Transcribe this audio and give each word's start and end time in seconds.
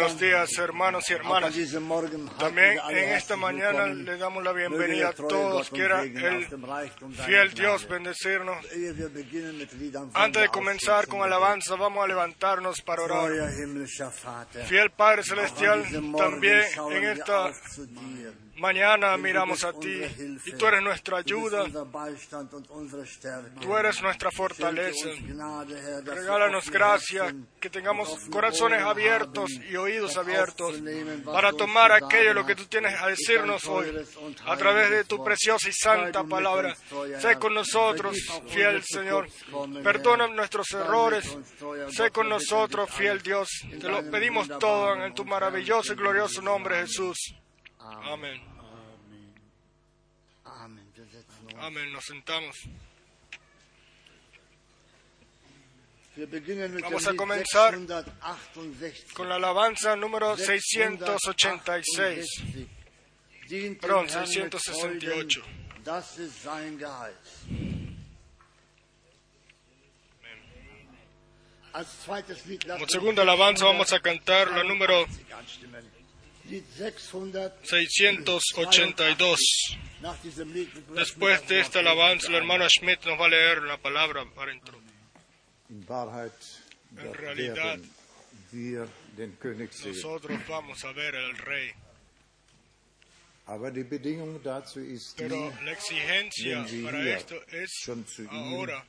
Buenos 0.00 0.18
días, 0.18 0.56
hermanos 0.56 1.10
y 1.10 1.12
hermanas. 1.12 1.54
También 2.38 2.78
en 2.88 3.08
esta 3.10 3.36
mañana 3.36 3.86
le 3.86 4.16
damos 4.16 4.42
la 4.42 4.52
bienvenida 4.52 5.10
a 5.10 5.12
todos. 5.12 5.68
Quiera 5.68 6.00
el 6.00 6.48
fiel. 7.26 7.52
Dios 7.52 7.86
bendecirnos. 7.86 8.56
Antes 10.14 10.42
de 10.42 10.48
comenzar 10.48 11.06
con 11.06 11.22
alabanza, 11.22 11.74
vamos 11.76 12.02
a 12.02 12.08
levantarnos 12.08 12.80
para 12.80 13.02
orar. 13.02 13.30
Fiel 14.66 14.90
Padre 14.90 15.22
Celestial, 15.22 15.84
también 16.16 16.62
en 16.92 17.04
esta. 17.04 17.52
Mañana 18.60 19.16
miramos 19.16 19.64
a 19.64 19.72
ti 19.72 20.00
y 20.44 20.52
tú 20.52 20.66
eres 20.66 20.82
nuestra 20.82 21.18
ayuda, 21.18 21.64
tú 23.60 23.76
eres 23.76 24.02
nuestra 24.02 24.30
fortaleza. 24.30 25.08
Regálanos 26.04 26.70
gracia, 26.70 27.34
que 27.58 27.70
tengamos 27.70 28.28
corazones 28.30 28.82
abiertos 28.82 29.50
y 29.68 29.76
oídos 29.76 30.16
abiertos 30.16 30.74
para 31.24 31.52
tomar 31.52 31.92
aquello 31.92 32.34
lo 32.34 32.44
que 32.44 32.54
tú 32.54 32.66
tienes 32.66 33.00
a 33.00 33.06
decirnos 33.06 33.64
hoy 33.66 34.06
a 34.46 34.56
través 34.56 34.90
de 34.90 35.04
tu 35.04 35.24
preciosa 35.24 35.68
y 35.68 35.72
santa 35.72 36.22
palabra. 36.24 36.76
Sé 37.18 37.36
con 37.38 37.54
nosotros, 37.54 38.16
fiel 38.48 38.82
Señor. 38.84 39.28
Perdona 39.82 40.28
nuestros 40.28 40.70
errores. 40.72 41.24
Sé 41.88 42.10
con 42.10 42.28
nosotros, 42.28 42.90
fiel 42.90 43.22
Dios. 43.22 43.48
Te 43.80 43.88
lo 43.88 44.08
pedimos 44.10 44.48
todo 44.58 45.02
en 45.04 45.14
tu 45.14 45.24
maravilloso 45.24 45.94
y 45.94 45.96
glorioso 45.96 46.42
nombre. 46.42 46.80
Jesús. 46.80 47.34
Amén. 47.78 48.49
Amén. 51.60 51.92
Nos 51.92 52.04
sentamos. 52.04 52.56
Vamos 56.82 57.06
a 57.06 57.14
comenzar 57.14 57.74
668. 57.74 59.14
Con 59.14 59.28
la 59.28 59.36
alabanza 59.36 59.96
número 59.96 60.36
686. 60.36 62.26
668. 62.26 62.80
Dient 63.48 63.62
dem 63.62 63.78
Perdón, 63.80 64.08
Herrn 64.08 64.20
mit 64.20 64.52
668. 64.52 65.42
Freuden, 65.42 65.84
Das 65.84 66.18
ist 66.18 66.42
sein 66.42 66.78
Geheiß. 66.78 67.46
Als 71.72 72.02
zweites 72.04 72.44
Lied 72.46 72.64
lasst 72.64 72.80
Como 72.80 72.88
segunda 72.88 73.22
alabanza 73.22 73.64
vamos 73.64 73.92
a 73.92 74.00
cantar 74.00 74.50
la 74.50 74.64
número 74.64 75.06
682. 77.62 79.78
Nach 80.00 80.16
diesem 80.22 80.52
Lied 80.52 80.68
Después 80.94 81.46
de 81.46 81.60
esta 81.60 81.80
alabanza, 81.80 82.28
el 82.28 82.36
hermano 82.36 82.68
Schmidt 82.68 83.04
nos 83.04 83.18
va 83.18 83.26
a 83.26 83.28
leer 83.28 83.62
la 83.62 83.76
palabra 83.76 84.24
para 84.34 84.52
introducir. 84.52 84.90
In 85.68 85.84
realidad. 87.14 87.78
Nosotros 89.86 90.40
vamos 90.48 90.84
a 90.84 90.92
ver 90.92 91.14
al 91.14 91.36
rey. 91.38 91.70
Pero 95.16 95.52
la 95.64 95.72
exigencia 95.72 96.64
para 96.84 97.16
esto 97.16 97.34
es 97.48 97.70
ahora, 98.28 98.84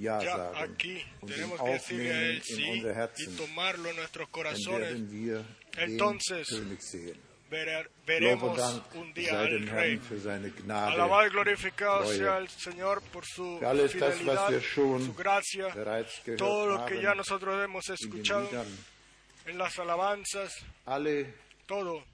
Ja 0.00 0.22
ya 0.22 0.36
sagen 0.36 0.72
aquí, 0.74 1.04
und 1.20 1.32
tenemos 1.32 1.60
que 1.60 1.70
decirle 1.70 2.12
a 2.12 2.22
él 2.22 2.42
sí 2.42 2.82
y 3.18 3.26
tomarlo 3.36 3.90
en 3.90 3.96
nuestros 3.96 4.28
corazones. 4.28 4.92
Entonces. 5.76 6.46
Ver- 7.50 7.90
veremos 8.06 8.56
Dank 8.58 8.94
un 8.96 9.12
día 9.14 9.40
al 9.40 9.66
rey. 9.68 9.98
Alabado 10.68 11.26
y 11.26 11.30
glorificado 11.30 12.00
Treue. 12.00 12.16
sea 12.18 12.36
el 12.38 12.48
Señor 12.50 13.00
por 13.10 13.24
su 13.24 13.58
alles 13.64 13.92
fidelidad, 13.92 14.48
su 15.06 15.14
gracia, 15.14 15.68
todo 16.36 16.66
lo 16.66 16.84
que 16.86 17.00
ya 17.02 17.14
nosotros 17.14 17.64
hemos 17.64 17.88
escuchado 17.88 18.50
en 19.46 19.56
las 19.56 19.78
alabanzas, 19.78 20.52
todo. 21.66 22.04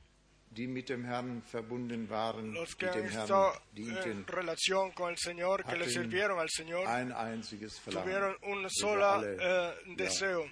Los 2.54 2.74
que 2.76 2.86
han 2.86 3.04
estado 3.04 3.52
en 3.74 4.26
relación 4.26 4.92
con 4.92 5.10
el 5.10 5.18
Señor, 5.18 5.64
que 5.64 5.76
le 5.76 5.88
sirvieron 5.88 6.38
al 6.38 6.48
Señor, 6.50 6.86
ein 6.88 7.12
einziges 7.12 7.80
Verlangen. 7.84 8.04
tuvieron 8.04 8.36
un 8.42 8.70
solo 8.70 9.22
eh, 9.24 9.74
deseo, 9.96 10.46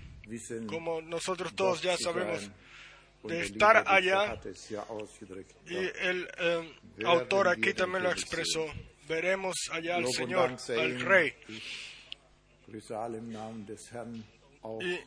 como 0.66 1.00
nosotros 1.00 1.54
todos 1.54 1.82
ya 1.82 1.96
sabemos. 1.96 2.50
de 3.24 3.40
estar 3.42 3.84
allá. 3.86 4.40
Y 5.68 5.76
el 5.76 6.28
eh, 6.38 6.74
autor 7.04 7.48
aquí 7.48 7.72
también 7.72 8.02
lo 8.02 8.10
expresó. 8.10 8.66
Veremos 9.08 9.54
allá 9.70 9.96
al 9.96 10.06
Señor, 10.08 10.56
al. 10.68 11.00
Rey. 11.00 11.32
Y, 14.80 15.00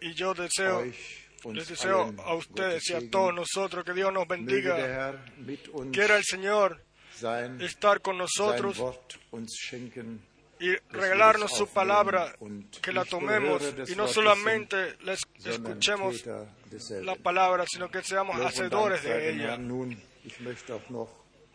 y 0.00 0.14
yo 0.14 0.34
deseo, 0.34 0.84
les 1.54 1.68
deseo 1.68 2.14
a 2.24 2.34
ustedes 2.34 2.88
y 2.90 2.94
a 2.94 3.10
todos 3.10 3.34
nosotros 3.34 3.84
que 3.84 3.92
Dios 3.94 4.12
nos 4.12 4.26
bendiga. 4.28 4.76
Quiera 5.92 6.16
el 6.16 6.24
Señor 6.24 6.82
estar 7.60 8.00
con 8.00 8.16
nosotros 8.18 8.76
y 10.58 10.76
regalarnos 10.90 11.50
su 11.52 11.66
palabra, 11.68 12.34
que 12.82 12.92
la 12.92 13.04
tomemos 13.06 13.62
y 13.88 13.96
no 13.96 14.06
solamente 14.08 14.96
la 15.04 15.12
es- 15.14 15.20
sondern 15.38 15.66
escuchemos 15.72 16.22
la 17.04 17.14
palabra, 17.16 17.64
sino 17.66 17.90
que 17.90 18.02
seamos 18.02 18.36
hacedores 18.48 19.02
de 19.02 19.30
ella. 19.30 19.56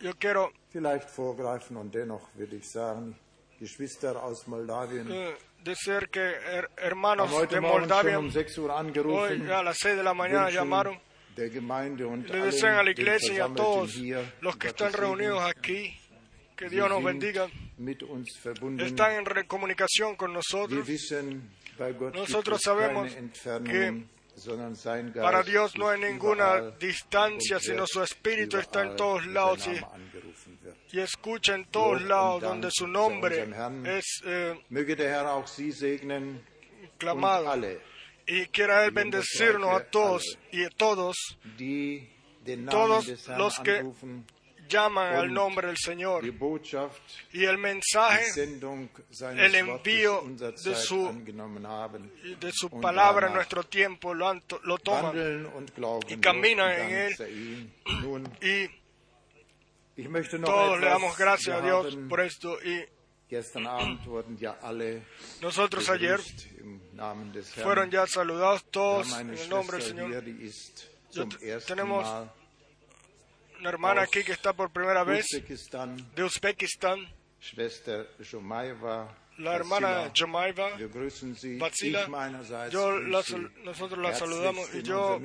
Yo 0.02 0.12
quiero 0.20 0.52
vielleicht 0.74 1.10
vorgreifen 1.16 1.78
und 1.78 1.94
dennoch 1.94 2.28
würde 2.36 2.58
ich 2.58 2.68
sagen, 2.70 3.16
Geschwister 3.60 4.22
aus 4.22 4.46
Moldawien 4.48 5.10
eh, 5.10 5.34
decir 5.66 6.08
que 6.10 6.22
her- 6.22 6.70
hermanos 6.78 7.30
de 7.48 7.60
Moldavia 7.82 8.20
um 8.20 8.32
6 8.32 8.58
Uhr 8.60 8.72
hoy 9.08 9.52
a 9.52 9.64
las 9.64 9.78
6 9.80 9.98
de 9.98 10.04
la 10.04 10.14
mañana 10.14 10.50
llamaron 10.50 10.98
Le 12.34 12.40
desean 12.46 12.76
a 12.78 12.84
la 12.84 12.92
iglesia 12.92 13.34
y 13.34 13.40
a 13.40 13.48
todos 13.56 13.96
los 14.42 14.56
que 14.58 14.68
están 14.68 14.94
reunidos 14.94 15.42
aquí, 15.44 16.00
que 16.56 16.70
Dios 16.70 16.88
nos 16.88 17.04
bendiga, 17.04 17.48
están 18.86 19.12
en 19.38 19.46
comunicación 19.48 20.16
con 20.16 20.32
nosotros. 20.32 20.88
Nosotros 22.14 22.62
sabemos 22.64 23.12
Geist 23.66 24.08
Para 25.24 25.44
Dios 25.44 25.78
no 25.78 25.90
hay 25.90 26.00
ninguna 26.00 26.62
distancia, 26.80 27.60
sino 27.60 27.86
su 27.88 28.02
espíritu 28.04 28.58
está 28.58 28.84
en 28.84 28.96
todos 28.96 29.26
lados 29.28 29.68
y. 29.68 30.45
y 30.96 31.00
escucha 31.00 31.56
en 31.56 31.66
todos 31.66 32.02
lados 32.08 32.42
donde 32.50 32.70
su 32.72 32.88
nombre 32.88 33.36
es 33.86 34.06
eh, 34.26 34.60
clamado. 36.98 37.48
Y 38.28 38.46
quiera 38.48 38.86
Él 38.86 38.92
bendecirnos 38.92 39.70
a 39.70 39.84
todos 39.92 40.38
y 40.52 40.64
a 40.64 40.70
todos 40.70 41.16
Todos 42.72 43.06
los 43.38 43.60
que 43.60 43.82
llaman 44.70 45.14
al 45.16 45.34
nombre 45.34 45.68
del 45.68 45.78
Señor. 45.78 46.24
Y 47.34 47.44
el 47.46 47.58
mensaje 47.58 48.24
el 49.46 49.52
envío 49.56 50.22
de 50.64 50.76
su- 50.76 51.06
de 52.40 52.52
su 52.54 52.70
palabra 52.82 53.28
en 53.28 53.34
nuestro 53.36 53.64
tiempo 53.64 54.14
lo, 54.14 54.34
lo 54.64 54.78
toman. 54.80 55.14
y 56.08 56.18
caminan 56.22 56.72
en 56.72 56.90
él. 56.98 57.16
Y 58.42 58.85
todos 60.44 60.80
le 60.80 60.88
damos 60.88 61.18
gracias 61.18 61.56
a 61.58 61.62
Dios 61.62 61.98
por 62.10 62.20
esto. 62.22 62.58
Y 62.64 62.86
nosotros 65.42 65.90
ayer 65.90 66.20
fueron 67.64 67.90
ya 67.90 68.06
saludados 68.08 68.64
todos 68.72 69.12
en 69.20 69.32
el 69.32 69.50
nombre 69.50 69.78
del 69.78 69.88
Señor. 69.88 70.14
ersten 70.14 71.66
tenemos 71.66 72.08
Una 73.60 73.70
hermana 73.70 74.02
aquí 74.04 74.24
que 74.24 74.34
está 74.34 74.54
por 74.54 74.70
primera 74.70 75.04
vez 75.04 75.26
de 76.16 76.24
Uzbekistán, 76.24 77.08
la 79.38 79.56
hermana 79.56 80.12
Jemaiva, 80.14 80.76
Wir 80.78 80.90
grüßen 80.90 81.36
Sie. 81.36 81.58
Batzila, 81.58 82.04
Ich 82.04 82.08
meinerseits 82.10 82.72
yo 82.74 82.88
grüße 82.90 83.10
la 83.10 83.24
Sie 83.24 83.32
sal- 83.32 83.52
nosotros 83.64 84.00
la 84.00 84.14
saludamos 84.16 84.74
y 84.74 84.82
yo 84.84 85.20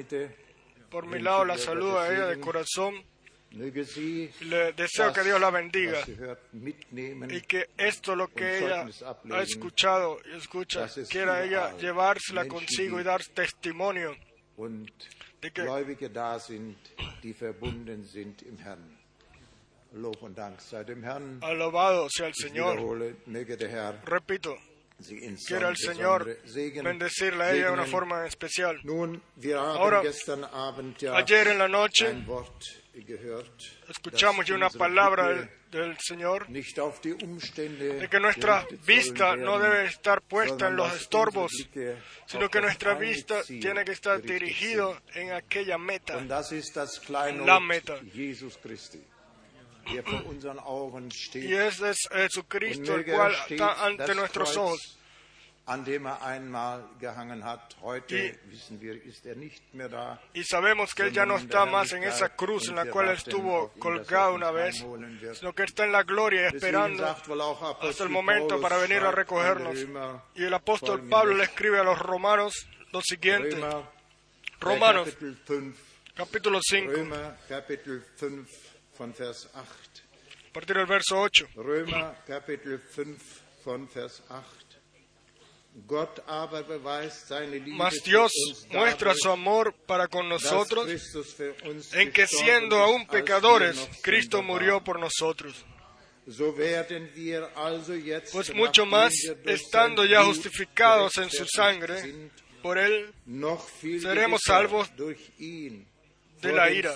por 0.90 1.06
mi 1.06 1.20
lado 1.20 1.44
la 1.44 1.58
saludo 1.58 1.98
a 2.00 2.08
ella 2.12 2.26
de 2.26 2.40
corazón 2.40 3.04
le 3.52 4.72
deseo 4.72 5.12
que 5.12 5.22
Dios 5.24 5.40
la 5.40 5.50
bendiga 5.50 5.98
y 7.28 7.40
que 7.42 7.70
esto 7.76 8.14
lo 8.14 8.28
que 8.28 8.58
ella 8.58 8.86
ha 9.30 9.42
escuchado 9.42 10.18
y 10.24 10.36
escucha, 10.36 10.86
quiera 11.08 11.44
ella 11.44 11.76
llevársela 11.76 12.46
consigo 12.46 13.00
y 13.00 13.02
dar 13.02 13.24
testimonio 13.24 14.16
de 15.40 15.52
que 15.52 15.62
alabado 21.42 22.08
sea 22.08 22.28
el 22.28 22.34
Señor. 22.34 22.78
Repito, 24.04 24.56
quiera 25.46 25.68
el 25.68 25.76
Señor 25.76 26.38
bendecirla 26.82 27.44
a 27.44 27.52
ella 27.52 27.66
de 27.66 27.72
una 27.72 27.86
forma 27.86 28.26
especial. 28.26 28.80
Ahora, 29.56 30.02
Ayer 31.14 31.48
en 31.48 31.58
la 31.58 31.68
noche 31.68 32.14
escuchamos 33.88 34.46
ya 34.46 34.54
una 34.54 34.70
palabra 34.70 35.48
del, 35.70 35.96
Señor 35.98 36.48
de 36.48 38.08
que 38.10 38.20
nuestra 38.20 38.66
vista 38.84 39.36
no 39.36 39.58
debe 39.58 39.86
estar 39.86 40.20
puesta 40.22 40.68
en 40.68 40.76
los 40.76 40.94
estorbos, 40.94 41.52
sino 42.26 42.48
que 42.48 42.60
nuestra 42.60 42.94
vista 42.94 43.42
tiene 43.44 43.84
que 43.84 43.92
estar 43.92 44.20
dirigido 44.20 45.00
en 45.14 45.32
aquella 45.32 45.78
meta. 45.78 46.18
Kleinod 47.06 47.46
La 47.46 47.60
Meta. 47.60 48.00
Y 51.34 51.54
ese 51.54 51.90
es 51.90 51.98
Jesucristo, 52.12 52.94
el 52.96 53.04
cual 53.04 53.34
er 53.34 53.52
está 53.52 53.84
ante 53.84 54.14
nuestros 54.14 54.56
ojos. 54.56 54.96
an 55.66 55.84
dem 55.84 56.06
er 56.06 56.20
einmal 56.22 56.84
gehangen 56.98 57.44
hat. 57.44 57.76
Heute 57.80 58.16
Y- 58.16 58.50
wissen 58.50 58.80
wir, 58.80 58.94
ist 59.04 59.24
er 59.24 59.36
nicht 59.36 59.72
mehr 59.72 59.88
da. 59.88 60.20
Y 60.34 60.42
sabemos 60.42 60.94
que 60.94 61.02
Él 61.04 61.12
ya 61.12 61.24
no 61.24 61.36
está 61.36 61.64
más 61.64 61.92
en 61.92 62.02
esa 62.02 62.34
cruz 62.34 62.68
en 62.68 62.74
la 62.76 62.86
cual 62.86 63.10
estuvo 63.10 63.68
colgado 63.78 64.34
una 64.34 64.50
vez, 64.50 64.84
sino 65.34 65.52
que 65.52 65.62
está 65.62 65.84
en 65.84 65.92
la 65.92 66.02
gloria 66.02 66.48
esperando 66.48 67.06
hasta 67.06 68.02
el 68.02 68.08
momento 68.08 68.60
para 68.60 68.78
venir 68.78 69.02
a 69.02 69.12
recogernos. 69.12 69.78
Y 70.34 70.44
el 70.44 70.54
apóstol. 70.54 71.08
Pablo 71.08 71.34
le 71.34 71.44
escribe 71.44 71.78
a 71.78 71.84
los 71.84 71.98
romanos 71.98 72.66
lo 72.92 73.00
siguiente. 73.02 73.56
Romanos, 74.58 75.08
Kapitel 75.08 75.38
5, 75.46 75.78
capítulo 76.14 76.60
5, 76.62 76.92
Römer 76.92 77.34
Kapitel 77.48 78.04
5 78.16 78.46
von 78.96 79.12
Vers 79.12 79.48
8. 79.54 80.02
a 80.50 80.52
partir 80.52 80.76
del 80.76 80.86
verso 80.86 81.16
8. 81.16 81.48
Römer 81.56 82.16
Kapitel 82.26 82.80
5 82.94 83.20
von 83.64 83.88
Vers 83.88 84.22
8. 84.28 84.70
Gott 85.86 86.20
aber 86.26 86.64
beweist 86.64 87.28
seine 87.28 87.58
Liebe 87.58 87.78
Mas 87.78 88.02
Dios 88.02 88.32
muestra 88.70 89.14
su 89.14 89.30
amor 89.30 89.72
para 89.86 90.08
con 90.08 90.28
nosotros 90.28 90.88
en 91.92 92.12
que 92.12 92.26
siendo 92.26 92.78
aún 92.78 93.06
pecadores, 93.06 93.78
Cristo 94.02 94.42
murió 94.42 94.82
por 94.82 94.98
nosotros. 94.98 95.64
Pues 98.32 98.54
mucho 98.54 98.86
más, 98.86 99.12
estando 99.46 100.04
ya 100.04 100.24
justificados 100.24 101.16
en 101.18 101.30
su 101.30 101.46
sangre, 101.46 102.30
por 102.62 102.78
Él 102.78 103.12
seremos 104.00 104.40
salvos 104.44 104.90
de 104.96 106.52
la 106.52 106.70
ira. 106.70 106.94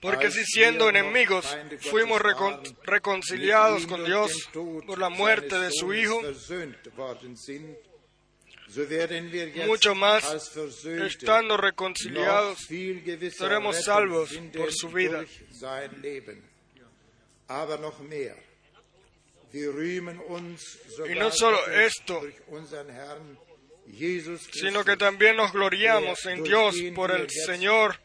Porque 0.00 0.30
si 0.30 0.44
siendo 0.44 0.88
enemigos 0.88 1.46
fuimos 1.90 2.20
recon- 2.22 2.76
reconciliados 2.84 3.86
con 3.86 4.04
Dios 4.04 4.32
por 4.86 4.98
la 4.98 5.10
muerte 5.10 5.58
de 5.58 5.70
su 5.72 5.92
Hijo, 5.92 6.20
mucho 9.66 9.94
más, 9.94 10.24
estando 11.06 11.56
reconciliados, 11.56 12.58
seremos 13.36 13.84
salvos 13.84 14.30
por 14.56 14.72
su 14.72 14.88
vida. 14.88 15.24
Y 21.08 21.14
no 21.18 21.30
solo 21.32 21.58
esto, 21.68 22.22
sino 24.52 24.84
que 24.84 24.96
también 24.96 25.36
nos 25.36 25.52
gloriamos 25.52 26.24
en 26.26 26.42
Dios 26.44 26.76
por 26.94 27.10
el 27.10 27.28
Señor 27.28 27.98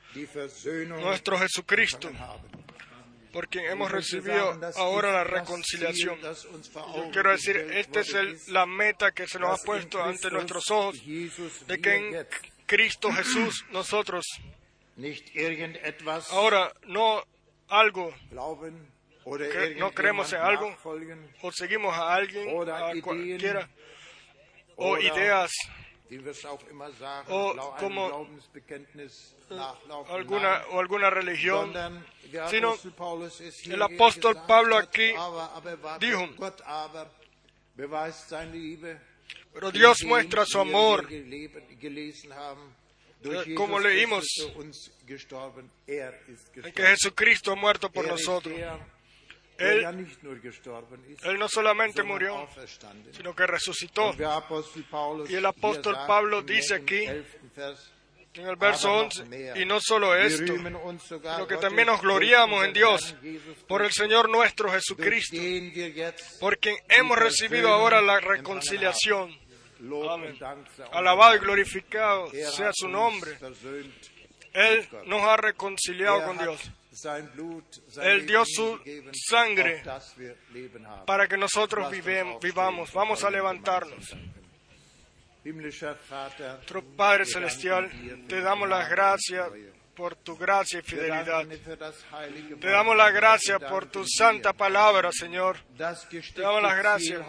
nuestro 1.01 1.37
Jesucristo, 1.37 2.09
por 3.33 3.47
quien 3.49 3.65
hemos 3.65 3.91
recibido 3.91 4.53
ahora 4.77 5.11
la 5.11 5.23
reconciliación. 5.25 6.19
Yo 6.95 7.11
quiero 7.11 7.31
decir, 7.31 7.57
esta 7.57 7.99
es 7.99 8.13
el- 8.13 8.39
la 8.53 8.65
meta 8.65 9.11
que 9.11 9.27
se 9.27 9.39
nos 9.39 9.49
ha 9.49 9.65
puesto 9.65 9.97
ante 10.01 10.27
nuestros 10.31 10.71
ojos, 10.71 10.95
de 11.67 11.81
que 11.81 11.95
en 11.95 12.11
Cristo 12.65 13.11
Jesús 13.11 13.65
nosotros 13.71 14.25
ahora 16.31 16.71
no 16.87 17.21
algo 17.67 18.13
que 19.51 19.75
no 19.79 19.91
creemos 19.91 20.31
en 20.33 20.39
algo 20.39 20.77
o 21.41 21.51
seguimos 21.51 21.93
a 21.93 22.13
alguien, 22.13 22.47
a 22.77 22.91
cualquiera, 23.01 23.69
o 24.77 24.97
ideas, 25.17 25.51
O 27.27 27.51
einem 27.51 27.77
como, 27.79 28.29
nachlaufen, 29.49 30.15
alguna 30.15 30.65
o 30.69 30.79
alguna 30.79 31.09
religión, 31.09 31.73
sino 32.49 32.77
el 33.65 33.81
apóstol 33.81 34.37
Pablo 34.47 34.77
aquí 34.77 35.13
dijo, 35.99 36.29
pero 39.53 39.71
Dios 39.71 40.03
muestra 40.03 40.45
su 40.45 40.59
amor, 40.59 41.07
Eh, 43.27 43.55
como 43.55 43.79
leímos, 43.79 44.25
er 45.87 46.23
en 46.27 46.71
que 46.73 46.83
Jesucristo 46.83 47.51
ha 47.51 47.55
muerto 47.55 47.89
por 47.89 48.05
er 48.05 48.11
nosotros. 48.11 48.53
Él- 49.57 51.39
no 51.39 51.47
solamente 51.47 52.03
murió, 52.03 52.47
sino 53.11 53.35
que 53.35 53.47
resucitó. 53.47 54.13
Y 55.29 55.35
el 55.35 55.45
apóstol 55.45 55.95
Pablo 56.07 56.41
dice 56.41 56.75
aquí, 56.75 57.05
11. 57.07 57.25
Vers, 57.55 57.91
En 58.33 58.47
el 58.47 58.57
verso 58.57 58.89
aber 58.89 59.03
noch 59.05 59.13
11, 59.15 59.25
mehr. 59.29 59.57
y 59.57 59.65
no 59.65 59.79
solo 59.79 60.13
esto, 60.13 60.45
sino 60.55 61.47
que 61.47 61.55
también 61.55 61.87
nos 61.87 62.01
gloriamos 62.01 62.65
en 62.65 62.73
Dios, 62.73 63.15
por 63.65 63.81
el 63.81 63.93
Señor 63.93 64.27
nuestro 64.29 64.69
Jesucristo, 64.71 65.37
por 66.41 66.57
quien 66.57 66.75
hemos 66.89 67.17
recibido 67.17 67.69
ahora 67.69 68.01
la 68.01 68.19
reconciliación. 68.19 69.37
Amén. 70.09 70.37
Alabado 70.91 71.35
y 71.35 71.39
glorificado. 71.39 72.29
Er 72.33 72.47
sea 72.51 72.71
su 72.73 72.89
nombre. 72.89 73.37
Él 74.53 74.87
nos 75.05 75.21
ha 75.21 75.37
reconciliado 75.37 76.19
Er 76.19 76.25
con 76.25 76.37
Dios 76.37 76.71
Él 78.01 78.25
dio 78.25 78.43
su 78.45 78.79
sangre 79.27 79.83
para 81.05 81.27
que 81.27 81.37
nosotros 81.37 81.91
vivamos. 82.41 82.93
Vamos 82.93 83.23
a 83.23 83.29
levantarnos. 83.29 84.15
Nuestro 85.43 86.83
Padre 86.95 87.25
celestial, 87.25 87.91
te 88.27 88.41
damos 88.41 88.67
las 88.67 88.89
gracias 88.89 89.47
por 89.95 90.15
tu 90.15 90.35
gracia 90.35 90.79
y 90.79 90.81
fidelidad. 90.81 91.45
Te 92.59 92.67
damos 92.67 92.97
las 92.97 93.13
gracias 93.13 93.59
por 93.69 93.85
tu 93.85 94.03
santa 94.05 94.53
palabra, 94.53 95.11
Señor, 95.11 95.57
gesteckte 96.09 96.41
damos 96.41 96.61
las 96.61 96.77
gracias 96.77 97.21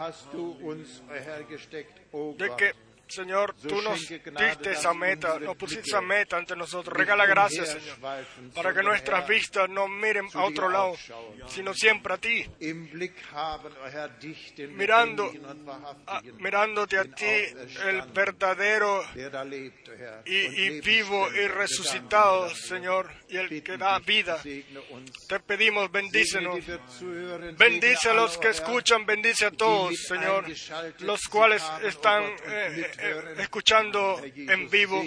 de 2.37 2.57
que, 2.57 2.86
Señor, 3.09 3.55
tú 3.55 3.81
nos 3.83 4.01
diste 4.09 4.73
esa 4.73 4.93
meta, 4.95 5.39
nos 5.39 5.57
pusiste 5.57 5.85
esa 5.89 6.01
meta 6.01 6.37
ante 6.37 6.57
nosotros. 6.57 6.97
Regala 6.97 7.25
gracias, 7.27 7.69
Señor, 7.71 7.97
para 8.55 8.75
que 8.75 8.83
nuestras 8.83 9.27
vistas 9.29 9.69
no 9.69 9.87
miren 9.89 10.27
a 10.35 10.43
otro 10.45 10.69
lado, 10.69 10.95
sino 11.49 11.73
siempre 11.73 12.15
a 12.15 12.19
ti. 12.19 12.45
Mirando, 14.77 15.25
a- 15.25 15.31
wahrhaftigen, 15.31 16.37
mirándote 16.39 16.99
a 16.99 17.05
ti, 17.05 17.25
el 17.87 18.03
verdadero 18.13 19.03
y, 20.25 20.37
y 20.37 20.81
vivo 20.81 21.29
y 21.33 21.47
resucitado. 21.49 22.49
Señor, 22.55 23.11
y 23.29 23.37
el 23.37 23.63
que 23.63 23.77
da 23.77 23.99
vida. 24.01 24.41
Te 25.29 25.41
pedimos, 25.41 25.91
bendícenos. 25.91 26.59
Bendice 27.57 28.11
a 28.11 28.15
los 28.15 28.37
que 28.39 28.49
escuchan, 28.49 29.07
bendice 29.07 29.47
a 29.47 29.51
todos, 29.51 29.95
Señor, 30.09 30.45
los 31.01 31.23
cuales 31.29 31.63
están 31.83 32.25
eh, 32.49 32.91
escuchando 33.39 34.21
en 34.25 34.69
vivo. 34.71 35.03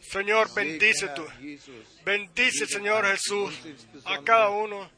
Señor, 0.00 0.52
bendice 0.54 1.08
tú. 1.14 1.26
Bendice, 2.04 2.66
Señor 2.66 3.04
Jesús, 3.06 3.54
a 4.04 4.22
cada 4.22 4.50
uno 4.50 4.88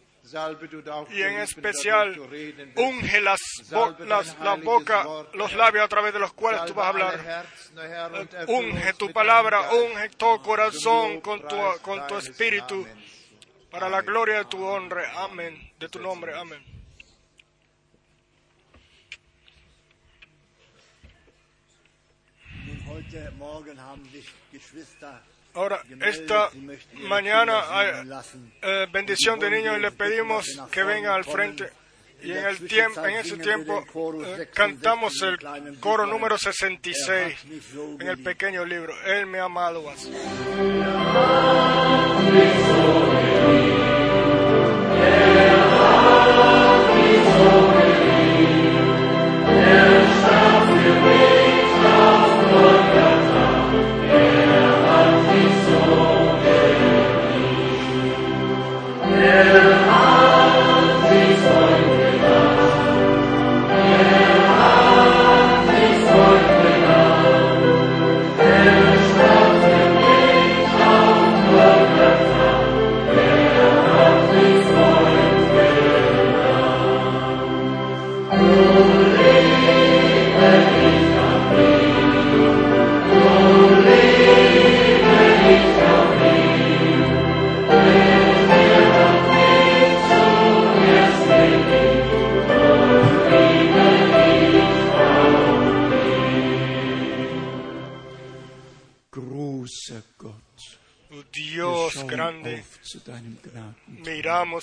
y 1.11 1.23
en 1.23 1.39
especial 1.41 2.15
unge 2.77 3.21
las, 3.23 3.41
bo- 3.71 3.97
las- 4.05 4.39
la 4.41 4.55
boca, 4.65 5.03
los 5.33 5.53
labios 5.55 5.85
a 5.85 5.89
través 5.89 6.13
de 6.13 6.19
los 6.19 6.33
cuales 6.35 6.61
tú 6.67 6.75
vas 6.75 6.85
a 6.85 6.89
hablar. 6.91 7.47
Unge 8.49 8.93
tu 8.95 9.11
palabra, 9.13 9.73
unge 9.73 10.09
todo 10.11 10.43
corazón 10.43 11.21
con 11.23 11.41
tu, 11.49 11.57
con 11.83 12.07
tu 12.07 12.15
espíritu 12.19 12.87
para 13.71 13.89
la 13.89 14.03
gloria 14.03 14.39
de 14.39 14.45
tu 14.47 14.63
honra. 14.67 15.11
Amén. 15.25 15.73
De 15.79 15.89
tu 15.89 15.99
nombre. 16.01 16.35
Amén. 16.35 16.63
Ahora, 25.55 25.83
esta 26.03 26.51
mañana 27.09 27.63
hay 27.71 28.09
eh, 28.63 28.87
bendición 28.93 29.39
de 29.39 29.51
niños 29.51 29.79
y 29.79 29.81
le 29.81 29.91
pedimos 29.91 30.47
que 30.71 30.83
vengan 30.85 31.15
al 31.15 31.25
frente. 31.25 31.71
Y 32.23 32.33
en, 32.33 32.45
el 32.45 32.67
tiempo, 32.67 33.07
en 33.07 33.17
ese 33.17 33.39
tiempo 33.39 33.85
eh, 34.25 34.49
cantamos 34.53 35.23
el 35.23 35.39
coro 35.79 36.05
número 36.05 36.37
66 36.37 37.37
en 38.01 38.09
el 38.09 38.23
pequeño 38.23 38.65
libro. 38.65 38.93
Él 39.05 39.27
me 39.27 39.39
ha 39.39 39.45
amado 39.45 39.89
así. 39.89 40.13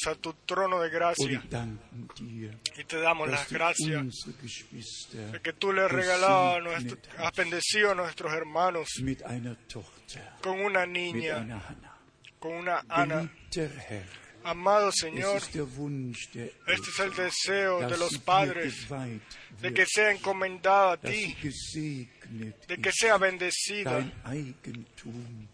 A 0.08 0.16
tu 0.16 0.34
trono 0.46 0.80
de 0.82 0.90
gracia. 0.90 1.26
Y 2.78 2.84
te 2.84 3.00
damos 3.00 3.30
las 3.30 3.48
du 3.50 3.56
gracias 3.56 3.90
de 5.32 5.42
que 5.42 5.54
tú 5.54 5.72
le 5.74 5.84
has 5.84 5.92
regalado, 5.92 6.56
a 6.56 6.60
nuestro- 6.62 6.98
has 7.18 7.34
bendecido 7.36 7.92
a 7.92 7.96
nuestros 7.96 8.34
hermanos 8.34 8.90
con 10.42 10.60
una 10.62 10.86
niña, 10.86 11.38
con 12.40 12.54
una 12.54 12.84
Ana. 12.90 13.22
Amado 14.44 14.92
Señor, 14.92 15.38
este 16.68 16.90
es 16.92 17.00
el 17.00 17.16
deseo 17.16 17.80
de 17.90 17.98
los 17.98 18.12
padres 18.20 18.76
de 19.60 19.74
que 19.74 19.86
sea 19.88 20.12
encomendada 20.12 20.92
a 20.94 20.98
ti, 20.98 21.36
de 22.68 22.78
que 22.78 22.92
sea 22.92 23.18
bendecida 23.18 23.98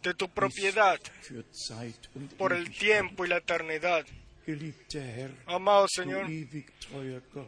de 0.03 0.13
tu 0.13 0.27
propiedad 0.27 0.99
por 2.37 2.51
el 2.51 2.69
tiempo 2.77 3.23
y 3.25 3.29
la 3.29 3.37
eternidad. 3.37 4.05
Amado 5.45 5.87
Señor, 5.87 6.27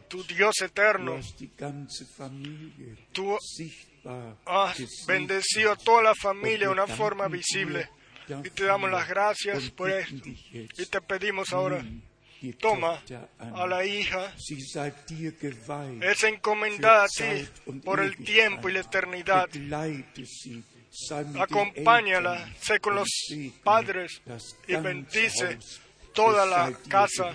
tu 0.08 0.22
Dios 0.24 0.60
eterno, 0.62 1.20
tú 3.12 3.36
has 4.46 5.06
bendecido 5.06 5.72
a 5.72 5.76
toda 5.76 6.02
la 6.02 6.14
familia 6.14 6.66
de 6.68 6.72
una 6.72 6.86
forma 6.86 7.28
visible. 7.28 7.88
Y 8.42 8.50
te 8.50 8.64
damos 8.64 8.90
las 8.90 9.06
gracias 9.08 9.70
por 9.70 9.90
esto. 9.90 10.16
Y 10.24 10.86
te 10.86 11.00
pedimos 11.02 11.52
ahora, 11.52 11.84
toma 12.58 13.02
a 13.38 13.66
la 13.66 13.84
hija, 13.84 14.34
es 16.00 16.24
encomendada 16.24 17.04
a 17.04 17.08
ti 17.08 17.48
por 17.84 18.00
el 18.00 18.16
tiempo 18.16 18.68
y 18.68 18.72
la 18.72 18.80
eternidad. 18.80 19.48
Acompáñala, 21.40 22.54
sé 22.60 22.78
con 22.78 22.94
los 22.94 23.08
padres 23.64 24.22
y 24.68 24.76
bendice. 24.76 25.58
Toda 26.14 26.46
la 26.46 26.72
casa 26.88 27.32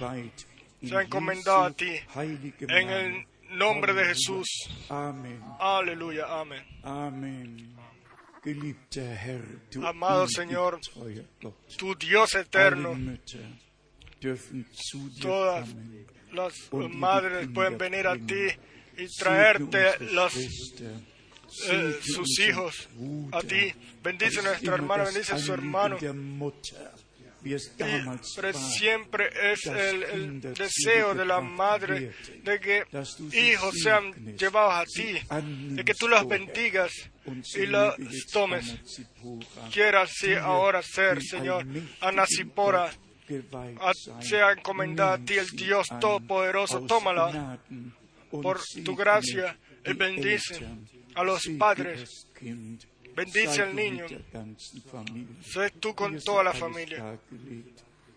sea 0.82 1.02
encomendada 1.02 1.68
a 1.68 1.72
ti. 1.72 1.94
En 2.16 2.90
el 2.90 3.26
nombre 3.52 3.94
de. 3.94 4.06
Jesús. 4.06 4.48
Amen. 4.90 5.42
Aleluya, 5.60 6.26
amén. 6.40 6.64
Amado 9.84 10.28
Señor. 10.28 10.80
Tu 11.78 11.96
Dios 11.96 12.36
eterno, 12.36 12.98
todas 15.22 15.70
las 16.32 16.54
madres 16.90 17.48
pueden 17.54 17.78
venir 17.78 18.08
a 18.08 18.16
ti 18.16 18.48
y 18.98 19.08
traerte 19.18 20.06
los, 20.12 20.36
eh, 20.36 22.00
sus 22.02 22.40
hijos 22.40 22.90
a 23.32 23.42
ti. 23.42 23.74
Bendice 24.04 24.40
a 24.40 24.74
hermano, 24.74 25.04
das 25.04 25.14
bendice 25.14 25.34
a 25.34 25.38
su 25.38 25.54
hermano. 25.54 25.98
Siempre 28.54 29.30
es 29.52 29.66
el, 29.66 30.42
deseo 30.42 31.14
de 31.14 31.26
la 31.26 31.40
madre 31.42 32.12
de 32.44 32.60
que 32.60 32.84
hijos 33.34 33.76
sean 33.82 34.14
llevados 34.38 34.74
a 34.74 34.86
ti, 34.86 35.18
de 35.76 35.84
que 35.86 35.94
tú 35.94 36.08
los 36.08 36.28
bendigas 36.28 36.92
y 37.56 37.66
los 37.66 37.96
tomes. 38.32 38.76
Quiera 39.72 40.02
así 40.02 40.34
ahora 40.34 40.82
ser, 40.82 41.22
Señor, 41.22 41.66
geweiht 43.30 43.78
a- 43.80 43.94
sein. 43.94 44.22
sea 44.22 44.52
encomendada 44.52 45.14
a 45.14 45.18
ti 45.20 45.38
el 45.38 45.50
Dios 45.52 45.88
Todopoderoso, 46.00 46.82
tómala 46.86 47.60
por 48.32 48.60
tu 48.84 48.96
gracia 48.96 49.58
y 49.86 49.94
bendice 49.94 50.68
a 51.16 51.24
los 51.24 51.48
padres. 51.58 52.28
Bendice 53.20 53.62
al 53.62 53.76
niño. 53.76 54.06
Sé 55.42 55.72
tú 55.72 55.94
con 55.94 56.20
toda 56.22 56.44
la 56.44 56.54
familia. 56.54 57.20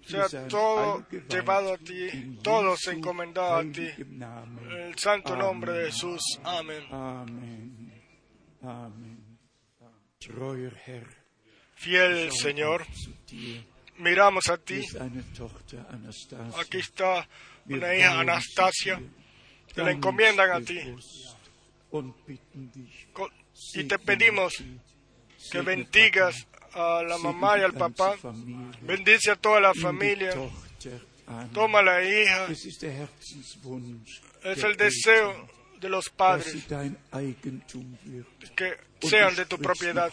Sea 0.06 0.48
todo 0.48 1.06
llevado 1.28 1.74
a 1.74 1.78
ti, 1.78 2.08
in 2.12 2.42
todo 2.42 2.76
Jesu 2.76 2.90
encomendado 2.90 3.56
a 3.56 3.62
ti. 3.62 3.88
En 3.98 4.70
el 4.70 4.98
santo 4.98 5.36
nombre 5.36 5.72
de. 5.72 5.86
Jesús. 5.86 6.22
Amén. 6.44 6.84
Herr, 10.86 11.06
Fiel 11.74 12.30
Señor, 12.32 12.86
miramos 13.98 14.48
a 14.48 14.56
ti. 14.56 14.82
Aquí 16.60 16.78
está 16.78 17.28
una 17.66 17.94
hija 17.94 18.20
Anastasia. 18.20 19.02
Te 19.74 19.82
la 19.82 19.90
encomiendan 19.92 20.50
a 20.50 20.60
ti. 20.60 20.78
Y 23.74 23.84
te 23.84 23.98
pedimos 23.98 24.62
que 25.50 25.60
bendigas 25.60 26.46
a 26.74 27.02
la 27.02 27.18
mamá 27.18 27.58
y 27.58 27.62
al 27.62 27.72
papá. 27.72 28.16
Bendice 28.82 29.30
a 29.30 29.36
toda 29.36 29.60
la 29.60 29.74
familia. 29.74 30.32
Toma 31.52 31.82
la 31.82 32.02
hija. 32.02 32.46
Es 32.46 32.66
ist 32.66 32.82
der 32.82 32.92
Herzenswunsch 32.92 34.20
Es 34.42 34.56
der 34.56 34.66
el 34.66 34.76
deseo 34.76 35.48
de 35.80 35.88
los 35.88 36.08
padres 36.10 36.66
que 38.56 38.76
sean 39.00 39.34
de 39.34 39.46
tu 39.46 39.58
propiedad. 39.58 40.12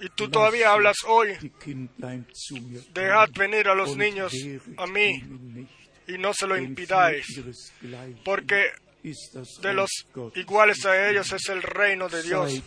Y 0.00 0.08
tú 0.10 0.28
todavía 0.28 0.72
hablas 0.72 0.96
hoy. 1.06 1.36
Dejad 2.92 3.30
venir 3.36 3.68
a 3.68 3.74
los 3.74 3.96
niños 3.96 4.32
a 4.76 4.86
mí 4.86 5.22
y 6.06 6.18
no 6.18 6.32
se 6.34 6.46
lo 6.46 6.56
impidáis, 6.56 7.26
porque 8.24 8.70
de 9.62 9.74
los 9.74 9.90
iguales 10.34 10.84
a 10.84 11.10
ellos 11.10 11.32
es 11.32 11.48
el 11.48 11.62
reino 11.62 12.08
de 12.08 12.22
Dios. 12.22 12.62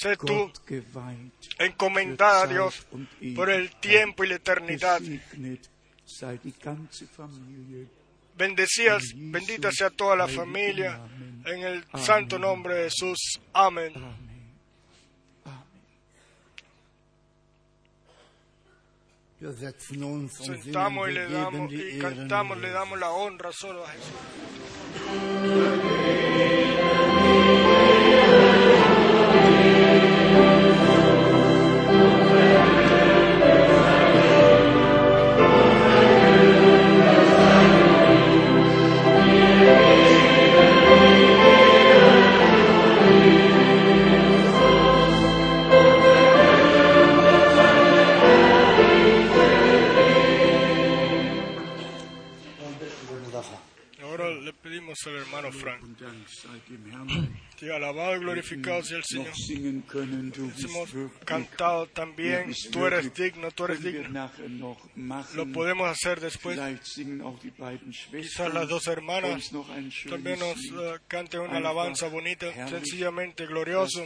Sé 0.00 0.16
tú 0.16 0.50
encomendada 1.58 2.44
a 2.44 2.46
Dios 2.46 2.86
por 3.36 3.50
el 3.50 3.70
tiempo 3.80 4.24
y 4.24 4.28
la 4.28 4.36
eternidad. 4.36 4.98
Bendecías, 8.34 9.02
bendita 9.14 9.70
sea 9.70 9.90
toda 9.90 10.16
la 10.16 10.26
familia 10.26 10.98
en 11.44 11.62
el 11.64 11.84
santo 12.02 12.38
nombre 12.38 12.76
de 12.76 12.84
Jesús. 12.84 13.40
Amén. 13.52 13.92
Sentamos 20.30 21.10
y 21.10 21.12
le 21.12 21.28
damos 21.28 21.72
y 21.72 21.98
cantamos, 21.98 22.56
le 22.58 22.70
damos 22.70 22.98
la 22.98 23.10
honra 23.10 23.50
solo 23.52 23.84
a 23.84 23.90
Jesús. 23.90 24.14
Dem 55.10 56.88
Herrn 56.94 57.36
Sí, 57.58 57.68
alabado 57.68 58.16
y 58.16 58.20
glorificado 58.20 58.82
sea 58.82 58.98
el 58.98 59.04
Señor. 59.04 59.32
Hemos 59.92 60.90
cantado 61.24 61.86
también, 61.88 62.54
tú 62.72 62.86
eres 62.86 63.12
digno, 63.14 63.50
tú 63.50 63.66
eres 63.66 63.82
digno. 63.82 64.30
Lo 65.34 65.46
podemos 65.52 65.88
hacer 65.88 66.20
después. 66.20 66.58
Quizás 68.10 68.54
las 68.54 68.68
dos 68.68 68.86
hermanas 68.86 69.50
también 70.08 70.38
nos 70.38 70.56
schönes 70.56 70.72
eh, 70.72 70.98
canten 71.08 71.40
una 71.40 71.58
alabanza 71.58 72.08
bonita, 72.08 72.68
sencillamente 72.68 73.46
glorioso, 73.46 74.04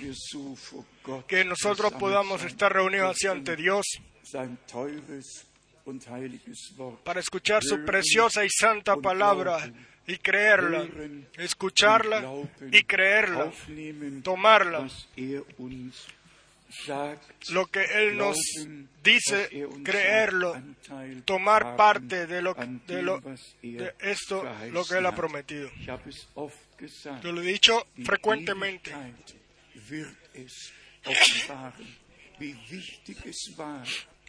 que 1.27 1.45
nosotros 1.45 1.93
podamos 1.95 2.43
estar 2.45 2.73
reunidos 2.73 3.17
así 3.17 3.27
ante 3.27 3.57
Dios. 3.57 3.85
Para 7.05 7.21
escuchar 7.21 7.63
su 7.63 7.85
preciosa 7.85 8.45
y 8.45 8.49
santa 8.51 8.97
palabra 8.97 9.71
y 10.07 10.17
creerla, 10.19 10.87
escucharla 11.39 12.25
y 12.71 12.83
creerla, 12.85 13.53
tomarla. 14.23 14.89
lo 17.51 17.67
que 17.67 17.85
Él 17.85 18.17
nos 18.17 18.37
dice, 19.03 19.49
er 19.53 19.69
creerlo, 19.83 20.61
tomar 21.25 21.77
parte 21.77 22.27
de, 22.27 22.43
lo, 22.43 22.55
de, 22.55 23.03
lo, 23.03 23.21
de 23.63 23.95
esto, 24.01 24.45
lo 24.73 24.85
que 24.85 24.99
Él 24.99 25.07
ha 25.07 25.15
prometido. 25.15 25.71
Yo 27.23 27.33
lo 27.33 27.43
he 27.43 27.47
dicho 27.47 27.87
frecuentemente. 28.05 28.93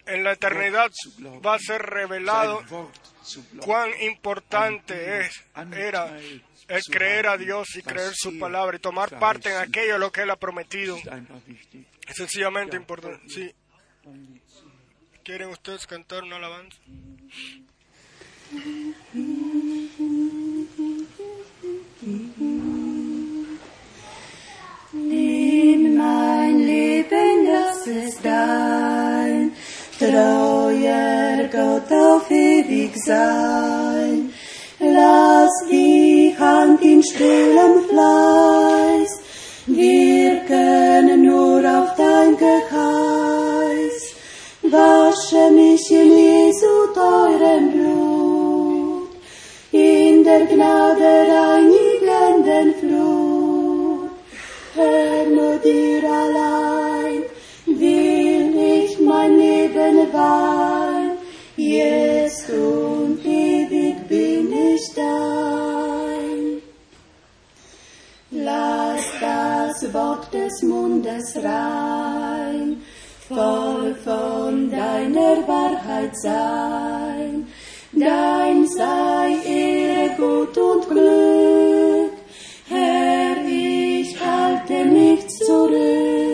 Es 0.06 0.12
es 0.12 0.16
En 0.16 0.24
la 0.24 0.32
eternidad 0.34 0.92
va 1.46 1.56
a 1.56 1.60
ser 1.60 1.82
revelado 1.82 2.64
cuán 3.60 3.90
an 3.90 4.02
importante 4.02 5.22
es, 5.22 5.44
era 5.74 6.18
zu 6.68 6.86
creer 6.92 7.28
a 7.28 7.38
Dios 7.38 7.76
y 7.76 7.82
creer 7.82 8.14
su 8.14 8.40
palabra 8.40 8.78
y 8.78 8.80
tomar 8.80 9.20
parte 9.20 9.50
en 9.52 9.58
aquello 9.58 9.98
lo 9.98 10.12
que 10.12 10.22
Él 10.22 10.32
ha 10.32 10.36
prometido. 10.36 10.98
Es 12.08 12.16
sencillamente 12.16 12.76
importante. 12.76 13.56
¿Quieren 15.24 15.50
ustedes 15.50 15.88
cantar 15.88 16.24
una 16.24 16.36
alabanza? 16.36 16.78
Nimm 24.94 25.98
mein 25.98 26.66
Leben, 26.66 27.46
das 27.46 27.88
ist 27.88 28.26
treuer 30.00 31.48
Gott 31.52 31.92
auf 31.92 32.30
ewig 32.30 32.96
sein. 32.98 34.32
Lass 34.80 35.54
die 35.72 36.36
Hand 36.38 36.82
in 36.82 37.02
stillem 37.02 37.84
Fleiß 37.90 39.22
wirken 39.68 41.22
nur 41.24 41.60
auf 41.60 41.96
dein 41.96 42.38
Geheiß. 42.38 44.16
Wasche 44.64 45.52
mich 45.52 45.90
in 45.92 46.12
Jesu 46.12 46.88
teurem 46.94 47.72
Blut, 47.72 49.10
in 49.72 50.24
der 50.24 50.46
Gnade 50.46 51.28
reinigenden 51.32 52.74
Flut. 52.80 54.12
Herr, 54.76 55.26
nur 55.30 55.58
dir 55.60 56.04
allein 56.04 56.85
mein 59.26 59.38
Leben 59.38 60.14
weihen. 60.14 61.12
Jetzt 61.58 62.50
und 62.50 63.20
ewig 63.26 64.08
bin 64.08 64.52
ich 64.52 64.94
dein. 64.94 66.62
Lass 68.32 69.04
das 69.22 69.94
Wort 69.94 70.34
des 70.34 70.62
Mundes 70.64 71.38
rein, 71.38 72.82
voll 73.30 73.96
von 74.04 74.70
deiner 74.70 75.48
Wahrheit 75.48 76.16
sein. 76.18 77.48
Dein 77.94 78.68
sei 78.68 79.38
Ehre, 79.48 80.16
Gut 80.18 80.58
und 80.58 80.90
Glück. 80.90 82.12
Herr, 82.68 83.38
ich 83.48 84.18
halte 84.20 84.86
nichts 84.86 85.38
zurück. 85.38 86.25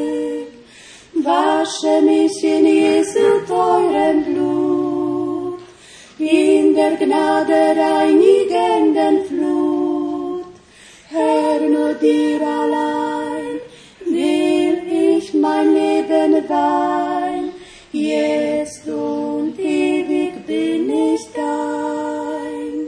Wasche 1.72 2.02
mich 2.02 2.44
in 2.44 2.66
Jesu 2.66 3.46
teurem 3.48 4.24
Blut, 4.26 5.60
in 6.20 6.76
der 6.76 6.98
Gnade 6.98 7.76
reinigenden 7.80 9.26
Flut. 9.26 10.54
Herr, 11.10 11.62
nur 11.62 11.94
dir 11.94 12.42
allein 12.42 13.60
will 14.06 14.80
ich 15.16 15.34
mein 15.34 15.74
Leben 15.74 16.50
weihen. 16.50 17.52
Jetzt 17.94 18.86
und 18.88 19.58
ewig 19.58 20.46
bin 20.46 20.90
ich 20.90 21.26
dein. 21.34 22.88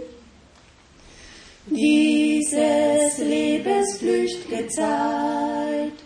Dieses 1.68 3.18
Lebens 3.18 3.98
flücht'ge 4.00 4.68
Zeit, 4.68 5.98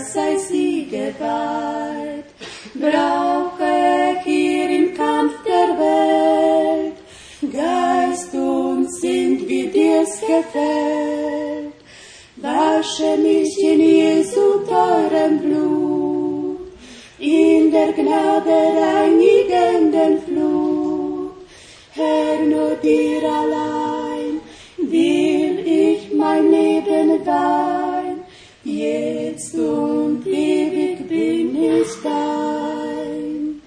sei 0.00 0.36
sie 0.36 0.86
geweiht. 0.86 2.28
Brauche 2.74 4.20
hier 4.24 4.70
im 4.70 4.94
Kampf 4.94 5.34
der 5.44 5.70
Welt 5.78 6.96
Geist 7.50 8.32
und 8.34 8.88
Sinn, 9.00 9.48
wie 9.48 9.66
dir's 9.66 10.20
gefällt. 10.20 11.74
Wasche 12.36 13.16
mich 13.16 13.58
in 13.58 13.80
Jesu 13.80 14.60
teurem 14.68 15.38
Blut, 15.40 16.58
in 17.18 17.72
der 17.72 17.92
Gnade 17.92 18.58
reinigenden 18.80 20.22
Flut. 20.24 21.32
Herr, 21.94 22.38
nur 22.44 22.76
dir 22.76 23.22
allein 23.24 24.40
will 24.78 25.58
ich 25.66 26.14
mein 26.14 26.50
Leben 26.50 27.26
weihen. 27.26 27.81
Jetzt 28.82 29.54
und 29.54 30.26
ewig 30.26 31.08
bin 31.08 31.54
ich 31.54 31.92
dein. 32.02 33.62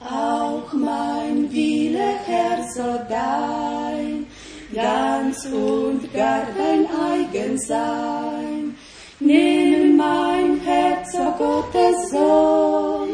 Auch 0.00 0.72
mein 0.72 1.52
Wille, 1.52 2.10
Herr, 2.26 2.58
soll 2.74 3.06
dein, 3.08 4.26
ganz 4.74 5.46
und 5.46 6.12
gar 6.12 6.44
dein 6.58 6.88
eigen 7.08 7.56
sein. 7.56 8.74
Nimm 9.20 9.96
mein 9.96 10.60
Herz, 10.60 11.14
o 11.14 11.30
Gottes 11.38 12.10
Sohn, 12.10 13.10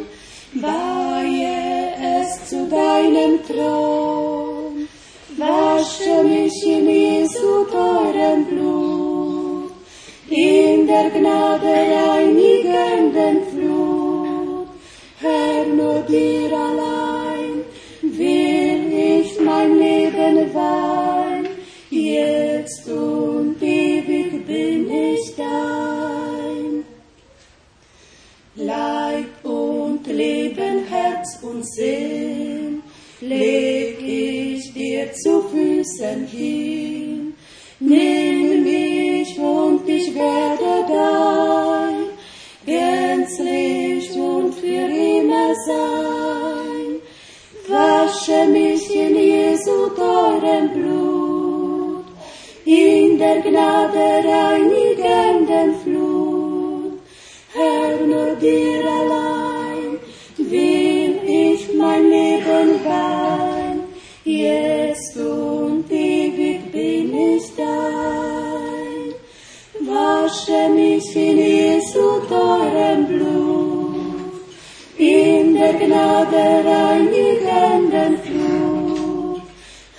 weihe 0.55 1.93
es 2.23 2.49
zu 2.49 2.67
deinem 2.69 3.39
Thron. 3.47 4.89
Wasche 5.37 6.25
mich 6.25 6.67
in 6.67 6.89
Jesu 6.89 7.65
teurem 7.71 8.47
Blut, 8.47 8.98
in 10.31 10.87
der 10.87 11.11
Gnade 11.11 11.67
reinigenden 11.67 13.45
Flut. 13.51 14.69
Herr, 15.21 15.67
nur 15.67 16.01
dir 16.03 16.53
allein 16.53 17.65
will 18.03 18.93
ich 18.93 19.41
mein 19.41 19.79
Leben 19.79 20.55
weihen. 20.55 21.49
Jetzt 21.91 22.87
und 22.89 23.63
ewig 23.63 24.47
bin 24.47 24.91
ich 24.91 25.35
dein. 25.37 26.85
Leib 28.55 29.45
und 29.45 30.07
Leben, 30.07 30.85
Herz 30.89 31.39
und 31.43 31.67
Sinn, 31.67 32.83
leg 33.21 33.99
ich 34.03 34.73
dir 34.75 35.13
zu 35.13 35.43
Füßen 35.43 36.27
hin. 36.27 37.35
Nimm 37.81 38.65
mich 38.65 38.88
und 39.39 39.89
ich 39.89 40.15
werde 40.15 40.85
dein, 40.89 42.09
gänzlich 42.67 44.11
und 44.17 44.55
für 44.55 44.67
immer 44.67 45.55
sein. 45.67 47.01
Wasche 47.69 48.47
mich 48.51 48.95
in 48.95 49.15
Jesu 49.15 49.89
teurem 49.95 50.71
Blut, 50.73 52.05
in 52.65 53.19
der 53.19 53.41
Gnade 53.41 54.25
reinigenden 54.29 55.75
Flut. 55.83 57.01
Herr, 57.53 58.07
nur 58.07 58.35
dir 58.37 58.85
allein 58.85 59.99
will 60.37 61.21
ich 61.27 61.75
mein 61.75 62.09
Leben 62.09 62.85
weihen. 62.85 63.48
Hashem 70.39 71.01
Sutorem 71.93 73.07
Blum, 73.07 74.31
in 74.97 75.55
der 75.55 75.75
Gnade 75.75 76.65
reinig 76.65 77.41
Händen 77.45 78.19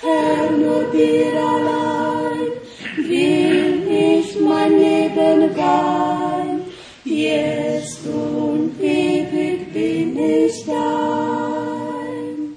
Herr, 0.02 0.52
nur 0.52 0.84
dir 0.92 1.34
allein 1.34 2.52
will 2.96 3.84
ich 3.90 4.40
mein 4.40 4.80
Leben 4.80 5.58
weihen, 5.58 6.62
jetzt 7.04 8.06
und 8.08 8.80
ewig 8.80 9.74
bin 9.74 10.18
ich 10.18 10.66
dein. 10.66 12.56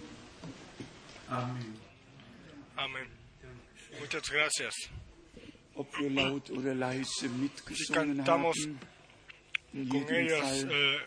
Amén. 1.29 1.75
Amén. 2.77 3.09
Muchas 4.01 4.31
gracias. 4.31 5.02
Si 7.75 7.93
cantamos 7.93 8.57
con 9.73 10.15
ellos 10.15 10.67
eh, 10.71 10.99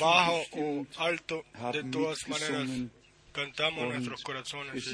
bajo 0.00 0.42
o 0.52 0.86
alto, 0.98 1.44
de 1.52 1.58
haben 1.58 1.90
todas 1.90 2.28
maneras 2.28 2.68
mitgesungen 2.68 2.98
cantamos 3.32 3.88
nuestros 3.88 4.22
corazones. 4.22 4.86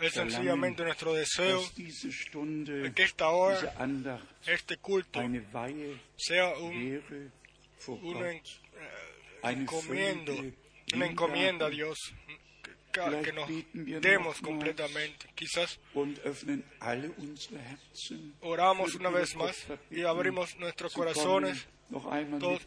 es 0.00 0.12
sí. 0.12 0.18
sencillamente 0.18 0.82
nuestro 0.82 1.14
deseo 1.14 1.62
de 1.76 2.92
que 2.94 3.02
esta 3.04 3.28
hora, 3.30 4.20
este 4.46 4.76
culto, 4.78 5.20
sea 6.16 6.58
un, 6.58 7.02
una 8.02 8.30
eh, 8.32 8.40
una 10.94 11.06
encomienda 11.06 11.66
a. 11.66 11.70
Dios, 11.70 11.98
que, 13.22 13.32
nos 13.32 13.48
demos 14.02 14.40
completamente. 14.40 15.26
Quizás 15.34 15.78
oramos 18.40 18.94
una 18.94 19.10
vez 19.10 19.34
más 19.36 19.56
y 19.90 20.02
abrimos 20.02 20.56
nuestros 20.58 20.92
corazones. 20.92 21.66
todos. 22.38 22.62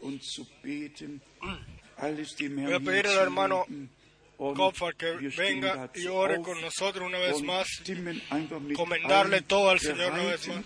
Voy 2.00 2.74
a 2.74 2.80
pedir 2.80 3.06
al 3.08 3.18
hermano 3.18 3.66
Kopfar 4.36 4.94
que 4.94 5.16
venga 5.36 5.90
y 5.94 6.06
ore 6.06 6.40
con 6.40 6.60
nosotros 6.60 7.06
una 7.06 7.18
vez 7.18 7.42
más. 7.42 7.66
Comendarle 8.76 9.42
todo 9.42 9.70
al 9.70 9.80
Señor 9.80 10.12
una 10.12 10.24
vez 10.24 10.46
más. 10.48 10.64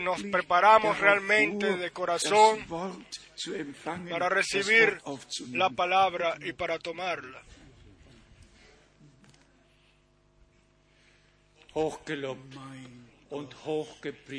Nos 0.00 0.22
preparamos 0.24 0.98
realmente 0.98 1.76
de 1.76 1.90
corazón 1.90 2.66
para 4.10 4.28
recibir 4.28 5.00
la 5.52 5.70
palabra 5.70 6.36
y 6.40 6.52
para 6.52 6.78
tomarla. 6.78 7.42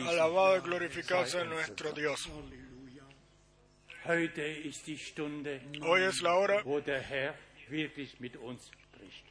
Alabado 0.07 0.57
y 0.57 0.61
glorificado 0.61 1.25
sea 1.25 1.43
nuestro 1.45 1.91
Dios. 1.93 2.29
Hoy 5.81 6.01
es 6.03 6.21
la 6.21 6.35
hora 6.35 6.63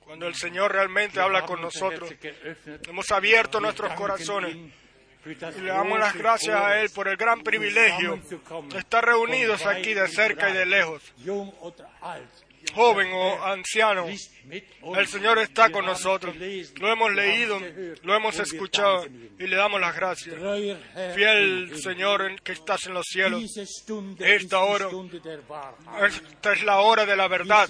cuando 0.05 0.27
el 0.27 0.35
Señor 0.35 0.73
realmente 0.73 1.21
habla 1.21 1.43
con 1.43 1.61
nosotros. 1.61 2.13
Hemos 2.89 3.11
abierto 3.13 3.61
nuestros 3.61 3.93
corazones 3.93 4.57
le 5.61 5.69
damos 5.69 5.99
las 5.99 6.15
gracias 6.15 6.57
a 6.57 6.81
Él 6.81 6.91
por 6.91 7.09
el 7.09 7.17
gran 7.17 7.43
privilegio 7.43 8.17
de 8.73 8.79
estar 8.79 9.05
reunidos 9.05 9.65
aquí 9.67 9.95
de 9.95 10.09
cerca 10.09 10.51
y 10.51 10.53
de 10.55 10.67
lejos, 10.67 11.03
joven 12.75 13.09
o 13.13 13.45
anciano. 13.45 14.07
El 14.97 15.07
Señor 15.09 15.39
está 15.39 15.71
con 15.71 15.85
nosotros. 15.85 16.35
Lo 16.81 16.91
hemos 16.93 17.13
leído, 17.13 17.59
lo 18.03 18.15
hemos 18.15 18.39
escuchado 18.39 19.05
y 19.39 19.47
le 19.47 19.57
damos 19.57 19.81
las 19.81 19.95
gracias. 19.97 20.35
Fiel 21.15 21.71
Señor 21.83 22.41
que 22.43 22.53
estás 22.53 22.87
en 22.87 22.95
los 22.95 23.07
cielos, 23.07 23.43
esta 24.21 24.61
hora- 24.61 24.89
esta 26.07 26.53
es 26.53 26.63
la 26.65 26.79
hora 26.81 27.05
de 27.05 27.17
la 27.17 27.29
verdad. 27.29 27.69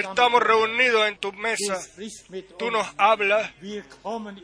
Estamos 0.00 0.42
reunidos 0.42 1.08
en 1.08 1.18
tu 1.18 1.32
mesa. 1.32 1.80
Tú 2.58 2.70
nos 2.70 2.86
hablas, 2.98 3.50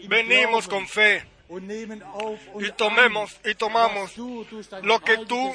venimos 0.08 0.66
con 0.68 0.86
fe 0.88 1.24
y 1.48 2.72
tomemos 2.72 3.40
y 3.44 3.54
tomamos 3.54 4.16
lo 4.82 5.00
que 5.00 5.18
tú 5.26 5.54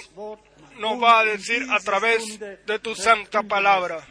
nos 0.79 0.93
uns 0.93 1.03
va 1.03 1.19
a 1.19 1.25
decir 1.25 1.65
a 1.69 1.79
través 1.79 2.39
de 2.39 2.79
tu 2.79 2.95
santa 2.95 3.43
palabra. 3.43 4.05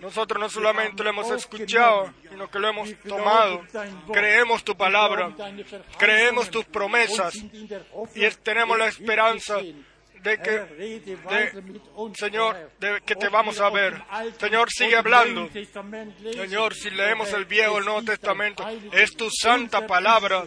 Nosotros 0.00 0.40
no 0.40 0.48
solamente 0.48 1.04
lo 1.04 1.10
hemos 1.10 1.30
escuchado, 1.30 2.12
sino 2.28 2.50
que 2.50 2.58
lo 2.58 2.68
hemos 2.68 2.94
tomado. 3.06 3.62
Creemos 4.12 4.64
tu 4.64 4.76
palabra, 4.76 5.32
creemos 5.98 6.50
tus 6.50 6.64
promesas. 6.64 7.34
y 8.14 8.28
tenemos 8.42 8.78
la 8.78 8.86
esperanza. 8.86 9.58
De 10.24 10.38
que, 10.38 10.50
de, 10.50 12.14
Señor, 12.14 12.70
de 12.80 13.00
que 13.02 13.14
te 13.14 13.28
vamos 13.28 13.60
a 13.60 13.68
ver. 13.70 14.02
Señor, 14.40 14.70
sigue 14.70 14.96
hablando. 14.96 15.48
Señor, 16.32 16.74
si 16.74 16.90
leemos 16.90 17.32
el 17.34 17.44
Viejo 17.44 17.74
o 17.74 17.78
el 17.78 17.84
Nuevo 17.84 18.02
Testamento, 18.02 18.66
es 18.92 19.14
tu 19.14 19.30
santa 19.30 19.86
palabra 19.86 20.44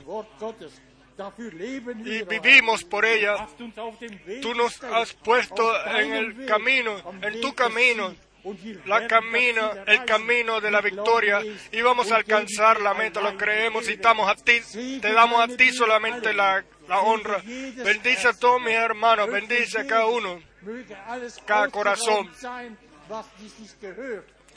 y 2.05 2.23
vivimos 2.23 2.83
por 2.83 3.05
ella. 3.05 3.47
Tú 4.41 4.53
nos 4.55 4.83
has 4.83 5.13
puesto 5.13 5.73
en 5.87 6.13
el 6.13 6.45
camino, 6.45 6.97
am 7.05 7.23
en 7.23 7.41
tu 7.41 7.53
camino, 7.53 8.15
la 8.85 9.07
camino, 9.07 9.71
el 9.85 10.05
camino 10.05 10.61
de 10.61 10.71
la 10.71 10.81
victoria 10.81 11.41
y 11.71 11.81
vamos 11.81 12.11
a 12.11 12.15
alcanzar 12.17 12.79
la 12.81 12.93
meta, 12.93 13.19
lo 13.21 13.35
creemos 13.37 13.87
y 13.89 13.93
estamos 13.93 14.29
a 14.29 14.35
ti, 14.35 14.61
te 15.01 15.11
damos 15.13 15.41
a 15.41 15.47
ti 15.57 15.71
solamente 15.71 16.33
la, 16.33 16.63
honra. 17.01 17.41
Bendice 17.83 18.27
a 18.29 18.33
todos 18.33 18.61
mis 18.61 18.75
hermanos, 18.75 19.29
bendice 19.29 19.79
a 19.79 19.85
cada 19.87 20.05
uno. 20.07 20.41
Cada 21.45 21.67
corazón. 21.71 22.29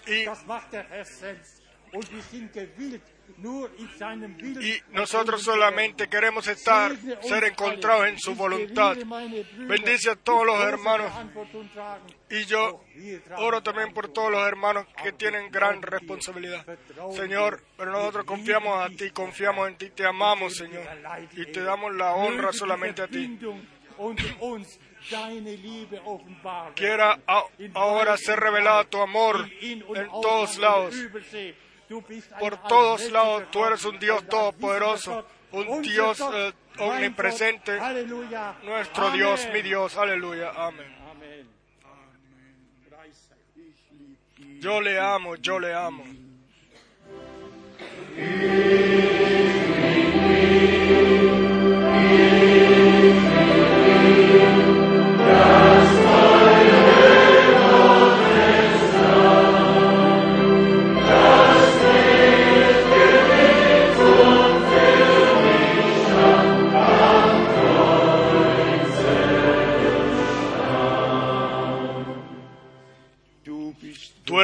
Y- 0.06 0.24
Y 4.62 4.80
nosotros 4.92 5.42
solamente 5.42 6.08
queremos 6.08 6.46
estar, 6.46 6.92
ser 7.22 7.44
encontrados 7.44 8.06
en 8.08 8.18
su 8.18 8.34
voluntad. 8.36 8.96
Bendice 9.68 10.10
a 10.10 10.16
todos 10.16 10.46
los 10.46 10.60
hermanos. 10.62 11.10
Y 12.30 12.44
yo 12.44 12.80
oro 13.38 13.60
también 13.60 13.92
por 13.92 14.08
todos 14.08 14.30
los 14.30 14.46
hermanos 14.46 14.86
que 15.02 15.12
tienen 15.12 15.50
gran 15.50 15.82
responsabilidad. 15.82 16.64
Señor, 17.12 17.62
pero 17.76 17.90
nosotros 17.90 18.24
confiamos 18.24 18.84
a 18.84 18.88
ti, 18.88 19.10
confiamos 19.10 19.68
en 19.68 19.76
ti, 19.76 19.90
te 19.90 20.06
amamos, 20.06 20.56
Señor. 20.56 20.84
Y 21.32 21.46
te 21.46 21.62
damos 21.62 21.92
la 21.94 22.14
honra 22.14 22.52
solamente 22.52 23.02
a 23.02 23.08
ti. 23.08 23.36
Quiera 26.76 27.18
ahora 27.74 28.16
ser 28.16 28.38
revelado 28.38 28.84
tu 28.86 29.00
amor 29.00 29.50
en 29.60 29.84
todos 30.22 30.56
lados. 30.58 30.94
Por 32.38 32.62
todos 32.62 33.10
lados, 33.10 33.44
tú 33.50 33.64
eres 33.64 33.84
un 33.84 33.98
Dios 33.98 34.24
todopoderoso, 34.28 35.26
un 35.50 35.82
Dios 35.82 36.20
eh, 36.32 36.52
omnipresente, 36.78 37.76
nuestro 38.62 39.10
Dios, 39.10 39.48
mi 39.52 39.62
Dios, 39.62 39.96
aleluya, 39.96 40.52
amén. 40.54 40.99
Yo 44.60 44.78
le 44.82 44.98
amo, 44.98 45.36
yo 45.36 45.58
le 45.58 45.72
amo. 45.72 46.04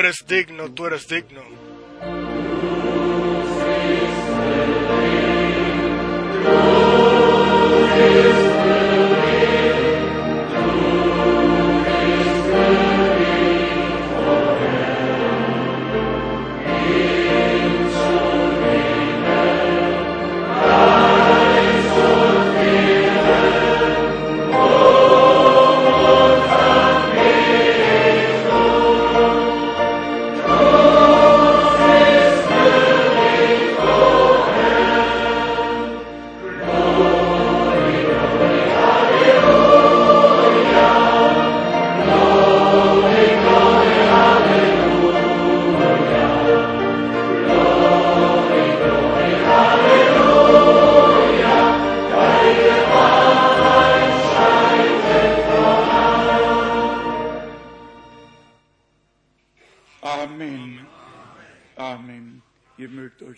Eres 0.07 0.25
digno, 0.25 0.73
tú 0.73 0.87
eres 0.87 1.09
digno. 1.09 1.43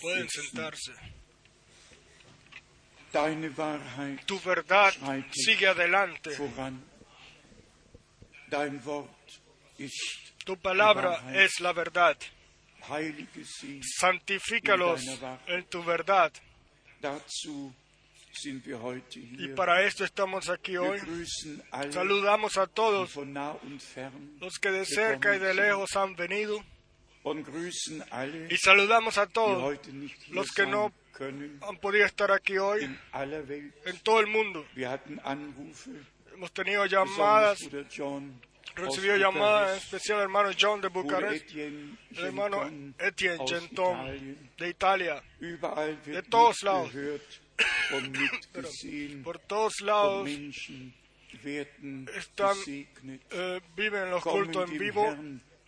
Pueden 0.01 0.29
sentarse. 0.29 0.93
Tu 4.27 4.39
verdad 4.41 4.93
sigue 5.33 5.67
adelante. 5.67 6.31
Tu 10.45 10.57
palabra 10.57 11.23
es 11.35 11.61
la 11.61 11.73
verdad. 11.73 12.17
Santifícalos 13.83 15.03
en 15.47 15.65
tu 15.67 15.83
verdad. 15.85 16.33
Y 19.39 19.49
para 19.55 19.83
esto 19.85 20.05
estamos 20.05 20.49
aquí 20.49 20.77
hoy. 20.77 20.99
Saludamos 21.91 22.57
a 22.57 22.67
todos 22.67 23.15
los 24.41 24.59
que 24.59 24.71
de 24.71 24.85
cerca 24.85 25.35
y 25.35 25.39
de 25.39 25.55
lejos 25.55 25.97
han 25.97 26.15
venido. 26.17 26.63
Y 28.51 28.57
saludamos 28.57 29.19
a 29.19 29.27
todos 29.27 29.79
los 30.31 30.51
que 30.53 30.67
no 30.67 30.93
han 31.21 31.77
podido 31.79 32.07
estar 32.07 32.31
aquí 32.31 32.59
hoy 32.59 32.85
en 32.85 33.99
todo 34.03 34.21
el 34.21 34.27
mundo. 34.27 34.67
Hemos 36.35 36.53
tenido 36.53 36.87
llamadas, 36.87 37.59
aus 38.77 39.03
llamadas, 39.03 39.71
en 39.73 39.79
especial 39.79 40.19
el 40.19 40.25
hermano 40.25 40.51
John 40.59 40.81
de 40.81 40.89
Bucarest, 40.89 41.51
el 41.57 41.99
hermano 42.17 42.71
Etienne 42.99 43.45
Genton 43.47 44.37
de 44.57 44.69
Italia. 44.69 45.23
De 45.41 46.23
todos 46.23 46.63
lados. 46.63 46.93
Por 49.25 49.39
todos 49.41 49.81
lados 49.81 50.29
están, 52.15 52.57
eh, 53.31 53.61
viven 53.77 54.11
los 54.11 54.23
cultos 54.23 54.71
en 54.71 54.79
vivo 54.79 55.17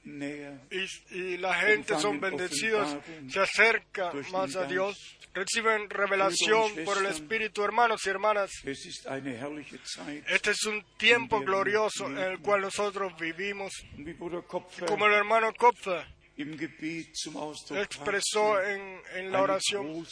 y, 0.05 1.17
y 1.17 1.37
la 1.37 1.55
gente 1.55 1.99
son 1.99 2.21
bendecidos, 2.21 2.97
se 3.29 3.41
acerca 3.41 4.13
más 4.33 4.57
a 4.57 4.65
Dios, 4.65 4.97
reciben 5.35 5.89
revelación 5.91 6.73
por 6.85 6.99
el 6.99 7.07
Espíritu, 7.07 7.63
hermanos 7.63 8.01
y 8.07 8.11
hermanas. 8.11 8.51
Este 8.65 10.51
es 10.51 10.65
un 10.65 10.85
tiempo 10.97 11.41
glorioso 11.41 12.07
en 12.07 12.19
el 12.19 12.39
cual 12.41 12.63
nosotros 12.63 13.13
vivimos. 13.19 13.73
Como 14.87 15.07
el 15.07 15.13
hermano 15.13 15.53
Kopfer 15.55 16.07
expresó 17.77 18.63
en, 18.63 19.01
en 19.15 19.33
la 19.33 19.43
oración, 19.43 20.07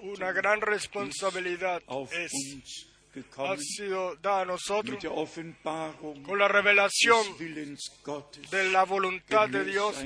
una 0.00 0.32
gran 0.32 0.60
responsabilidad 0.60 1.82
es, 2.12 2.93
ha 3.38 3.56
sido 3.58 4.16
dada 4.16 4.42
a 4.42 4.44
nosotros 4.44 5.04
con 6.22 6.38
la 6.38 6.48
revelación 6.48 7.24
de 8.50 8.70
la 8.70 8.84
voluntad 8.84 9.48
de 9.48 9.64
Dios 9.64 9.96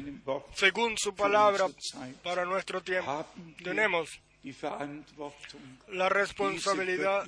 según 0.55 0.97
su 0.99 1.15
palabra 1.15 1.67
para 2.23 2.45
nuestro 2.45 2.83
tiempo. 2.83 3.27
Tenemos 3.63 4.09
la 5.89 6.09
responsabilidad, 6.09 7.27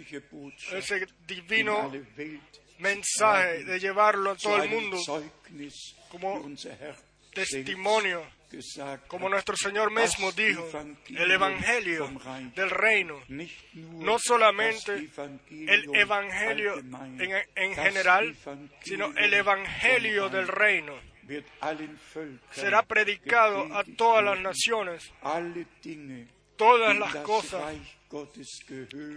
ese 0.72 0.98
in 0.98 1.06
divino 1.26 1.90
mensaje 2.78 3.64
de 3.64 3.78
llevarlo 3.78 4.30
a 4.30 4.36
todo 4.36 4.62
el 4.62 4.70
mundo 4.70 4.98
como 6.08 6.42
testimonio, 7.34 8.24
como 9.08 9.28
nuestro 9.28 9.56
Señor 9.56 9.92
mismo 9.92 10.32
dijo, 10.32 10.68
el 11.08 11.30
Evangelio 11.30 12.10
del 12.54 12.70
reino, 12.70 13.20
no 13.74 14.18
solamente 14.18 15.08
el 15.50 15.94
Evangelio 15.94 16.78
en, 16.78 17.32
en 17.54 17.74
general, 17.74 18.36
sino 18.82 19.12
el 19.16 19.34
Evangelio 19.34 20.28
del 20.28 20.48
reino. 20.48 20.94
Será 22.50 22.82
predicado 22.82 23.72
a 23.76 23.84
todas 23.84 24.24
las 24.24 24.40
naciones, 24.40 25.12
todas 26.56 26.98
las 26.98 27.14
cosas 27.16 27.76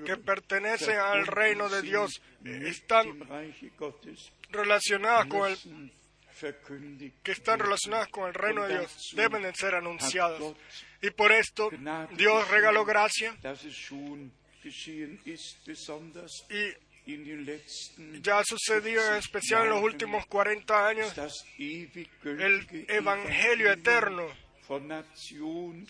que 0.06 0.18
pertenecen 0.18 1.00
al 1.00 1.26
reino 1.26 1.70
de 1.70 1.82
Dios 1.82 2.22
están 2.44 3.20
relacionadas 4.52 5.26
con 5.26 5.52
el 5.52 5.58
que 7.24 7.32
están 7.32 7.60
relacionadas 7.60 8.10
con 8.10 8.28
el 8.28 8.34
reino 8.34 8.64
de 8.64 8.80
Dios 8.80 9.12
deben 9.16 9.44
de 9.44 9.54
ser 9.54 9.76
anunciadas. 9.76 10.42
Y 11.02 11.10
por 11.12 11.32
esto 11.32 11.70
Dios 12.16 12.50
regaló 12.50 12.86
gracia. 12.86 13.36
Y 16.50 18.22
ya 18.22 18.40
ha 18.40 18.44
sucedido 18.46 19.02
en 19.02 19.08
40 19.08 19.18
especial 19.18 19.64
en 19.64 19.70
los 19.72 19.84
últimos 19.84 20.26
40 20.28 20.88
años 20.88 21.14
el 21.58 22.86
Evangelio 22.88 23.72
eterno. 23.72 24.26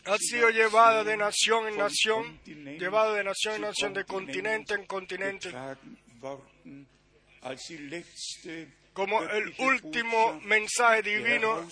Ha 0.05 0.17
sido 0.17 0.49
llevado 0.49 1.03
de 1.03 1.15
nación 1.15 1.67
en 1.67 1.77
nación, 1.77 2.39
llevado 2.45 3.13
de 3.13 3.23
nación 3.23 3.55
en 3.55 3.61
nación, 3.61 3.93
de 3.93 4.03
continente 4.05 4.73
en 4.73 4.85
continente, 4.85 5.53
como 8.93 9.21
el 9.23 9.53
último 9.57 10.39
mensaje 10.45 11.01
divino, 11.01 11.67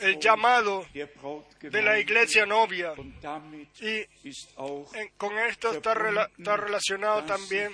el 0.00 0.18
llamado 0.18 0.86
de 1.60 1.82
la 1.82 1.98
iglesia 2.00 2.46
novia. 2.46 2.94
Y 3.80 4.06
con 5.18 5.38
esto 5.38 5.72
está, 5.78 5.94
rela- 5.94 6.28
verbunden, 6.28 6.38
está 6.38 6.56
relacionado 6.56 7.20
también 7.24 7.72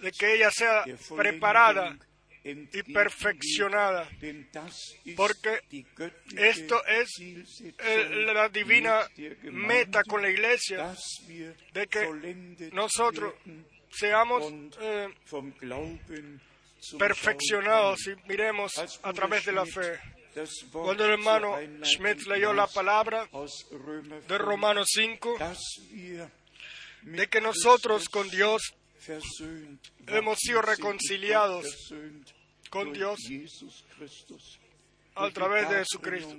de 0.00 0.12
que 0.12 0.34
ella 0.34 0.50
sea 0.50 0.84
preparada 1.16 1.96
y 2.74 2.82
perfeccionada, 2.92 4.08
porque 5.16 5.60
esto 6.36 6.84
es 6.86 7.08
el- 7.78 8.26
la 8.34 8.48
divina 8.48 9.06
meta 9.44 10.02
con 10.04 10.22
la 10.22 10.28
iglesia, 10.30 10.94
de 11.72 11.86
que 11.86 12.00
nosotros 12.72 13.34
seamos 13.90 14.42
eh, 14.80 15.08
perfeccionados 16.98 18.06
y 18.06 18.28
miremos 18.28 18.72
a 19.02 19.12
través 19.12 19.44
de 19.44 19.52
la 19.52 19.64
fe. 19.66 20.00
Cuando 20.72 21.04
el 21.04 21.12
hermano 21.12 21.56
Schmidt 21.84 22.26
leyó 22.26 22.52
la 22.52 22.66
palabra 22.66 23.28
de 23.30 23.48
5, 23.48 24.38
Romanos 24.38 24.88
5, 24.92 25.36
dass 25.38 25.60
wir 25.92 26.28
mit 27.02 27.20
de 27.20 27.28
que 27.28 27.40
nosotros 27.40 28.08
con 28.08 28.28
Dios 28.30 28.74
hemos 30.08 30.38
sido 30.40 30.62
reconciliados 30.62 31.66
con 32.70 32.92
Dios 32.92 33.20
a 35.14 35.30
través 35.30 35.68
de 35.68 35.76
Jesucristo. 35.76 36.36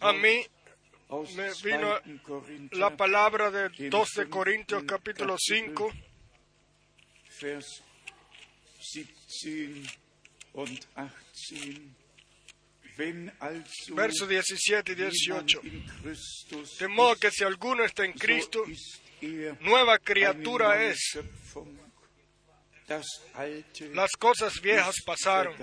A 0.00 0.12
mí 0.12 0.46
me 1.10 1.48
2. 1.48 1.62
vino 1.62 2.00
la 2.72 2.96
palabra 2.96 3.50
de 3.50 3.68
dem 3.70 3.90
2 3.90 3.90
de 3.90 3.98
fünften 4.06 4.30
Corintios 4.30 4.84
capítulo 4.84 5.34
Kapitel, 5.34 5.66
5, 5.74 5.92
Vers 7.40 7.82
17 8.94 9.86
und 10.52 10.88
18. 10.94 11.96
Wenn 12.96 13.32
also 13.40 13.94
versos 13.94 14.28
17 14.28 14.92
y 14.92 14.96
jemand 14.96 15.48
18. 15.48 15.64
in 15.64 15.86
Christus 16.02 16.78
De 16.78 16.88
modo 16.88 17.16
que 17.16 17.30
si 17.30 17.44
alguno 17.44 17.84
está 17.84 18.04
en 18.04 18.12
Cristo, 18.12 18.64
er 19.20 19.56
nueva 19.62 19.98
criatura 19.98 20.82
es. 20.82 21.18
Las 23.94 24.10
cosas 24.18 24.60
viejas 24.60 24.96
pasaron. 25.04 25.54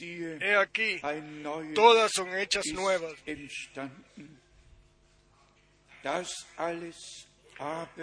He 0.00 0.56
aquí, 0.56 1.00
todas 1.74 2.12
son 2.12 2.36
hechas 2.36 2.64
nuevas. 2.72 3.14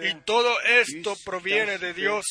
Y 0.02 0.14
todo 0.24 0.60
esto 0.62 1.14
proviene 1.24 1.78
de 1.78 1.94
Dios, 1.94 2.24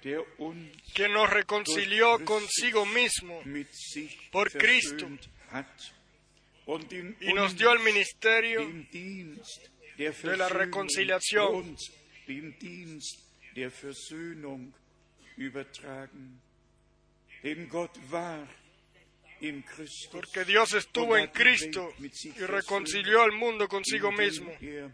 que 0.00 1.08
nos 1.08 1.30
reconcilió 1.30 2.24
consigo 2.24 2.86
mismo 2.86 3.42
por 4.30 4.50
Cristo 4.52 5.08
y 7.20 7.32
nos 7.32 7.56
dio 7.56 7.72
el 7.72 7.80
ministerio 7.80 8.66
de 9.96 10.36
la 10.36 10.48
reconciliación. 10.48 11.76
Porque 20.10 20.44
Dios 20.44 20.74
estuvo 20.74 21.16
en 21.16 21.28
Cristo 21.28 21.92
y 22.00 22.40
reconcilió 22.44 23.22
al 23.22 23.32
mundo 23.32 23.68
consigo 23.68 24.10
mismo. 24.10 24.50
Er 24.60 24.90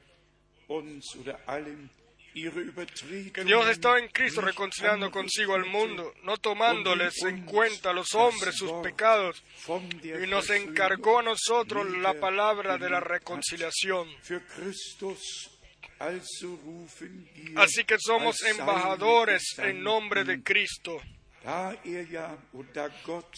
Que 3.32 3.44
Dios 3.44 3.68
estaba 3.68 4.00
en 4.00 4.08
Cristo 4.08 4.40
reconciliando 4.40 5.10
consigo 5.10 5.54
al 5.54 5.66
mundo, 5.66 6.12
no 6.24 6.36
tomándoles 6.36 7.22
en 7.22 7.44
cuenta 7.44 7.90
a 7.90 7.92
los 7.92 8.12
hombres 8.14 8.56
sus 8.56 8.72
pecados, 8.82 9.42
y 10.02 10.26
nos 10.26 10.50
encargó 10.50 11.20
a 11.20 11.22
nosotros 11.22 11.88
la 11.98 12.18
palabra 12.18 12.76
de 12.76 12.90
la 12.90 12.98
reconciliación. 12.98 14.08
Así 17.54 17.84
que 17.84 17.96
somos 18.00 18.42
embajadores 18.42 19.56
en 19.58 19.82
nombre 19.82 20.24
de 20.24 20.42
Cristo. 20.42 21.00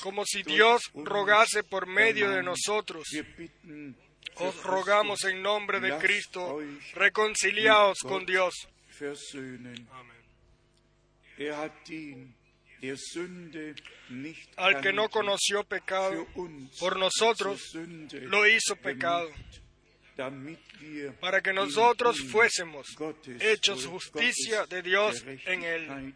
Como 0.00 0.24
si 0.24 0.42
Dios 0.42 0.82
rogase 0.94 1.64
por 1.64 1.86
medio 1.86 2.30
de 2.30 2.42
nosotros. 2.42 3.04
Für 3.10 3.24
Os 4.38 4.62
rogamos 4.62 5.24
en 5.24 5.40
nombre 5.42 5.80
de 5.80 5.96
Cristo, 5.98 6.60
reconciliaos 6.94 7.98
con 8.02 8.26
Dios. 8.26 8.54
Er 11.38 11.54
Al 14.56 14.80
que 14.80 14.92
no 14.92 15.08
conoció 15.08 15.64
pecado, 15.64 16.26
por 16.78 16.98
nosotros 16.98 17.74
lo 17.74 18.46
hizo 18.46 18.76
pecado, 18.76 19.30
para 21.20 21.40
que 21.40 21.52
nosotros 21.52 22.20
fuésemos 22.30 22.86
hechos 23.40 23.86
justicia 23.86 24.66
de 24.66 24.82
Dios 24.82 25.24
en 25.46 25.64
él. 25.64 26.14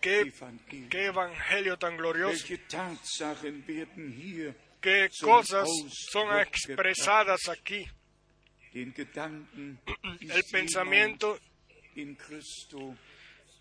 Qué, 0.00 0.24
qué 0.88 1.06
evangelio 1.06 1.76
tan 1.78 1.96
glorioso, 1.96 2.44
qué 4.80 5.08
cosas 5.20 5.68
son 6.10 6.28
expresadas 6.40 7.48
aquí. 7.48 7.84
El 10.20 10.44
pensamiento 10.52 11.38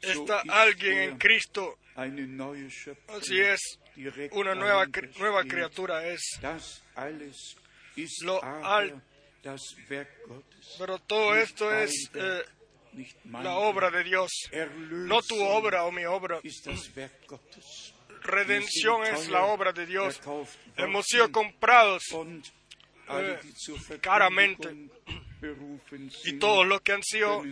está 0.02 0.42
alguien 0.50 0.98
en 1.00 1.18
Cristo, 1.18 1.78
así 3.08 3.40
es, 3.40 3.80
una 4.34 4.54
nueva, 4.56 4.86
nueva 5.20 5.44
criatura 5.50 6.06
es. 6.08 6.22
Lo 8.24 8.44
aber 8.44 8.64
al- 8.66 9.02
das 9.42 9.62
Werk 9.90 10.10
Gottes, 10.28 10.76
Pero 10.80 11.00
todo 11.00 11.36
esto 11.36 11.72
es 11.74 12.10
eh, 12.14 12.44
la 13.32 13.58
obra 13.58 13.92
de 13.92 14.04
Dios, 14.04 14.32
no 14.90 15.22
tu 15.22 15.42
obra 15.42 15.86
o 15.86 15.92
mi 15.92 16.06
obra. 16.06 16.40
Redención 18.22 19.04
es 19.04 19.30
la 19.30 19.46
obra 19.46 19.72
de 19.72 19.86
Dios. 19.86 20.20
Hemos 20.78 21.06
sido 21.06 21.32
comprados 21.32 22.04
eh, 23.10 23.40
caramente. 24.02 24.90
Berufen 25.40 26.10
y 26.24 26.34
todos 26.40 26.66
los 26.66 26.82
que 26.82 26.94
han 26.94 27.04
sido 27.04 27.44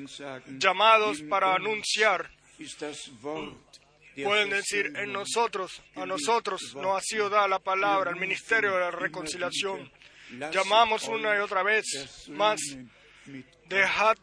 llamados 0.58 1.22
para 1.30 1.54
anunciar 1.54 2.32
pueden 4.22 4.50
decir 4.50 4.94
en 4.96 5.12
nosotros, 5.12 5.82
a 5.96 6.06
nosotros 6.06 6.76
nos 6.76 6.98
ha 6.98 7.02
sido 7.02 7.30
dada 7.30 7.48
la 7.48 7.60
palabra, 7.60 8.12
el 8.12 8.20
ministerio 8.20 8.74
de 8.74 8.80
la 8.80 8.92
reconciliación. 8.92 9.92
Llamamos 10.52 11.08
una 11.08 11.36
y 11.36 11.40
otra 11.40 11.64
vez 11.64 12.28
más, 12.30 12.60
dejad, 13.68 14.18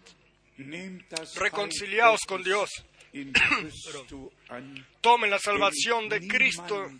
reconciliaos 1.36 2.20
con 2.26 2.42
Dios, 2.42 2.70
tomen 5.00 5.30
la 5.30 5.38
salvación 5.38 6.08
de 6.08 6.26
Cristo, 6.26 6.90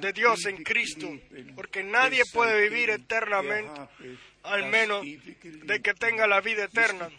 de 0.00 0.12
Dios 0.12 0.46
en 0.46 0.62
Cristo, 0.62 1.08
porque 1.54 1.82
nadie 1.82 2.22
puede 2.32 2.68
vivir 2.68 2.90
eternamente, 2.90 3.80
er 4.00 4.18
al 4.44 4.70
menos 4.70 5.04
de 5.04 5.80
que 5.82 5.94
tenga 5.94 6.26
la 6.26 6.40
vida 6.40 6.64
eterna. 6.64 7.10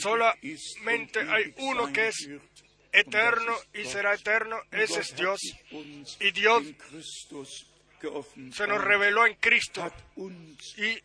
Solamente 0.00 1.20
hay 1.20 1.54
uno 1.58 1.92
que 1.92 2.08
es. 2.08 2.28
Eterno 2.90 3.54
y 3.74 3.84
será 3.84 4.14
eterno, 4.14 4.56
ese 4.72 5.00
es 5.00 5.14
Dios. 5.14 5.38
Y 6.20 6.30
Dios 6.32 6.64
Se 8.52 8.66
nos 8.66 8.82
reveló 8.84 9.26
en 9.26 9.34
Cristo 9.36 9.82
y 10.76 10.98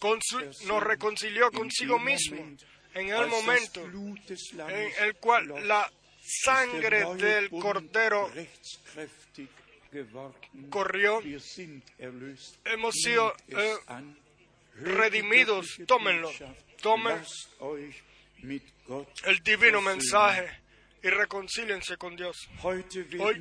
con 0.00 0.20
su- 0.22 0.40
nos 0.66 0.82
reconcilió 0.82 1.50
consigo 1.50 1.98
mismo 1.98 2.36
en 2.94 3.08
el 3.08 3.14
momento 3.28 3.84
en 4.70 4.92
el 5.04 5.14
cual 5.16 5.66
la 5.66 5.90
sangre 6.22 7.04
del 7.16 7.50
Cordero 7.50 8.30
corrió. 10.70 11.20
Hemos 12.64 12.94
sido, 12.94 13.34
eh, 13.48 13.74
redimidos. 14.76 15.66
Tómenlo. 15.86 16.30
Tomen 16.82 17.16
el 19.24 19.38
divino 19.42 19.80
mensaje 19.80 20.48
y 21.06 21.10
reconcíliense 21.10 21.96
con 21.96 22.16
Dios. 22.16 22.36
Hoy 23.20 23.38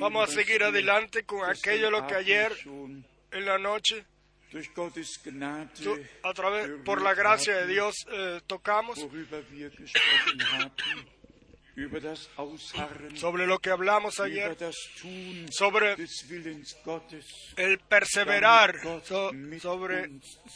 Vamos 0.00 0.28
a 0.28 0.32
seguir 0.32 0.62
adelante 0.62 1.24
con 1.24 1.40
aquello 1.44 1.90
lo 1.90 2.06
que 2.06 2.14
ayer 2.14 2.52
en 3.32 3.44
la 3.44 3.58
noche, 3.58 4.04
a 6.22 6.32
través, 6.32 6.68
por 6.84 7.02
la 7.02 7.14
gracia 7.14 7.56
de 7.56 7.66
Dios, 7.66 7.94
eh, 8.12 8.40
tocamos 8.46 8.98
sobre 13.16 13.48
lo 13.48 13.58
que 13.58 13.70
hablamos 13.70 14.20
ayer, 14.20 14.56
sobre 15.50 15.96
el 17.56 17.78
perseverar, 17.88 18.76
so- 19.02 19.32
sobre 19.60 20.04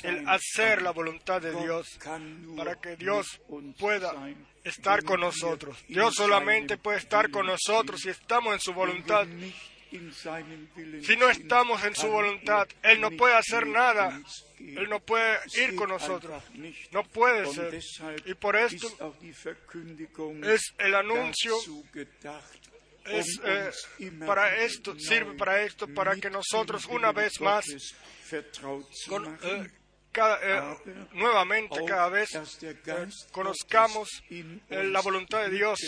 el 0.04 0.28
hacer 0.28 0.82
la 0.82 0.92
voluntad 0.92 1.42
de 1.42 1.50
Dios. 1.64 1.98
para 2.56 2.76
que 2.80 2.94
Dios 2.96 3.40
pueda 3.80 4.12
estar 4.68 5.02
con 5.04 5.20
nosotros. 5.20 5.76
Dios 5.88 6.14
solamente 6.14 6.76
puede 6.76 6.98
estar 6.98 7.30
con 7.30 7.46
nosotros 7.46 8.00
si 8.00 8.08
estamos 8.10 8.54
en 8.54 8.60
su 8.60 8.72
voluntad. 8.72 9.26
Si 11.02 11.16
no 11.16 11.30
estamos 11.30 11.82
en 11.84 11.94
su 11.94 12.08
voluntad, 12.08 12.68
Él 12.82 13.00
no 13.00 13.10
puede 13.12 13.34
hacer 13.34 13.66
nada. 13.66 14.20
Él 14.58 14.88
no 14.90 15.00
puede 15.00 15.38
ir 15.56 15.74
con 15.76 15.88
nosotros. 15.88 16.42
No 16.92 17.04
puede 17.04 17.44
ser. 17.54 17.70
Y 18.26 18.34
por 18.34 18.54
esto 18.56 18.88
es 20.44 20.74
el 20.78 20.94
anuncio, 20.94 21.56
es, 23.06 23.40
eh, 23.44 23.70
para 24.26 24.56
esto, 24.62 24.94
sirve 24.98 25.32
para 25.38 25.62
esto, 25.62 25.86
para 25.94 26.14
que 26.16 26.28
nosotros 26.28 26.84
una 26.86 27.12
vez 27.12 27.40
más, 27.40 27.64
con- 29.08 29.38
eh, 29.42 29.70
cada- 30.18 30.38
eh, 30.42 30.76
nuevamente, 31.12 31.76
cada 31.86 32.08
vez, 32.08 32.28
eh, 32.34 32.76
conozcamos 33.32 34.08
eh, 34.70 34.82
la 34.84 35.00
voluntad 35.00 35.40
de 35.42 35.50
Dios, 35.50 35.78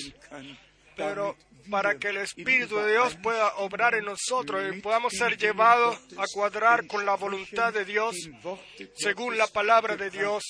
pero 0.96 1.36
para 1.70 1.98
que 1.98 2.08
el 2.08 2.16
Espíritu 2.18 2.76
de 2.78 2.92
Dios 2.92 3.16
pueda 3.22 3.54
obrar 3.56 3.94
en 3.94 4.04
nosotros 4.06 4.62
y 4.74 4.80
podamos 4.80 5.12
ser 5.12 5.36
llevados 5.36 5.98
a 6.16 6.24
cuadrar 6.32 6.86
con 6.86 7.04
la 7.06 7.14
voluntad 7.16 7.72
de 7.72 7.84
Dios 7.84 8.16
según 8.96 9.36
la 9.36 9.46
palabra 9.46 9.96
de 9.96 10.10
Dios. 10.10 10.42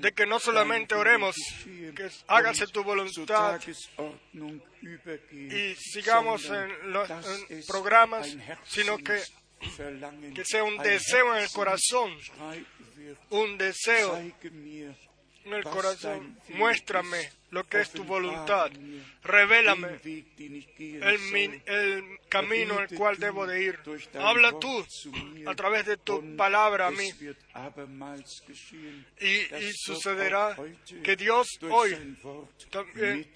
de 0.00 0.12
que 0.12 0.24
no 0.26 0.38
solamente 0.38 0.94
oremos, 0.94 1.34
que 1.64 2.08
hágase 2.28 2.66
tu 2.68 2.82
voluntad 2.84 3.60
y 5.32 5.74
sigamos 5.76 6.44
en 6.48 6.92
los 6.92 7.10
en 7.50 7.62
programas, 7.66 8.28
sino 8.64 8.96
que, 8.98 9.20
que 10.34 10.44
sea 10.44 10.64
un 10.64 10.78
deseo 10.78 11.34
en 11.36 11.42
el 11.42 11.50
corazón, 11.50 12.16
un 13.30 13.58
deseo 13.58 14.16
en 14.16 15.54
el 15.54 15.64
corazón. 15.64 16.38
Muéstrame 16.50 17.30
lo 17.50 17.64
que 17.64 17.80
es 17.80 17.90
tu 17.90 18.04
voluntad. 18.04 18.70
Revélame 19.22 20.00
el, 20.38 21.62
el 21.66 22.18
camino 22.28 22.74
el 22.78 22.88
Rede 22.88 22.96
cual 22.96 23.18
debo 23.18 23.46
de 23.46 23.62
ir. 23.62 23.78
Habla 24.14 24.58
tú 24.58 24.84
a 25.46 25.54
través 25.54 25.86
de 25.86 25.96
tu 25.96 26.36
palabra 26.36 26.88
a 26.88 26.90
mí. 26.90 27.10
Y, 29.20 29.26
y 29.26 29.72
sucederá 29.74 30.56
que 31.02 31.16
Dios 31.16 31.48
hoy 31.70 32.16
también 32.70 33.30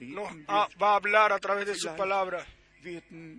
nos 0.00 0.32
va 0.80 0.92
a 0.92 0.96
hablar 0.96 1.32
a 1.32 1.38
través 1.38 1.66
de 1.66 1.74
su 1.74 1.94
palabra. 1.96 2.46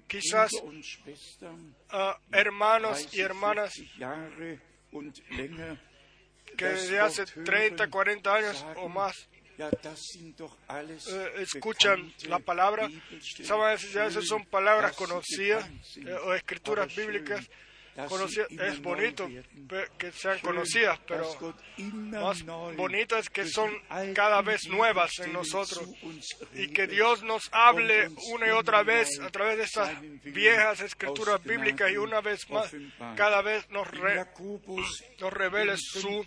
Quizás 0.07 0.51
Brüder 0.51 0.63
und 0.63 0.85
Schwestern 0.85 1.75
a 1.89 2.19
hermanos 2.31 2.99
30, 2.99 3.17
y 3.17 3.21
hermanas 3.21 3.73
40 3.73 3.97
Jahre 3.97 4.59
und 4.91 5.21
länger 5.29 5.77
que 6.57 6.65
desde 6.65 6.99
hace 6.99 7.21
Wort 7.21 7.35
hören, 7.35 7.45
30, 7.45 7.87
40 7.87 8.35
años 8.35 8.65
o 8.75 8.89
más 8.89 9.27
eh, 9.57 11.33
escuchan 11.39 12.13
la 12.27 12.39
palabra, 12.39 12.89
saben, 13.43 13.75
esas 13.75 14.25
son 14.25 14.45
palabras 14.45 14.95
conocidas 14.95 15.69
eh, 15.97 16.13
o 16.13 16.33
escrituras 16.33 16.95
bíblicas 16.95 17.47
Es 18.49 18.81
bonito 18.81 19.29
que 19.97 20.11
sean 20.13 20.39
conocidas, 20.39 20.97
pero 21.07 21.25
más 21.77 22.41
es 23.19 23.29
que 23.29 23.45
son 23.45 23.69
cada 24.13 24.41
vez 24.41 24.61
nuevas 24.69 25.11
en 25.19 25.33
nosotros 25.33 25.83
y 26.53 26.69
que 26.69 26.87
Dios 26.87 27.21
nos 27.23 27.43
hable 27.51 28.09
una 28.31 28.47
y 28.47 28.51
otra 28.51 28.83
vez 28.83 29.19
a 29.19 29.29
través 29.29 29.57
de 29.57 29.63
estas 29.65 29.89
viejas 30.23 30.79
escrituras 30.81 31.43
bíblicas 31.43 31.91
y 31.91 31.97
una 31.97 32.21
vez 32.21 32.49
más 32.49 32.71
cada 33.17 33.41
vez 33.41 33.69
nos, 33.69 33.87
re- 33.91 34.15
revele 35.33 35.75
su 35.77 36.25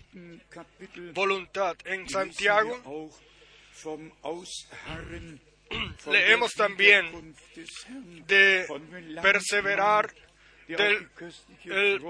voluntad. 1.13 1.75
En 1.85 2.07
Santiago 2.07 2.79
Leemos 6.11 6.51
también 6.53 7.35
de 8.27 8.65
perseverar 9.23 10.13
del 10.67 11.09
el 11.65 12.01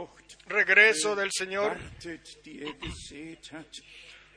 regreso 0.48 1.16
del 1.16 1.32
Señor 1.32 1.78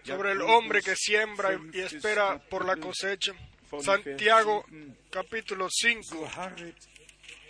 sobre 0.05 0.33
el 0.33 0.43
hombre 0.43 0.83
que 0.83 0.97
siembra 0.97 1.59
y- 1.73 1.81
espera 1.81 2.39
por 2.39 2.65
la 2.65 2.77
cosecha. 2.77 3.33
Santiago 3.81 4.65
Vers 4.69 4.87
7. 4.87 5.11
capítulo 5.11 5.69
5. 5.71 6.03
So 6.03 6.27
harret 6.27 6.77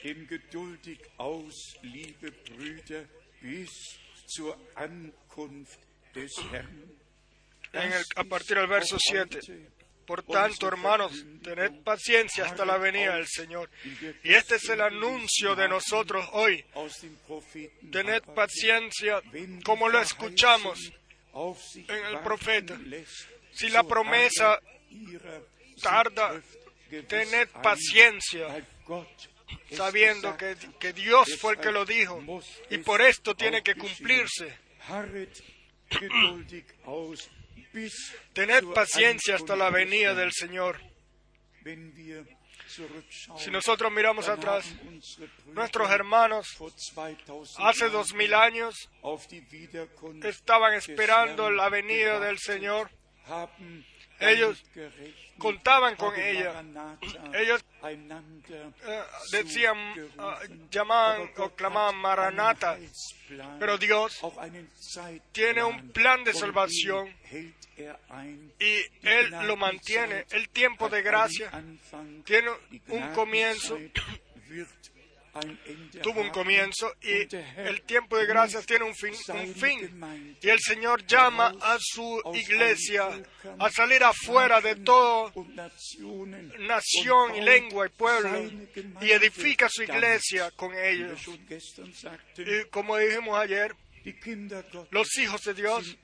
denn 0.02 0.26
geduldig 0.26 0.98
aus, 1.16 1.76
liebe 1.82 2.32
Brüder, 2.32 3.04
bis 3.40 3.70
zur 4.26 4.56
Ankunft 4.74 5.78
des 6.14 6.32
Herrn. 6.50 6.90
En 7.72 7.92
el- 7.92 8.04
a 8.16 8.24
partir 8.24 8.56
del 8.56 8.66
verso 8.68 8.96
auch 8.96 9.00
7. 9.00 9.40
Por 10.08 10.22
tanto, 10.22 10.66
hermanos, 10.66 11.12
tened 11.42 11.82
paciencia 11.84 12.46
hasta 12.46 12.64
la 12.64 12.78
venida 12.78 13.16
del 13.16 13.26
Señor. 13.26 13.68
Y 14.24 14.32
este 14.32 14.54
es 14.54 14.66
el 14.70 14.80
anuncio 14.80 15.54
de 15.54 15.68
nosotros 15.68 16.26
hoy. 16.32 16.64
Tened 17.92 18.22
paciencia 18.34 19.20
como 19.62 19.90
lo 19.90 20.00
escuchamos 20.00 20.90
en 21.74 22.06
el 22.06 22.20
profeta. 22.20 22.80
Si 23.52 23.68
la 23.68 23.84
promesa 23.84 24.58
tarda, 25.82 26.40
tened 27.06 27.48
paciencia, 27.62 28.66
sabiendo 29.70 30.38
que, 30.38 30.56
que 30.80 30.94
Dios 30.94 31.36
fue 31.38 31.52
el 31.52 31.60
que 31.60 31.70
lo 31.70 31.84
dijo. 31.84 32.24
Y 32.70 32.78
por 32.78 33.02
esto 33.02 33.34
tiene 33.34 33.62
que 33.62 33.74
cumplirse. 33.74 34.56
Tened 38.32 38.64
paciencia 38.74 39.36
hasta 39.36 39.56
la 39.56 39.70
venida 39.70 40.14
del 40.14 40.32
Señor. 40.32 40.80
Si 43.38 43.50
nosotros 43.50 43.90
miramos 43.90 44.28
atrás, 44.28 44.66
nuestros 45.46 45.90
hermanos 45.90 46.46
vor 46.58 46.72
2000 47.26 47.66
hace 47.66 47.88
dos 47.88 48.12
mil 48.14 48.34
años 48.34 48.90
estaban 50.22 50.74
esperando 50.74 51.50
la 51.50 51.68
venida 51.68 52.20
del 52.20 52.38
Señor. 52.38 52.90
Ellos 54.20 54.64
contaban 55.38 55.96
con 55.96 56.14
ella. 56.18 56.62
Ellos 57.34 57.64
eh, 57.84 59.02
decían, 59.30 59.76
ah, 60.18 60.40
llamaban 60.70 61.30
o 61.36 61.50
clamaban 61.50 62.36
Heilsplan, 62.60 63.58
Pero 63.58 63.78
Dios 63.78 64.20
tiene 65.32 65.62
un 65.62 65.90
plan 65.90 66.24
de 66.24 66.34
salvación 66.34 67.14
ein. 68.10 68.52
y 68.58 69.06
Él 69.06 69.30
lo 69.46 69.56
mantiene. 69.56 70.26
El 70.30 70.48
tiempo 70.48 70.88
de 70.88 71.02
gracia 71.02 71.50
tiene 72.24 72.50
un 72.88 73.12
comienzo, 73.12 73.78
tuvo 76.02 76.20
un 76.20 76.30
comienzo 76.30 76.94
y 77.02 77.34
el 77.56 77.82
tiempo 77.82 78.16
de 78.16 78.26
gracia 78.26 78.58
ruft 78.58 78.68
tiene 78.68 78.84
un 78.84 78.94
fin. 78.94 79.14
Un 79.28 79.54
fin. 79.54 80.36
Y 80.40 80.48
el 80.48 80.58
Señor 80.60 81.06
llama 81.06 81.54
a 81.60 81.76
su 81.80 82.22
iglesia 82.34 83.08
a 83.58 83.70
salir 83.70 84.02
afuera 84.04 84.60
de 84.60 84.74
Nationen 85.54 86.52
nación 86.58 87.36
y 87.36 87.40
lengua 87.40 87.86
y 87.86 87.90
pueblo 87.90 88.50
y 89.00 89.10
edifica 89.10 89.68
su 89.68 89.82
iglesia 89.82 90.50
con 90.52 90.74
ellos. 90.74 91.20
Y 92.36 92.64
como 92.70 92.96
dijimos 92.96 93.38
ayer, 93.38 93.74
los 94.90 95.18
hijos 95.18 95.42
de 95.44 95.54
Dios 95.54 95.96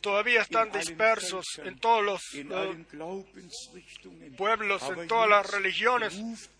todavía 0.00 0.42
están 0.42 0.70
dispersos 0.72 1.44
en 1.64 1.78
todos 1.78 2.04
los 2.04 2.22
eh, 2.34 2.44
pueblos, 4.36 4.82
en 4.82 5.08
todas 5.08 5.28
las 5.28 5.50
religiones, 5.50 6.14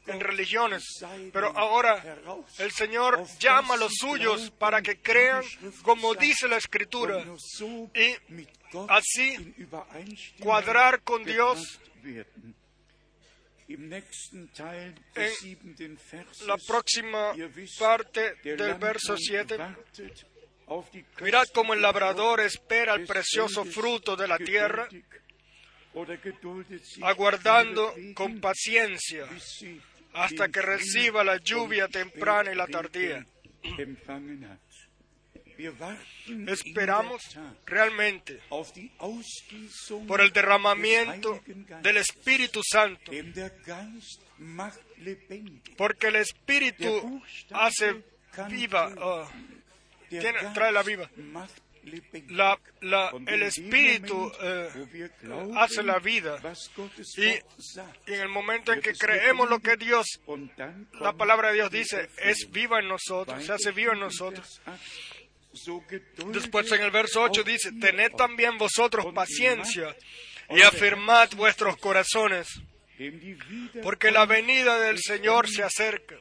en 0.07 0.21
religiones. 0.21 0.85
Pero 1.33 1.57
ahora 1.57 2.19
el 2.59 2.71
Señor 2.73 3.25
llama 3.39 3.75
a 3.75 3.77
los 3.77 3.93
suyos 3.95 4.51
para 4.59 4.83
que 4.83 4.99
crean 5.01 5.43
como 5.83 6.15
dice 6.15 6.49
la 6.49 6.57
Escritura 6.57 7.25
y 7.95 8.17
así 8.89 9.55
cuadrar 10.41 11.03
con 11.03 11.25
Dios. 11.25 11.81
En 13.69 13.91
la 16.47 16.57
próxima 16.67 17.35
parte 17.79 18.35
del 18.43 18.75
verso 18.75 19.15
Landmann 19.15 19.77
7. 19.97 20.38
Mirad 21.21 21.47
cómo 21.55 21.75
el 21.75 21.83
labrador 21.83 22.41
espera 22.41 22.95
el 22.95 23.07
precioso 23.07 23.65
fruto 23.65 24.17
de 24.17 24.29
la 24.29 24.39
tierra, 24.39 24.89
aguardando 27.03 27.95
con 28.15 28.41
paciencia 28.41 29.27
hasta 30.13 30.49
que 30.49 30.63
reciba 30.63 31.25
la 31.25 31.39
lluvia 31.39 31.89
temprana 31.89 32.53
y 32.53 32.57
la 32.57 32.67
tardía. 32.67 33.25
Esperamos 36.47 37.37
realmente 37.67 38.41
por 40.07 40.21
el 40.21 40.31
derramamiento 40.33 41.41
del 41.83 41.97
Espíritu 41.97 42.61
Santo, 42.63 43.11
porque 45.77 46.07
el 46.09 46.17
Espíritu 46.17 47.23
hace 47.51 48.05
viva, 48.49 48.95
töten. 48.95 49.58
Tiene- 50.21 50.39
trae 50.55 50.73
la 50.73 50.83
Und 53.13 53.29
el 53.31 53.43
Espíritu 53.45 54.31
eh, 54.43 54.69
hace 55.57 55.83
la 55.83 55.99
vida. 56.01 56.37
Y- 57.17 57.41
y 58.07 58.15
en 58.15 58.21
el 58.21 58.29
momento 58.29 58.73
en 58.73 58.81
que 58.83 58.93
creemos 58.93 59.49
lo 59.49 59.61
que. 59.61 59.77
Dios, 59.77 60.07
la 61.01 61.13
palabra 61.15 61.49
de 61.49 61.55
Dios 61.55 61.71
dice, 61.71 62.09
es 62.19 62.51
viva 62.51 62.81
en 62.81 62.89
nosotros, 62.89 63.43
se 63.47 63.53
hace 63.53 63.73
viva 63.73 63.93
en 63.95 64.01
nosotros. 64.01 64.61
Después 66.33 66.71
en 66.73 66.83
el 66.83 66.91
verso 66.91 67.23
8 67.23 67.43
dice, 67.43 67.73
tened 67.81 68.13
también 68.17 68.59
vosotros 68.59 69.07
paciencia 69.15 69.97
y 70.51 70.61
afirmad 70.63 71.31
vuestros 71.37 71.77
corazones, 71.79 72.49
porque 73.83 74.11
la 74.11 74.27
venida 74.27 74.79
del 74.79 74.99
Señor 74.99 75.49
se 75.49 75.63
acerca. 75.63 76.17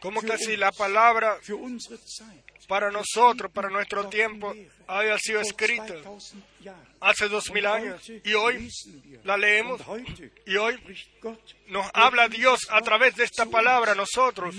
Como 0.00 0.20
que 0.20 0.38
si 0.38 0.56
la 0.56 0.72
palabra 0.72 1.38
para 2.68 2.90
nosotros, 2.90 3.50
para 3.52 3.70
nuestro 3.70 4.08
tiempo, 4.08 4.54
haya 4.86 5.18
sido 5.18 5.40
escrita 5.40 5.94
2000 5.94 6.42
Jahren. 6.64 6.82
hace 7.00 7.28
dos 7.28 7.50
mil 7.52 7.66
años 7.66 8.02
y 8.24 8.34
hoy 8.34 8.68
la 9.24 9.36
leemos 9.36 9.80
y 10.46 10.56
hoy 10.56 10.76
nos 11.68 11.86
habla 11.94 12.28
Dios 12.28 12.66
a 12.70 12.80
través 12.80 13.14
de 13.14 13.24
esta 13.24 13.46
palabra 13.46 13.92
a 13.92 13.94
nosotros, 13.94 14.56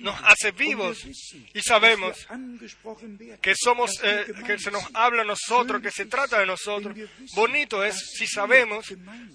nos 0.00 0.20
hace 0.22 0.50
vivos. 0.52 1.04
y 1.54 1.60
sabemos 1.62 2.26
que 3.40 3.54
somos, 3.56 3.92
eh, 4.02 4.26
que 4.46 4.58
se 4.58 4.70
nos 4.70 4.84
habla 4.94 5.22
a 5.22 5.26
nosotros, 5.26 5.80
que 5.80 5.90
se 5.90 6.06
trata 6.06 6.38
de 6.38 6.46
nosotros. 6.46 6.96
Bonito 7.34 7.84
es 7.84 7.96
si 8.16 8.26
sabemos 8.26 8.86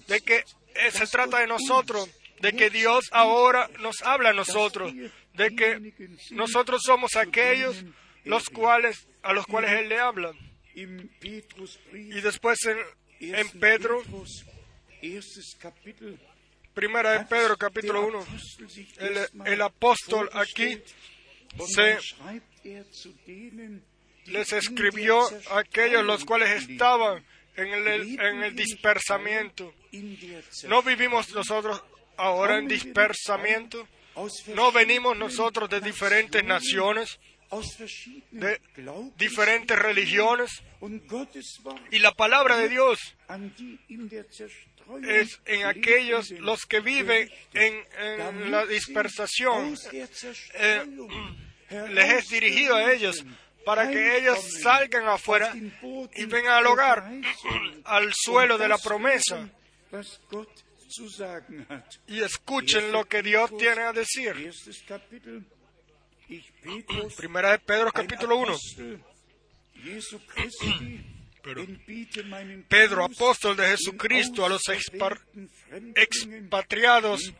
de 0.06 0.20
que 0.20 0.44
eh, 0.74 0.90
se 0.92 1.06
trata 1.06 1.40
de 1.40 1.46
nosotros, 1.48 2.08
de 2.40 2.52
que 2.52 2.70
Dios 2.70 3.08
ahora 3.12 3.68
nos 3.80 4.02
habla 4.02 4.30
a 4.30 4.32
nosotros, 4.32 4.92
de 5.34 5.54
que 5.54 5.92
nosotros 6.30 6.82
somos 6.84 7.16
aquellos 7.16 7.84
los 8.24 8.48
cuales 8.50 9.06
a 9.22 9.32
los 9.32 9.46
cuales 9.46 9.72
él 9.72 9.88
le 9.88 9.98
habla. 9.98 10.32
Y 10.74 12.20
después 12.20 12.58
en, 12.66 12.78
en 13.20 13.48
Pedro, 13.50 14.02
primera 16.74 17.18
de 17.18 17.24
Pedro 17.26 17.56
capítulo 17.56 18.06
1, 18.06 18.18
Apostel 18.20 18.70
sich 18.70 18.96
el, 18.98 19.46
el 19.46 19.60
apóstol 19.60 20.30
aquí 20.32 20.80
se 21.66 21.98
les 24.26 24.52
escribió 24.52 25.20
a 25.50 25.58
aquellos 25.58 26.04
los 26.04 26.24
cuales 26.24 26.62
estaban 26.62 27.24
en 27.56 27.68
el, 27.68 28.20
en 28.20 28.42
el 28.44 28.54
dispersamiento. 28.54 29.74
No 30.68 30.82
vivimos 30.82 31.34
nosotros 31.34 31.82
ahora 32.20 32.58
en 32.58 32.68
dispersamiento. 32.68 33.88
No 34.54 34.72
venimos 34.72 35.16
nosotros 35.16 35.68
de 35.70 35.80
diferentes 35.80 36.44
naciones, 36.44 37.18
de 38.30 38.60
diferentes 39.16 39.78
religiones. 39.78 40.62
Y 41.90 41.98
la 41.98 42.12
palabra 42.12 42.56
de 42.56 42.68
Dios 42.68 42.98
es 45.02 45.40
en 45.46 45.66
aquellos 45.66 46.30
los 46.32 46.66
que 46.66 46.80
viven 46.80 47.30
en, 47.54 48.50
la 48.50 48.66
dispersación. 48.66 49.76
eh, 50.54 50.86
Les 51.90 52.12
es 52.12 52.28
dirigido 52.28 52.74
a 52.74 52.92
ellos 52.92 53.24
para 53.64 53.88
que 53.88 54.18
ellos 54.18 54.38
salgan 54.60 55.06
afuera 55.06 55.54
y 55.54 56.24
vengan 56.24 56.54
al 56.54 56.66
hogar, 56.66 57.08
al 57.84 58.12
suelo 58.12 58.58
de 58.58 58.68
la 58.68 58.78
promesa 58.78 59.48
y 62.06 62.20
escuchen 62.20 62.92
lo 62.92 63.04
que 63.04 63.22
Dios 63.22 63.50
tiene 63.56 63.82
a 63.82 63.92
decir. 63.92 64.34
Petrus, 66.62 67.14
Primera 67.16 67.52
de 67.52 67.58
Pedro 67.58 67.92
capítulo 67.92 68.36
1. 68.36 68.52
Apostel 68.52 69.04
Jesu 69.82 70.20
Christi, 70.26 71.00
Pero 71.42 71.62
entbiete 71.62 72.22
meinen 72.22 72.64
Pedro, 72.68 73.04
apóstol 73.04 73.56
de 73.56 73.66
Jesucristo, 73.68 74.44
a 74.46 74.48
los 74.48 74.62
expatriados 75.94 77.32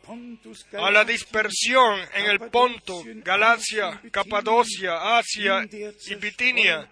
a 0.72 0.90
la 0.90 1.04
dispersión 1.04 2.00
en 2.14 2.26
el 2.26 2.40
Ponto, 2.50 3.02
Galacia, 3.16 4.00
Capadocia, 4.10 5.18
Asia 5.18 5.68
y 5.70 6.14
Bitinia. 6.14 6.90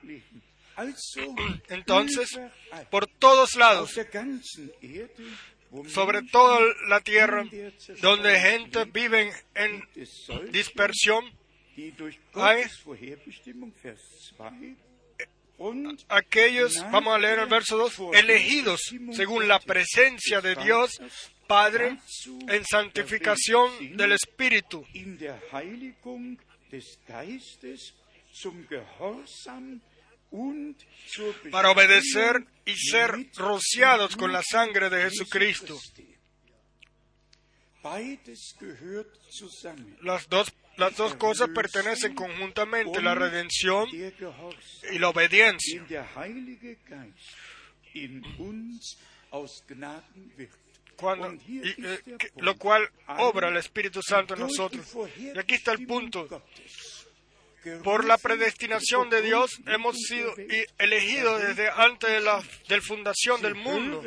Entonces, 1.68 2.38
por 2.90 3.06
todos 3.06 3.56
lados, 3.56 3.98
sobre 5.88 6.22
toda 6.22 6.60
la 6.88 7.00
tierra, 7.00 7.44
donde 8.00 8.40
gente 8.40 8.84
vive 8.86 9.32
en 9.54 9.82
dispersión, 10.52 11.24
hay- 12.34 12.62
Gottes 12.64 12.84
Vorherbestimmung, 12.84 13.72
Vers 13.82 14.34
2, 14.36 14.76
und 15.58 16.00
aquellos, 16.08 16.76
vamos 16.90 17.14
a 17.14 17.18
leer 17.18 17.40
el 17.40 17.46
verso 17.46 17.76
2, 17.76 17.92
elegidos 18.14 18.80
según 19.12 19.48
la 19.48 19.58
presencia 19.58 20.40
de 20.40 20.54
Dios 20.56 21.00
Padre 21.48 21.98
en 22.48 22.64
santificación 22.64 23.96
del 23.96 24.12
Espíritu, 24.12 24.84
para 31.50 31.70
obedecer 31.70 32.44
y 32.64 32.74
ser 32.76 33.30
rociados 33.36 34.16
con 34.16 34.32
la 34.32 34.42
sangre 34.42 34.90
de 34.90 35.02
Jesu 35.02 35.24
Jesucristo. 35.24 35.78
Las 40.02 40.28
dos, 40.28 40.52
las 40.76 40.96
dos 40.96 41.14
cosas 41.14 41.48
pertenecen 41.54 42.14
conjuntamente, 42.14 43.00
la 43.00 43.14
redención 43.14 43.88
y 43.88 44.98
la 44.98 45.08
obediencia. 45.08 45.86
Cuando, 50.96 51.30
eh, 51.30 52.18
lo 52.38 52.56
cual 52.58 52.88
obra 53.18 53.48
el 53.48 53.56
Espíritu 53.56 54.02
Santo 54.02 54.34
en 54.34 54.40
nosotros. 54.40 54.84
Y 55.16 55.38
aquí 55.38 55.54
está 55.54 55.72
el 55.72 55.86
punto. 55.86 56.28
Por 57.82 58.04
la 58.04 58.18
predestinación 58.18 59.10
de 59.10 59.22
Dios 59.22 59.58
hemos 59.66 59.96
sido 59.96 60.34
elegidos 60.78 61.40
desde 61.42 61.70
antes 61.70 62.10
de 62.10 62.20
la 62.20 62.42
del 62.68 62.82
fundación 62.82 63.40
del 63.42 63.54
mundo. 63.54 64.02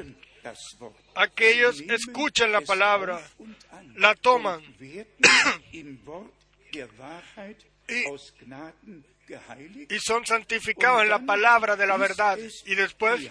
Aquellos 1.15 1.81
escuchan 1.81 2.51
la 2.51 2.61
palabra, 2.61 3.21
la 3.95 4.15
toman 4.15 4.61
Y- 7.87 8.03
y 9.89 9.99
son 9.99 10.25
santificados 10.25 11.03
en 11.03 11.09
la 11.09 11.19
palabra 11.19 11.75
de 11.75 11.85
la 11.85 11.97
verdad. 11.97 12.37
Y 12.65 12.75
después 12.75 13.21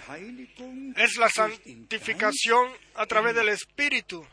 es 0.97 1.16
la 1.16 1.28
santificación 1.28 2.70
a 2.95 3.07
través 3.07 3.35
del 3.35 3.49
Espíritu, 3.49 4.24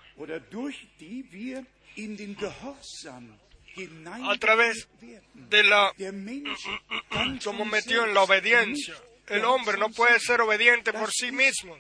A 4.24 4.38
través 4.38 4.88
de 5.34 5.64
la 5.64 5.92
metidos 7.66 8.08
en 8.08 8.14
la 8.14 8.24
obediencia. 8.24 8.96
El 9.28 9.44
hombre 9.44 9.78
no 9.78 9.90
puede 9.90 10.20
ser 10.20 10.42
obediente 10.42 10.94
por 10.94 11.12
sí 11.12 11.32
mismo. 11.32 11.78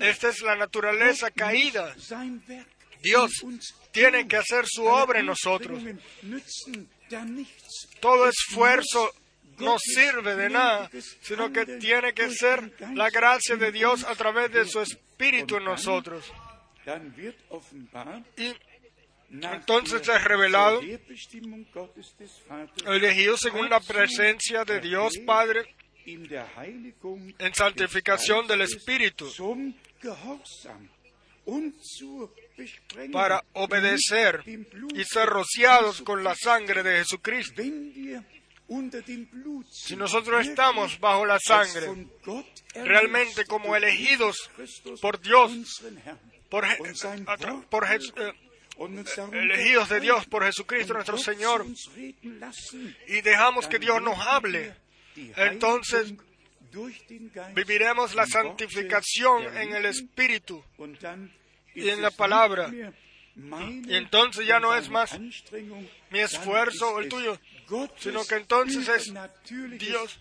Esta 0.00 0.28
es 0.28 0.40
la 0.42 0.56
naturaleza 0.56 1.30
caída. 1.30 1.94
Dios 3.02 3.30
tiene 3.90 4.26
que 4.26 4.36
hacer 4.36 4.64
su 4.66 4.84
obra 4.84 5.20
en 5.20 5.26
nosotros. 5.26 5.82
Todo 8.00 8.28
Es 8.28 8.34
esfuerzo 8.36 9.12
no 9.58 9.76
sirve 9.78 10.36
de 10.36 10.50
nada, 10.50 10.90
sino 11.20 11.52
que 11.52 11.66
tiene 11.78 12.12
que 12.14 12.30
ser 12.30 12.72
la 12.94 13.10
gracia 13.10 13.56
de 13.56 13.72
Dios 13.72 14.04
a 14.04 14.14
través 14.14 14.52
de 14.52 14.64
su. 14.64 14.80
Espíritu 15.14 15.56
en 15.56 15.64
nosotros. 15.64 16.32
Y 18.36 18.52
Entonces 19.42 20.08
es 20.08 20.24
revelado, 20.24 20.80
elegidos 22.86 23.40
según 23.40 23.68
la 23.68 23.80
presencia 23.80 24.64
de 24.64 24.80
Dios 24.80 25.14
Padre 25.26 25.74
en 26.06 27.54
santificación 27.54 28.46
del 28.46 28.60
Espíritu 28.60 29.28
para 33.12 33.42
obedecer 33.54 34.42
y 34.94 35.04
ser 35.04 35.28
rociados 35.28 36.02
con 36.02 36.22
la 36.22 36.34
sangre 36.36 36.82
de 36.82 36.98
Jesucristo. 36.98 37.62
Si 39.70 39.96
nosotros 39.96 40.46
estamos 40.46 40.98
bajo 41.00 41.26
la 41.26 41.38
sangre, 41.40 42.06
realmente 42.74 43.44
como 43.46 43.74
elegidos 43.74 44.50
por 45.00 45.20
Dios, 45.20 45.52
por 46.48 46.64
Wort 46.64 47.68
por 47.68 47.84
Elegidos 49.32 49.88
de 49.88 50.00
Dios 50.00 50.26
por 50.26 50.44
Jesucristo 50.44 50.94
nuestro 50.94 51.16
Señor, 51.18 51.64
y 53.06 53.20
dejamos 53.20 53.66
que 53.68 53.78
Dios 53.78 54.02
nos 54.02 54.18
hable, 54.18 54.74
entonces 55.36 56.12
viviremos 57.54 58.14
la 58.14 58.26
santificación 58.26 59.56
en 59.56 59.74
el 59.74 59.86
Espíritu. 59.86 60.62
y 61.74 61.88
en 61.88 62.02
la 62.02 62.10
palabra. 62.10 62.70
Y 63.36 63.96
entonces 63.96 64.46
ya 64.46 64.60
no 64.60 64.74
es 64.76 64.88
más 64.88 65.18
mi 66.10 66.20
esfuerzo 66.20 66.94
o 66.94 67.00
el 67.00 67.08
tuyo, 67.08 67.36
sino 67.96 68.24
que 68.24 68.36
entonces 68.36 68.88
es 68.88 69.12
Dios, 69.78 70.20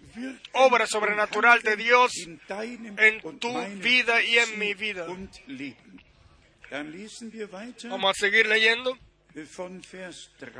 obra 0.54 0.88
sobrenatural 0.88 1.62
de 1.62 1.76
Dios 1.76 2.12
en 2.98 3.22
tu 3.40 3.54
vida 3.78 4.24
y 4.24 4.38
en 4.40 4.58
mi 4.60 4.74
vida. 4.74 5.06
Vamos 7.90 8.10
a 8.12 8.14
seguir 8.20 8.48
leyendo 8.48 8.98
von 9.58 9.82
Vers 9.92 10.30
3, 10.40 10.52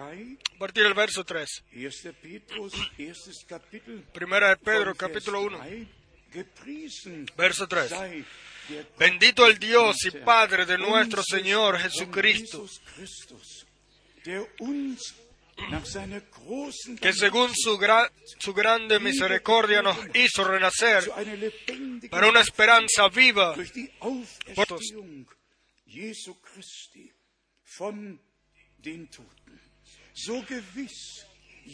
a 0.56 0.58
partir 0.60 0.84
del 0.84 0.94
verso 0.94 1.24
3. 1.24 1.64
1. 1.74 2.14
Petrus, 2.22 2.74
erstes 2.98 3.46
Kapitel, 3.48 4.04
Primera 4.14 4.50
de 4.50 4.58
Pedro, 4.58 4.96
capítulo 4.96 5.42
1, 5.42 5.58
3, 5.60 5.88
gepriesen 6.32 7.26
verso 7.38 7.68
3. 7.68 7.90
sei 7.90 8.26
der 8.70 8.84
Gott 8.86 8.98
Bendito 8.98 9.46
el 9.48 9.58
Dios 9.60 10.06
y 10.06 10.12
Padre 10.12 10.66
de 10.66 10.78
nuestro 10.78 11.22
Señor 11.24 11.78
Jesucristo, 11.80 12.66
que 17.00 17.14
según 17.14 17.54
su, 17.56 17.78
gra- 17.78 18.10
su 18.40 18.54
grande 18.54 19.00
misericordia 19.00 19.82
nos 19.82 19.98
hizo 20.16 20.44
renacer 20.44 21.04
para 22.10 22.28
una 22.28 22.42
esperanza 22.42 23.08
viva 23.10 23.54
Auferstehung 24.00 25.28
Jesu 25.94 26.42
Christi 26.42 27.14
von 27.78 28.20
den 28.80 29.08
Toten. 29.10 29.62
So 30.14 30.44
gewiss, 30.44 31.26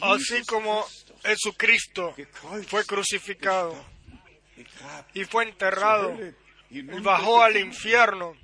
así 0.01 0.43
como 0.45 0.86
Jesucristo 1.24 2.13
fue 2.67 2.86
crucificado 2.86 3.76
y 5.13 5.24
fue 5.24 5.45
enterrado 5.45 6.17
y 6.70 6.82
bajó 6.82 7.41
al 7.41 7.57
infierno. 7.57 8.36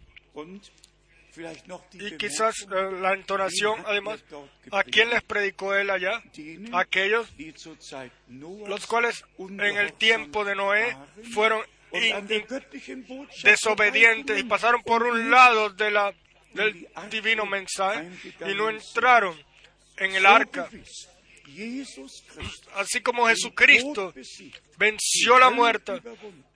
Y 1.93 2.15
quizás 2.17 2.55
eh, 2.61 2.91
la 3.01 3.13
entonación, 3.13 3.83
además, 3.85 4.23
¿a 4.71 4.83
quién 4.83 5.09
les 5.09 5.21
predicó 5.23 5.75
él 5.75 5.89
allá? 5.89 6.23
Aquellos 6.71 7.29
los 8.29 8.87
cuales 8.87 9.23
en 9.37 9.59
el 9.59 9.93
tiempo 9.93 10.45
de 10.45 10.55
Noé 10.55 10.97
fueron 11.33 11.61
Botschaft 11.95 13.43
desobedientes 13.43 14.39
y 14.39 14.43
pasaron 14.43 14.81
por 14.83 15.03
un 15.03 15.29
lado 15.31 15.69
de 15.69 15.91
la, 15.91 16.13
del 16.53 16.87
divino 17.09 17.45
mensaje 17.45 18.09
y 18.47 18.53
no 18.55 18.69
entraron 18.69 19.37
en 19.97 20.15
el 20.15 20.25
arca. 20.25 20.69
Así 22.75 23.01
como 23.01 23.27
Jesucristo 23.27 24.13
venció 24.77 25.39
la 25.39 25.51
muerte 25.51 26.01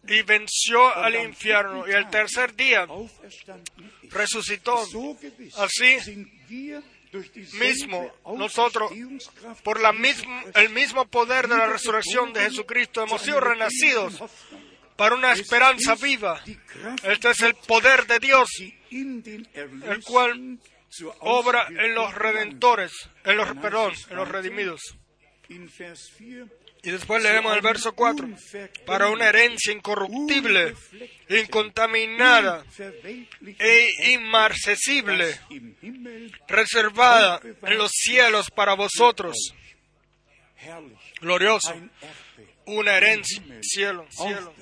y 0.08 0.22
venció 0.24 0.94
al 0.96 1.16
infierno 1.16 1.88
y 1.88 1.92
el 1.92 2.10
tercer 2.10 2.56
día 2.56 2.88
resucitó. 4.10 4.84
Así 5.58 5.98
mismo 7.54 8.12
nosotros 8.38 8.92
por 9.64 9.80
la 9.80 9.90
el 10.56 10.70
mismo 10.70 11.08
poder 11.08 11.48
de 11.48 11.58
la 11.58 11.68
resurrección 11.68 12.34
de 12.34 12.42
Jesucristo 12.42 13.04
hemos 13.04 13.22
sido 13.22 13.40
renacidos 13.40 14.22
para 15.00 15.16
una 15.16 15.32
esperanza 15.32 15.96
viva. 15.96 16.44
Este 17.04 17.30
es 17.30 17.40
el 17.40 17.54
poder 17.54 18.06
de 18.06 18.20
Dios, 18.20 18.50
el 18.92 20.04
cual 20.04 20.60
obra 21.22 21.68
en 21.70 21.96
los 21.96 22.14
redentores, 22.14 22.92
en 23.24 23.38
los, 23.38 23.48
perdón, 23.60 23.94
en 24.10 24.16
los 24.18 24.28
redimidos. 24.28 24.82
Y 26.82 26.92
después 26.92 27.24
leemos 27.24 27.56
el 27.56 27.62
verso 27.62 27.94
4, 27.94 28.28
para 28.86 29.08
una 29.08 29.30
herencia 29.30 29.72
incorruptible, 29.72 30.76
incontaminada 31.30 32.66
e 33.58 34.12
inmarcesible, 34.12 35.40
reservada 36.50 37.40
en 37.62 37.78
los 37.78 37.92
cielos 37.94 38.52
para 38.52 38.74
vosotros. 38.74 39.54
Glorioso, 41.22 41.74
una 42.66 42.98
herencia, 42.98 43.42
cielo, 43.62 44.06
cielo, 44.10 44.54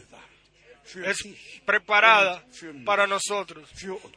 es 1.05 1.17
preparada 1.65 2.43
para 2.85 3.07
nosotros, 3.07 3.69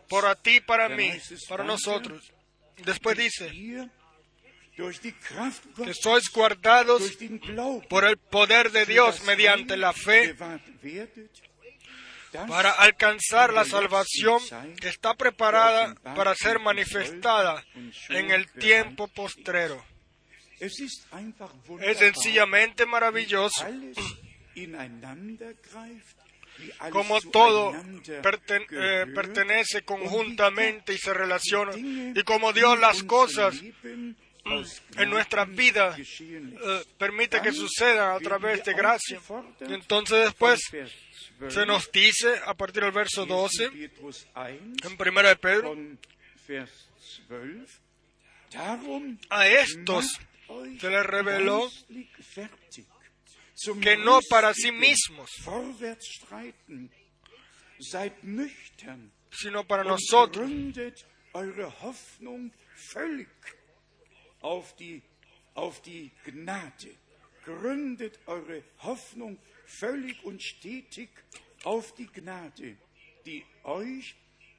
por 0.08 0.26
a 0.26 0.34
ti, 0.34 0.60
para 0.60 0.88
mí, 0.88 1.10
para 1.48 1.64
nosotros. 1.64 2.32
Después 2.84 3.16
dice 3.16 3.50
que 5.84 5.94
sois 5.94 6.30
guardados 6.30 7.02
por 7.88 8.04
el 8.04 8.16
poder 8.16 8.70
de 8.70 8.86
Dios 8.86 9.22
mediante 9.24 9.76
la 9.76 9.92
fe 9.92 10.34
para 12.48 12.70
alcanzar 12.70 13.52
la 13.52 13.64
salvación 13.64 14.40
que 14.80 14.88
está 14.88 15.14
preparada 15.14 15.94
para 16.14 16.34
ser 16.34 16.60
manifestada 16.60 17.64
en 18.08 18.30
el 18.30 18.50
tiempo 18.52 19.08
postrero. 19.08 19.84
Es 20.60 21.98
sencillamente 21.98 22.86
maravilloso 22.86 23.66
como 26.90 27.20
todo 27.20 27.74
eh, 27.74 29.06
pertenece 29.14 29.82
conjuntamente 29.82 30.94
y 30.94 30.98
se 30.98 31.12
relaciona 31.14 31.72
y 31.76 32.22
como 32.24 32.52
Dios 32.52 32.78
las 32.78 33.02
cosas 33.02 33.54
en 34.96 35.10
nuestras 35.10 35.48
vidas 35.54 35.98
eh, 35.98 36.84
permite 36.98 37.40
que 37.40 37.52
sucedan 37.52 38.16
a 38.16 38.18
través 38.18 38.64
de 38.64 38.72
gracia. 38.72 39.20
Y 39.68 39.74
entonces 39.74 40.24
después 40.24 40.60
se 41.48 41.66
nos 41.66 41.90
dice 41.92 42.40
a 42.46 42.54
partir 42.54 42.82
del 42.82 42.92
verso 42.92 43.26
12 43.26 43.70
en 44.84 44.96
primera 44.96 45.30
de 45.30 45.36
Pedro 45.36 45.76
a 49.30 49.46
estos 49.48 50.18
se 50.80 50.90
les 50.90 51.06
reveló 51.06 51.70
que 53.80 53.96
no 53.96 54.20
para 54.28 54.54
sí 54.54 54.72
mismos, 54.72 55.30
sino 59.32 59.64
para 59.64 59.84
nosotros. 59.84 60.50
auf 64.42 64.74
die, 64.76 65.02
auf 65.54 65.82
die 65.82 66.10
Gnade. 66.24 66.96
Gründet 67.44 68.18
eure 68.26 68.62
Hoffnung 68.78 69.38
völlig 69.66 70.22
und 70.24 70.42
stetig 70.42 71.10
auf 71.64 71.94
die 71.94 72.06
Gnade, 72.06 72.76
die 73.26 73.44
euch 73.64 74.14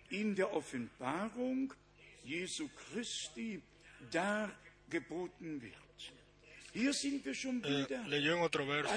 in 0.10 0.36
der 0.36 0.54
Offenbarung 0.54 1.74
Jesu 2.24 2.70
Christi 2.70 3.62
dargeboten 4.12 5.62
wird. 5.62 5.91
Eh, 7.68 7.86
leyó 8.08 8.36
en 8.36 8.42
otro 8.44 8.66
verso. 8.66 8.92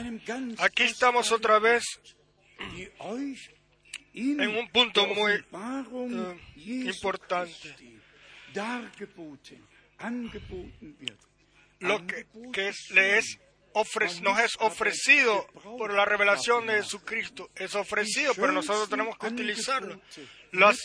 Aquí 0.60 0.84
estamos 0.84 1.32
otra 1.32 1.58
vez 1.58 1.82
en 4.40 4.56
un 4.56 4.68
punto 4.70 5.06
muy, 5.08 5.32
eh, 5.32 6.40
importante. 6.88 7.74
Lo 11.80 12.06
que, 12.06 12.26
que 12.52 12.72
le 12.94 13.18
es 13.18 13.38
ofre- 13.74 14.20
nos 14.22 14.38
es 14.38 14.52
ofrecido 14.60 15.46
por 15.78 15.92
la 15.92 16.04
revelación 16.04 16.66
de 16.68 16.74
Jesucristo. 16.74 17.50
Es 17.56 17.74
ofrecido, 17.74 18.32
pero 18.34 18.52
nosotros 18.52 18.88
tenemos 18.88 19.18
que 19.18 19.26
utilizarlo. 19.26 20.00
Las 20.52 20.78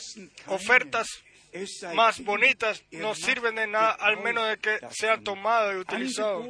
ofertas 0.47 1.07
más 1.93 2.23
bonitas 2.23 2.83
no 2.91 3.15
sirven 3.15 3.55
de 3.55 3.67
nada 3.67 3.91
al 3.91 4.21
menos 4.21 4.47
de 4.47 4.57
que 4.57 4.79
sea 4.91 5.19
tomado 5.19 5.73
y 5.73 5.77
utilizado. 5.77 6.45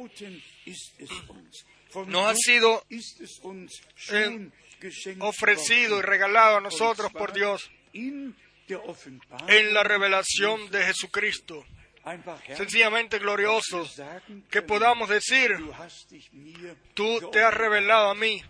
Nos 2.06 2.26
ha 2.26 2.34
sido 2.34 2.84
eh, 4.10 4.50
ofrecido 5.18 5.98
y 5.98 6.02
regalado 6.02 6.58
a 6.58 6.60
nosotros 6.60 7.12
por 7.12 7.32
Dios 7.32 7.70
en 7.92 9.74
la 9.74 9.82
revelación 9.82 10.70
de 10.70 10.84
Jesucristo. 10.84 11.64
Sencillamente 12.56 13.18
glorioso 13.18 13.88
que 14.50 14.62
podamos 14.62 15.08
decir, 15.08 15.50
tú 16.94 17.30
te 17.30 17.42
has 17.42 17.52
revelado 17.52 18.10
a 18.10 18.14
mí, 18.14 18.42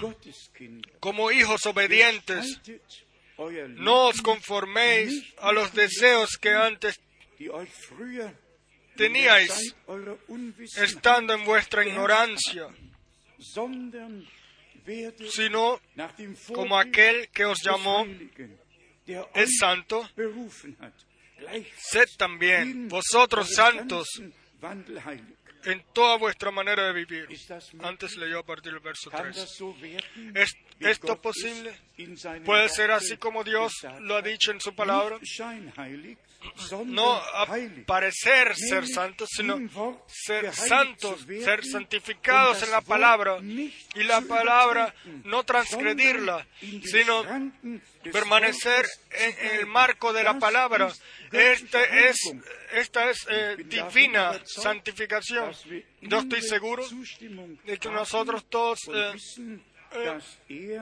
Gotteskinder, 0.00 0.92
Como 1.00 1.30
hijos 1.32 1.66
obedientes, 1.66 2.60
no 3.76 4.08
os 4.08 4.22
conforméis 4.22 5.34
a 5.38 5.50
los 5.52 5.72
deseos 5.72 6.38
que 6.38 6.50
antes 6.50 7.00
teníais, 8.96 9.74
estando 10.76 11.34
en 11.34 11.44
vuestra 11.44 11.84
ignorancia, 11.84 12.68
sino 15.30 15.80
como 16.54 16.78
aquel 16.78 17.28
que 17.30 17.44
os 17.44 17.60
llamó 17.62 18.06
es 19.34 19.56
santo, 19.58 20.08
sed 21.76 22.06
también 22.16 22.88
vosotros 22.88 23.52
santos. 23.52 24.06
En 25.64 25.84
toda 25.92 26.16
vuestra 26.16 26.50
manera 26.50 26.86
de 26.86 26.92
vivir. 26.92 27.28
Antes 27.80 28.16
leyó 28.16 28.40
a 28.40 28.42
partir 28.44 28.72
del 28.72 28.80
verso 28.80 29.10
Kann 29.10 29.32
3. 29.32 29.62
Esto 30.84 31.20
posible? 31.20 31.74
es 31.96 32.20
seinem 32.20 32.44
¿Puede 32.44 32.68
ser 32.68 32.90
así 32.90 33.16
como 33.16 33.44
Dios 33.44 33.72
lo 34.00 34.16
ha 34.16 34.22
dicho 34.22 34.50
en 34.50 34.60
su 34.60 34.74
palabra? 34.74 35.18
No 35.18 35.82
heilig. 35.82 36.18
aparecer 37.34 38.56
ser 38.56 38.86
santos, 38.86 39.28
sino 39.30 40.00
ser 40.06 40.52
santos, 40.52 41.26
ser 41.42 41.64
santificados 41.64 42.62
en 42.62 42.70
la 42.70 42.80
palabra 42.80 43.38
y 43.40 44.02
la 44.02 44.20
palabra 44.22 44.94
no 45.24 45.44
transgredirla, 45.44 46.46
sino 46.84 47.24
permanecer 48.12 48.86
en, 49.10 49.60
el 49.60 49.66
marco 49.66 50.12
de 50.12 50.24
la 50.24 50.38
palabra. 50.38 50.92
Este 51.30 52.08
es, 52.08 52.16
esta 52.72 53.08
es 53.08 53.26
eh, 53.30 53.56
divina 53.64 54.40
santificación. 54.44 55.52
Yo 56.00 56.18
estoy 56.18 56.42
seguro 56.42 56.84
de 57.64 57.78
que 57.78 57.88
nosotros 57.88 58.44
todos 58.50 58.80
eh, 58.92 59.14
eh, 59.94 60.80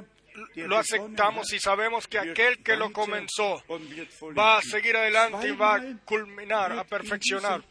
lo 0.56 0.78
aceptamos 0.78 1.52
y 1.52 1.58
sabemos 1.58 2.06
que 2.06 2.18
aquel 2.18 2.62
que 2.62 2.76
lo 2.76 2.92
comenzó 2.92 3.62
va 4.38 4.58
a 4.58 4.62
seguir 4.62 4.96
adelante 4.96 5.48
y 5.48 5.52
va 5.52 5.76
a 5.76 5.96
culminar, 6.04 6.72
a 6.72 6.84
perfeccionar. 6.84 7.62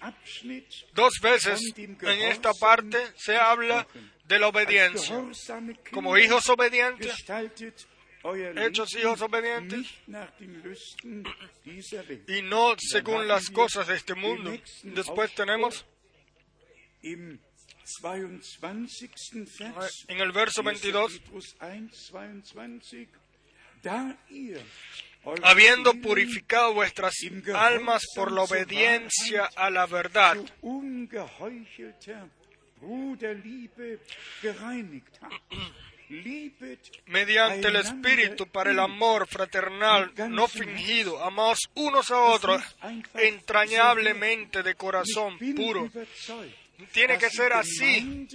Dos 0.94 1.14
veces 1.22 1.62
en 1.78 2.22
esta 2.22 2.54
parte 2.54 2.98
se 3.16 3.38
habla 3.38 3.88
de 4.26 4.40
la 4.40 4.48
obediencia. 4.48 5.24
Como 5.92 6.18
hijos 6.18 6.50
obedientes, 6.50 7.26
hechos 8.58 8.96
hijos 8.96 9.22
obedientes, 9.22 9.88
y 12.28 12.42
no 12.44 12.76
según 12.78 13.28
las 13.28 13.50
cosas 13.50 13.88
de 13.88 13.96
este 13.96 14.16
mundo. 14.16 14.52
Después 14.84 15.34
tenemos 15.34 15.86
Im 17.02 17.40
22. 17.40 17.40
Vers, 17.40 17.49
en 20.08 20.20
el 20.20 20.32
verso 20.32 20.64
22, 20.64 21.22
1. 21.32 21.44
Petrus 21.60 22.12
1, 22.12 22.42
22, 22.56 23.08
da 23.82 24.18
ihr 24.30 24.58
eure 24.58 25.42
habiendo 25.44 25.94
purificado 25.96 26.74
vuestras 26.74 27.16
almas 27.54 28.04
por 28.16 28.32
la 28.32 28.44
obediencia 28.44 29.50
a 29.56 29.70
la 29.70 29.86
verdad, 29.86 30.38
mediante 37.06 37.68
el 37.68 37.76
Espíritu 37.76 38.48
para 38.48 38.72
el 38.72 38.80
amor 38.80 39.28
fraternal 39.28 40.12
no 40.30 40.48
fingido, 40.48 41.24
amaos 41.24 41.60
unos 41.76 42.10
a 42.12 42.20
otros 42.22 42.64
entrañablemente 43.14 44.64
de 44.64 44.76
corazón 44.76 45.38
puro. 45.56 45.90
Tiene 46.92 47.18
que 47.18 47.30
ser 47.30 47.54
así. 47.54 48.28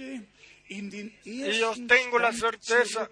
Y 0.67 1.59
yo 1.59 1.73
tengo 1.87 2.19
la 2.19 2.33
certeza 2.33 3.09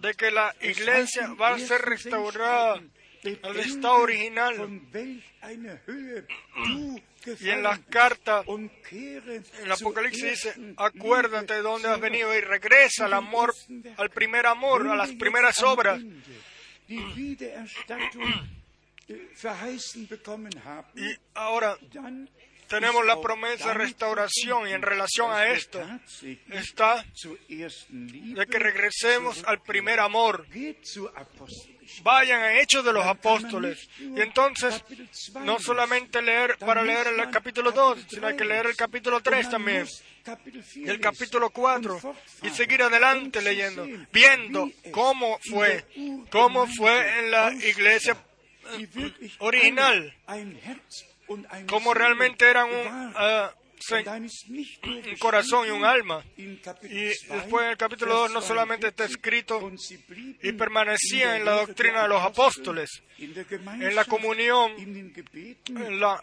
de 0.00 0.14
que 0.14 0.30
la 0.30 0.54
Es 0.60 0.78
iglesia 0.78 1.34
va 1.34 1.54
a 1.54 1.58
ser 1.58 1.82
restaurada 1.82 2.82
al 3.42 3.56
estado 3.58 3.96
original. 3.96 4.80
Y 7.40 7.48
en 7.48 7.62
las 7.62 7.80
cartas, 7.80 8.46
el 8.90 9.72
Apocalipsis 9.72 10.22
dice, 10.22 10.54
acuérdate 10.76 11.54
de 11.54 11.62
dónde 11.62 11.88
has 11.88 12.00
venido 12.00 12.32
y 12.36 12.40
regresa 12.40 13.06
al 13.06 13.14
amor, 13.14 13.54
al 13.96 14.10
primer 14.10 14.46
amor, 14.46 14.86
a 14.86 14.94
las 14.94 15.10
primeras 15.12 15.60
obras. 15.62 16.00
Haben, 20.64 20.92
Y 20.96 21.16
ahora, 21.34 21.76
tenemos 22.68 23.04
la 23.04 23.20
promesa 23.20 23.68
de 23.68 23.74
restauración 23.74 24.68
y 24.68 24.72
en 24.72 24.82
relación 24.82 25.32
a 25.32 25.48
esto 25.48 25.80
está 26.50 27.04
de 27.48 28.46
que 28.46 28.58
regresemos 28.58 29.42
al 29.44 29.62
primer 29.62 30.00
amor. 30.00 30.46
Vayan 32.02 32.42
a 32.42 32.60
Hechos 32.60 32.84
de 32.84 32.92
los 32.92 33.04
Apóstoles. 33.04 33.88
Y 33.98 34.20
entonces, 34.20 34.82
no 35.44 35.58
solamente 35.60 36.20
leer 36.20 36.56
para 36.58 36.82
leer 36.82 37.08
el 37.08 37.30
capítulo 37.30 37.72
2, 37.72 38.06
sino 38.08 38.26
hay 38.26 38.36
que 38.36 38.44
leer 38.44 38.66
el 38.66 38.76
capítulo 38.76 39.20
3 39.20 39.50
también. 39.50 39.86
Y 40.74 40.88
el 40.88 41.00
capítulo 41.00 41.50
4. 41.50 42.16
Y 42.42 42.50
seguir 42.50 42.82
adelante 42.82 43.40
leyendo, 43.40 43.86
viendo 44.12 44.70
cómo 44.90 45.38
fue, 45.48 45.84
cómo 46.30 46.66
fue 46.66 47.20
en 47.20 47.30
la 47.30 47.52
iglesia 47.52 48.16
original, 49.38 50.14
cómo 51.68 51.94
realmente 51.94 52.48
eran 52.48 52.68
un, 52.68 52.86
uh, 53.14 53.50
un 53.92 55.16
corazón 55.18 55.66
y 55.66 55.70
un 55.70 55.84
alma. 55.84 56.24
Y 56.36 56.46
después 56.46 57.64
en 57.64 57.70
el 57.70 57.76
capítulo 57.76 58.14
2 58.14 58.32
no 58.32 58.42
solamente 58.42 58.88
está 58.88 59.04
escrito 59.04 59.70
y 60.42 60.52
permanecía 60.52 61.36
en 61.36 61.44
la 61.44 61.52
doctrina 61.52 62.02
de 62.02 62.08
los 62.08 62.22
apóstoles, 62.22 63.02
en 63.18 63.94
la 63.94 64.04
comunión, 64.04 64.72
en 64.76 66.00
la 66.00 66.20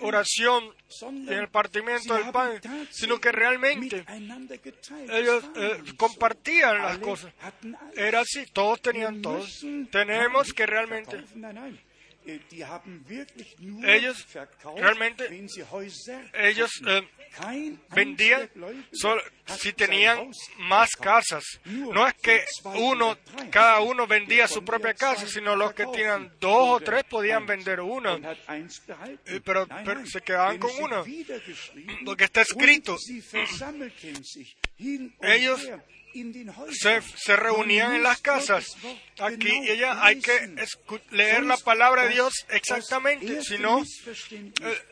oración 0.00 0.74
y 1.00 1.28
en 1.28 1.38
el 1.38 1.48
partimiento 1.48 2.14
del 2.14 2.30
pan, 2.32 2.60
sino 2.90 3.20
que 3.20 3.32
realmente 3.32 4.04
ellos 5.10 5.44
eh, 5.56 5.82
compartían 5.96 6.82
las 6.82 6.98
cosas. 6.98 7.32
Era 7.94 8.20
así, 8.20 8.46
todos 8.52 8.80
tenían 8.80 9.22
todos. 9.22 9.64
Tenemos 9.90 10.52
que 10.52 10.66
realmente 10.66 11.24
ellos 13.84 14.26
realmente 14.76 15.48
ellos 16.34 16.82
eh, 16.86 17.08
vendían 17.90 18.50
solo, 18.92 19.22
si 19.58 19.72
tenían 19.72 20.30
más 20.58 20.90
casas. 20.96 21.44
No 21.64 22.06
es 22.06 22.14
que 22.14 22.44
uno, 22.74 23.16
cada 23.50 23.80
uno 23.80 24.06
vendía 24.06 24.46
su 24.48 24.64
propia 24.64 24.94
casa, 24.94 25.26
sino 25.26 25.56
los 25.56 25.72
que 25.72 25.86
tenían 25.86 26.32
dos 26.40 26.68
o 26.68 26.80
tres 26.80 27.04
podían 27.04 27.46
vender 27.46 27.80
una. 27.80 28.18
Pero, 29.44 29.66
pero 29.84 30.06
se 30.06 30.20
quedaban 30.20 30.58
con 30.58 30.70
una. 30.80 31.04
Porque 32.04 32.24
está 32.24 32.42
escrito. 32.42 32.96
Ellos 35.20 35.68
se, 36.72 37.02
se, 37.02 37.36
reunían 37.36 37.94
en 37.94 38.02
las 38.02 38.20
casas. 38.20 38.76
Aquí 39.18 39.50
ella 39.68 40.04
hay 40.04 40.20
que 40.20 40.54
leer 41.10 41.44
la 41.44 41.56
palabra 41.56 42.04
de 42.04 42.10
Dios 42.10 42.46
exactamente, 42.50 43.42
si 43.42 43.58
no, 43.58 43.82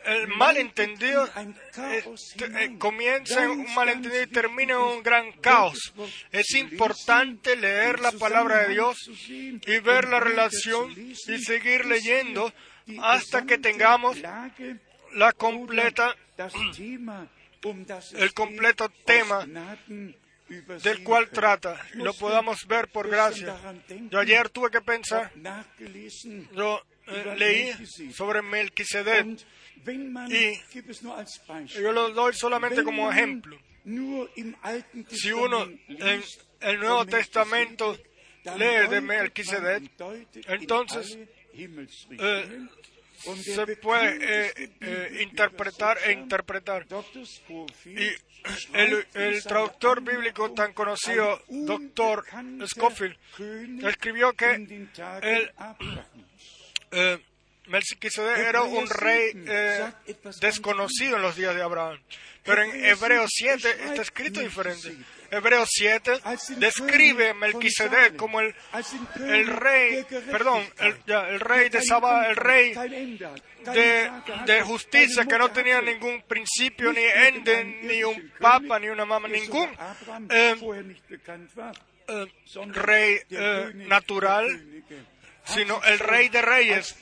el, 0.04 0.28
malentendido 0.28 1.28
eh, 1.36 2.76
comienza 2.78 3.44
en 3.44 3.50
un 3.50 3.74
malentendido 3.74 4.22
y 4.22 4.26
termina 4.28 4.74
en 4.74 4.80
un 4.80 5.02
gran 5.02 5.32
caos. 5.40 5.92
Es 6.32 6.54
importante 6.54 7.56
leer 7.56 8.00
la 8.00 8.12
palabra 8.12 8.66
de 8.66 8.74
Dios 8.74 9.10
y 9.28 9.78
ver 9.80 10.08
la 10.08 10.20
relación 10.20 10.92
y 10.96 11.14
seguir 11.14 11.86
leyendo 11.86 12.52
hasta 13.00 13.44
que 13.44 13.58
tengamos 13.58 14.18
la 15.12 15.32
completa 15.32 16.14
el 18.14 18.34
completo 18.34 18.88
tema 19.04 19.46
del 20.48 21.02
cual 21.02 21.28
trata, 21.30 21.80
lo 21.94 22.12
podamos 22.14 22.66
ver 22.66 22.88
por 22.88 23.08
gracia. 23.08 23.56
Yo 24.10 24.18
ayer 24.18 24.48
tuve 24.50 24.70
que 24.70 24.80
pensar, 24.80 25.32
yo 26.52 26.82
eh, 27.06 27.34
leí 27.36 28.12
sobre 28.12 28.42
Melquisedec 28.42 29.26
y 30.28 31.80
yo 31.80 31.92
lo 31.92 32.10
doy 32.10 32.34
solamente 32.34 32.82
como 32.82 33.10
ejemplo. 33.10 33.58
Si 35.10 35.32
uno 35.32 35.64
en 35.88 36.22
el 36.60 36.80
Nuevo 36.80 37.06
Testamento 37.06 37.96
lee 38.56 38.88
de 38.88 39.00
Melquisedec, 39.00 39.90
entonces 40.48 41.18
eh, 41.54 42.66
se 43.16 43.76
puede 43.76 44.48
eh, 44.48 44.70
eh, 44.80 45.18
interpretar 45.22 45.98
e 46.04 46.12
interpretar. 46.12 46.86
Y 47.84 48.08
el, 48.74 49.06
el, 49.14 49.42
traductor 49.42 50.02
bíblico 50.02 50.52
tan 50.52 50.72
conocido, 50.72 51.42
doctor 51.48 52.24
Scofield, 52.66 53.16
escribió 53.84 54.32
que 54.32 54.54
el, 54.54 55.52
eh, 56.92 57.18
era 58.48 58.62
un 58.62 58.88
rey 58.88 59.32
desconocido 60.40 61.16
en 61.16 61.22
los 61.22 61.36
días 61.36 61.54
de 61.54 61.62
Abraham. 61.62 62.00
Pero 62.44 62.62
en 62.62 62.84
Hebreos 62.84 63.30
7 63.34 63.70
está 63.86 64.02
escrito 64.02 64.40
diferente. 64.40 64.96
Hebreos 65.30 65.68
7 65.72 66.20
describe 66.56 67.34
Melquisedec 67.34 68.16
como 68.16 68.40
el, 68.40 68.54
el 69.18 69.46
rey, 69.46 70.04
perdón, 70.30 70.62
el, 70.78 70.96
ya, 71.06 71.28
el 71.28 71.40
rey 71.40 71.68
de 71.68 71.82
Saba, 71.82 72.28
el 72.28 72.36
rey 72.36 72.74
de, 72.74 74.10
de, 74.46 74.62
justicia 74.62 75.24
que 75.24 75.38
no 75.38 75.50
tenía 75.50 75.80
ningún 75.80 76.22
principio, 76.22 76.92
ni 76.92 77.02
ende, 77.02 77.64
ni 77.82 78.04
un 78.04 78.32
papa, 78.38 78.78
ni 78.78 78.88
una 78.88 79.04
mamá, 79.04 79.28
ningún. 79.28 79.68
eh, 80.30 80.56
eh, 82.08 82.26
rey 82.72 83.18
eh, 83.30 83.72
natural 83.74 84.46
sino 85.46 85.82
el 85.84 85.98
rey 85.98 86.28
de 86.28 86.42
reyes 86.42 86.96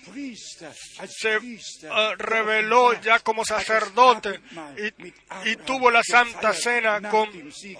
se 1.09 1.37
uh, 1.37 2.15
reveló 2.19 3.01
ya 3.01 3.19
como 3.21 3.45
sacerdote 3.45 4.41
y, 4.77 5.51
y, 5.51 5.57
tuvo 5.57 5.91
la 5.91 6.03
santa 6.03 6.53
cena 6.53 7.01
con, 7.11 7.29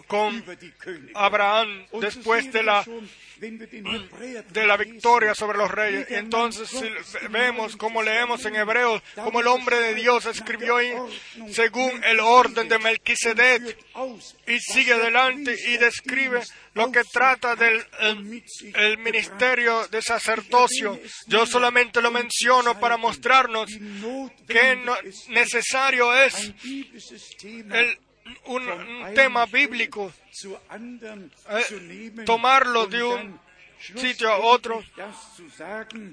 con 0.07 0.45
Abraham 1.15 1.87
después 2.01 2.51
de 2.53 2.63
la 2.63 2.85
de 3.39 4.67
la 4.67 4.77
victoria 4.77 5.35
sobre 5.35 5.59
los 5.59 5.71
reyes. 5.71 6.07
Y 6.11 6.15
entonces 6.15 6.71
vemos 7.31 7.77
como 7.77 8.03
leemos 8.03 8.45
en 8.45 8.57
Hebreos, 8.57 9.03
como 9.15 9.41
el 9.41 9.47
hombre 9.47 9.81
de 9.81 9.95
Dios 9.95 10.27
escribió 10.27 10.77
ahí, 10.77 10.93
según 11.51 12.03
el 12.05 12.21
orden 12.21 12.69
de 12.69 12.79
Melquisedec, 12.79 13.79
y 14.47 14.61
sigue 14.61 14.95
adelante 14.95 15.57
y 15.69 15.77
describe 15.77 16.41
lo 16.75 16.91
que 16.91 17.05
trata 17.05 17.55
del 17.55 17.85
el, 18.01 18.99
ministerio 18.99 19.87
de 19.89 20.03
sacerdocio. 20.03 21.01
Yo 21.27 21.47
solamente 21.47 22.03
lo 22.03 22.11
menciono 22.11 22.79
para 22.79 22.97
mostrarnos 22.97 23.71
que 24.47 24.85
necesario 25.29 26.15
es 26.15 26.53
el 27.45 27.99
un, 28.47 29.15
tema 29.15 29.47
bíblico, 29.47 30.13
eh, 31.51 32.23
tomarlo 32.25 32.87
de 32.87 33.03
un 33.03 33.44
sitio 33.97 34.31
a 34.31 34.39
otro, 34.39 34.83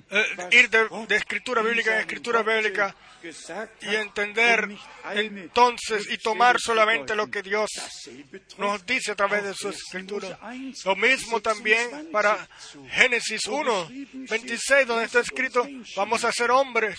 eh, 0.09 0.47
ir 0.51 0.69
de, 0.69 1.15
escritura 1.15 1.61
bíblica 1.61 1.93
en 1.93 1.99
escritura 2.01 2.41
bíblica 2.41 2.95
y 3.81 3.95
entender 3.95 4.69
entonces 5.13 6.09
y 6.09 6.17
tomar 6.17 6.59
solamente 6.59 7.15
lo 7.15 7.27
que 7.27 7.41
Dios 7.41 7.69
nos 8.57 8.85
dice 8.85 9.11
a 9.11 9.15
través 9.15 9.43
de 9.43 9.53
su 9.53 9.69
escritura. 9.69 10.39
Lo 10.85 10.95
mismo 10.95 11.39
también 11.41 12.09
para 12.11 12.47
Génesis 12.89 13.45
1, 13.47 13.89
26, 14.13 14.87
donde 14.87 15.05
está 15.05 15.19
escrito, 15.19 15.67
vamos 15.95 16.23
a 16.23 16.31
ser 16.31 16.51
hombres. 16.51 16.97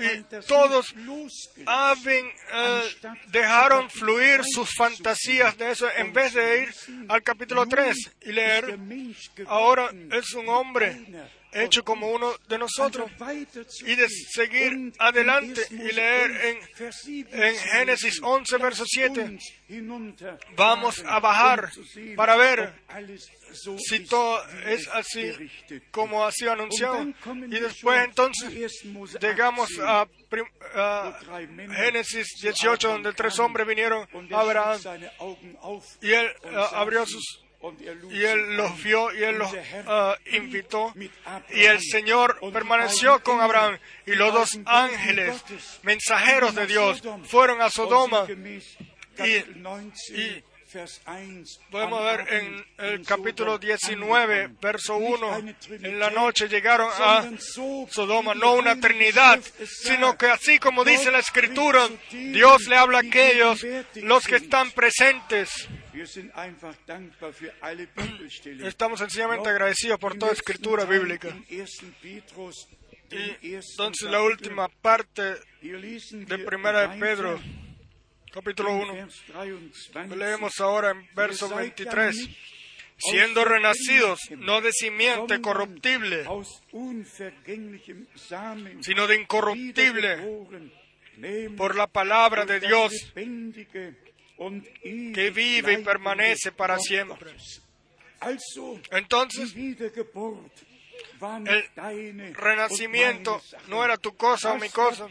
Y 0.00 0.22
todos 0.46 0.94
eh, 2.06 2.96
dejaron 3.28 3.90
fluir 3.90 4.40
sus 4.44 4.74
fantasías 4.74 5.56
de 5.56 5.70
eso 5.70 5.88
en 5.96 6.12
vez 6.12 6.34
de 6.34 6.62
ir 6.62 6.74
al 7.08 7.22
capítulo 7.22 7.66
3 7.66 7.96
y 8.22 8.32
leer, 8.32 8.71
ahora 9.46 9.90
es 10.12 10.34
un 10.34 10.48
hombre 10.48 11.06
hecho 11.52 11.84
como 11.84 12.10
uno 12.10 12.34
de 12.48 12.58
nosotros 12.58 13.10
y 13.84 13.94
de 13.94 14.08
seguir 14.08 14.92
adelante 14.98 15.62
y 15.70 15.92
leer 15.92 16.30
en, 16.46 16.58
en 17.30 17.56
Génesis 17.56 18.20
11, 18.22 18.56
verso 18.58 18.84
7. 18.86 19.38
Vamos 20.56 21.02
a 21.06 21.20
bajar 21.20 21.70
para 22.16 22.36
ver 22.36 22.74
si 23.78 24.04
todo 24.04 24.42
es 24.66 24.88
así 24.88 25.32
como 25.90 26.24
ha 26.24 26.32
sido 26.32 26.52
anunciado. 26.52 27.06
Y 27.46 27.60
después 27.60 28.02
entonces 28.04 28.82
llegamos 29.20 29.70
a, 29.80 30.06
Génesis 31.76 32.28
18, 32.40 32.88
donde 32.88 33.12
tres 33.12 33.38
hombres 33.38 33.66
vinieron 33.66 34.08
a 34.32 34.40
Abraham 34.40 34.80
y 36.00 36.12
él 36.12 36.28
abrió 36.72 37.04
sus 37.06 37.42
y 38.10 38.24
él 38.24 38.56
los 38.56 38.82
vio 38.82 39.14
y 39.14 39.22
él 39.22 39.38
los 39.38 39.52
uh, 39.52 40.14
invitó. 40.32 40.92
Y 41.50 41.64
el 41.64 41.80
Señor 41.80 42.38
permaneció 42.52 43.22
con 43.22 43.40
Abraham. 43.40 43.78
Y 44.06 44.14
los 44.14 44.32
dos 44.32 44.58
ángeles, 44.64 45.42
mensajeros 45.82 46.54
de 46.54 46.66
Dios, 46.66 47.02
fueron 47.24 47.60
a 47.62 47.70
Sodoma. 47.70 48.26
Y, 49.18 49.36
y 50.14 50.44
Podemos 51.70 52.02
ver 52.02 52.32
en 52.32 52.66
el 52.78 53.04
capítulo 53.04 53.58
19, 53.58 54.52
verso 54.60 54.96
1, 54.96 55.38
en 55.68 55.98
la 55.98 56.08
noche 56.10 56.48
llegaron 56.48 56.90
a 56.90 57.28
Sodoma, 57.90 58.34
no 58.34 58.54
una 58.54 58.80
trinidad, 58.80 59.38
sino 59.66 60.16
que 60.16 60.26
así 60.26 60.58
como 60.58 60.82
dice 60.82 61.10
la 61.10 61.18
escritura, 61.18 61.88
Dios 62.10 62.66
le 62.68 62.76
habla 62.76 62.98
a 62.98 63.02
aquellos, 63.02 63.66
los 63.96 64.24
que 64.24 64.36
están 64.36 64.70
presentes. 64.70 65.68
Estamos 68.66 68.98
sencillamente 69.00 69.48
agradecidos 69.48 69.98
por 69.98 70.16
toda 70.16 70.32
escritura 70.32 70.84
bíblica. 70.84 71.28
Y 73.40 73.54
entonces 73.54 74.10
la 74.10 74.22
última 74.22 74.68
parte 74.68 75.34
de 75.60 76.38
Primera 76.38 76.88
de 76.88 76.98
Pedro, 76.98 77.38
capítulo 78.32 78.74
1, 78.74 79.08
leemos 80.16 80.60
ahora 80.60 80.92
en 80.92 81.06
verso 81.14 81.54
23. 81.54 82.28
Siendo 82.96 83.44
renacidos, 83.44 84.20
no 84.38 84.60
de 84.60 84.70
simiente 84.72 85.40
corruptible, 85.40 86.24
sino 88.80 89.06
de 89.08 89.16
incorruptible, 89.20 90.18
por 91.56 91.74
la 91.74 91.88
palabra 91.88 92.44
de 92.46 92.60
Dios, 92.60 93.12
que 95.14 95.30
vive 95.30 95.74
y 95.74 95.76
permanece 95.78 96.52
para 96.52 96.78
siempre. 96.78 97.34
Entonces, 98.90 99.54
el 101.46 102.34
renacimiento 102.34 103.40
no 103.68 103.84
era 103.84 103.96
tu 103.96 104.16
cosa 104.16 104.52
o 104.52 104.58
mi 104.58 104.68
cosa, 104.68 105.06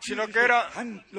sino 0.00 0.28
que 0.28 0.38
era 0.38 0.70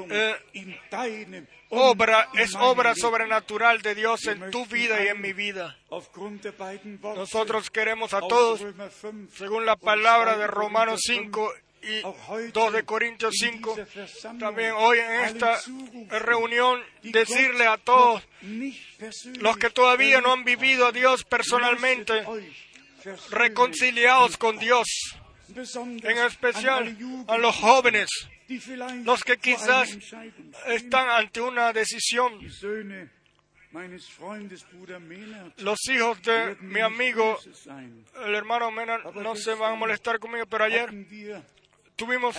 eh, 0.09 1.47
obra, 1.70 2.30
es 2.34 2.55
obra 2.55 2.95
sobrenatural 2.95 3.82
de 3.82 3.95
Dios 3.95 4.26
en 4.28 4.51
tu 4.51 4.66
vida 4.66 5.03
y 5.03 5.07
en 5.07 5.22
mi 5.22 5.34
vida. 5.34 5.78
Nosotros 7.01 7.70
queremos 7.70 8.13
a 8.13 8.22
todos, 8.22 8.66
según 9.34 9.66
la 9.66 9.76
palabra 9.76 10.38
de 10.38 10.47
Romanos 10.47 11.01
5 11.03 11.53
y 11.86 12.02
2 12.52 12.74
de 12.74 12.84
Corintios 12.84 13.34
5, 13.38 13.78
también 14.40 14.74
hoy 14.76 15.00
en 15.00 15.22
esta 15.22 15.60
reunión 16.20 16.82
decirle 17.04 17.68
a 17.68 17.78
todos 17.78 18.24
los 19.40 19.58
que 19.58 19.70
todavía 19.70 20.22
no 20.22 20.34
han 20.34 20.44
vivido 20.44 20.88
a 20.88 20.92
Dios 20.92 21.24
personalmente, 21.24 22.26
reconciliados 23.30 24.38
con 24.38 24.58
Dios, 24.58 24.88
en 25.56 26.18
especial 26.26 26.98
a 27.28 27.38
los 27.38 27.56
jóvenes, 27.56 28.10
los 29.04 29.24
que 29.24 29.38
quizás 29.38 29.98
están 30.68 31.10
ante 31.10 31.42
una 31.42 31.72
decisión. 31.72 32.40
Los 35.58 35.90
hijos 35.90 36.22
de 36.24 36.56
mi 36.62 36.80
amigo, 36.80 37.38
el 38.26 38.36
hermano 38.36 38.72
Mena, 38.72 39.00
no 39.16 39.36
se 39.36 39.54
van 39.54 39.74
a 39.74 39.76
molestar 39.76 40.18
conmigo, 40.18 40.46
pero 40.46 40.64
ayer 40.64 40.90
tuvimos 41.96 42.36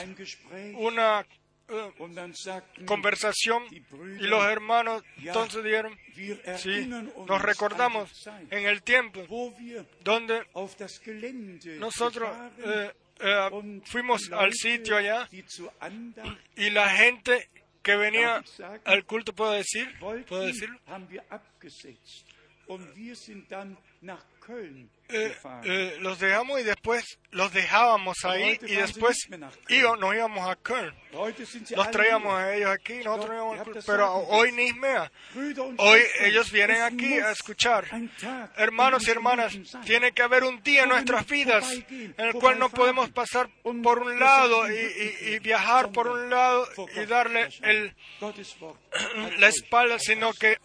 una 0.74 1.26
eh, 1.68 1.92
conversación 2.86 3.64
y 3.70 4.26
los 4.26 4.44
hermanos 4.46 5.02
entonces 5.18 5.64
dijeron, 5.64 5.98
sí, 6.58 6.86
nos 6.86 7.42
recordamos 7.42 8.28
en 8.50 8.66
el 8.66 8.82
tiempo 8.82 9.26
donde 10.04 10.42
nosotros 11.78 12.30
eh, 12.58 12.92
eh, 13.18 13.80
fuimos 13.84 14.30
al 14.32 14.52
sitio 14.52 14.96
allá 14.96 15.28
y 16.56 16.70
la 16.70 16.88
gente 16.90 17.48
que 17.82 17.96
venía 17.96 18.44
al 18.84 19.04
culto, 19.04 19.32
¿puedo 19.32 19.52
decir? 19.52 19.88
¿Puedo 19.98 20.42
decirlo? 20.42 20.78
Eh, 25.08 25.36
eh, 25.64 25.96
los 26.00 26.18
dejamos 26.18 26.60
y 26.60 26.64
después 26.64 27.18
los 27.30 27.52
dejábamos 27.52 28.24
ahí 28.24 28.58
y 28.62 28.74
después 28.74 29.28
íbamos, 29.68 30.00
nos 30.00 30.14
íbamos 30.14 30.48
a 30.48 30.56
Köln. 30.56 30.94
Los 31.74 31.90
traíamos 31.90 32.34
a 32.34 32.54
ellos 32.54 32.70
aquí, 32.70 32.94
nosotros 33.04 33.34
íbamos 33.34 33.84
pero 33.86 34.14
hoy 34.14 34.52
Nismea, 34.52 35.10
hoy 35.78 36.00
ellos 36.20 36.50
vienen 36.50 36.82
aquí 36.82 37.14
a 37.14 37.30
escuchar. 37.30 37.86
Hermanos 38.56 39.06
y 39.06 39.10
hermanas, 39.10 39.56
tiene 39.84 40.12
que 40.12 40.22
haber 40.22 40.44
un 40.44 40.62
día 40.62 40.84
en 40.84 40.90
nuestras 40.90 41.26
vidas 41.26 41.68
en 41.90 42.14
el 42.16 42.32
cual 42.34 42.58
no 42.58 42.68
podemos 42.68 43.10
pasar 43.10 43.48
por 43.82 43.98
un 44.00 44.18
lado 44.18 44.70
y, 44.70 45.38
viajar 45.40 45.90
por 45.92 46.08
un 46.08 46.30
lado 46.30 46.66
y 46.96 47.04
darle 47.06 47.48
el, 47.62 47.94
la 49.38 49.48
espalda, 49.48 49.98
sino 49.98 50.32
que 50.32 50.58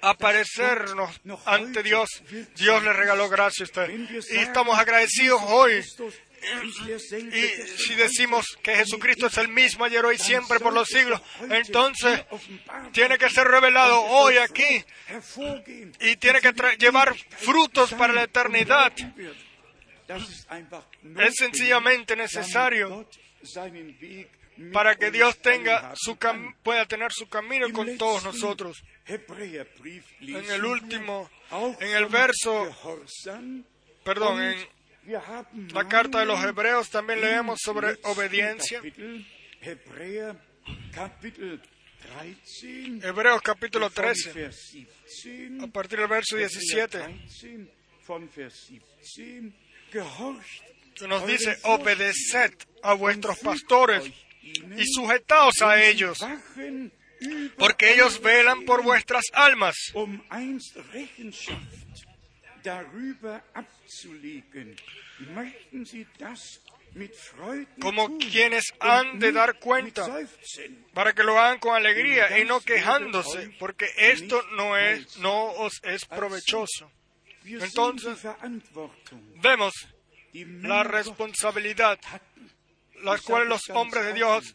aparecernos 0.00 1.20
ante 1.44 1.82
Dios. 1.82 2.08
Dios 2.56 2.82
le 2.82 2.92
regaló 2.92 3.28
gracia 3.28 3.64
a 3.64 3.66
usted. 3.66 3.90
Y 4.30 4.38
estamos 4.38 4.78
agradecidos 4.78 5.40
hoy. 5.46 5.84
Y 7.32 7.78
si 7.78 7.94
decimos 7.94 8.46
que 8.62 8.74
Jesucristo 8.74 9.26
es 9.28 9.38
el 9.38 9.48
mismo 9.48 9.84
ayer, 9.84 10.04
hoy, 10.04 10.18
siempre, 10.18 10.58
por 10.58 10.72
los 10.72 10.88
siglos, 10.88 11.20
entonces 11.48 12.24
tiene 12.92 13.16
que 13.16 13.30
ser 13.30 13.46
revelado 13.46 14.02
hoy 14.02 14.38
aquí 14.38 14.84
y 16.00 16.16
tiene 16.16 16.40
que 16.40 16.52
llevar 16.78 17.14
frutos 17.14 17.94
para 17.94 18.12
la 18.12 18.24
eternidad. 18.24 18.92
Es 21.18 21.34
sencillamente 21.36 22.16
necesario 22.16 23.06
para 24.72 24.96
que 24.96 25.10
Dios 25.10 25.38
tenga 25.38 25.92
su 25.94 26.16
pueda 26.62 26.86
tener 26.86 27.12
su 27.12 27.28
camino 27.28 27.70
con 27.72 27.96
todos 27.96 28.24
nosotros. 28.24 28.82
En 30.20 30.50
el 30.50 30.64
último, 30.64 31.28
en 31.80 31.96
el 31.96 32.06
verso, 32.06 32.70
perdón, 34.04 34.42
en 34.42 35.68
la 35.74 35.88
carta 35.88 36.20
de 36.20 36.26
los 36.26 36.42
Hebreos 36.44 36.88
también 36.90 37.20
leemos 37.20 37.58
sobre 37.62 37.98
obediencia. 38.04 38.80
Hebreos 43.02 43.42
capítulo 43.42 43.90
13, 43.90 44.50
a 45.60 45.66
partir 45.68 45.98
del 45.98 46.08
verso 46.08 46.36
17, 46.36 46.98
que 50.94 51.08
nos 51.08 51.26
dice, 51.26 51.56
obedeced 51.64 52.54
a 52.82 52.94
vuestros 52.94 53.38
pastores 53.38 54.04
y 54.42 54.84
sujetaos 54.86 55.54
a 55.62 55.82
ellos, 55.82 56.18
porque 57.56 57.92
ellos 57.92 58.20
velan 58.20 58.64
por 58.64 58.82
vuestras 58.82 59.24
almas. 59.32 59.76
Como 67.80 68.18
quienes 68.18 68.64
han 68.80 69.18
de 69.18 69.32
dar 69.32 69.58
cuenta, 69.58 70.06
para 70.92 71.12
que 71.12 71.22
lo 71.22 71.38
hagan 71.38 71.58
con 71.58 71.74
alegría 71.74 72.38
y 72.38 72.44
no 72.44 72.60
quejándose, 72.60 73.50
porque 73.58 73.86
esto 73.96 74.42
no 74.56 74.76
es, 74.76 75.16
no 75.18 75.46
os 75.52 75.80
es 75.82 76.04
provechoso. 76.04 76.90
Entonces, 77.44 78.18
vemos 79.42 79.72
la 80.32 80.84
responsabilidad 80.84 81.98
las 83.02 83.20
cuales 83.22 83.48
los 83.48 83.68
hombres 83.70 84.04
de 84.06 84.12
Dios 84.14 84.54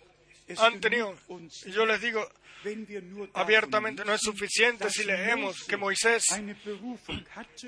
han 0.57 0.79
tenido. 0.79 1.15
Y 1.65 1.71
yo 1.71 1.85
les 1.85 2.01
digo 2.01 2.27
abiertamente, 3.33 4.03
no 4.05 4.13
es 4.13 4.21
suficiente 4.21 4.89
si 4.89 5.03
leemos 5.03 5.63
que 5.63 5.77
Moisés 5.77 6.23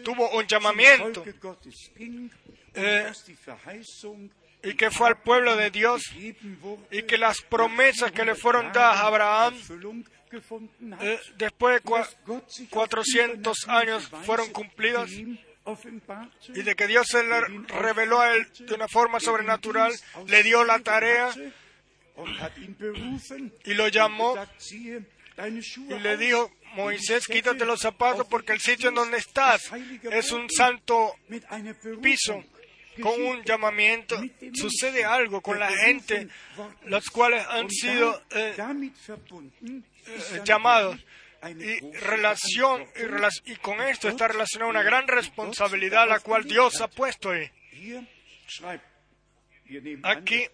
tuvo 0.04 0.30
un 0.32 0.46
llamamiento 0.48 1.24
eh, 2.74 3.12
y 4.64 4.74
que 4.74 4.92
fue 4.92 5.08
al 5.08 5.22
pueblo 5.22 5.56
de 5.56 5.72
Dios 5.72 6.04
y 6.92 7.04
que 7.04 7.18
las 7.18 7.42
promesas 7.42 8.12
que 8.12 8.26
le 8.26 8.36
fueron 8.36 8.72
dadas 8.72 8.98
a 8.98 9.08
Abraham 9.08 9.56
eh, 11.02 11.20
después 11.38 11.82
de 11.84 12.68
400 12.70 13.68
años 13.68 14.10
fueron 14.26 14.52
cumplidas 14.52 15.10
y 15.12 16.62
de 16.62 16.76
que 16.76 16.88
Dios 16.88 17.08
se 17.08 17.24
le 17.24 17.42
reveló 17.68 18.20
a 18.20 18.34
él 18.34 18.48
de 18.60 18.74
una 18.74 18.88
forma 18.88 19.20
sobrenatural, 19.20 19.94
le 20.28 20.44
dio 20.44 20.64
la 20.64 20.80
tarea 20.80 21.32
y 23.66 23.74
lo 23.74 23.88
llamó 23.88 24.36
y 25.50 26.00
le 26.00 26.18
dijo, 26.18 26.52
Moisés, 26.76 27.26
quítate 27.28 27.66
los 27.66 27.80
zapatos 27.80 28.28
porque 28.28 28.54
el 28.54 28.60
sitio 28.60 28.90
en 28.90 28.96
donde 28.96 29.18
estás 29.18 29.72
es 30.12 30.32
un 30.32 30.50
santo 30.50 31.16
piso 32.02 32.44
con 33.02 33.22
un 33.22 33.44
llamamiento. 33.44 34.20
Sucede 34.54 35.06
algo 35.06 35.42
con 35.42 35.60
la 35.60 35.72
gente, 35.72 36.28
los 36.86 37.10
cuales 37.10 37.46
han 37.48 37.70
sido 37.70 38.22
eh, 38.32 38.56
eh, 38.58 40.42
llamados 40.44 40.98
y 41.48 41.80
relación 41.92 42.86
y, 43.46 43.56
con 43.56 43.82
esto 43.82 44.10
está 44.10 44.28
relacionada 44.28 44.70
una 44.70 44.84
gran 44.84 45.08
responsabilidad 45.08 46.08
la 46.08 46.20
cual 46.20 46.44
Dios 46.44 46.82
ha 46.82 46.90
puesto 46.90 47.32
ahí. 47.32 47.50
Aquí 50.04 50.48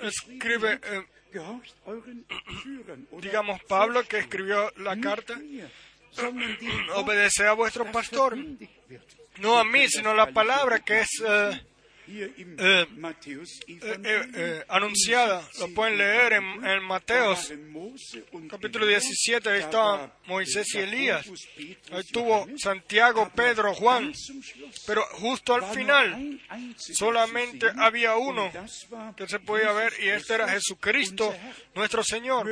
escribe, 0.00 0.80
eh, 0.82 1.04
digamos, 3.20 3.62
Pablo 3.64 4.02
que 4.04 4.18
escribió 4.18 4.72
la 4.76 4.98
carta, 5.00 5.40
obedece 6.94 7.46
a 7.46 7.52
vuestro 7.52 7.90
pastor, 7.90 8.36
no 9.38 9.58
a 9.58 9.64
mí, 9.64 9.88
sino 9.88 10.10
a 10.10 10.14
la 10.14 10.30
palabra 10.30 10.80
que 10.80 11.00
es 11.00 11.22
eh, 11.26 11.60
eh, 12.06 12.32
eh, 12.36 14.28
eh, 14.34 14.64
anunciada. 14.68 15.48
Lo 15.58 15.68
pueden 15.74 15.96
leer 15.96 16.34
en, 16.34 16.66
en 16.66 16.82
Mateos, 16.82 17.52
capítulo 18.50 18.86
17. 18.86 19.48
Ahí 19.48 19.60
estaba 19.60 20.14
Moisés 20.26 20.74
y 20.74 20.78
Elías. 20.78 21.26
Ahí 21.56 22.00
estuvo 22.00 22.46
Santiago, 22.58 23.30
Pedro, 23.34 23.74
Juan. 23.74 24.12
Pero 24.86 25.02
justo 25.12 25.54
al 25.54 25.74
final 25.74 26.40
solamente 26.76 27.66
había 27.76 28.16
uno 28.16 28.50
que 29.16 29.26
se 29.26 29.40
podía 29.40 29.72
ver 29.72 29.92
y 30.02 30.08
este 30.08 30.34
era 30.34 30.48
Jesucristo, 30.48 31.34
nuestro 31.74 32.04
Señor. 32.04 32.46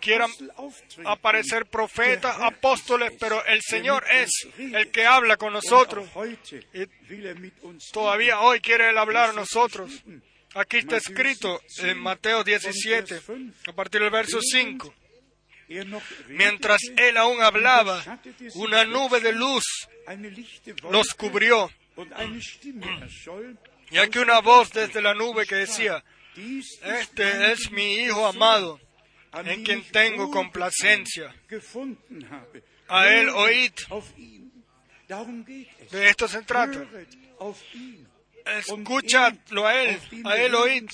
Quieran 0.00 0.30
aparecer 1.04 1.66
profetas, 1.66 2.36
apóstoles, 2.40 3.12
pero 3.18 3.44
el 3.46 3.60
Señor 3.62 4.04
es 4.10 4.30
el 4.58 4.90
que 4.90 5.04
habla 5.04 5.36
con 5.36 5.52
nosotros. 5.52 6.08
Y 6.74 6.86
todavía 7.92 8.40
hoy 8.40 8.60
quiere 8.60 8.90
Él 8.90 8.98
hablar 8.98 9.30
a 9.30 9.32
nosotros. 9.32 9.90
Aquí 10.54 10.78
está 10.78 10.96
escrito 10.96 11.60
en 11.82 11.98
Mateo 11.98 12.42
17, 12.42 13.20
a 13.66 13.72
partir 13.72 14.00
del 14.00 14.10
verso 14.10 14.40
5. 14.40 14.94
Mientras 16.28 16.80
él 16.96 17.16
aún 17.18 17.42
hablaba, 17.42 18.02
una 18.54 18.84
nube 18.84 19.20
de 19.20 19.32
luz 19.32 19.64
los 20.90 21.14
cubrió. 21.14 21.70
Y 23.90 23.98
aquí 23.98 24.18
una 24.18 24.40
voz 24.40 24.72
desde 24.72 25.02
la 25.02 25.14
nube 25.14 25.46
que 25.46 25.56
decía, 25.56 26.02
este 26.82 27.52
es 27.52 27.70
mi 27.70 27.96
Hijo 27.96 28.26
amado, 28.26 28.80
en 29.44 29.62
quien 29.62 29.82
tengo 29.90 30.30
complacencia. 30.30 31.34
A 32.88 33.08
él 33.08 33.28
oíd. 33.28 33.72
De 35.90 36.08
esto 36.08 36.28
se 36.28 36.42
trata. 36.42 36.86
Escúchalo 38.44 39.66
a 39.66 39.82
él, 39.82 40.00
a 40.24 40.36
él 40.36 40.54
oíd. 40.54 40.88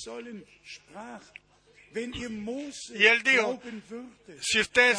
Y 2.94 3.06
él 3.06 3.22
dijo, 3.22 3.60
si 4.40 4.60
ustedes 4.60 4.98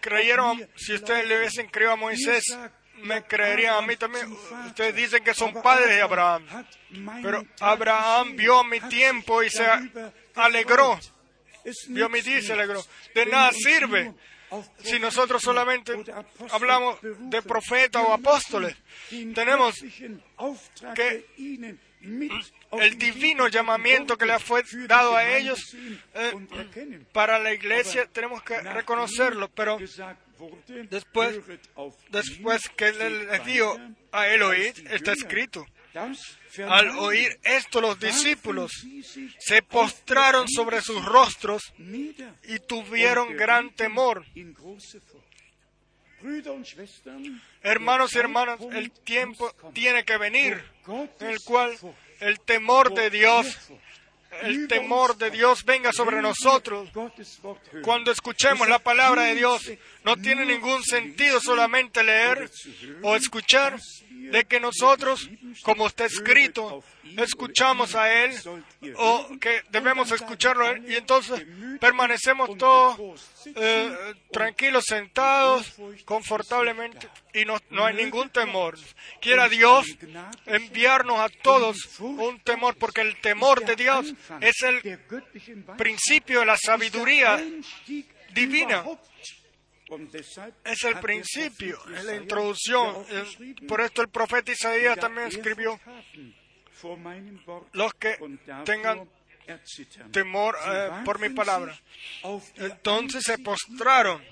creyeron, 0.00 0.66
si 0.76 0.94
ustedes 0.94 1.26
le 1.26 1.38
hubiesen 1.38 1.68
creído 1.68 1.92
a 1.92 1.96
Moisés, 1.96 2.44
me 3.02 3.22
creerían 3.24 3.74
a 3.74 3.82
mí 3.82 3.96
también. 3.96 4.32
Ustedes 4.66 4.94
dicen 4.94 5.22
que 5.22 5.34
son 5.34 5.52
padres 5.52 5.88
de 5.88 6.00
Abraham. 6.00 6.46
Pero 7.22 7.44
Abraham 7.60 8.36
vio 8.36 8.64
mi 8.64 8.80
tiempo 8.80 9.42
y 9.42 9.50
se 9.50 9.66
alegró. 10.34 10.98
Vio 11.88 12.08
mi 12.08 12.22
día 12.22 12.38
y 12.38 12.42
se 12.42 12.54
alegró. 12.54 12.82
De 13.14 13.26
nada 13.26 13.52
sirve 13.52 14.14
si 14.82 14.98
nosotros 14.98 15.42
solamente 15.42 15.92
hablamos 16.50 16.98
de 17.02 17.42
profetas 17.42 18.02
o 18.06 18.12
apóstoles. 18.12 18.76
Tenemos 19.34 19.74
que 20.94 21.26
el 22.72 22.98
divino 22.98 23.48
llamamiento 23.48 24.16
que 24.16 24.26
le 24.26 24.38
fue 24.38 24.62
dado 24.86 25.16
a 25.16 25.36
ellos 25.36 25.76
eh, 26.14 26.32
para 27.12 27.38
la 27.38 27.52
iglesia 27.52 28.06
tenemos 28.06 28.42
que 28.42 28.60
reconocerlo, 28.60 29.48
pero 29.50 29.78
después, 30.88 31.40
después 32.10 32.68
que 32.70 32.92
les 32.92 33.44
dijo 33.44 33.78
a 34.12 34.22
oír, 34.22 34.72
está 34.90 35.12
escrito. 35.12 35.66
Al 36.68 36.90
oír 36.98 37.38
esto 37.42 37.80
los 37.80 37.98
discípulos 38.00 38.72
se 39.38 39.62
postraron 39.62 40.48
sobre 40.48 40.80
sus 40.82 41.04
rostros 41.04 41.62
y 41.78 42.58
tuvieron 42.66 43.36
gran 43.36 43.70
temor. 43.74 44.24
Hermanos 47.62 48.14
y 48.14 48.18
hermanas, 48.18 48.60
el 48.72 48.90
tiempo 48.90 49.50
tiene 49.72 50.04
que 50.04 50.18
venir 50.18 50.62
en 51.20 51.26
el 51.26 51.38
cual 51.44 51.76
el 52.20 52.40
temor 52.40 52.92
de 52.92 53.08
Dios, 53.10 53.46
el 54.42 54.68
temor 54.68 55.16
de 55.16 55.30
Dios 55.30 55.64
venga 55.64 55.92
sobre 55.92 56.20
nosotros. 56.20 56.90
Cuando 57.82 58.12
escuchemos 58.12 58.68
la 58.68 58.80
palabra 58.80 59.22
de 59.22 59.34
Dios, 59.36 59.70
no 60.04 60.16
tiene 60.16 60.44
ningún 60.44 60.82
sentido 60.82 61.40
solamente 61.40 62.04
leer 62.04 62.50
o 63.02 63.16
escuchar 63.16 63.78
de 64.30 64.44
que 64.44 64.60
nosotros, 64.60 65.28
como 65.62 65.86
está 65.86 66.04
escrito, 66.04 66.82
escuchamos 67.16 67.94
a 67.94 68.24
Él 68.24 68.32
o 68.96 69.28
que 69.40 69.62
debemos 69.70 70.10
escucharlo 70.12 70.66
a 70.66 70.70
Él 70.72 70.84
y 70.90 70.96
entonces 70.96 71.44
permanecemos 71.80 72.56
todos 72.56 73.24
eh, 73.54 74.14
tranquilos, 74.30 74.84
sentados, 74.86 75.74
confortablemente 76.04 77.08
y 77.34 77.44
no, 77.44 77.58
no 77.70 77.86
hay 77.86 77.94
ningún 77.94 78.30
temor. 78.30 78.78
Quiera 79.20 79.48
Dios 79.48 79.86
enviarnos 80.46 81.18
a 81.18 81.28
todos 81.28 81.76
un 81.98 82.40
temor 82.40 82.76
porque 82.76 83.00
el 83.00 83.16
temor 83.20 83.64
de 83.64 83.76
Dios 83.76 84.12
es 84.40 84.62
el 84.62 84.98
principio 85.76 86.40
de 86.40 86.46
la 86.46 86.56
sabiduría 86.56 87.42
divina 88.32 88.84
es 90.64 90.84
el 90.84 91.00
principio, 91.00 91.78
es 91.96 92.04
la 92.04 92.16
introducción. 92.16 93.04
Por 93.66 93.80
esto 93.80 94.02
el 94.02 94.08
profeta 94.08 94.52
Isaías 94.52 94.98
también 94.98 95.28
escribió, 95.28 95.78
los 97.72 97.94
que 97.94 98.18
tengan 98.64 99.08
temor 100.12 100.56
eh, 100.66 100.90
por 101.04 101.18
mi 101.18 101.30
palabra. 101.30 101.78
Entonces 102.56 103.22
se 103.24 103.38
postraron 103.38 104.22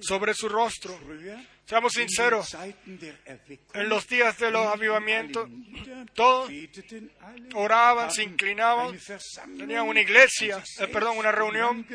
sobre 0.00 0.34
su 0.34 0.48
rostro. 0.48 0.98
Seamos 1.64 1.92
sinceros, 1.92 2.56
en 3.74 3.88
los 3.90 4.08
días 4.08 4.38
de 4.38 4.50
los 4.50 4.66
avivamientos, 4.66 5.48
todos 6.14 6.50
oraban, 7.54 8.10
se 8.10 8.22
inclinaban, 8.22 8.98
tenían 9.58 9.86
una 9.86 10.00
iglesia, 10.00 10.62
eh, 10.80 10.86
perdón, 10.88 11.18
una 11.18 11.30
reunión, 11.30 11.86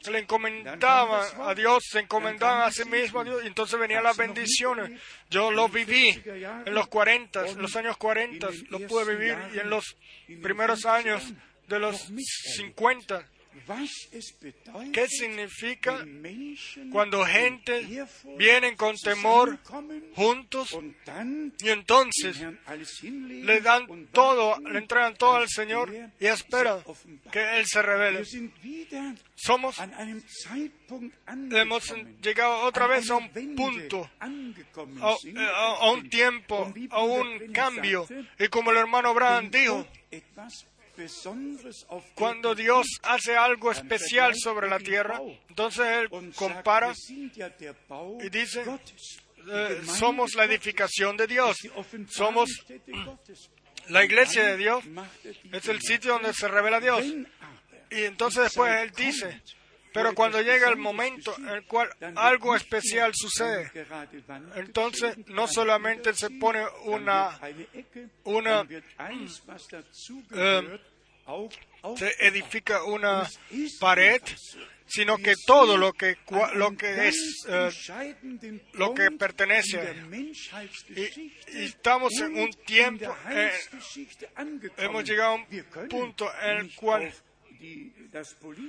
se 0.00 0.10
le 0.12 0.20
encomendaban 0.20 1.40
a 1.40 1.54
Dios, 1.54 1.82
se 1.90 2.00
encomendaban 2.00 2.68
a 2.68 2.70
sí 2.70 2.84
mismos 2.84 3.22
a 3.22 3.24
Dios, 3.24 3.42
y 3.42 3.48
entonces 3.48 3.80
venían 3.80 4.04
las 4.04 4.16
bendiciones. 4.16 5.00
Yo 5.28 5.50
lo 5.50 5.68
viví 5.68 6.22
en 6.24 6.72
los 6.72 6.86
40, 6.86 7.48
en 7.48 7.60
los 7.60 7.74
años 7.74 7.96
40, 7.96 8.48
lo 8.68 8.78
pude 8.86 9.16
vivir, 9.16 9.36
y 9.54 9.58
en 9.58 9.70
los 9.70 9.96
primeros 10.40 10.86
años 10.86 11.32
de 11.66 11.78
los 11.80 12.12
50, 12.56 13.28
¿Qué 14.92 15.08
significa 15.08 16.04
cuando 16.92 17.24
gente 17.24 17.86
viene 18.36 18.76
con 18.76 18.96
temor 18.96 19.58
juntos 20.14 20.76
y 21.60 21.68
entonces 21.68 22.44
le 23.10 23.60
dan 23.60 24.06
todo, 24.12 24.58
le 24.60 24.78
entregan 24.78 25.16
todo 25.16 25.36
al 25.36 25.48
Señor 25.48 25.92
y 26.20 26.26
esperan 26.26 26.80
que 27.32 27.58
Él 27.58 27.66
se 27.66 27.82
revele? 27.82 28.24
Somos, 29.34 29.76
hemos 31.28 31.94
llegado 32.22 32.60
otra 32.62 32.86
vez 32.86 33.10
a 33.10 33.16
un 33.16 33.28
punto, 33.54 34.10
a, 34.20 34.26
un 35.90 36.08
tiempo, 36.08 36.72
a 36.90 37.02
un 37.02 37.52
cambio. 37.52 38.06
Y 38.38 38.48
como 38.48 38.70
el 38.70 38.78
hermano 38.78 39.10
Abraham 39.10 39.50
dijo, 39.50 39.86
cuando 42.14 42.54
Dios 42.54 42.86
hace 43.02 43.36
algo 43.36 43.70
especial 43.70 44.34
sobre 44.34 44.68
la 44.68 44.78
tierra, 44.78 45.20
entonces 45.48 45.86
Él 45.86 46.08
compara 46.34 46.92
y 48.20 48.28
dice, 48.28 48.64
eh, 49.48 49.82
somos 49.84 50.34
la 50.34 50.44
edificación 50.44 51.16
de 51.16 51.26
Dios, 51.26 51.56
somos 52.08 52.50
la 53.88 54.04
iglesia 54.04 54.44
de 54.44 54.56
Dios, 54.56 54.84
es 55.52 55.68
el 55.68 55.80
sitio 55.80 56.14
donde 56.14 56.32
se 56.32 56.48
revela 56.48 56.80
Dios. 56.80 57.04
Y 57.90 58.02
entonces 58.02 58.44
después 58.44 58.74
Él 58.82 58.90
dice, 58.96 59.42
pero 59.96 60.14
cuando 60.14 60.42
llega 60.42 60.68
el 60.68 60.76
momento 60.76 61.34
en 61.38 61.48
el 61.48 61.64
cual 61.64 61.88
algo 62.16 62.54
especial 62.54 63.12
sucede, 63.14 63.70
entonces 64.56 65.16
no 65.28 65.48
solamente 65.48 66.12
se 66.12 66.28
pone 66.30 66.62
una, 66.84 67.40
una 68.24 68.66
eh, 68.68 68.82
se 71.96 72.26
edifica 72.26 72.84
una 72.84 73.26
pared, 73.80 74.20
sino 74.86 75.16
que 75.16 75.34
todo 75.46 75.78
lo 75.78 75.94
que 75.94 76.18
lo 76.54 76.76
que 76.76 77.08
es 77.08 77.46
eh, 77.48 77.70
lo 78.74 78.92
que 78.92 79.10
pertenece. 79.12 79.94
y, 80.90 81.32
estamos 81.64 82.12
en 82.20 82.38
un 82.38 82.50
tiempo 82.66 83.16
eh, 83.30 83.50
hemos 84.76 85.04
llegado 85.04 85.30
a 85.30 85.34
un 85.34 85.46
punto 85.88 86.30
en 86.42 86.58
el 86.58 86.74
cual 86.74 87.10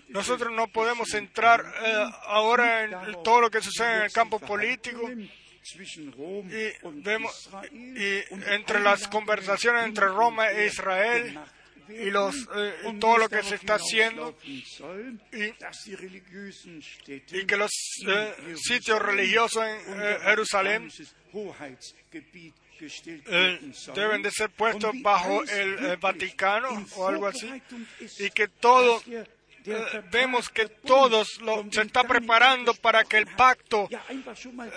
nosotros 0.10 0.52
no 0.54 0.68
podemos 0.68 1.14
entrar 1.14 1.62
eh, 1.62 2.06
ahora 2.26 2.84
en 2.84 3.24
todo 3.24 3.42
lo 3.42 3.50
que 3.50 3.62
sucede 3.62 3.98
en 3.98 4.04
el 4.04 4.12
campo 4.12 4.40
político 4.40 5.10
y 5.12 5.30
vemos 7.04 7.50
y 7.74 8.24
entre 8.52 8.80
las 8.80 9.08
conversaciones 9.08 9.86
entre 9.86 10.08
Roma 10.08 10.50
e 10.52 10.68
Israel 10.68 11.40
y 11.90 12.10
los, 12.10 12.36
eh, 12.56 12.74
todo 13.00 13.18
lo 13.18 13.30
que 13.30 13.44
se 13.44 13.56
está 13.56 13.76
haciendo 13.76 14.38
y, 14.44 14.64
que 17.46 17.58
los 17.58 17.72
eh, 18.08 18.56
sitios 18.56 19.02
religiosos 19.02 19.64
en 19.66 20.22
Jerusalén 20.22 20.90
eh, 23.26 23.60
deben 23.96 24.22
de 24.22 24.32
ser 24.32 24.50
puestos 24.50 24.92
bajo 25.02 25.44
el 25.44 25.86
eh, 25.86 25.96
Vaticano 26.00 26.86
o 26.96 27.08
algo 27.08 27.28
así 27.28 27.62
y 28.20 28.30
que 28.32 28.48
todo 28.48 29.02
eh, 29.10 29.26
vemos 30.12 30.48
que 30.50 30.68
todos 30.70 31.28
se 31.72 31.82
está 31.82 32.04
preparando 32.06 32.74
para 32.76 33.04
que 33.04 33.18
el 33.18 33.28
pacto, 33.28 33.90
eh, 33.92 34.70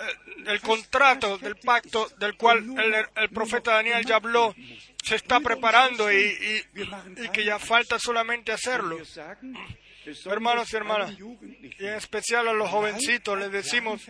el 0.47 0.59
contrato 0.61 1.37
del 1.37 1.55
pacto 1.55 2.09
del 2.19 2.35
cual 2.35 2.65
el, 3.15 3.29
profeta 3.29 3.73
Daniel 3.75 4.05
ya 4.05 4.17
habló, 4.17 4.53
se 5.01 5.15
está 5.15 5.39
preparando 5.39 6.11
y- 6.11 6.65
y 7.23 7.29
que 7.29 7.45
ya 7.45 7.57
falta 7.57 7.97
solamente 7.99 8.51
hacerlo. 8.51 8.97
Hermanos 10.25 10.73
y 10.73 10.75
hermanas, 10.75 11.11
y 11.79 11.85
en 11.85 11.93
especial 11.93 12.47
a 12.47 12.53
los 12.53 12.69
jovencitos 12.69 13.37
les 13.39 13.51
decimos, 13.51 14.01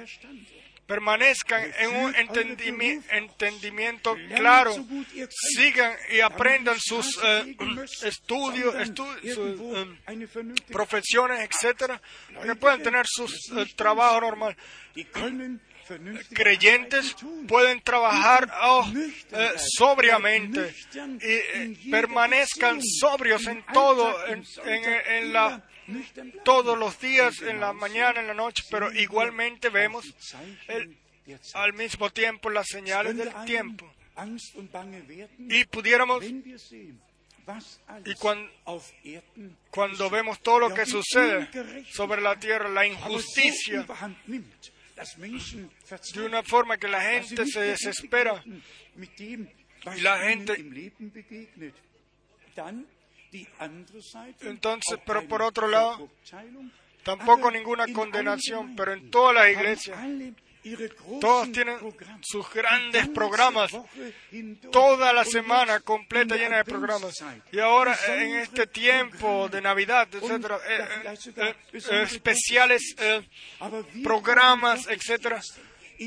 permanezcan 0.96 1.72
en 1.80 1.96
un 2.04 2.14
entendimi- 2.16 3.02
entendimiento 3.12 4.18
claro, 4.36 4.76
sigan 5.56 5.94
y 6.12 6.20
aprendan 6.20 6.78
sus 6.80 7.18
eh, 7.24 7.56
estudios, 8.04 8.76
estu- 8.76 9.22
sus, 9.34 9.78
eh, 9.78 9.86
profesiones, 10.70 11.40
etcétera, 11.50 12.02
que 12.44 12.56
puedan 12.56 12.84
tener 12.84 13.06
su 13.08 13.26
trabajo 13.76 14.20
normal. 14.22 14.56
Creyentes 16.34 17.16
pueden 17.48 17.82
trabajar 17.82 18.50
oh, 18.64 18.86
eh, 18.96 19.52
sobriamente 19.58 20.74
y 21.22 21.28
eh, 21.28 21.78
permanezcan 21.90 22.82
sobrios 22.82 23.46
en 23.48 23.64
todo, 23.74 24.26
en, 24.28 24.44
en- 24.66 25.02
en 25.08 25.34
la 25.34 25.64
todos 26.44 26.78
los 26.78 27.00
días, 27.00 27.42
en 27.42 27.60
la 27.60 27.74
mañana, 27.74 28.22
en 28.22 28.28
la 28.28 28.34
noche, 28.34 28.64
pero 28.70 28.92
igualmente 28.94 29.70
vemos 29.70 30.06
el- 30.68 30.98
al 31.54 31.74
mismo 31.74 32.10
tiempo 32.10 32.50
las 32.50 32.68
señales 32.68 33.16
del 33.18 33.28
tiempo. 33.46 33.92
Y 35.50 35.66
pudiéramos, 35.66 36.22
y 38.06 38.14
cuan- 38.16 38.50
cuando 39.72 40.10
vemos 40.10 40.40
todo 40.42 40.60
lo 40.60 40.74
que 40.74 40.86
sucede 40.86 41.50
sobre 41.92 42.22
la 42.22 42.36
tierra, 42.40 42.70
la 42.70 42.86
injusticia, 42.86 43.86
de 46.14 46.26
una 46.26 46.44
forma 46.44 46.78
que 46.78 46.88
la 46.88 47.02
gente 47.02 47.46
se 47.48 47.60
desespera 47.62 48.44
y 49.98 50.02
la 50.02 50.20
gente 50.20 50.54
Entonces, 54.42 55.00
pero 55.06 55.28
por 55.28 55.42
otro 55.42 55.68
lado, 55.68 56.10
tampoco 57.04 57.50
ninguna 57.50 57.86
condenación, 57.94 58.76
pero 58.76 58.94
en 58.94 59.10
todas 59.10 59.36
las 59.36 59.50
iglesias, 59.50 59.98
todos 61.20 61.52
tienen 61.52 61.78
sus 62.22 62.54
grandes 62.54 63.08
programas, 63.10 63.72
toda 64.72 65.14
la 65.14 65.26
semana 65.26 65.80
completa 65.80 66.36
llena 66.36 66.58
de 66.58 66.66
programas. 66.66 67.24
Y 67.52 67.60
ahora, 67.60 67.98
en 68.08 68.36
este 68.36 68.68
tiempo 68.68 69.50
de 69.50 69.62
Navidad, 69.62 70.08
etcétera, 70.14 70.60
eh, 70.68 71.18
eh, 71.38 71.56
eh, 71.74 72.02
especiales 72.04 72.96
programas, 74.04 74.88
etcétera. 74.88 75.42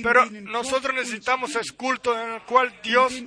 Pero 0.03 0.27
nosotros 0.27 0.95
necesitamos 0.95 1.55
ese 1.55 1.75
culto 1.75 2.19
en 2.19 2.35
el 2.35 2.43
cual 2.43 2.73
Dios 2.83 3.23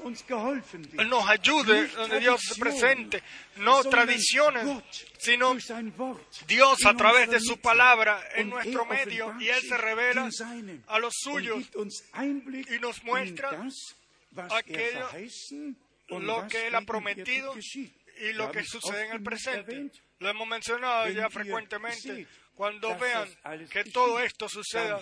nos 1.08 1.30
ayude, 1.30 1.88
donde 1.88 2.20
Dios 2.20 2.42
se 2.42 2.60
presente, 2.60 3.24
no 3.58 3.84
tradiciones, 3.84 4.84
sino 5.18 5.56
Dios 6.48 6.86
a 6.86 6.94
través 6.94 7.30
de 7.30 7.40
su 7.40 7.58
palabra 7.58 8.22
en 8.36 8.50
nuestro 8.50 8.86
medio 8.86 9.36
y 9.40 9.50
Él 9.50 9.62
se 9.62 9.78
revela 9.78 10.30
a 10.88 11.00
los 11.00 11.14
suyos 11.18 11.64
y 12.70 12.80
nos 12.80 13.04
muestra 13.04 13.68
aquello, 14.52 15.10
lo 16.10 16.48
que 16.48 16.68
Él 16.68 16.76
ha 16.76 16.82
prometido 16.82 17.54
y 18.20 18.34
lo 18.34 18.52
que 18.52 18.64
sucede 18.64 19.06
en 19.06 19.12
el 19.14 19.24
presente. 19.24 19.92
Lo 20.20 20.30
hemos 20.30 20.48
mencionado 20.48 21.10
ya 21.10 21.30
frecuentemente. 21.30 22.28
Cuando 22.58 22.98
vean 22.98 23.30
que 23.70 23.84
todo 23.86 24.20
esto 24.20 24.50
suceda, 24.50 25.00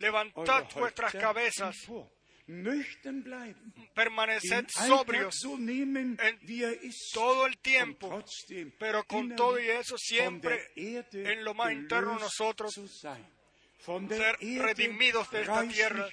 levantad 0.00 0.64
vuestras 0.74 1.12
cabezas, 1.12 1.76
permaneced 3.94 4.66
sobrios 4.68 5.34
en 5.44 6.18
todo 7.14 7.46
el 7.46 7.58
tiempo, 7.58 8.24
pero 8.78 9.04
con 9.04 9.34
todo 9.36 9.58
y 9.60 9.68
eso 9.68 9.96
siempre 9.96 10.60
en 10.76 11.44
lo 11.44 11.54
más 11.54 11.72
interno 11.72 12.14
de 12.14 12.20
nosotros 12.20 12.74
ser 14.08 14.36
redimidos 14.58 15.30
de 15.30 15.42
esta 15.42 15.68
tierra. 15.68 16.08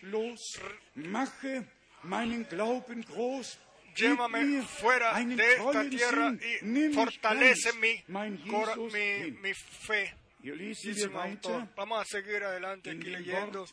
Llévame 3.95 4.61
fuera 4.63 5.19
de 5.23 5.53
esta 5.53 5.89
tierra 5.89 6.33
y 6.61 6.93
fortalece 6.93 7.73
mi, 7.73 8.03
mi, 8.07 9.31
mi 9.41 9.53
fe. 9.53 10.13
Dice 10.43 11.05
el 11.05 11.15
autor. 11.15 11.69
Vamos 11.73 12.01
a 12.01 12.05
seguir 12.05 12.43
adelante 12.43 12.91
aquí 12.91 13.09
leyendo 13.09 13.65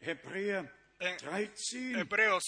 en 0.00 0.20
13, 1.18 1.98
Hebreos 1.98 2.44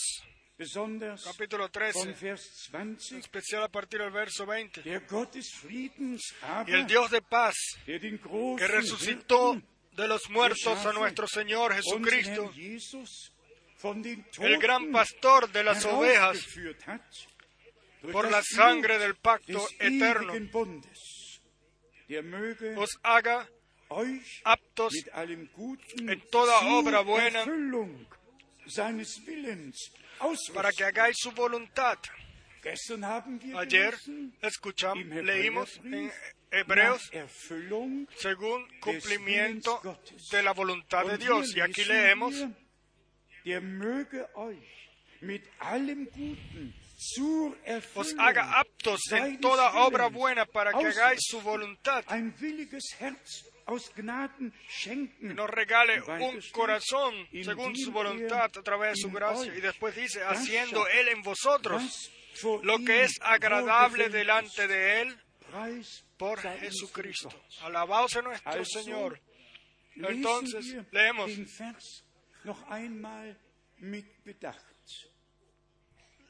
besonders 0.57 1.25
capítulo 1.25 1.65
von 1.65 1.73
13, 1.73 2.13
Vers 2.13 2.71
20. 2.71 3.19
especial 3.19 3.65
a 3.65 3.69
partir 3.69 4.01
del 4.01 4.13
verso 4.13 4.47
20. 4.47 4.83
Der 4.83 5.01
Gott 5.01 5.33
des 5.33 5.51
Friedens 5.53 6.33
Y 6.69 6.73
el 6.75 6.87
Dios 6.87 7.11
de 7.11 7.21
paz, 7.21 7.57
der 7.87 8.01
den 8.01 8.21
que 8.57 8.69
resucitó 8.69 9.61
de 9.97 10.07
los 10.07 10.31
muertos 10.31 10.87
a 10.87 10.93
nuestro 10.93 11.27
Señor 11.27 11.75
Jesucristo, 11.75 12.53
el 14.39 14.59
gran 14.59 14.93
pastor 14.93 15.51
de 15.51 15.65
las 15.65 15.85
ovejas, 15.85 16.39
por 18.13 18.31
la 18.31 18.43
sangre 18.45 19.01
del 19.01 19.17
pacto 19.17 19.67
eterno, 19.81 20.35
os 22.77 22.91
haga 23.03 23.49
aptos 24.45 24.95
en 25.99 26.21
toda 26.31 26.61
obra 26.69 27.01
buena, 27.01 27.45
para 30.55 30.73
que 30.73 30.85
hagáis 30.85 31.17
su 31.19 31.31
voluntad. 31.33 31.99
Ayer 33.57 33.95
escuchamos, 34.43 35.05
leímos 35.07 35.81
en 35.85 36.11
Hebreos 36.51 37.11
según 38.17 38.69
cumplimiento 38.81 39.81
de 40.33 40.43
la 40.43 40.53
voluntad 40.53 41.07
de 41.07 41.19
Dios. 41.19 41.55
Y 41.57 41.61
aquí 41.61 41.85
leemos, 41.85 42.35
os 47.95 48.15
haga 48.19 48.59
aptos 48.59 49.01
en 49.13 49.39
toda 49.41 49.71
obra 49.87 50.09
buena 50.09 50.45
para 50.45 50.73
que 50.73 50.87
hagáis 50.87 51.21
su 51.23 51.41
voluntad. 51.41 52.05
Nos 55.21 55.51
regale 55.51 56.01
un 56.01 56.41
corazón 56.53 57.15
según 57.43 57.75
su 57.77 57.91
voluntad 57.91 58.45
a 58.45 58.63
través 58.63 58.95
de 58.95 59.03
su 59.03 59.11
gracia. 59.11 59.55
Y 59.55 59.61
después 59.61 59.97
dice, 59.97 60.23
haciendo 60.23 60.87
Él 60.89 61.09
en 61.09 61.23
vosotros 61.23 62.11
lo 62.63 62.79
que 62.85 63.03
es 63.05 63.19
agradable 63.23 64.09
delante 64.09 64.69
de 64.69 65.01
Él 65.03 65.19
por 66.17 66.41
Jesucristo. 66.41 67.29
Alabado 67.63 68.09
sea 68.09 68.23
nuestro 68.23 68.65
Señor. 68.65 69.21
Entonces, 69.97 70.77
leemos. 70.93 71.31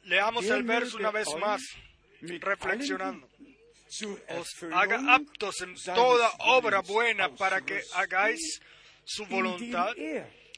Leamos 0.05 0.45
el 0.47 0.63
verso 0.63 0.97
una 0.97 1.11
vez 1.11 1.27
más, 1.41 1.61
reflexionando. 2.23 3.29
Os 4.39 4.49
haga 4.73 5.15
aptos 5.15 5.61
en 5.63 5.75
toda 5.95 6.31
obra 6.41 6.81
buena 6.81 7.35
para 7.35 7.61
que 7.61 7.81
hagáis 7.95 8.61
su 9.05 9.25
voluntad, 9.27 9.95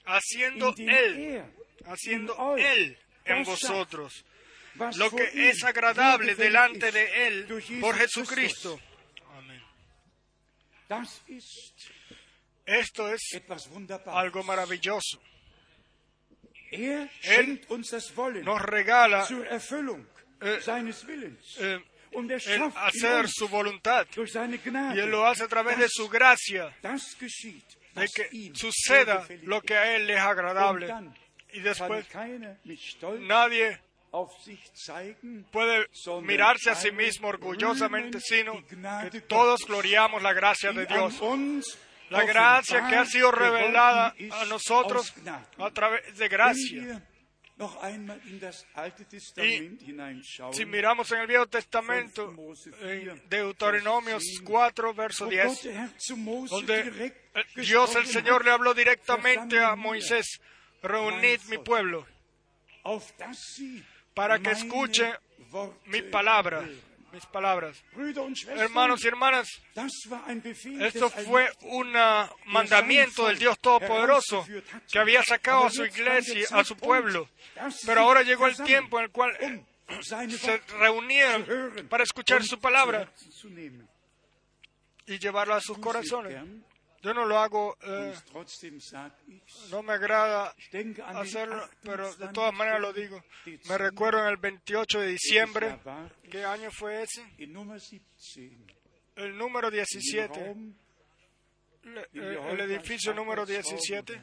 haciendo 0.07 0.75
Él, 0.79 1.45
haciendo 1.85 2.57
Él 2.57 2.99
en 3.25 3.45
vosotros 3.45 4.25
lo 4.97 5.11
que 5.11 5.51
es 5.51 5.65
agradable 5.65 6.35
delante 6.35 6.93
de 6.93 7.27
Él 7.27 7.47
por. 7.81 7.97
Jesucristo. 7.97 8.81
Amén. 9.37 9.63
Esto 12.65 13.13
es 13.13 13.41
algo 14.07 14.43
maravilloso. 14.45 15.21
Er 16.71 17.11
Wollen 18.15 18.45
Nos 18.45 18.61
regala 18.61 19.27
eh, 19.27 19.59
er 20.41 21.83
el 22.13 22.73
hacer 22.77 23.29
su 23.29 23.49
voluntad 23.49 24.07
y 24.17 24.99
Él 24.99 25.11
lo 25.11 25.27
hace 25.27 25.45
a 25.45 25.49
través 25.49 25.79
de 25.79 25.89
su 25.89 26.09
gracia, 26.09 26.75
de 26.83 28.07
que 28.15 28.53
suceda 28.55 29.27
lo 29.43 29.61
que 29.63 29.75
a 29.75 29.97
Él 29.97 30.07
le 30.07 30.15
es 30.15 30.21
agradable. 30.21 30.95
Y 31.53 31.61
después 31.61 32.07
nadie 33.21 33.81
puede 35.51 35.87
mirarse 36.23 36.71
a 36.71 36.75
sí 36.75 36.93
mismo 36.93 37.29
orgullosamente, 37.29 38.21
sino 38.21 38.65
que 39.11 39.21
todos 39.23 39.61
gloriamos 39.67 40.23
la 40.23 40.33
gracia 40.33 40.73
de 40.73 40.87
Dios. 40.87 41.21
La 42.11 42.25
gracia 42.25 42.89
que 42.89 42.97
ha 42.97 43.05
sido 43.05 43.31
revelada 43.31 44.15
a 44.33 44.45
nosotros 44.47 45.13
a 45.59 45.71
través 45.71 46.17
de 46.17 46.29
gracia. 46.29 47.03
Y 50.51 50.55
si 50.55 50.65
miramos 50.65 51.11
en 51.13 51.19
el 51.19 51.27
Viejo 51.27 51.47
Testamento, 51.47 52.33
en 52.83 53.29
Deuteronomios 53.29 54.23
4, 54.45 54.95
verso 54.95 55.27
10, 55.27 55.69
donde 56.51 57.13
Dios 57.57 57.97
el 57.97 58.07
Señor 58.07 58.45
le 58.45 58.53
habló 58.53 58.75
directamente 58.75 59.59
a 59.59 59.75
Moisés, 59.75 60.41
reunid 60.83 61.41
mi 61.49 61.59
pueblo 61.59 62.07
para 64.15 64.39
que 64.39 64.51
escuche 64.51 65.13
mi 65.87 66.03
palabra, 66.03 66.65
mis 67.13 67.27
palabras. 67.27 67.83
Hermanos 68.57 69.05
y 69.05 69.09
hermanas, 69.09 69.49
esto 70.81 71.11
fue 71.11 71.51
un 71.63 71.93
mandamiento 72.47 73.27
del 73.27 73.39
Dios 73.39 73.59
Todopoderoso 73.59 74.47
que 74.91 74.99
había 74.99 75.23
sacado 75.23 75.67
a 75.67 75.71
su 75.71 75.85
iglesia, 75.85 76.47
a 76.53 76.65
su 76.65 76.77
pueblo. 76.77 77.29
Pero 77.87 78.03
ahora 78.03 78.23
llegó 78.23 78.47
el 78.47 78.57
tiempo 78.57 78.99
en 78.99 79.05
el 79.05 79.11
cual 79.11 79.37
se 80.31 80.59
reunieron 80.79 81.89
para 81.89 82.05
escuchar 82.05 82.43
su 82.45 82.59
palabra 82.61 83.11
y 85.07 85.19
llevarla 85.19 85.57
a 85.57 85.61
sus 85.61 85.79
corazones. 85.79 86.37
Yo 87.01 87.15
no 87.15 87.25
lo 87.25 87.39
hago, 87.39 87.77
eh, 87.83 88.13
no 89.71 89.83
me 89.83 89.93
agrada 89.93 90.53
hacerlo, 91.15 91.69
pero 91.83 92.13
de 92.17 92.29
todas 92.29 92.53
maneras 92.53 92.81
lo 92.81 92.93
digo. 92.93 93.23
Me 93.69 93.79
recuerdo 93.79 94.21
en 94.23 94.29
el 94.29 94.37
28 94.37 95.01
de 95.01 95.07
diciembre, 95.07 95.79
¿qué 96.29 96.45
año 96.45 96.71
fue 96.73 97.03
ese? 97.03 97.23
El 99.15 99.37
número 99.37 99.71
17, 99.71 100.57
el 102.15 102.61
edificio 102.61 103.15
número 103.15 103.47
17, 103.47 104.21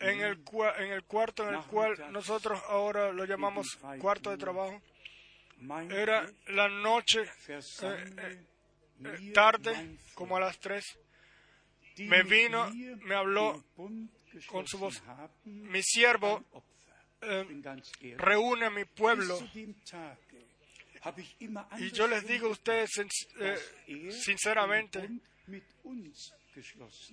en 0.00 0.20
el, 0.20 0.42
en 0.78 0.92
el 0.92 1.04
cuarto 1.04 1.48
en 1.48 1.54
el 1.54 1.64
cual 1.66 2.12
nosotros 2.12 2.60
ahora 2.68 3.12
lo 3.12 3.24
llamamos 3.24 3.78
cuarto 4.00 4.30
de 4.30 4.36
trabajo. 4.36 4.82
Era 5.90 6.28
la 6.48 6.68
noche, 6.68 7.22
eh, 7.48 7.60
eh, 9.04 9.32
tarde, 9.32 9.96
como 10.14 10.36
a 10.36 10.40
las 10.40 10.58
3 10.58 10.98
me 11.98 12.22
vino, 12.22 12.70
me 13.02 13.14
habló 13.14 13.64
con 14.46 14.66
su 14.66 14.78
voz. 14.78 15.02
Mi 15.44 15.82
siervo 15.82 16.44
eh, 17.20 17.62
reúne 18.16 18.66
a 18.66 18.70
mi 18.70 18.84
pueblo. 18.84 19.38
Y 21.78 21.90
yo 21.90 22.06
les 22.06 22.26
digo 22.26 22.48
a 22.48 22.50
ustedes 22.50 22.90
eh, 23.38 24.10
sinceramente, 24.10 25.08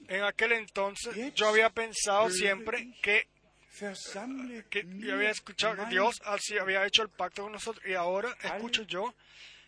en 0.08 0.24
aquel 0.24 0.52
entonces 0.54 1.34
yo 1.34 1.48
había 1.48 1.70
pensado 1.70 2.30
siempre 2.30 2.94
que, 3.02 3.28
yo 5.00 5.16
había 5.16 5.32
escuchado 5.32 5.76
que 5.76 5.90
Dios 5.90 6.22
había 6.60 6.86
hecho 6.86 7.04
el 7.04 7.10
pacto 7.10 7.44
con 7.44 7.52
nosotros 7.52 7.84
y 7.86 7.94
ahora 7.94 8.36
escucho 8.44 8.84
yo 8.84 9.14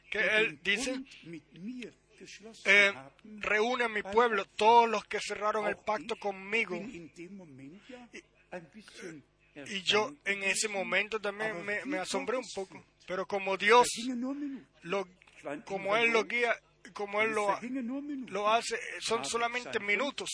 que 0.09 0.19
Él 0.19 0.59
dice 0.63 1.01
eh, 2.65 2.93
reúne 3.23 3.85
a 3.85 3.89
mi 3.89 4.03
pueblo, 4.03 4.45
todos 4.55 4.89
los 4.89 5.03
que 5.05 5.19
cerraron 5.19 5.67
el 5.67 5.77
pacto 5.77 6.15
conmigo. 6.15 6.75
Y, 9.55 9.81
yo 9.83 10.13
en 10.25 10.43
ese 10.43 10.67
momento 10.69 11.19
también 11.19 11.65
me, 11.85 11.97
asombré 11.97 12.37
un 12.37 12.45
poco. 12.55 12.83
Pero 13.07 13.25
como 13.25 13.57
Dios, 13.57 13.87
lo, 14.83 15.07
como 15.65 15.95
Él 15.97 16.11
lo 16.11 16.23
guía, 16.25 16.55
como 16.93 17.21
Él 17.21 17.31
lo, 17.31 17.59
lo 18.27 18.49
hace, 18.49 18.79
son 18.99 19.25
solamente 19.25 19.79
minutos. 19.79 20.29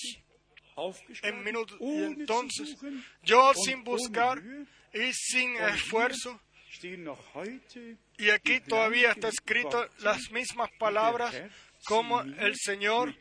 En 1.24 1.44
minutos. 1.44 1.78
Entonces, 1.82 2.78
yo 3.24 3.54
sin 3.56 3.84
buscar 3.84 4.44
y 4.94 5.12
sin 5.14 5.56
esfuerzo, 5.56 6.40
y 8.18 8.30
aquí 8.30 8.60
todavía 8.60 9.12
está 9.12 9.30
escrito 9.30 9.88
las 10.00 10.32
mismas 10.32 10.70
palabras 10.78 11.34
como 11.88 12.22
el 12.22 12.54
Señor 12.56 13.16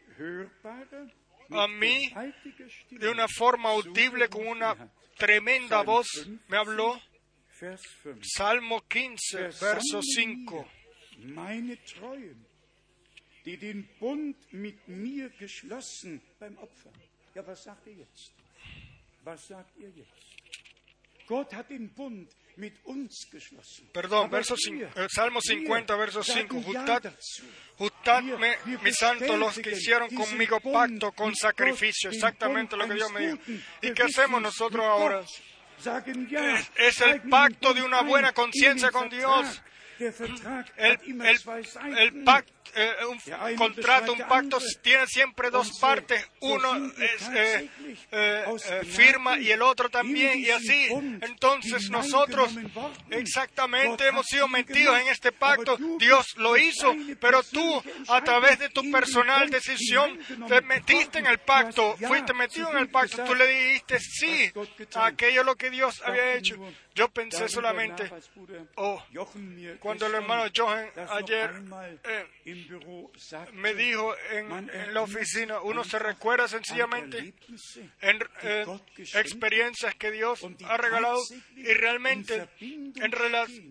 a 1.51 1.69
mí 1.69 2.13
de 2.91 3.09
una 3.09 3.29
forma 3.29 3.71
audible 3.71 4.29
con 4.29 4.47
una 4.47 4.91
tremenda 5.17 5.83
voz 5.83 6.09
me 6.49 6.57
habló. 6.57 7.01
Salmo 8.23 8.83
15, 8.89 9.39
verso 9.61 10.03
5. 10.03 10.69
Perdón, 23.93 24.31
verso 24.31 24.55
eh, 24.55 25.07
Salmo 25.09 25.41
50, 25.41 25.97
verso 25.97 26.23
5. 26.23 26.63
Justadme, 27.77 28.57
mi 28.83 28.93
santo, 28.93 29.37
los 29.37 29.59
que 29.59 29.73
hicieron 29.73 30.09
conmigo 30.15 30.61
pacto 30.61 31.13
con 31.13 31.35
sacrificio. 31.35 32.11
Exactamente 32.11 32.77
lo 32.77 32.89
que 32.89 32.95
Dios 32.95 33.13
me 33.13 33.27
dijo. 33.27 33.39
¿Y 33.83 33.93
qué 33.93 34.05
hacemos 34.05 34.41
nosotros 34.41 34.85
ahora? 34.85 35.23
es 36.79 37.01
el 37.03 37.21
pacto 37.29 37.75
de 37.75 37.83
una 37.83 38.01
buena 38.01 38.33
conciencia 38.33 38.91
con 38.91 39.11
Dios 39.11 39.63
el, 39.99 40.15
pacto, 42.25 42.53
eh, 42.75 42.95
un 43.07 43.57
contrato, 43.57 44.13
un 44.13 44.21
pacto 44.21 44.59
tiene 44.83 45.07
siempre 45.07 45.51
dos 45.51 45.79
partes. 45.79 46.27
Uno 46.41 46.93
es, 46.99 47.29
eh, 47.35 47.71
eh, 48.11 48.85
firma 48.85 49.39
y 49.39 49.51
el 49.51 49.63
otro 49.63 49.89
también. 49.89 50.39
Y 50.39 50.51
así, 50.51 50.89
entonces 51.21 51.91
nosotros 51.91 52.53
exactamente 53.11 54.09
hemos 54.09 54.27
sido 54.27 54.49
metidos 54.49 54.99
en 55.01 55.09
este 55.09 55.33
pacto. 55.33 55.77
Dios 55.99 56.37
lo 56.37 56.57
hizo, 56.57 56.95
pero 57.21 57.43
tú, 57.43 57.83
a 58.09 58.23
través 58.23 58.59
de 58.59 58.69
tu 58.69 58.91
personal 58.91 59.49
decisión, 59.51 60.19
te 60.49 60.61
metiste 60.63 61.19
en 61.19 61.27
el 61.27 61.39
pacto, 61.39 61.97
fuiste 61.97 62.35
metido 62.35 62.71
en 62.71 62.79
el 62.79 62.89
pacto. 62.89 63.25
Tú 63.25 63.35
le 63.35 63.47
dijiste 63.47 63.99
sí 64.01 64.53
a 64.95 65.07
aquello 65.07 65.43
lo 65.43 65.57
que 65.57 65.71
Dios 65.71 66.03
había 66.05 66.35
hecho. 66.35 66.57
Yo 66.95 67.11
pensé 67.11 67.47
solamente, 67.49 68.11
oh, 68.77 69.03
cuando 69.81 70.07
el 70.07 70.15
hermano 70.15 70.51
Johan 70.55 70.89
ayer 71.11 71.63
me 73.53 73.75
dijo 73.75 74.15
en, 74.31 74.95
la 74.95 75.03
oficina, 75.03 75.61
uno 75.61 75.85
se 75.85 75.99
recuerda 75.99 76.49
sencillamente 76.49 77.35
en 78.01 78.19
eh, 78.43 78.67
experiencias 79.15 79.95
que 79.95 80.11
Dios 80.11 80.47
ha 80.65 80.77
regalado 80.77 81.21
y 81.57 81.73
realmente 81.73 82.49
en 82.61 83.13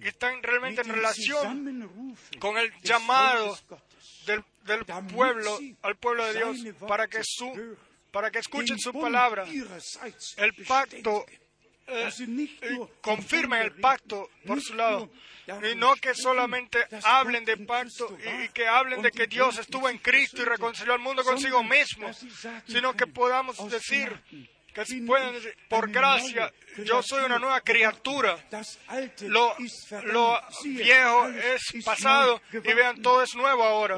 están 0.02 0.42
realmente 0.44 0.82
en 0.82 0.90
relación 0.90 2.20
con 2.40 2.58
el 2.58 2.72
llamado 2.82 3.58
del, 4.26 4.44
del 4.64 4.86
pueblo 5.14 5.60
al 5.82 5.96
pueblo 5.98 6.26
de 6.26 6.34
Dios 6.34 6.58
para 6.88 7.08
que 7.08 7.22
su 7.24 7.78
para 8.12 8.32
que 8.32 8.40
escuchen 8.40 8.80
su 8.80 8.94
palabra. 8.94 9.46
El 10.38 10.54
pacto 10.66 11.26
eh, 11.88 12.10
confirmen 13.02 13.62
el 13.62 13.72
pacto 13.74 14.30
por 14.46 14.62
su 14.62 14.74
lado. 14.74 15.10
Y 15.72 15.76
no 15.76 15.96
que 15.96 16.16
solamente 16.16 16.80
hablen 17.04 17.46
de 17.46 17.58
pacto 17.58 18.18
y, 18.20 18.50
que 18.50 18.68
hablen 18.68 19.02
de 19.02 19.12
que 19.12 19.28
Dios 19.28 19.60
estuvo 19.60 19.88
en 19.90 20.00
Cristo 20.00 20.42
y 20.42 20.46
reconcilió 20.46 20.94
al 20.94 21.00
mundo 21.00 21.24
consigo 21.24 21.64
mismo, 21.64 22.12
sino 22.68 22.96
que 22.96 23.06
podamos 23.06 23.58
decir 23.70 24.22
que 24.76 24.84
pueden 25.06 25.34
decir, 25.34 25.56
por 25.70 25.90
gracia, 25.90 26.52
yo 26.84 27.02
soy 27.02 27.24
una 27.24 27.40
nueva 27.40 27.62
criatura. 27.62 28.38
Lo, 29.22 29.56
lo 30.04 30.42
viejo 30.64 31.30
es 31.30 31.86
pasado 31.86 32.42
y 32.52 32.74
vean, 32.74 33.02
todo 33.02 33.24
es 33.24 33.34
nuevo 33.36 33.64
ahora. 33.64 33.96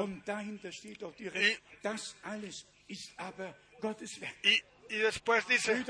y 2.88 2.96
y 4.44 4.62
después 4.96 5.46
dice, 5.46 5.84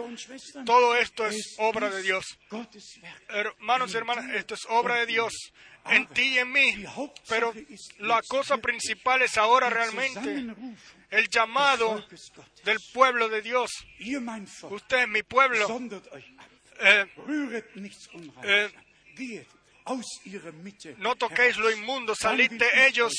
todo 0.66 0.96
esto 0.96 1.26
es 1.26 1.54
obra 1.58 1.90
de 1.90 2.02
Dios. 2.02 2.24
Hermanos 3.28 3.94
y 3.94 3.96
hermanas, 3.96 4.26
esto 4.34 4.54
es 4.54 4.66
obra 4.68 4.96
de 4.96 5.06
Dios 5.06 5.32
en 5.90 6.06
ti 6.08 6.34
y 6.34 6.38
en 6.38 6.52
mí. 6.52 6.84
Pero 7.28 7.54
la 7.98 8.20
cosa 8.22 8.58
principal 8.58 9.22
es 9.22 9.36
ahora 9.38 9.70
realmente 9.70 10.44
el 11.10 11.28
llamado 11.28 12.04
del 12.64 12.78
pueblo 12.92 13.28
de 13.28 13.42
Dios. 13.42 13.70
Usted, 14.70 15.06
mi 15.06 15.22
pueblo, 15.22 15.66
eh, 16.80 17.06
eh, 18.44 18.70
No 20.98 21.16
toquéis 21.16 21.56
lo 21.56 21.70
inmundo, 21.70 22.14
salid 22.14 22.50
de 22.50 22.86
ellos, 22.86 23.12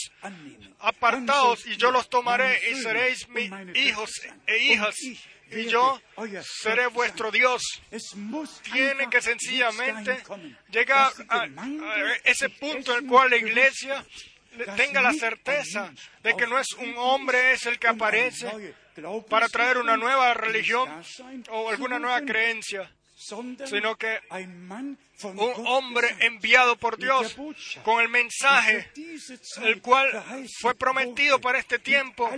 apartaos, 0.79 1.65
y 1.65 1.77
yo 1.77 1.89
los 1.89 2.07
tomaré, 2.09 2.61
y 2.69 2.75
seréis 2.75 3.27
mis 3.29 3.51
hijos 3.75 4.11
e 4.45 4.57
hijas, 4.65 4.95
y 5.51 5.65
yo 5.65 6.01
seré 6.41 6.87
vuestro 6.87 7.31
Dios. 7.31 7.61
Tiene 8.71 9.09
que 9.09 9.21
sencillamente 9.21 10.23
llegar 10.69 11.11
a, 11.29 11.47
ese 12.23 12.49
punto 12.49 12.93
en 12.93 13.03
el 13.03 13.09
cual 13.09 13.29
la 13.29 13.37
iglesia 13.37 14.05
tenga 14.75 15.01
la 15.01 15.13
certeza 15.13 15.93
de 16.23 16.35
que 16.35 16.47
no 16.47 16.59
es 16.59 16.73
un 16.73 16.93
hombre 16.97 17.53
es 17.53 17.65
el 17.65 17.79
que 17.79 17.87
aparece 17.87 18.75
para 19.29 19.47
traer 19.47 19.77
una 19.77 19.97
nueva 19.97 20.33
religión 20.33 20.89
o 21.49 21.69
alguna 21.69 21.99
nueva 21.99 22.21
creencia, 22.21 22.91
sino 23.65 23.95
que 23.95 24.19
un 25.23 25.67
hombre 25.67 26.07
enviado 26.19 26.77
por 26.77 26.97
Dios 26.97 27.35
con 27.83 28.01
el 28.01 28.09
mensaje, 28.09 28.89
el 29.63 29.81
cual 29.81 30.47
fue 30.59 30.75
prometido 30.75 31.39
para 31.39 31.59
este 31.59 31.79
tiempo, 31.79 32.29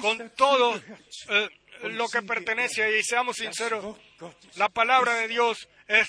con 0.00 0.30
todo 0.30 0.80
eh, 1.28 1.48
lo 1.82 2.08
que 2.08 2.22
pertenece, 2.22 2.98
y 2.98 3.02
seamos 3.02 3.36
sinceros, 3.36 3.96
la 4.56 4.68
palabra 4.68 5.14
de 5.14 5.28
Dios 5.28 5.68
es 5.86 6.08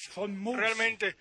realmente 0.56 1.16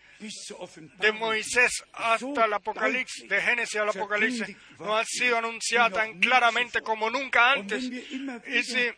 de 0.98 1.12
Moisés 1.12 1.84
hasta 1.92 2.44
el 2.46 2.52
Apocalipsis, 2.52 3.28
de 3.28 3.40
Génesis 3.40 3.76
al 3.76 3.90
Apocalipsis, 3.90 4.56
no 4.78 4.96
ha 4.96 5.04
sido 5.04 5.38
anunciada 5.38 5.90
tan 5.90 6.18
claramente 6.20 6.80
como 6.80 7.10
nunca 7.10 7.52
antes. 7.52 7.84
Y 7.84 8.62
si 8.62 8.90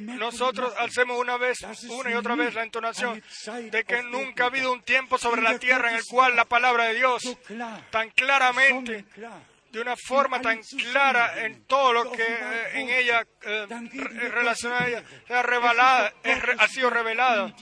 nosotros 0.00 0.72
hacemos 0.78 1.18
una 1.18 1.36
vez, 1.36 1.58
una 1.88 2.10
y 2.10 2.14
otra 2.14 2.34
vez 2.34 2.54
la 2.54 2.62
entonación 2.62 3.22
de 3.70 3.84
que 3.84 4.02
nunca 4.02 4.44
ha 4.44 4.46
habido 4.46 4.72
un 4.72 4.82
tiempo 4.82 5.18
sobre 5.18 5.42
la 5.42 5.58
tierra 5.58 5.90
en 5.90 5.96
el 5.96 6.04
cual 6.04 6.36
la 6.36 6.44
palabra 6.44 6.84
de 6.84 6.94
Dios 6.94 7.22
tan 7.90 8.10
claramente 8.10 9.04
de 9.70 9.80
una 9.80 9.96
forma 9.96 10.40
tan 10.40 10.60
clara 10.62 11.44
en 11.44 11.64
todo 11.64 11.92
lo 11.92 12.12
que 12.12 12.22
eh, 12.22 12.70
en 12.74 12.88
ella 12.88 13.26
eh, 13.42 13.66
relacionada 14.30 14.84
a 14.84 14.88
ella 14.88 15.04
sea 15.26 15.42
revelada, 15.42 16.12
ha 16.58 16.68
sido 16.68 16.90
revelada. 16.90 17.54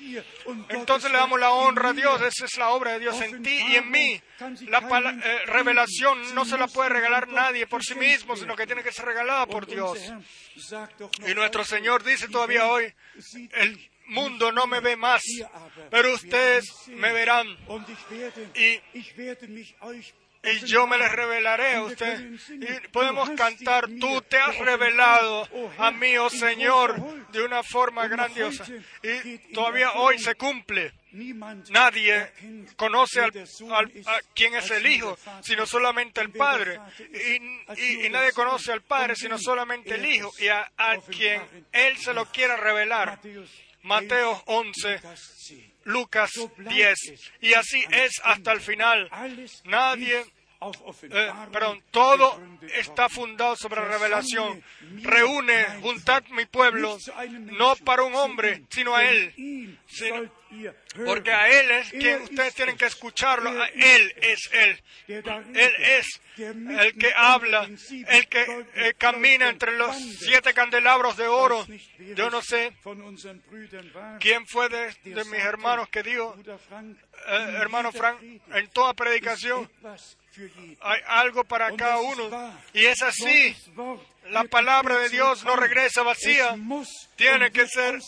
Entonces 0.69 1.11
le 1.11 1.19
damos 1.19 1.41
la 1.41 1.51
honra 1.51 1.91
a 1.91 1.93
Dios, 1.93 2.21
esa 2.23 2.45
es 2.45 2.57
la 2.59 2.71
obra 2.71 2.93
de 2.93 3.01
Dios 3.01 3.21
en 3.21 3.43
ti 3.43 3.59
y 3.69 3.77
en 3.77 3.91
mí. 3.91 4.21
La 4.69 4.79
eh, 4.79 5.47
revelación 5.47 6.35
no 6.35 6.45
se 6.45 6.59
la 6.59 6.69
puede 6.69 6.91
regalar 6.91 7.29
nadie 7.29 7.67
por 7.67 7.83
sí 7.83 7.95
mismo, 7.95 8.37
sino 8.37 8.55
que 8.55 8.67
tiene 8.67 8.83
que 8.83 8.93
ser 8.93 9.05
regalada 9.05 9.47
por 9.47 9.67
Dios. 9.67 9.99
Y 11.27 11.35
nuestro 11.35 11.65
Señor 11.65 12.05
dice 12.05 12.29
todavía 12.29 12.67
hoy, 12.67 12.93
el 13.53 13.91
mundo 14.07 14.53
no 14.53 14.67
me 14.67 14.81
ve 14.81 14.97
más, 14.97 15.23
pero 15.91 16.15
ustedes 16.15 16.65
me 16.89 17.13
verán. 17.13 17.47
Y 18.55 18.81
y 20.47 20.65
yo 20.67 20.87
me 20.87 20.99
les 20.99 21.11
revelaré 21.13 21.75
a 21.75 21.83
usted. 21.83 22.33
Y 22.51 22.89
podemos 22.89 23.31
cantar, 23.31 23.89
tú 24.01 24.23
te 24.23 24.39
has 24.39 24.57
revelado 24.59 25.49
a 25.79 25.91
mí, 25.91 26.17
oh 26.17 26.31
Señor, 26.31 27.31
de 27.31 27.43
una 27.43 27.63
forma 27.63 28.07
grandiosa. 28.09 28.65
Y 29.03 29.39
todavía 29.53 29.93
hoy 29.93 30.19
se 30.19 30.35
cumple. 30.35 30.93
Nadie 31.71 32.31
conoce 32.77 33.21
al, 33.21 33.33
a 34.07 34.21
quién 34.35 34.55
es 34.55 34.71
el 34.71 34.87
Hijo, 34.87 35.17
sino 35.43 35.67
solamente 35.67 36.21
el 36.21 36.31
Padre. 36.31 36.79
Y, 36.99 38.09
nadie 38.11 38.33
conoce 38.33 38.73
al 38.73 38.83
Padre, 38.83 39.17
sino 39.17 39.39
solamente 39.39 39.95
el 39.95 40.05
Hijo, 40.05 40.31
y 40.39 40.49
a, 40.49 40.71
a 40.77 40.99
quien 40.99 41.43
Él 41.73 41.97
se 41.97 42.13
lo 42.13 42.27
quiera 42.27 42.57
revelar. 42.57 43.19
Mateo 43.83 44.43
11, 44.47 45.01
Lucas 45.85 46.33
10. 46.59 46.99
Y 47.41 47.55
así 47.55 47.85
es 47.91 48.21
hasta 48.25 48.53
el 48.53 48.61
final. 48.61 49.09
Nadie 49.65 50.25
eh, 51.03 51.33
perdón, 51.53 51.83
todo 51.91 52.41
está 52.75 53.09
fundado 53.09 53.57
sobre 53.57 53.81
la 53.81 53.89
revelación. 53.89 54.63
Reúne, 55.03 55.65
juntad 55.83 56.23
mi 56.31 56.47
pueblo, 56.47 56.99
no 57.59 57.77
para 57.77 58.03
un 58.03 58.15
hombre, 58.15 58.63
sino 58.71 58.95
a 58.95 59.05
Él. 59.05 59.79
porque 61.05 61.33
a 61.33 61.49
Él 61.49 61.71
es 61.73 61.91
quien 61.91 62.23
ustedes 62.23 62.55
tienen 62.55 62.77
que 62.77 62.87
escucharlo. 62.87 63.51
Él 63.75 64.15
es 64.17 64.51
Él. 64.53 64.83
Él 65.09 65.73
es 65.79 66.21
el 66.39 66.97
que 66.97 67.13
habla, 67.15 67.65
el 67.65 68.29
que 68.29 68.67
eh, 68.75 68.95
camina 68.97 69.49
entre 69.49 69.77
los 69.77 69.97
siete 69.97 70.55
candelabros 70.55 71.17
de 71.17 71.27
oro. 71.27 71.67
Yo 72.15 72.31
no 72.31 72.43
sé 72.43 72.73
quién 74.21 74.47
fue 74.47 74.69
de, 74.69 74.95
de 75.05 75.25
mis 75.25 75.41
hermanos 75.41 75.89
que 75.89 76.03
dijo, 76.03 76.37
eh, 77.27 77.57
hermano 77.61 77.93
Frank, 77.93 78.21
en 78.23 78.69
toda 78.69 78.95
predicación 78.95 79.71
hay 80.81 81.01
algo 81.07 81.45
para 81.45 81.75
cada 81.77 81.99
uno. 81.99 82.59
Y 82.73 82.85
es 82.87 83.03
así. 83.03 83.57
La 84.31 84.45
palabra 84.45 84.99
de 84.99 85.09
Dios 85.09 85.45
no 85.45 85.57
regresa 85.57 86.03
vacía. 86.03 86.57
Tiene 87.17 87.51
que 87.51 87.67
ser, 87.67 87.99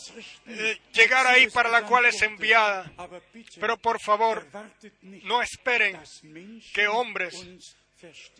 eh, 0.46 0.80
llegar 0.92 1.26
ahí 1.26 1.48
para 1.48 1.68
la 1.68 1.82
cual 1.82 2.06
es 2.06 2.20
enviada. 2.22 2.90
Pero 3.60 3.76
por 3.76 4.00
favor, 4.00 4.46
no 5.02 5.42
esperen 5.42 6.00
que 6.74 6.88
hombres 6.88 7.46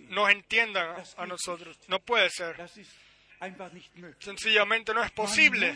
nos 0.08 0.30
entiendan 0.30 0.96
a 1.16 1.26
nosotros. 1.26 1.78
No 1.88 2.00
puede 2.00 2.30
ser. 2.30 2.56
Sencillamente 4.18 4.92
no 4.92 5.02
es 5.02 5.10
posible. 5.12 5.74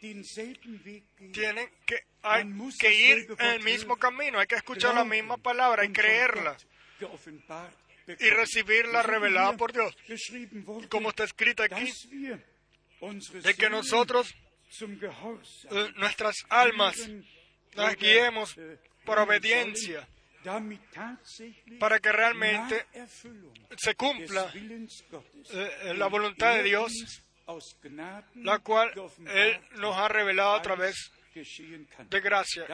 Tienen 0.00 1.68
que, 1.84 2.04
hay 2.22 2.44
que 2.78 2.94
ir 2.94 3.36
en 3.38 3.46
el 3.46 3.62
mismo 3.62 3.96
camino, 3.96 4.38
hay 4.38 4.46
que 4.46 4.54
escuchar 4.54 4.94
la 4.94 5.04
misma 5.04 5.36
palabra 5.36 5.84
y 5.84 5.92
creerla 5.92 6.56
y 8.18 8.30
recibirla 8.30 9.02
revelada 9.02 9.56
por 9.56 9.72
Dios. 9.72 9.96
Como 10.88 11.10
está 11.10 11.24
escrito 11.24 11.62
aquí, 11.62 11.90
de 13.42 13.54
que 13.54 13.70
nosotros, 13.70 14.34
eh, 15.70 15.92
nuestras 15.96 16.36
almas, 16.48 16.96
las 17.72 17.96
guiemos 17.96 18.56
por 19.04 19.18
obediencia 19.18 20.06
para 21.78 21.98
que 21.98 22.12
realmente 22.12 22.86
se 23.76 23.94
cumpla 23.94 24.52
eh, 24.54 25.94
la 25.96 26.06
voluntad 26.06 26.54
de 26.54 26.62
Dios, 26.62 26.92
la 28.36 28.58
cual 28.60 28.92
Él 29.26 29.60
nos 29.76 29.96
ha 29.96 30.08
revelado 30.08 30.54
a 30.54 30.62
través 30.62 31.12
de 32.08 32.20
gracia. 32.20 32.66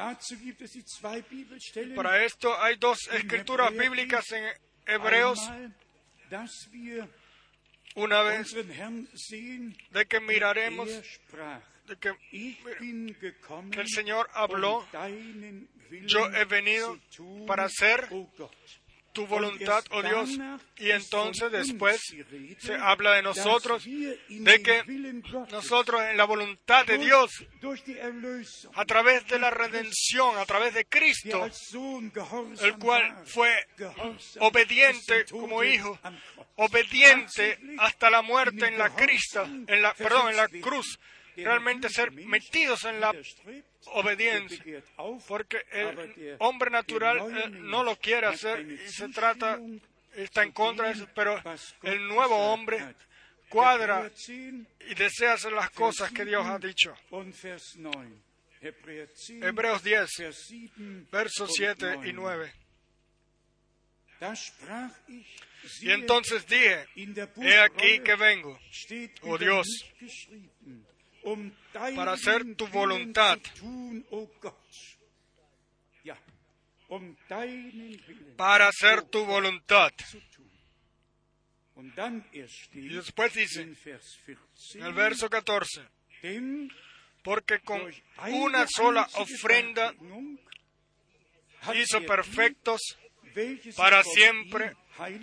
Para 1.94 2.24
esto 2.24 2.60
hay 2.60 2.76
dos 2.76 3.08
escrituras 3.12 3.74
bíblicas 3.76 4.24
en 4.32 4.44
Hebreos. 4.86 5.40
Una 7.94 8.22
vez 8.22 8.52
de 8.52 10.06
que 10.06 10.20
miraremos 10.20 10.88
de 11.86 11.96
que, 11.96 12.12
que 13.70 13.80
el 13.80 13.88
Señor 13.88 14.28
habló, 14.32 14.86
yo 16.06 16.26
he 16.34 16.44
venido 16.44 16.98
para 17.46 17.64
hacer 17.64 18.08
tu 19.16 19.26
voluntad, 19.26 19.82
oh 19.92 20.02
Dios. 20.02 20.28
Y 20.76 20.90
entonces 20.90 21.50
después 21.50 21.98
se 22.58 22.74
habla 22.74 23.14
de 23.14 23.22
nosotros, 23.22 23.82
de 23.82 24.62
que 24.62 24.84
nosotros 25.50 26.02
en 26.02 26.18
la 26.18 26.24
voluntad 26.24 26.84
de 26.84 26.98
Dios, 26.98 27.30
a 28.74 28.84
través 28.84 29.26
de 29.26 29.38
la 29.38 29.50
redención, 29.50 30.36
a 30.36 30.44
través 30.44 30.74
de 30.74 30.84
Cristo, 30.84 31.48
el 32.60 32.76
cual 32.76 33.22
fue 33.24 33.50
obediente 34.40 35.24
como 35.30 35.64
hijo, 35.64 35.98
obediente 36.56 37.58
hasta 37.78 38.10
la 38.10 38.20
muerte 38.20 38.66
en 38.66 38.76
la 38.76 38.90
Cristo, 38.90 39.44
en 39.44 39.80
la, 39.80 39.94
perdón, 39.94 40.28
en 40.28 40.36
la 40.36 40.48
cruz, 40.48 40.98
realmente 41.36 41.88
ser 41.88 42.12
metidos 42.12 42.84
en 42.84 43.00
la 43.00 43.14
obediencia, 43.86 44.82
porque 45.26 45.58
el 45.70 46.36
hombre 46.38 46.70
natural 46.70 47.18
eh, 47.36 47.48
no 47.50 47.84
lo 47.84 47.96
quiere 47.96 48.26
hacer 48.26 48.60
y 48.60 48.88
se 48.88 49.08
trata, 49.08 49.58
está 50.14 50.42
en 50.42 50.52
contra 50.52 50.88
de 50.88 50.94
eso, 50.94 51.08
pero 51.14 51.40
el 51.82 52.08
nuevo 52.08 52.36
hombre 52.52 52.94
cuadra 53.48 54.10
y 54.28 54.94
desea 54.94 55.34
hacer 55.34 55.52
las 55.52 55.70
cosas 55.70 56.10
que 56.12 56.24
Dios 56.24 56.44
ha 56.46 56.58
dicho. 56.58 56.94
Hebreos 59.28 59.82
10, 59.82 60.10
versos 61.10 61.50
7 61.54 62.00
y 62.04 62.12
9. 62.12 62.52
Y 65.80 65.90
entonces 65.90 66.46
dije, 66.46 66.86
he 67.42 67.58
aquí 67.58 68.00
que 68.00 68.14
vengo, 68.16 68.58
oh 69.22 69.38
Dios, 69.38 69.66
para 71.72 72.12
hacer 72.12 72.54
tu 72.54 72.66
voluntad. 72.68 73.38
Para 78.36 78.68
hacer 78.68 79.02
tu 79.02 79.24
voluntad. 79.24 79.92
Y 82.72 82.88
después 82.88 83.34
dice, 83.34 83.62
en 83.62 84.82
el 84.82 84.94
verso 84.94 85.28
14, 85.28 85.82
porque 87.22 87.60
con 87.60 87.82
una 88.28 88.66
sola 88.68 89.08
ofrenda 89.14 89.94
hizo 91.74 92.00
perfectos 92.02 92.80
para 93.76 94.02
siempre 94.04 94.74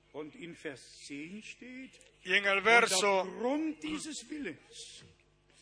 Y 2.22 2.34
en 2.34 2.46
el 2.46 2.60
verso 2.60 3.20
aufgrund 3.20 3.80
dieses 3.80 4.26
Willens 4.28 5.04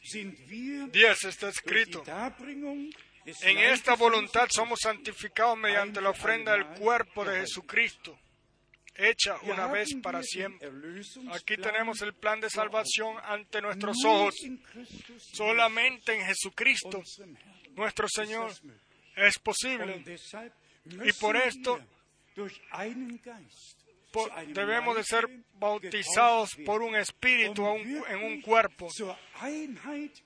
sind 0.03 0.39
wir 0.49 0.91
10 0.91 1.25
está 1.25 1.49
escrito, 1.49 2.03
en 3.43 3.59
esta 3.59 3.95
voluntad 3.95 4.49
somos 4.51 4.81
santificados 4.83 5.59
mediante 5.59 6.01
la 6.01 6.11
ofrenda 6.11 6.53
del 6.53 6.67
cuerpo 6.79 7.25
de 7.25 7.41
Jesucristo, 7.41 8.19
hecha 8.95 9.39
una 9.43 9.67
vez 9.67 9.95
para 10.03 10.23
siempre. 10.23 10.69
Aquí 11.33 11.57
tenemos 11.57 12.01
el 12.01 12.15
plan 12.15 12.41
de 12.41 12.49
salvación 12.49 13.17
ante 13.23 13.61
nuestros 13.61 13.97
ojos. 14.05 14.35
Solamente 15.35 16.15
en 16.15 16.25
Jesucristo, 16.27 17.03
nuestro 17.77 18.07
Señor, 18.09 18.53
es 19.15 19.39
posible. 19.39 20.03
Y 21.05 21.13
por 21.13 21.37
esto 21.37 21.79
Por- 24.11 24.31
debemos 24.55 24.97
de 24.97 25.05
ser 25.05 25.29
bautizados 25.55 26.51
por 26.65 26.83
un 26.83 26.97
espíritu 26.97 27.63
un- 27.63 28.03
en 28.09 28.25
un 28.25 28.41
cuerpo 28.41 28.89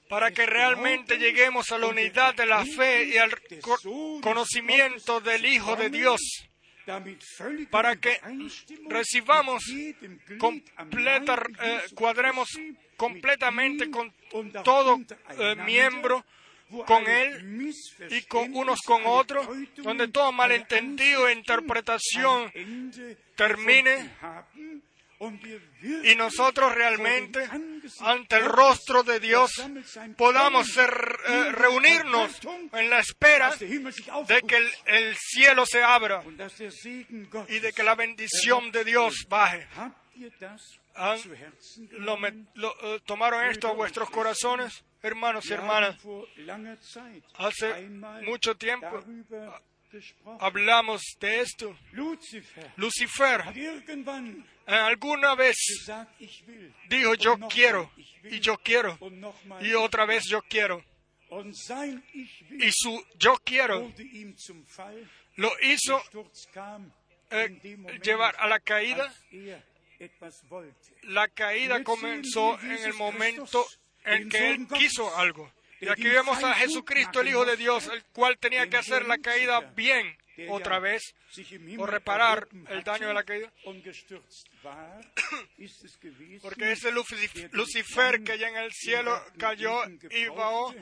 para 0.08 0.30
que 0.30 0.46
realmente 0.46 1.18
lleguemos 1.18 1.72
a 1.72 1.78
la 1.78 1.86
unidad 1.88 2.34
de 2.34 2.46
la 2.46 2.64
fe 2.64 3.04
y 3.04 3.16
al 3.18 3.30
co- 3.60 3.76
conocimiento 4.22 5.20
del 5.20 5.44
Hijo 5.46 5.74
de 5.76 5.90
Dios, 5.90 6.20
para 7.70 7.96
que 7.96 8.18
recibamos 8.88 9.64
completa, 10.38 11.42
eh, 11.62 11.80
cuadremos 11.94 12.48
completamente 12.96 13.90
con 13.90 14.12
todo 14.64 15.00
eh, 15.38 15.54
miembro 15.64 16.24
con 16.86 17.06
Él 17.06 17.44
y 18.10 18.22
con 18.22 18.54
unos 18.54 18.80
con 18.80 19.02
otros, 19.04 19.46
donde 19.76 20.08
todo 20.08 20.32
malentendido 20.32 21.28
e 21.28 21.32
interpretación 21.32 22.50
termine 23.36 24.10
y 26.04 26.16
nosotros 26.16 26.74
realmente 26.74 27.48
ante 28.00 28.36
el 28.36 28.44
rostro 28.46 29.02
de 29.04 29.20
Dios 29.20 29.52
podamos 30.16 30.66
ser, 30.72 30.90
eh, 31.28 31.52
reunirnos 31.52 32.40
en 32.72 32.90
la 32.90 32.98
espera 32.98 33.50
de 34.26 34.42
que 34.42 34.56
el, 34.56 34.70
el 34.86 35.16
cielo 35.16 35.64
se 35.64 35.82
abra 35.82 36.22
y 37.48 37.60
de 37.60 37.72
que 37.72 37.82
la 37.84 37.94
bendición 37.94 38.72
de 38.72 38.84
Dios 38.84 39.26
baje. 39.28 39.66
Lo 41.92 42.16
me- 42.16 42.44
lo, 42.54 42.74
eh, 42.96 43.00
¿Tomaron 43.06 43.44
esto 43.46 43.68
a 43.68 43.72
vuestros 43.72 44.10
corazones, 44.10 44.82
hermanos 45.02 45.44
y 45.46 45.52
hermanas? 45.52 45.96
Hace 47.34 47.88
mucho 48.24 48.56
tiempo 48.56 49.04
hablamos 50.40 51.02
de 51.20 51.40
esto. 51.40 51.76
Lucifer 52.76 53.42
alguna 54.66 55.34
vez 55.34 55.56
dijo 56.88 57.14
yo 57.14 57.38
quiero 57.48 57.90
y 58.24 58.40
yo 58.40 58.56
quiero 58.58 58.98
y 59.60 59.74
otra 59.74 60.06
vez 60.06 60.24
yo 60.26 60.42
quiero. 60.42 60.82
Y 61.30 62.70
su 62.72 63.04
yo 63.16 63.36
quiero 63.44 63.92
lo 65.36 65.50
hizo 65.62 66.02
eh, 67.30 67.88
llevar 68.02 68.36
a 68.38 68.46
la 68.46 68.60
caída. 68.60 69.12
er. 69.30 69.62
La 71.04 71.28
caída 71.28 71.82
comenzó 71.82 72.60
en 72.60 72.84
el 72.84 72.94
momento 72.94 73.66
en 74.04 74.28
que 74.28 74.50
él 74.50 74.66
quiso 74.68 75.16
algo. 75.16 75.50
Y 75.80 75.88
aquí 75.88 76.04
vemos 76.04 76.42
a 76.44 76.54
Jesucristo, 76.54 77.20
el 77.20 77.28
Hijo 77.28 77.44
de 77.44 77.56
Dios, 77.56 77.88
el 77.92 78.04
cual 78.12 78.38
tenía 78.38 78.68
que 78.68 78.76
hacer 78.76 79.06
la 79.06 79.18
caída 79.18 79.60
bien 79.74 80.16
otra 80.48 80.78
vez 80.78 81.14
o 81.78 81.86
reparar 81.86 82.46
el 82.70 82.84
daño 82.84 83.08
de 83.08 83.14
la 83.14 83.24
caída. 83.24 83.52
Porque 86.42 86.72
ese 86.72 86.92
Lucifer 86.92 88.22
que 88.22 88.38
ya 88.38 88.48
en 88.48 88.56
el 88.56 88.72
cielo 88.72 89.20
cayó 89.38 89.82
y 90.10 90.26
bajó 90.26 90.74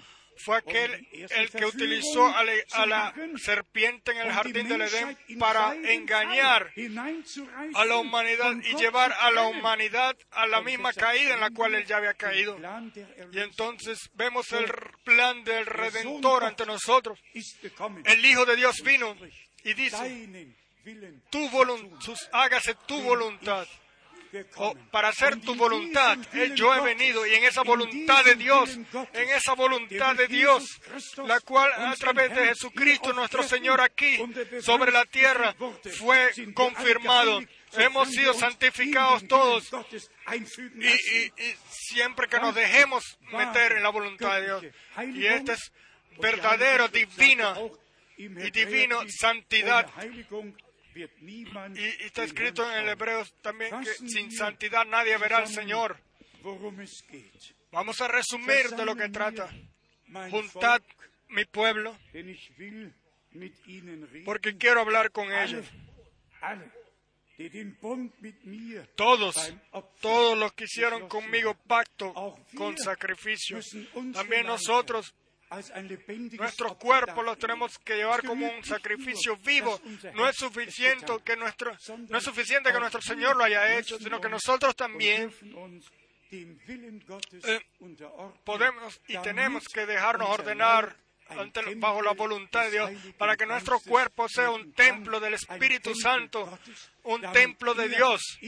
fue 0.44 0.56
aquel 0.56 1.06
el 1.12 1.50
que 1.50 1.64
utilizó 1.64 2.26
a 2.26 2.44
la, 2.44 2.52
a 2.72 2.86
la 2.86 3.14
serpiente 3.36 4.12
en 4.12 4.18
el 4.18 4.32
jardín 4.32 4.68
del 4.68 4.82
Edén 4.82 5.18
para 5.38 5.74
engañar 5.74 6.72
a 7.74 7.84
la 7.84 7.96
humanidad 7.96 8.54
y 8.64 8.76
llevar 8.76 9.12
a 9.12 9.30
la 9.30 9.46
humanidad 9.46 10.16
a 10.30 10.46
la 10.46 10.60
misma 10.62 10.92
caída 10.92 11.34
en 11.34 11.40
la 11.40 11.50
cual 11.50 11.74
él 11.74 11.84
ya 11.84 11.98
había 11.98 12.14
caído. 12.14 12.58
Y 13.32 13.38
entonces 13.38 13.98
vemos 14.14 14.50
el 14.52 14.66
plan 15.04 15.44
del 15.44 15.66
Redentor 15.66 16.44
ante 16.44 16.66
nosotros. 16.66 17.18
El 18.04 18.24
Hijo 18.24 18.44
de 18.46 18.56
Dios 18.56 18.76
vino 18.84 19.16
y 19.64 19.74
dice, 19.74 20.28
tu 21.30 21.48
voluntad, 21.50 22.14
hágase 22.32 22.74
tu 22.86 23.00
voluntad. 23.02 23.66
O 24.56 24.74
para 24.90 25.08
hacer 25.08 25.40
tu 25.40 25.54
voluntad, 25.54 26.18
eh, 26.34 26.52
yo 26.54 26.74
he 26.74 26.80
venido 26.80 27.26
y 27.26 27.34
en 27.34 27.44
esa 27.44 27.62
voluntad 27.62 28.24
de 28.24 28.36
Dios, 28.36 28.78
en 29.12 29.28
esa 29.30 29.54
voluntad 29.54 30.14
de 30.14 30.28
Dios, 30.28 30.64
la 31.26 31.40
cual 31.40 31.72
a 31.72 31.94
través 31.96 32.34
de 32.34 32.46
Jesucristo 32.46 33.12
nuestro 33.12 33.42
Señor 33.42 33.80
aquí 33.80 34.18
sobre 34.60 34.92
la 34.92 35.04
tierra 35.06 35.54
fue 35.98 36.30
confirmado. 36.54 37.40
Hemos 37.72 38.10
sido 38.10 38.34
santificados 38.34 39.26
todos 39.28 39.70
y 40.32 40.94
siempre 41.70 42.28
que 42.28 42.38
nos 42.38 42.54
dejemos 42.54 43.18
meter 43.32 43.72
en 43.72 43.82
la 43.82 43.90
voluntad 43.90 44.40
de 44.40 44.42
Dios. 44.42 44.64
Y 45.14 45.26
esta 45.26 45.54
es 45.54 45.72
verdadero, 46.18 46.88
divina 46.88 47.56
y 48.16 48.50
divino 48.50 49.02
santidad. 49.08 49.88
Y, 50.94 52.04
está 52.04 52.24
escrito 52.24 52.70
en 52.70 52.78
el 52.78 52.88
hebreo 52.88 53.24
también 53.42 53.80
que 53.80 53.92
sin 54.08 54.30
santidad 54.32 54.84
nadie 54.86 55.16
verá 55.18 55.38
al 55.38 55.48
Señor. 55.48 55.98
Vamos 57.72 58.00
a 58.00 58.08
resumir 58.08 58.70
de 58.70 58.84
lo 58.84 58.96
que 58.96 59.08
trata. 59.08 59.50
Juntad 60.30 60.82
mi 61.28 61.44
pueblo 61.44 61.96
porque 64.24 64.56
quiero 64.56 64.80
hablar 64.80 65.12
con 65.12 65.32
ellos. 65.32 65.66
Todos, 68.96 69.54
todos 70.00 70.38
los 70.38 70.52
que 70.52 70.64
hicieron 70.64 71.08
conmigo 71.08 71.54
pacto 71.54 72.12
con 72.56 72.76
sacrificio, 72.76 73.60
también 74.12 74.46
nosotros, 74.46 75.14
nuestros 76.38 76.76
cuerpos 76.76 77.24
los 77.24 77.38
tenemos 77.38 77.78
que 77.78 77.96
llevar 77.96 78.24
como 78.24 78.48
un 78.48 78.64
sacrificio 78.64 79.36
vivo. 79.36 79.80
No 80.14 80.28
es 80.28 80.36
suficiente 80.36 81.12
que 81.24 81.36
nuestro, 81.36 81.76
no 82.08 82.18
es 82.18 82.24
suficiente 82.24 82.72
que 82.72 82.78
nuestro 82.78 83.00
Señor 83.00 83.36
lo 83.36 83.44
haya 83.44 83.78
hecho, 83.78 83.98
sino 83.98 84.20
que 84.20 84.28
nosotros 84.28 84.76
también 84.76 85.32
eh, 86.30 87.60
podemos 88.44 89.00
y 89.08 89.18
tenemos 89.18 89.66
que 89.68 89.86
dejarnos 89.86 90.28
ordenar 90.28 90.96
ante, 91.38 91.74
bajo 91.76 92.02
la 92.02 92.12
voluntad 92.12 92.64
de 92.64 92.70
Dios, 92.70 92.90
para 93.18 93.36
que 93.36 93.46
nuestro 93.46 93.80
cuerpo 93.80 94.28
sea 94.28 94.50
un 94.50 94.72
templo 94.72 95.20
del 95.20 95.34
Espíritu 95.34 95.94
Santo, 95.94 96.58
un 97.04 97.20
templo 97.32 97.74
de 97.74 97.88
Dios, 97.88 98.38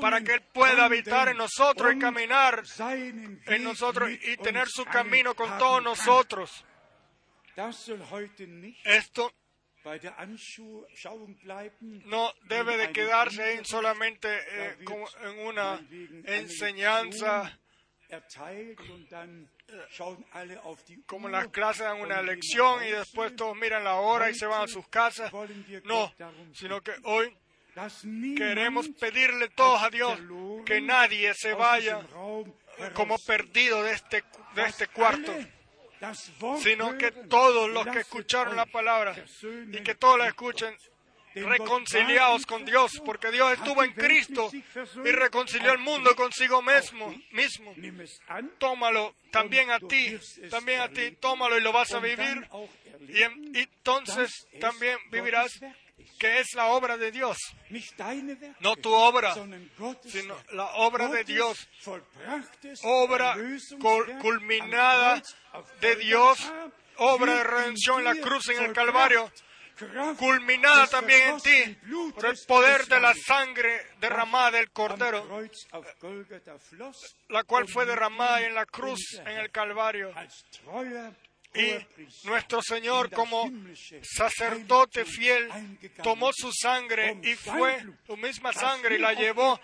para 0.00 0.20
que 0.22 0.34
Él 0.34 0.42
pueda 0.52 0.84
habitar 0.86 1.28
en 1.28 1.38
nosotros 1.38 1.94
y 1.94 1.98
caminar 1.98 2.62
en 3.46 3.64
nosotros 3.64 4.10
y 4.10 4.36
tener 4.38 4.68
su 4.68 4.84
camino 4.84 5.34
con 5.34 5.58
todos 5.58 5.82
nosotros. 5.82 6.64
Esto 8.84 9.32
no 12.04 12.32
debe 12.48 12.76
de 12.76 12.92
quedarse 12.92 13.54
en 13.54 13.64
solamente 13.64 14.28
eh, 14.28 14.76
en 15.22 15.46
una 15.46 15.80
enseñanza 16.24 17.58
como 21.06 21.28
las 21.28 21.48
clases 21.48 21.82
dan 21.82 22.00
una 22.00 22.22
lección 22.22 22.84
y 22.84 22.90
después 22.90 23.34
todos 23.34 23.56
miran 23.56 23.84
la 23.84 23.96
hora 23.96 24.30
y 24.30 24.34
se 24.34 24.46
van 24.46 24.62
a 24.62 24.68
sus 24.68 24.86
casas. 24.88 25.32
No, 25.84 26.12
sino 26.52 26.80
que 26.82 26.92
hoy 27.04 27.36
queremos 28.36 28.88
pedirle 28.98 29.48
todos 29.50 29.82
a 29.82 29.90
Dios 29.90 30.18
que 30.64 30.80
nadie 30.80 31.34
se 31.34 31.52
vaya 31.52 32.00
como 32.94 33.18
perdido 33.18 33.82
de 33.82 33.92
este, 33.92 34.24
de 34.54 34.64
este 34.64 34.86
cuarto, 34.88 35.32
sino 36.58 36.96
que 36.96 37.10
todos 37.10 37.70
los 37.70 37.86
que 37.86 38.00
escucharon 38.00 38.56
la 38.56 38.66
palabra 38.66 39.14
y 39.72 39.82
que 39.82 39.94
todos 39.94 40.18
la 40.18 40.28
escuchen 40.28 40.74
reconciliados 41.42 42.46
con 42.46 42.64
Dios, 42.64 43.00
porque 43.04 43.30
Dios 43.30 43.52
estuvo 43.52 43.82
en 43.84 43.92
Cristo 43.92 44.50
y 44.52 45.10
reconcilió 45.10 45.72
el 45.72 45.78
mundo 45.78 46.14
consigo 46.16 46.62
mismo. 46.62 47.14
mismo. 47.32 47.74
Tómalo 48.58 49.14
también 49.30 49.70
a 49.70 49.78
ti, 49.78 50.18
también 50.50 50.80
a 50.80 50.88
ti, 50.88 51.12
tómalo 51.12 51.58
y 51.58 51.62
lo 51.62 51.72
vas 51.72 51.92
a 51.92 52.00
vivir. 52.00 52.48
Y, 53.08 53.58
y 53.58 53.62
entonces 53.62 54.46
también 54.60 54.98
vivirás 55.10 55.60
que 56.18 56.40
es 56.40 56.54
la 56.54 56.66
obra 56.66 56.96
de 56.96 57.10
Dios, 57.10 57.36
no 58.60 58.76
tu 58.76 58.92
obra, 58.92 59.34
sino 60.04 60.36
la 60.52 60.66
obra 60.76 61.08
de 61.08 61.24
Dios, 61.24 61.68
obra 62.82 63.36
culminada 64.20 65.22
de 65.80 65.96
Dios, 65.96 66.38
obra 66.96 67.34
de 67.34 67.44
redención 67.44 67.98
en 67.98 68.04
la 68.04 68.14
cruz 68.16 68.48
en 68.48 68.62
el. 68.62 68.72
Calvario, 68.72 69.30
culminada 70.18 70.86
también 70.86 71.34
en 71.34 71.40
ti 71.40 71.78
por 72.14 72.26
el 72.26 72.38
poder 72.46 72.86
de 72.86 73.00
la 73.00 73.14
sangre 73.14 73.86
derramada 74.00 74.52
del 74.52 74.70
Cordero, 74.70 75.26
la 77.28 77.44
cual 77.44 77.68
fue 77.68 77.86
derramada 77.86 78.42
en 78.42 78.54
la 78.54 78.66
cruz 78.66 79.14
en 79.14 79.38
el 79.38 79.50
Calvario. 79.50 80.12
Y 81.56 81.86
nuestro 82.24 82.60
Señor 82.62 83.10
como 83.10 83.50
sacerdote 84.02 85.04
fiel 85.04 85.48
tomó 86.02 86.30
su 86.32 86.52
sangre 86.52 87.18
y 87.22 87.34
fue 87.34 87.84
su 88.06 88.16
misma 88.16 88.52
sangre 88.52 88.96
y 88.96 88.98
la 88.98 89.12
llevó 89.14 89.60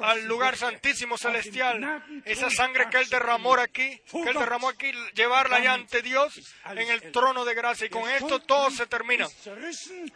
al 0.00 0.24
lugar 0.26 0.56
santísimo 0.56 1.18
celestial. 1.18 2.02
Esa 2.24 2.50
sangre 2.50 2.88
que 2.90 2.98
Él 2.98 3.08
derramó 3.08 3.54
aquí, 3.54 4.00
que 4.10 4.30
Él 4.30 4.36
derramó 4.38 4.68
aquí, 4.68 4.92
llevarla 5.14 5.60
ya 5.60 5.74
ante 5.74 6.02
Dios 6.02 6.34
en 6.66 6.88
el 6.90 7.12
trono 7.12 7.44
de 7.44 7.54
gracia. 7.54 7.86
Y 7.86 7.90
con 7.90 8.08
esto 8.08 8.40
todo 8.40 8.70
se 8.70 8.86
termina. 8.86 9.26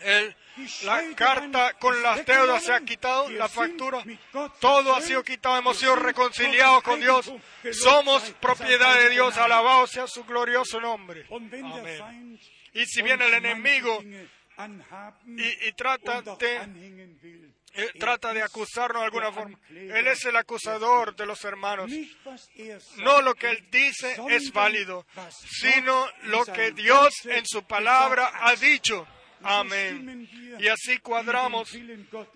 El- 0.00 0.36
la 0.84 1.02
carta 1.14 1.72
con 1.74 2.02
las 2.02 2.24
deudas 2.24 2.64
se 2.64 2.72
ha 2.72 2.80
quitado, 2.80 3.30
la 3.30 3.48
factura, 3.48 4.02
todo 4.60 4.94
ha 4.94 5.00
sido 5.00 5.22
quitado, 5.22 5.58
hemos 5.58 5.78
sido 5.78 5.96
reconciliados 5.96 6.82
con 6.82 7.00
Dios, 7.00 7.32
somos 7.72 8.22
propiedad 8.40 8.98
de 8.98 9.10
Dios, 9.10 9.36
alabado 9.36 9.86
sea 9.86 10.06
su 10.06 10.24
glorioso 10.24 10.80
nombre. 10.80 11.26
Amén. 11.30 12.40
Y 12.72 12.86
si 12.86 13.02
viene 13.02 13.26
el 13.26 13.34
enemigo 13.34 14.02
y, 14.02 14.08
de 15.24 15.68
eh, 17.74 17.92
trata 17.98 18.32
de 18.32 18.42
acusarnos 18.42 19.02
de 19.02 19.04
alguna 19.04 19.30
forma. 19.30 19.58
Él 19.70 20.06
es 20.08 20.24
el 20.24 20.36
acusador 20.36 21.14
de 21.14 21.26
los 21.26 21.44
hermanos. 21.44 21.90
No 22.96 23.22
lo 23.22 23.34
que 23.34 23.50
Él 23.50 23.68
dice 23.70 24.16
es 24.30 24.52
válido, 24.52 25.06
sino 25.48 26.08
lo 26.24 26.44
que 26.44 26.72
Dios 26.72 27.14
en 27.26 27.46
su 27.46 27.62
palabra 27.64 28.32
ha 28.34 28.56
dicho. 28.56 29.06
Amén. 29.42 30.28
Y 30.58 30.68
así 30.68 30.98
cuadramos 30.98 31.70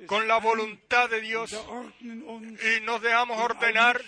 con 0.07 0.29
la 0.29 0.39
voluntad 0.39 1.11
de 1.11 1.21
Dios 1.21 1.53
y 2.01 2.81
nos 2.83 3.03
dejamos 3.03 3.39
ordenar 3.39 4.01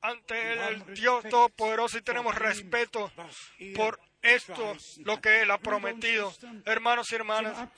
ante 0.00 0.68
el 0.68 0.94
Dios 0.94 1.24
Todopoderoso 1.28 1.98
y 1.98 2.02
tenemos 2.02 2.34
respeto 2.34 3.12
por 3.74 4.00
esto, 4.22 4.76
lo 5.04 5.20
que 5.20 5.42
Él 5.42 5.50
ha 5.50 5.58
prometido. 5.58 6.32
Hermanos 6.64 7.10
y 7.12 7.14
hermanas, 7.14 7.68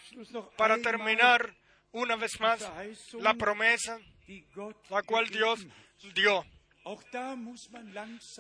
para 0.57 0.79
terminar 0.79 1.55
una 1.93 2.17
vez 2.17 2.41
más 2.41 2.61
la 3.15 3.35
promesa 3.35 3.99
la 4.89 5.03
cual 5.03 5.29
Dios 5.29 5.67
dio. 6.15 6.45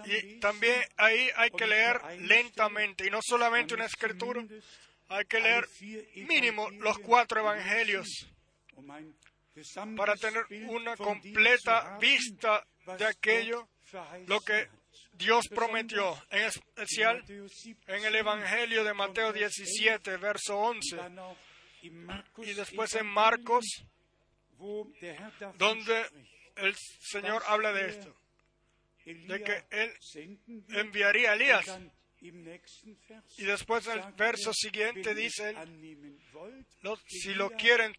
Y 0.06 0.40
también 0.40 0.80
ahí 0.96 1.28
hay 1.36 1.50
que 1.50 1.66
leer 1.66 2.00
lentamente 2.20 3.06
y 3.06 3.10
no 3.10 3.20
solamente 3.22 3.74
una 3.74 3.84
escritura, 3.84 4.42
hay 5.10 5.24
que 5.24 5.40
leer 5.40 5.68
mínimo 6.14 6.70
los 6.70 6.98
cuatro 7.00 7.40
evangelios 7.40 8.28
para 9.96 10.14
tener 10.16 10.44
una 10.68 10.96
completa 10.96 11.98
vista 11.98 12.64
de 12.96 13.04
aquello 13.04 13.68
lo 14.26 14.40
que 14.40 14.68
Dios 15.12 15.48
prometió, 15.48 16.16
en 16.30 16.46
especial 16.46 17.24
en 17.28 18.04
el 18.04 18.14
Evangelio 18.14 18.84
de 18.84 18.94
Mateo 18.94 19.32
17, 19.32 20.16
verso 20.16 20.56
11, 20.56 20.96
y 21.82 22.52
después 22.54 22.94
en 22.94 23.06
Marcos, 23.06 23.84
donde 25.58 26.06
el 26.56 26.74
Señor 27.00 27.42
habla 27.46 27.72
de 27.72 27.88
esto, 27.90 28.16
de 29.04 29.42
que 29.42 29.64
Él 29.70 30.40
enviaría 30.68 31.32
a 31.32 31.34
Elías. 31.34 31.80
Y 32.20 33.44
después 33.44 33.86
el 33.86 34.00
verso 34.12 34.52
siguiente 34.52 35.14
dice, 35.14 35.54
si 37.06 37.34
lo 37.34 37.50
quieren, 37.50 37.96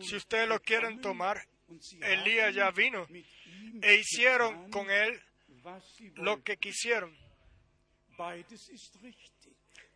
si 0.00 0.16
ustedes 0.16 0.48
lo 0.48 0.60
quieren 0.60 1.00
tomar, 1.00 1.46
Elías 2.00 2.54
ya 2.54 2.70
vino 2.70 3.06
e 3.82 3.94
hicieron 3.96 4.70
con 4.70 4.90
él 4.90 5.20
lo 6.16 6.42
que 6.42 6.56
quisieron. 6.56 7.16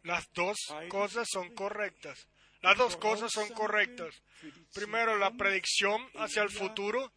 Las 0.02 0.30
dos 0.32 0.56
cosas 0.88 1.28
son 1.30 1.54
correctas. 1.54 2.28
Las 2.62 2.76
dos 2.76 2.96
cosas 2.96 3.32
son 3.32 3.48
correctas. 3.50 4.22
Primero, 4.74 5.16
la 5.16 5.30
predicción 5.30 6.08
hacia 6.14 6.42
el 6.42 6.50
futuro. 6.50 7.12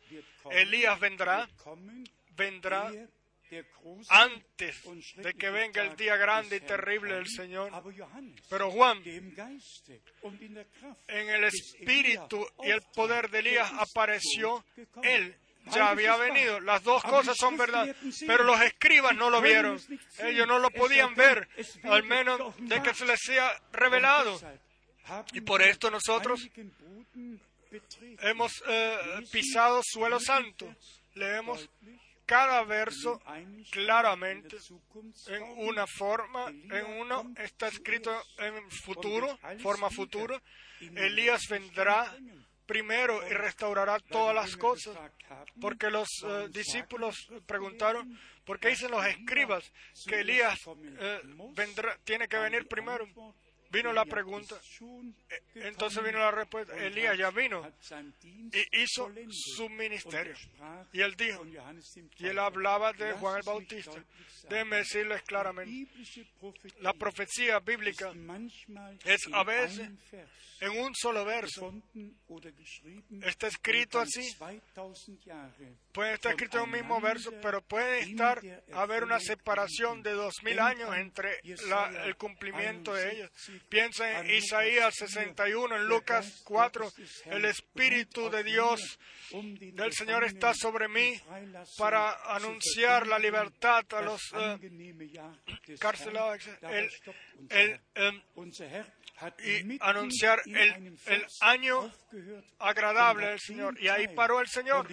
Elías 0.51 0.99
vendrá, 0.99 1.49
vendrá 2.35 2.91
antes 4.09 4.83
de 5.15 5.33
que 5.33 5.49
venga 5.49 5.81
el 5.83 5.95
día 5.95 6.15
grande 6.15 6.57
y 6.57 6.59
terrible 6.61 7.15
del 7.15 7.27
Señor. 7.27 7.71
Pero 8.49 8.71
Juan, 8.71 9.01
en 11.07 11.29
el 11.29 11.43
espíritu 11.45 12.45
y 12.63 12.69
el 12.69 12.81
poder 12.93 13.29
de 13.29 13.39
Elías 13.39 13.71
apareció 13.77 14.63
él. 15.03 15.35
Ya 15.65 15.89
había 15.89 16.15
venido. 16.15 16.59
Las 16.61 16.83
dos 16.83 17.03
cosas 17.03 17.37
son 17.37 17.57
verdad. 17.57 17.95
Pero 18.25 18.43
los 18.43 18.59
escribas 18.61 19.15
no 19.15 19.29
lo 19.29 19.41
vieron. 19.41 19.79
Ellos 20.19 20.47
no 20.47 20.59
lo 20.59 20.71
podían 20.71 21.13
ver, 21.15 21.47
al 21.83 22.03
menos 22.03 22.55
de 22.57 22.81
que 22.81 22.93
se 22.93 23.05
les 23.05 23.19
sea 23.19 23.51
revelado. 23.71 24.39
Y 25.33 25.41
por 25.41 25.61
esto 25.61 25.91
nosotros 25.91 26.47
hemos 28.19 28.63
eh, 28.67 28.97
pisado 29.31 29.81
suelo 29.83 30.19
santo. 30.19 30.73
Leemos 31.15 31.69
cada 32.29 32.63
verso 32.63 33.19
claramente 33.71 34.55
en 35.29 35.43
una 35.67 35.87
forma, 35.87 36.47
en 36.49 36.85
uno 36.99 37.33
está 37.35 37.69
escrito 37.69 38.11
en 38.37 38.69
futuro, 38.69 39.35
forma 39.63 39.89
futuro. 39.89 40.39
Elías 40.79 41.47
vendrá 41.49 42.15
primero 42.67 43.27
y 43.27 43.33
restaurará 43.33 43.99
todas 43.99 44.35
las 44.35 44.55
cosas. 44.57 44.95
Porque 45.59 45.89
los 45.89 46.07
eh, 46.23 46.49
discípulos 46.51 47.15
preguntaron, 47.47 48.15
¿por 48.45 48.59
qué 48.59 48.69
dicen 48.69 48.91
los 48.91 49.03
escribas 49.07 49.63
que 50.07 50.19
Elías 50.19 50.59
eh, 50.99 51.21
vendrá, 51.55 51.97
tiene 52.03 52.27
que 52.27 52.37
venir 52.37 52.67
primero? 52.67 53.07
Vino 53.71 53.93
la 53.93 54.05
pregunta, 54.05 54.59
eh, 55.29 55.41
entonces 55.55 56.03
vino 56.03 56.17
la 56.17 56.31
respuesta, 56.31 56.75
Elías 56.75 57.15
ya 57.15 57.29
vino 57.29 57.71
y 58.51 58.81
hizo 58.81 59.11
su 59.29 59.69
ministerio. 59.69 60.33
Y 60.91 61.01
él 61.01 61.15
dijo, 61.15 61.45
y 62.17 62.25
él 62.25 62.39
hablaba 62.39 62.93
de 62.93 63.13
Juan 63.13 63.37
el 63.37 63.43
Bautista. 63.43 64.03
Déjenme 64.49 64.77
decirles 64.77 65.21
claramente, 65.21 65.87
la 66.79 66.93
profecía 66.93 67.59
bíblica 67.59 68.11
es 69.05 69.21
a 69.31 69.43
veces 69.43 69.89
en 70.61 70.77
un 70.77 70.93
solo 70.95 71.25
verso. 71.25 71.73
Está 73.21 73.47
escrito 73.47 73.99
así, 73.99 74.35
puede 75.91 76.13
estar 76.13 76.31
escrito 76.31 76.57
en 76.57 76.63
un 76.63 76.71
mismo 76.71 76.99
verso, 76.99 77.31
pero 77.41 77.61
puede 77.61 77.99
estar, 77.99 78.41
haber 78.73 79.03
una 79.03 79.19
separación 79.19 80.01
de 80.01 80.11
dos 80.11 80.35
mil 80.43 80.59
años 80.59 80.95
entre 80.97 81.39
el 81.43 82.15
cumplimiento 82.15 82.93
de 82.93 83.11
ellos. 83.11 83.31
Piensa 83.67 84.19
en 84.19 84.29
Isaías 84.29 84.95
61, 84.95 85.75
en 85.75 85.85
Lucas 85.85 86.41
4, 86.43 86.91
el 87.25 87.45
Espíritu 87.45 88.29
de 88.29 88.43
Dios 88.43 88.99
del 89.31 89.93
Señor 89.93 90.23
está 90.23 90.53
sobre 90.53 90.87
mí 90.87 91.19
para 91.77 92.35
anunciar 92.35 93.07
la 93.07 93.19
libertad 93.19 93.85
a 93.91 94.01
los 94.01 94.21
eh, 94.33 95.77
carcelados. 95.79 96.47
El, 96.61 96.89
el, 97.49 97.81
em, 97.95 98.21
y 99.43 99.77
anunciar 99.81 100.41
el, 100.45 101.25
año 101.41 101.91
agradable 102.59 103.27
del 103.27 103.39
Señor. 103.39 103.77
Y 103.81 103.87
ahí 103.87 104.07
paró 104.07 104.39
el 104.39 104.47
Señor. 104.47 104.87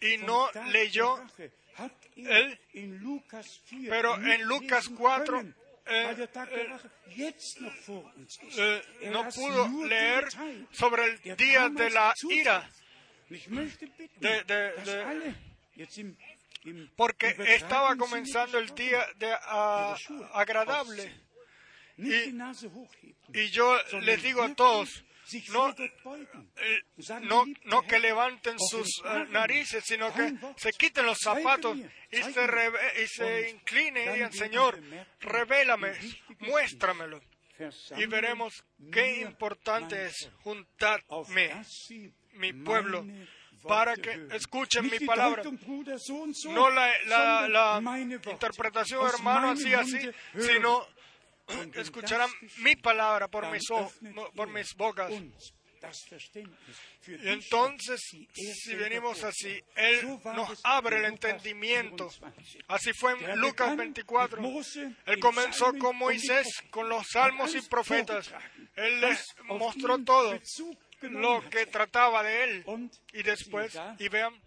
Y 0.00 0.16
no 0.18 0.50
leyó 0.72 1.22
él, 2.16 2.58
pero 3.88 4.16
en 4.16 4.42
Lucas 4.42 4.88
4 4.88 5.40
eh, 5.40 5.44
eh, 5.44 5.48
eh, 5.48 5.54
no 9.10 9.28
pudo 9.34 9.86
leer 9.86 10.24
sobre 10.72 11.04
el 11.04 11.36
día 11.36 11.68
de 11.68 11.90
la 11.90 12.14
ira, 12.30 12.68
de- 14.20 14.44
de- 14.44 14.72
de- 14.84 15.34
porque 16.96 17.34
estaba 17.54 17.94
comenzando 17.96 18.58
el 18.58 18.74
día 18.74 19.06
de 19.16 19.34
ah, 19.42 19.94
agradable. 20.32 21.12
Y, 21.98 22.32
y 23.34 23.50
yo 23.50 23.76
les 24.00 24.22
digo 24.22 24.42
a 24.42 24.54
todos, 24.54 25.04
no, 25.52 25.68
eh, 26.56 26.82
no, 27.22 27.44
no 27.64 27.82
que 27.82 27.98
levanten 27.98 28.56
sus 28.58 28.88
eh, 29.04 29.26
narices, 29.30 29.84
sino 29.86 30.12
que 30.14 30.34
se 30.56 30.70
quiten 30.72 31.06
los 31.06 31.18
zapatos 31.18 31.76
y 32.10 32.16
se, 32.32 32.46
reve- 32.46 33.02
y 33.02 33.06
se 33.08 33.50
inclinen 33.50 34.08
y 34.10 34.12
digan, 34.14 34.32
Señor, 34.32 34.80
revélame, 35.20 35.92
muéstramelo. 36.40 37.20
y 37.96 38.06
veremos 38.06 38.64
qué 38.92 39.20
importante 39.20 40.06
es 40.06 40.28
juntarme, 40.42 41.50
mi 42.32 42.52
pueblo, 42.52 43.04
para 43.62 43.94
que 43.96 44.26
escuchen 44.32 44.84
mi 44.84 44.98
palabra. 45.06 45.42
No 46.54 46.68
la, 46.70 46.90
la, 47.06 47.48
la 47.48 47.80
interpretación, 48.32 49.00
hermano, 49.14 49.50
así, 49.50 49.72
así, 49.72 50.10
sino 50.38 50.86
escucharán 51.74 52.30
mi 52.58 52.76
palabra 52.76 53.28
por 53.28 53.50
mis, 53.50 53.62
por 54.34 54.48
mis 54.48 54.74
bocas. 54.74 55.12
Y 57.06 57.28
entonces, 57.28 58.00
si 58.00 58.74
venimos 58.74 59.22
así, 59.22 59.62
Él 59.76 60.18
nos 60.24 60.60
abre 60.64 60.98
el 60.98 61.04
entendimiento. 61.06 62.10
Así 62.68 62.92
fue 62.92 63.12
en 63.12 63.38
Lucas 63.38 63.76
24. 63.76 64.42
Él 65.06 65.20
comenzó 65.20 65.72
con 65.78 65.96
Moisés, 65.96 66.48
con 66.70 66.88
los 66.88 67.06
salmos 67.08 67.54
y 67.54 67.60
profetas. 67.62 68.32
Él 68.76 69.00
les 69.00 69.26
mostró 69.44 69.98
todo 70.02 70.38
lo 71.02 71.48
que 71.50 71.66
trataba 71.66 72.22
de 72.22 72.44
Él. 72.44 72.90
Y 73.12 73.22
después, 73.22 73.78
y 73.98 74.08
vean, 74.08 74.40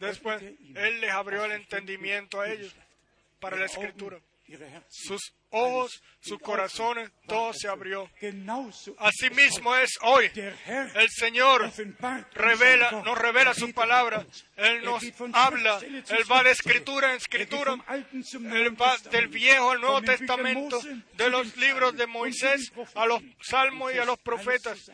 después, 0.00 0.42
Él 0.42 1.00
les 1.00 1.10
abrió 1.10 1.44
el 1.44 1.52
entendimiento 1.52 2.40
a 2.40 2.50
ellos 2.50 2.74
para 3.38 3.56
la 3.56 3.66
escritura 3.66 4.20
sus 4.88 5.34
ojos, 5.50 6.02
sus 6.20 6.38
corazones, 6.38 7.10
todo 7.26 7.52
se 7.52 7.68
abrió. 7.68 8.10
Asimismo 8.98 9.74
es 9.76 9.98
hoy. 10.02 10.30
El 10.34 11.08
Señor 11.10 11.70
revela, 12.32 13.02
nos 13.04 13.18
revela 13.18 13.54
su 13.54 13.72
palabra. 13.72 14.26
Él 14.56 14.84
nos 14.84 15.02
habla. 15.32 15.78
Él 15.80 16.24
va 16.30 16.42
de 16.42 16.50
escritura 16.50 17.10
en 17.10 17.16
escritura. 17.16 17.76
Él 17.88 18.80
va 18.80 18.96
del 19.10 19.28
Viejo 19.28 19.70
al 19.70 19.80
Nuevo 19.80 20.02
Testamento, 20.02 20.80
de 21.14 21.30
los 21.30 21.56
libros 21.56 21.96
de 21.96 22.06
Moisés 22.06 22.72
a 22.94 23.06
los 23.06 23.22
salmos 23.40 23.94
y 23.94 23.98
a 23.98 24.04
los 24.04 24.18
profetas. 24.18 24.90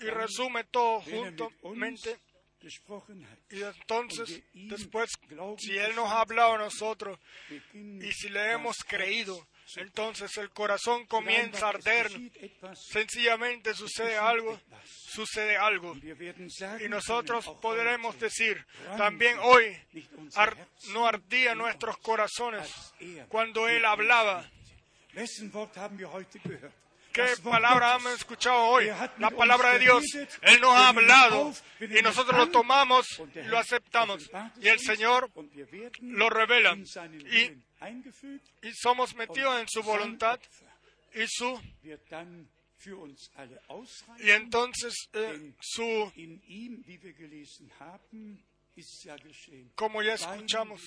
Y 0.00 0.06
resume 0.06 0.64
todo 0.64 1.00
juntamente 1.00 2.18
y 3.50 3.62
entonces, 3.62 4.42
después, 4.54 5.10
si 5.58 5.76
Él 5.76 5.94
nos 5.96 6.08
ha 6.10 6.20
hablado 6.20 6.54
a 6.54 6.58
nosotros 6.58 7.18
y 7.74 8.12
si 8.12 8.28
le 8.28 8.52
hemos 8.52 8.76
creído, 8.86 9.46
entonces 9.76 10.36
el 10.38 10.50
corazón 10.50 11.06
comienza 11.06 11.66
a 11.66 11.68
arder. 11.70 12.10
Sencillamente 12.74 13.74
sucede 13.74 14.16
algo, 14.16 14.60
sucede 14.86 15.56
algo. 15.56 15.94
Y 16.80 16.88
nosotros 16.88 17.46
podremos 17.60 18.18
decir, 18.18 18.64
también 18.96 19.38
hoy 19.40 19.76
no 20.92 21.06
ardían 21.06 21.58
nuestros 21.58 21.98
corazones 21.98 22.92
cuando 23.28 23.68
Él 23.68 23.84
hablaba. 23.84 24.50
¿Qué 27.12 27.34
palabra 27.42 27.96
hemos 27.96 28.14
escuchado 28.14 28.62
hoy? 28.64 28.90
La 29.18 29.30
palabra 29.30 29.74
de 29.74 29.80
Dios. 29.80 30.04
Él 30.14 30.60
nos 30.60 30.74
ha 30.74 30.88
hablado 30.88 31.52
y 31.80 32.02
nosotros 32.02 32.36
lo 32.36 32.48
tomamos 32.50 33.06
lo 33.46 33.58
aceptamos. 33.58 34.30
Y 34.60 34.68
el 34.68 34.80
Señor 34.80 35.30
lo 36.00 36.30
revela. 36.30 36.74
Y, 36.74 38.66
y 38.66 38.72
somos 38.74 39.14
metidos 39.14 39.60
en 39.60 39.68
su 39.68 39.82
voluntad 39.82 40.40
y 41.14 41.26
su 41.26 41.60
y 44.18 44.30
entonces 44.30 45.08
eh, 45.12 45.52
su 45.60 46.12
como 49.74 50.02
ya 50.02 50.14
escuchamos 50.14 50.80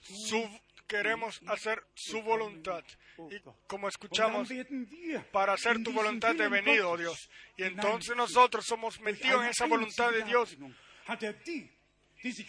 su 0.00 0.48
queremos 0.86 1.40
hacer 1.46 1.82
su 1.94 2.22
voluntad. 2.22 2.84
Y 3.30 3.40
como 3.66 3.88
escuchamos, 3.88 4.48
para 5.32 5.54
hacer 5.54 5.82
tu 5.82 5.92
voluntad 5.92 6.38
he 6.40 6.48
venido, 6.48 6.90
oh 6.90 6.96
Dios. 6.96 7.28
Y 7.56 7.64
entonces 7.64 8.16
nosotros 8.16 8.64
somos 8.66 9.00
metidos 9.00 9.42
en 9.44 9.50
esa 9.50 9.66
voluntad 9.66 10.10
de 10.10 10.24
Dios 10.24 10.56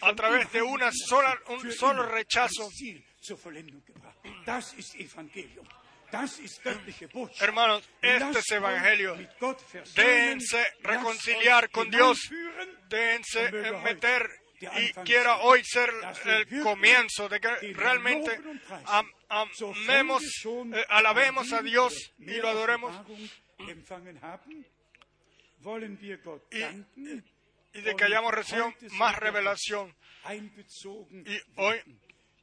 a 0.00 0.14
través 0.14 0.50
de 0.52 0.62
una 0.62 0.90
sola, 0.92 1.38
un 1.48 1.72
solo 1.72 2.02
rechazo. 2.04 2.68
Hermanos, 7.40 7.90
este 8.00 8.38
es 8.38 8.50
Evangelio. 8.52 9.16
Déjense 9.94 10.66
reconciliar 10.80 11.70
con 11.70 11.90
Dios. 11.90 12.30
Déjense 12.88 13.50
meter 13.84 14.45
y 14.60 14.92
quiera 15.04 15.38
hoy 15.38 15.62
ser 15.64 15.90
el 16.24 16.62
comienzo 16.62 17.28
de 17.28 17.40
que 17.40 17.48
realmente 17.74 18.40
amemos, 19.28 20.22
eh, 20.44 20.84
alabemos 20.88 21.52
a 21.52 21.62
Dios 21.62 22.12
y 22.18 22.36
lo 22.36 22.48
adoremos. 22.48 22.94
Y, 26.50 27.80
de 27.80 27.94
que 27.94 28.04
hayamos 28.04 28.32
recibido 28.32 28.72
más 28.92 29.16
revelación. 29.18 29.94
Y 31.10 31.40
hoy 31.56 31.82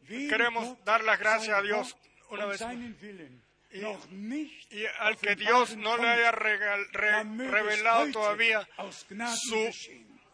queremos 0.08 0.84
dar 0.84 1.04
las 1.04 1.20
gracias 1.20 1.58
a 1.58 1.62
Dios 1.62 1.96
una 2.30 2.46
vez 2.46 2.62
Y, 3.72 4.86
al 5.00 5.18
que 5.18 5.36
Dios 5.36 5.76
no 5.78 5.98
le 5.98 6.08
haya 6.08 6.32
revelado 6.32 8.12
todavía 8.12 8.68
su 9.36 9.72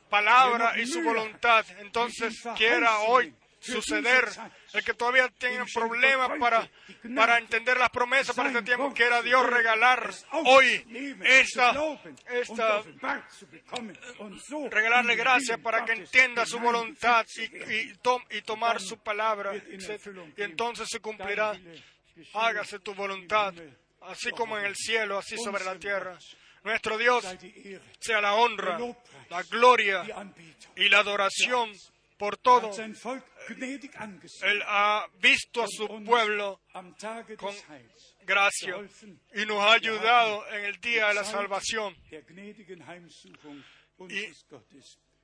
palabra 0.09 0.79
y 0.79 0.85
su 0.85 1.01
voluntad. 1.01 1.65
Entonces, 1.79 2.35
quiera 2.57 2.99
hoy 2.99 3.33
suceder, 3.59 4.25
el 4.73 4.83
que 4.83 4.93
todavía 4.93 5.29
tiene 5.37 5.65
problemas 5.73 6.31
para, 6.39 6.69
para 7.15 7.37
entender 7.37 7.77
las 7.77 7.89
promesas 7.89 8.35
para 8.35 8.49
este 8.49 8.61
tiempo, 8.61 8.93
quiera 8.93 9.21
Dios 9.21 9.45
regalar 9.45 10.13
hoy 10.45 11.17
esta, 11.23 11.73
esta 12.31 12.83
regalarle 14.69 15.15
gracia 15.15 15.57
para 15.57 15.85
que 15.85 15.93
entienda 15.93 16.45
su 16.45 16.59
voluntad 16.59 17.25
y, 17.37 18.37
y 18.37 18.41
tomar 18.41 18.79
su 18.79 18.97
palabra, 18.97 19.53
y 19.55 20.41
entonces 20.41 20.87
se 20.89 20.99
cumplirá. 20.99 21.59
Hágase 22.33 22.79
tu 22.79 22.93
voluntad, 22.93 23.53
así 24.01 24.31
como 24.31 24.57
en 24.57 24.65
el 24.65 24.75
cielo, 24.75 25.17
así 25.17 25.37
sobre 25.37 25.63
la 25.63 25.75
tierra. 25.75 26.17
Nuestro 26.63 26.97
Dios 26.97 27.25
sea 27.99 28.21
la 28.21 28.35
honra, 28.35 28.77
la 29.29 29.43
gloria 29.43 30.03
y 30.75 30.89
la 30.89 30.99
adoración 30.99 31.71
por 32.19 32.37
todo. 32.37 32.71
Él 32.77 34.63
ha 34.67 35.07
visto 35.19 35.63
a 35.63 35.67
su 35.67 36.03
pueblo 36.03 36.61
con 37.37 37.55
gracia 38.25 38.75
y 39.33 39.45
nos 39.45 39.57
ha 39.59 39.73
ayudado 39.73 40.45
en 40.51 40.65
el 40.65 40.79
día 40.81 41.07
de 41.07 41.13
la 41.15 41.23
salvación. 41.23 41.95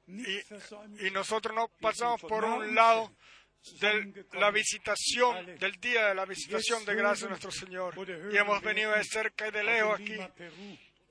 Y, 0.08 1.12
nosotros 1.12 1.56
no 1.56 1.68
pasamos 1.82 2.22
por 2.22 2.46
un 2.46 2.74
lado 2.74 3.14
de 3.82 4.26
la 4.34 4.52
visitación, 4.52 5.58
del 5.58 5.74
día 5.82 6.08
de 6.08 6.16
la 6.16 6.26
visitación 6.26 6.86
de 6.86 6.96
gracia 6.96 7.26
de 7.26 7.32
nuestro 7.32 7.52
Señor. 7.52 7.94
Y 8.32 8.38
hemos 8.38 8.62
venido 8.62 8.92
de 8.92 9.04
cerca 9.04 9.50
y 9.50 9.52
de 9.52 9.64
lejos 9.64 10.00
aquí 10.00 10.18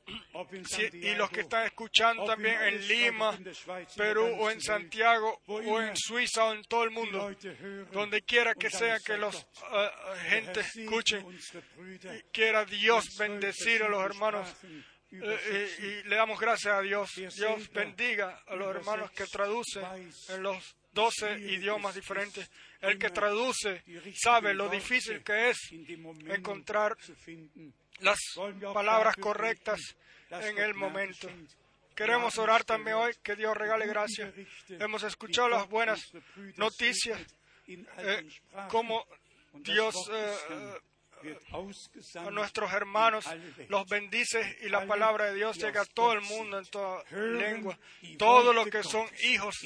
y 0.92 1.14
los 1.14 1.30
que 1.30 1.40
están 1.40 1.64
escuchando 1.66 2.24
también 2.24 2.60
en 2.62 2.86
Lima, 2.86 3.38
Perú 3.96 4.26
o 4.38 4.50
en 4.50 4.60
Santiago 4.60 5.40
o 5.46 5.80
en 5.80 5.96
Suiza 5.96 6.44
o 6.46 6.54
en 6.54 6.62
todo 6.64 6.84
el 6.84 6.90
mundo, 6.90 7.34
donde 7.92 8.22
quiera 8.22 8.54
que 8.54 8.70
sea 8.70 8.98
que 9.00 9.16
los 9.16 9.34
uh, 9.34 10.28
gente 10.28 10.60
escuche, 10.60 11.24
quiera 12.32 12.64
Dios 12.64 13.16
bendecir 13.18 13.82
a 13.82 13.88
los 13.88 14.04
hermanos. 14.04 14.48
Eh, 15.16 16.02
y, 16.04 16.08
le 16.08 16.16
damos 16.16 16.40
gracias 16.40 16.74
a 16.74 16.80
Dios. 16.80 17.10
Dios 17.14 17.70
bendiga 17.72 18.42
a 18.48 18.56
los 18.56 18.74
hermanos 18.74 19.12
que 19.12 19.26
traducen 19.26 19.84
en 20.28 20.42
los 20.42 20.76
doce 20.92 21.38
idiomas 21.38 21.94
diferentes. 21.94 22.50
El 22.80 22.98
que 22.98 23.10
traduce 23.10 23.82
sabe 24.14 24.54
lo 24.54 24.68
difícil 24.68 25.22
que 25.22 25.50
es 25.50 25.58
encontrar 26.26 26.96
las 28.00 28.18
palabras 28.72 29.16
correctas 29.16 29.80
en 30.30 30.58
el 30.58 30.74
momento. 30.74 31.28
Queremos 31.94 32.38
orar 32.38 32.64
también 32.64 32.96
hoy, 32.96 33.14
que 33.22 33.36
Dios 33.36 33.56
regale 33.56 33.86
gracia. 33.86 34.32
Hemos 34.68 35.04
escuchado 35.04 35.48
las 35.48 35.68
buenas 35.68 36.00
noticias, 36.56 37.20
eh, 37.68 38.28
como 38.68 39.06
Dios 39.54 39.94
eh, 40.12 40.78
a 42.16 42.30
nuestros 42.30 42.72
hermanos, 42.72 43.24
los 43.68 43.86
bendice 43.86 44.58
y 44.62 44.68
la 44.68 44.86
palabra 44.86 45.26
de 45.26 45.34
Dios 45.34 45.56
llega 45.58 45.82
a 45.82 45.84
todo 45.84 46.12
el 46.12 46.20
mundo 46.22 46.58
en 46.58 46.66
toda 46.66 47.04
lengua. 47.10 47.78
Todos 48.18 48.54
los 48.54 48.68
que 48.68 48.82
son 48.82 49.06
hijos, 49.24 49.56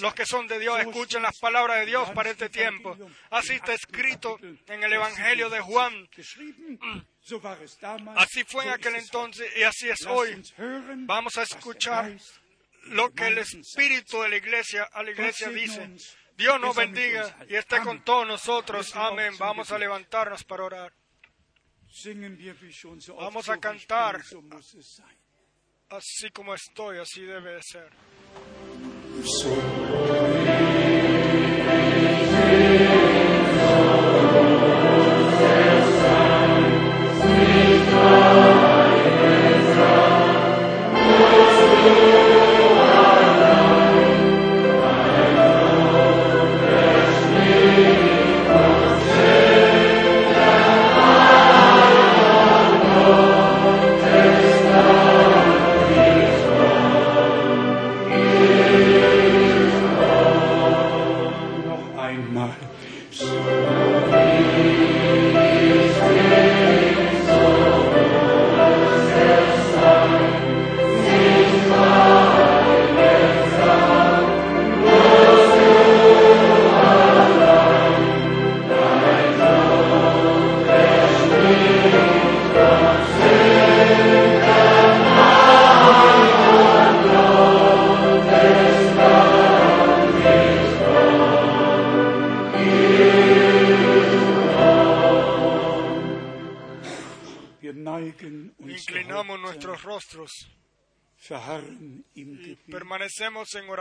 los 0.00 0.14
que 0.14 0.26
son 0.26 0.46
de 0.46 0.58
Dios, 0.58 0.80
escuchen 0.80 1.22
las 1.22 1.38
palabras 1.38 1.80
de 1.80 1.86
Dios 1.86 2.10
para 2.10 2.30
este 2.30 2.48
tiempo. 2.48 2.96
Así 3.30 3.54
está 3.54 3.74
escrito 3.74 4.38
en 4.66 4.82
el 4.82 4.92
Evangelio 4.92 5.50
de 5.50 5.60
Juan. 5.60 6.08
Así 8.16 8.44
fue 8.44 8.64
en 8.64 8.70
aquel 8.70 8.96
entonces 8.96 9.50
y 9.56 9.62
así 9.62 9.88
es 9.88 10.06
hoy. 10.06 10.42
Vamos 11.06 11.36
a 11.38 11.42
escuchar 11.42 12.16
lo 12.84 13.12
que 13.12 13.28
el 13.28 13.38
Espíritu 13.38 14.22
de 14.22 14.28
la 14.28 14.36
Iglesia 14.36 14.88
a 14.92 15.02
la 15.02 15.10
Iglesia 15.10 15.48
dice. 15.48 15.88
Dios 16.36 16.60
nos 16.60 16.74
bendiga 16.74 17.36
y 17.48 17.54
esté 17.54 17.80
con 17.80 18.02
todos 18.02 18.26
nosotros. 18.26 18.94
Amén. 18.96 19.34
Vamos 19.38 19.70
a 19.70 19.78
levantarnos 19.78 20.44
para 20.44 20.64
orar. 20.64 20.92
Vamos 23.16 23.48
a 23.48 23.58
cantar. 23.58 24.22
Así 25.90 26.30
como 26.30 26.54
estoy, 26.54 26.98
así 26.98 27.22
debe 27.22 27.56
de 27.56 27.62
ser. 27.62 27.90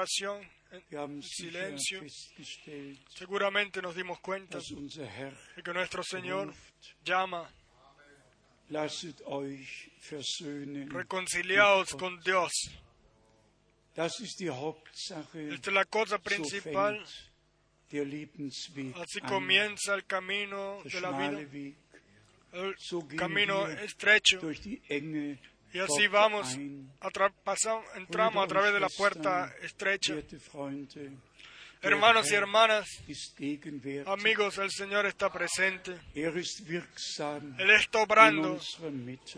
Oración. 0.02 0.42
En- 0.72 0.84
silencio. 1.22 2.00
Seguramente 3.14 3.82
nos 3.82 3.94
dimos 3.96 4.20
cuenta 4.22 4.58
de 5.56 5.64
que 5.64 5.74
nuestro 5.74 6.02
Señor 6.04 6.54
llama, 7.04 7.50
reconciliaos 10.90 11.94
con 11.96 12.20
Dios. 12.22 12.52
Esta 15.54 15.70
es 15.70 15.74
la 15.76 15.86
cosa 15.86 16.18
principal. 16.20 17.04
Así 18.96 19.20
comienza 19.28 19.94
el 19.96 20.06
camino 20.06 20.82
de 20.86 21.02
la 21.02 21.12
vida, 21.12 21.42
el 22.54 22.76
camino 23.18 23.68
estrecho. 23.84 24.40
Y 25.74 25.80
así 25.80 26.08
vamos, 26.08 26.58
entramos 27.96 28.44
a 28.44 28.48
través 28.48 28.74
de 28.74 28.80
la 28.80 28.90
puerta 28.90 29.54
estrecha. 29.62 30.16
Hermanos 31.84 32.32
y 32.32 32.36
hermanas, 32.36 32.88
amigos, 34.06 34.60
el 34.60 34.70
Señor 34.70 35.08
está 35.08 35.32
presente. 35.32 35.98
Er 36.14 36.34
Él 36.36 37.70
está 37.72 38.04
obrando 38.04 38.60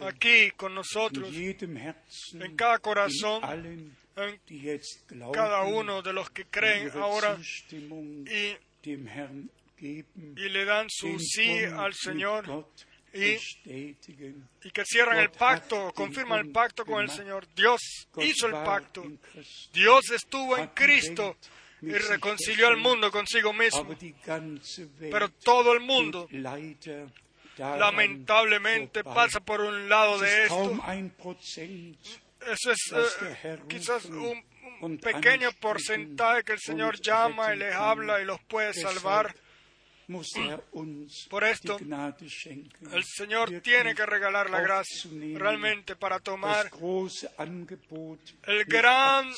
aquí 0.01 0.51
con 0.57 0.75
nosotros, 0.75 1.33
en 1.33 2.55
cada 2.57 2.79
corazón, 2.79 3.41
en 4.17 4.41
cada 5.31 5.63
uno 5.63 6.01
de 6.01 6.11
los 6.11 6.29
que 6.31 6.45
creen 6.45 6.91
ahora 6.95 7.37
y, 9.83 10.03
le 10.35 10.65
dan 10.65 10.87
su 10.89 11.19
sí 11.19 11.63
al 11.63 11.93
Señor 11.93 12.67
y- 13.13 13.37
y 14.63 14.71
que 14.71 14.83
cierran 14.85 15.17
el 15.19 15.29
pacto, 15.29 15.91
confirman 15.93 16.39
el 16.47 16.51
pacto 16.51 16.85
con 16.85 17.01
el 17.03 17.09
Señor. 17.09 17.47
Dios 17.55 17.79
hizo 18.17 18.47
el 18.47 18.53
pacto. 18.53 19.03
Dios 19.73 20.09
estuvo 20.11 20.57
en 20.57 20.67
Cristo 20.69 21.37
y 21.81 21.91
reconcilió 21.91 22.67
al 22.69 22.77
mundo 22.77 23.11
consigo 23.11 23.51
mismo. 23.53 23.85
Pero 25.11 25.29
todo 25.29 25.73
el 25.73 25.79
mundo, 25.81 26.27
lamentablemente, 27.57 29.03
pasa 29.03 29.39
por 29.39 29.61
un 29.61 29.87
lado 29.89 30.17
de 30.19 30.43
esto. 30.43 30.55
Eso 32.41 32.71
es 32.71 32.79
eh, 32.91 33.59
quizás 33.69 34.05
un, 34.05 34.43
pequeño 34.97 35.49
porcentaje 35.61 36.43
que 36.43 36.53
el 36.53 36.59
Señor 36.59 36.99
llama 36.99 37.53
y 37.53 37.57
les 37.59 37.73
habla 37.73 38.21
y 38.21 38.25
los 38.25 38.41
puede 38.41 38.73
salvar. 38.73 39.33
Por 41.29 41.43
esto, 41.43 41.77
El 42.91 43.03
Señor 43.03 43.61
tiene 43.61 43.95
que 43.95 44.05
regalar 44.05 44.49
la 44.49 44.61
gracia 44.61 45.09
realmente 45.35 45.95
para 45.95 46.19
tomar 46.19 46.69
el 48.45 48.65
gran 48.65 49.31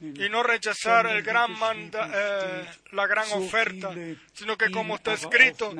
y 0.00 0.28
no 0.28 0.42
rechazar 0.42 1.06
el 1.06 1.22
gran 1.22 1.58
manda, 1.58 2.10
eh, 2.12 2.66
la 2.92 3.06
gran 3.06 3.30
oferta, 3.32 3.94
sino 4.32 4.56
que 4.56 4.70
como 4.70 4.96
está 4.96 5.14
escrito, 5.14 5.74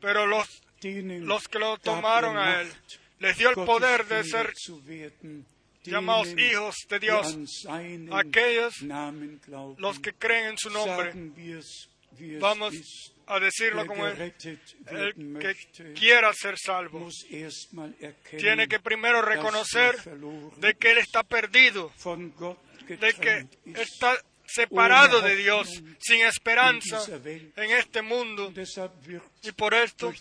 pero 0.00 0.26
los, 0.26 0.62
los 0.82 1.48
que 1.48 1.58
lo 1.58 1.78
tomaron 1.78 2.36
a 2.36 2.62
él, 2.62 2.72
les 3.18 3.36
dio 3.36 3.50
el 3.50 3.56
poder 3.56 4.06
de 4.06 4.24
ser 4.24 4.52
llamados 5.84 6.28
hijos 6.38 6.76
de 6.88 6.98
Dios, 6.98 7.66
aquellos, 8.12 8.82
los 9.78 9.98
que 10.00 10.12
creen 10.14 10.50
en 10.50 10.58
su 10.58 10.70
nombre. 10.70 11.12
Vamos. 12.40 13.11
A 13.34 13.40
decirlo 13.40 13.86
como 13.86 14.04
gerettet 14.04 14.60
El 14.86 15.38
que 15.38 15.92
quiera 15.94 16.32
ser 16.32 16.58
salvo 16.58 17.08
tiene 18.38 18.68
que 18.68 18.80
primero 18.80 19.18
er 19.20 19.24
reconocer 19.24 19.96
de 20.56 20.74
que 20.74 20.92
él 20.92 20.98
está 20.98 21.22
perdido, 21.22 21.92
de 22.88 23.12
que 23.14 23.46
está 23.80 24.16
separado 24.46 25.22
de 25.22 25.36
Dios, 25.36 25.82
sin 25.98 26.22
esperanza 26.22 27.00
en 27.24 27.70
este 27.70 28.02
mundo. 28.02 28.52
Y 29.42 29.52
por 29.52 29.74
esto, 29.74 30.12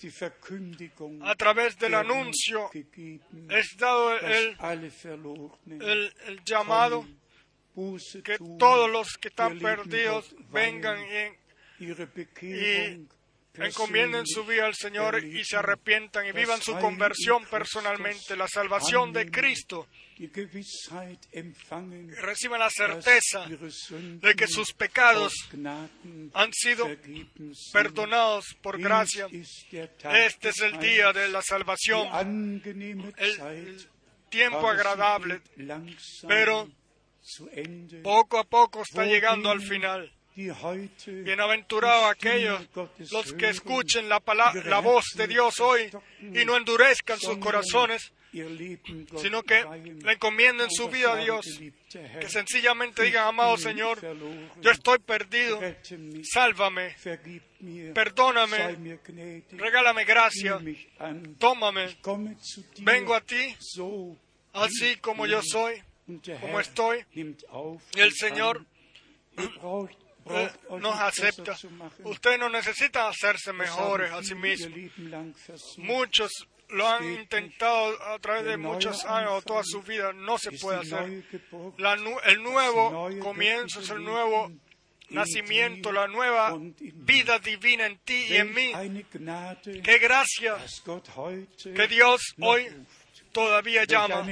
a 1.22 1.36
través 1.36 1.78
del 1.78 1.96
anuncio, 1.96 2.70
es 3.50 3.76
dado 3.78 4.18
el, 4.20 4.58
el, 5.68 6.44
llamado 6.46 7.06
que 8.24 8.38
todos 8.60 8.90
los 8.90 9.18
que 9.20 9.30
están 9.30 9.60
perdidos 9.60 10.36
vengan 10.50 11.00
weihen, 11.00 11.38
y 11.82 13.08
encomienden 13.56 14.26
su 14.26 14.46
vida 14.46 14.66
al 14.66 14.76
Señor 14.76 15.24
y 15.24 15.44
se 15.44 15.58
arrepientan 15.58 16.26
y 16.26 16.32
vivan 16.32 16.62
su 16.62 16.78
conversión 16.78 17.46
personalmente, 17.46 18.36
la 18.36 18.48
salvación 18.48 19.12
de 19.12 19.30
Cristo, 19.30 19.88
y 20.18 20.28
reciban 22.22 22.60
la 22.60 22.70
certeza 22.70 23.46
de 23.48 24.34
que 24.36 24.48
sus 24.48 24.74
pecados 24.74 25.34
han 26.34 26.54
sido 26.54 26.88
perdonados 27.74 28.46
por 28.62 28.80
gracia. 28.80 29.28
Este 29.32 30.50
es 30.50 30.60
el 30.62 30.80
día 30.80 31.12
de 31.12 31.28
la 31.30 31.42
salvación, 31.42 32.08
el, 33.18 33.90
tiempo 34.30 34.70
agradable, 34.70 35.42
pero 36.28 36.70
poco 38.02 38.40
a 38.40 38.44
poco 38.46 38.84
está 38.84 39.06
llegando 39.06 39.50
al 39.52 39.62
final. 39.62 40.12
Bienaventurados 40.36 42.12
aquellos 42.12 42.62
los 43.12 43.34
que 43.34 43.50
escuchen 43.50 44.08
la, 44.08 44.22
la 44.66 44.80
voz 44.80 45.06
de 45.16 45.28
Dios 45.28 45.60
hoy 45.60 45.92
y 46.22 46.46
no 46.46 46.56
endurezcan 46.56 47.20
sus 47.20 47.38
corazones, 47.38 48.14
sino 48.32 49.44
que 49.44 49.66
le 50.04 50.14
encomienden 50.14 50.70
su 50.70 50.88
vida 50.88 51.14
a 51.14 51.18
Dios, 51.18 51.46
que 51.90 52.30
sencillamente 52.30 53.04
digan, 53.04 53.28
amado 53.28 53.58
Señor, 53.58 54.00
yo 54.62 54.72
estoy 54.72 55.00
perdido, 55.00 55.60
sálvame, 56.24 56.96
perdóname, 57.94 58.98
regálame 59.52 60.06
gracia, 60.06 60.60
tómame, 61.40 61.98
vengo 62.80 63.16
a 63.16 63.22
ti, 63.22 63.56
así 64.54 64.96
como 65.02 65.28
yo 65.28 65.42
soy, 65.44 65.84
como 66.40 66.62
estoy, 66.62 67.06
y 67.14 68.00
el 68.00 68.14
Señor 68.14 68.66
nos 70.80 71.00
acepta. 71.00 71.58
Ustedes 72.04 72.40
no 72.40 72.50
necesitan 72.50 73.08
hacerse 73.08 73.54
mejores 73.54 74.12
a 74.12 74.24
sí 74.24 74.34
versucht. 74.34 74.74
Muchos 75.78 76.32
lo 76.70 76.88
han 76.88 77.04
intentado 77.12 78.02
a 78.04 78.20
través 78.20 78.46
de 78.46 78.58
muchos 78.58 79.04
años 79.06 79.32
o 79.34 79.42
toda 79.42 79.64
su 79.64 79.82
vida, 79.82 80.14
no 80.14 80.38
se 80.38 80.52
puede 80.54 80.80
hacer. 80.80 81.24
La 81.78 81.94
el 82.26 82.44
nuevo 82.44 83.10
comienzo 83.20 83.82
es 83.82 83.90
el 83.90 84.04
nuevo 84.04 84.52
nacimiento, 85.10 85.92
la 85.92 86.08
nueva 86.08 86.58
vida 86.80 87.40
divina 87.40 87.86
en 87.86 87.98
ti 88.00 88.28
y 88.30 88.38
en 88.38 88.54
mí. 88.54 88.72
Qué 89.84 90.00
gracia 90.00 90.56
que 91.76 91.88
Dios 91.88 92.22
hoy 92.40 92.68
todavía 93.32 93.84
llama. 93.84 94.26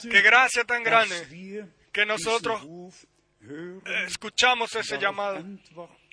Qué 0.00 0.20
gracia 0.22 0.64
tan 0.64 0.82
grande 0.82 1.68
que 1.92 2.04
nosotros 2.04 2.62
escuchamos 4.06 4.74
ese 4.74 4.98
llamado 4.98 5.44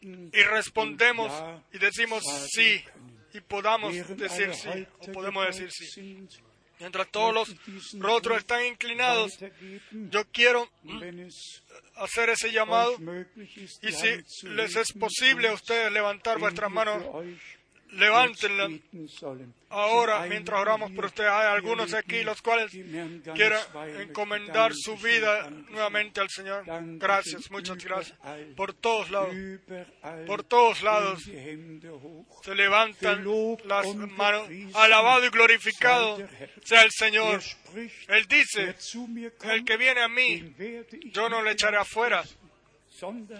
y 0.02 0.44
respondemos 0.44 1.32
y 1.72 1.78
decimos 1.78 2.24
sí 2.52 2.84
y 3.34 3.42
podamos 3.42 3.94
decir 4.18 4.54
sí 4.54 4.88
o 5.00 5.12
podemos 5.12 5.46
decir 5.48 5.72
sí. 5.72 6.28
Mientras 6.80 7.08
todos 7.12 7.34
los 7.34 7.56
rostros 7.94 8.40
están 8.40 8.66
inclinados, 8.66 9.38
yo 9.92 10.26
quiero 10.32 10.70
hacer 11.96 12.30
ese 12.30 12.52
llamado 12.52 12.98
y 13.82 13.92
si 13.92 14.48
les 14.48 14.76
es 14.76 14.92
posible 14.92 15.48
a 15.48 15.54
ustedes 15.54 15.92
levantar 15.92 16.40
vuestras 16.40 16.70
manos 16.72 17.02
levántenla 17.94 18.70
ahora 19.70 20.26
mientras 20.28 20.60
oramos 20.60 20.92
por 20.92 21.06
ustedes. 21.06 21.30
Hay 21.30 21.48
algunos 21.48 21.94
aquí 21.94 22.24
los 22.24 22.42
cuales 22.42 22.72
quieren 22.72 23.60
encomendar 24.00 24.74
su 24.74 24.96
vida 24.98 25.50
nuevamente 25.50 26.22
al 26.22 26.30
Señor. 26.30 26.64
Gracias, 26.98 27.50
muchas 27.52 27.78
gracias. 27.84 28.18
Por 28.56 28.74
todos 28.74 29.10
lados, 29.10 29.36
por 30.26 30.44
todos 30.44 30.82
lados 30.82 31.24
se 31.24 32.56
levantan 32.56 33.26
las 33.66 33.96
manos. 33.96 34.48
Alabado 34.74 35.26
y 35.26 35.30
glorificado 35.30 36.18
sea 36.64 36.84
el 36.84 36.92
Señor. 36.92 37.42
Él 38.08 38.26
dice, 38.28 38.76
el 39.44 39.66
que 39.66 39.78
viene 39.78 40.02
a 40.02 40.08
mí, 40.08 40.54
yo 41.12 41.30
no 41.30 41.42
le 41.42 41.52
echaré 41.52 41.78
afuera 41.78 42.24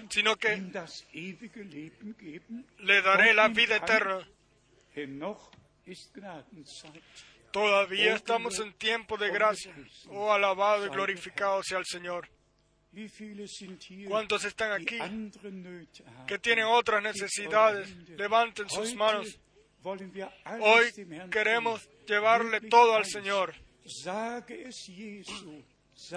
sino 0.10 0.36
que 0.36 0.62
le 2.80 3.02
daré 3.02 3.34
la 3.34 3.48
vida 3.50 3.78
eterna. 3.78 4.28
Todavía 7.52 8.16
estamos 8.16 8.60
en 8.60 8.74
tiempo 8.74 9.16
de 9.18 9.30
gracia. 9.30 9.76
Oh, 10.10 10.32
alabado 10.32 10.86
y 10.86 10.90
glorificado 10.90 11.62
sea 11.64 11.78
el 11.78 11.86
Señor. 11.86 12.28
¿Cuántos 14.08 14.46
están 14.46 14.72
aquí 14.72 15.00
que 16.28 16.40
tienen 16.40 16.66
otras 16.66 17.02
necesidades? 17.04 17.90
Levanten 18.10 18.70
sus 18.70 18.96
manos. 18.96 19.40
Hoy 20.62 20.86
queremos 21.30 21.90
llevarle 22.08 22.62
todo 22.62 22.96
al 22.96 23.06
Señor. 23.06 23.54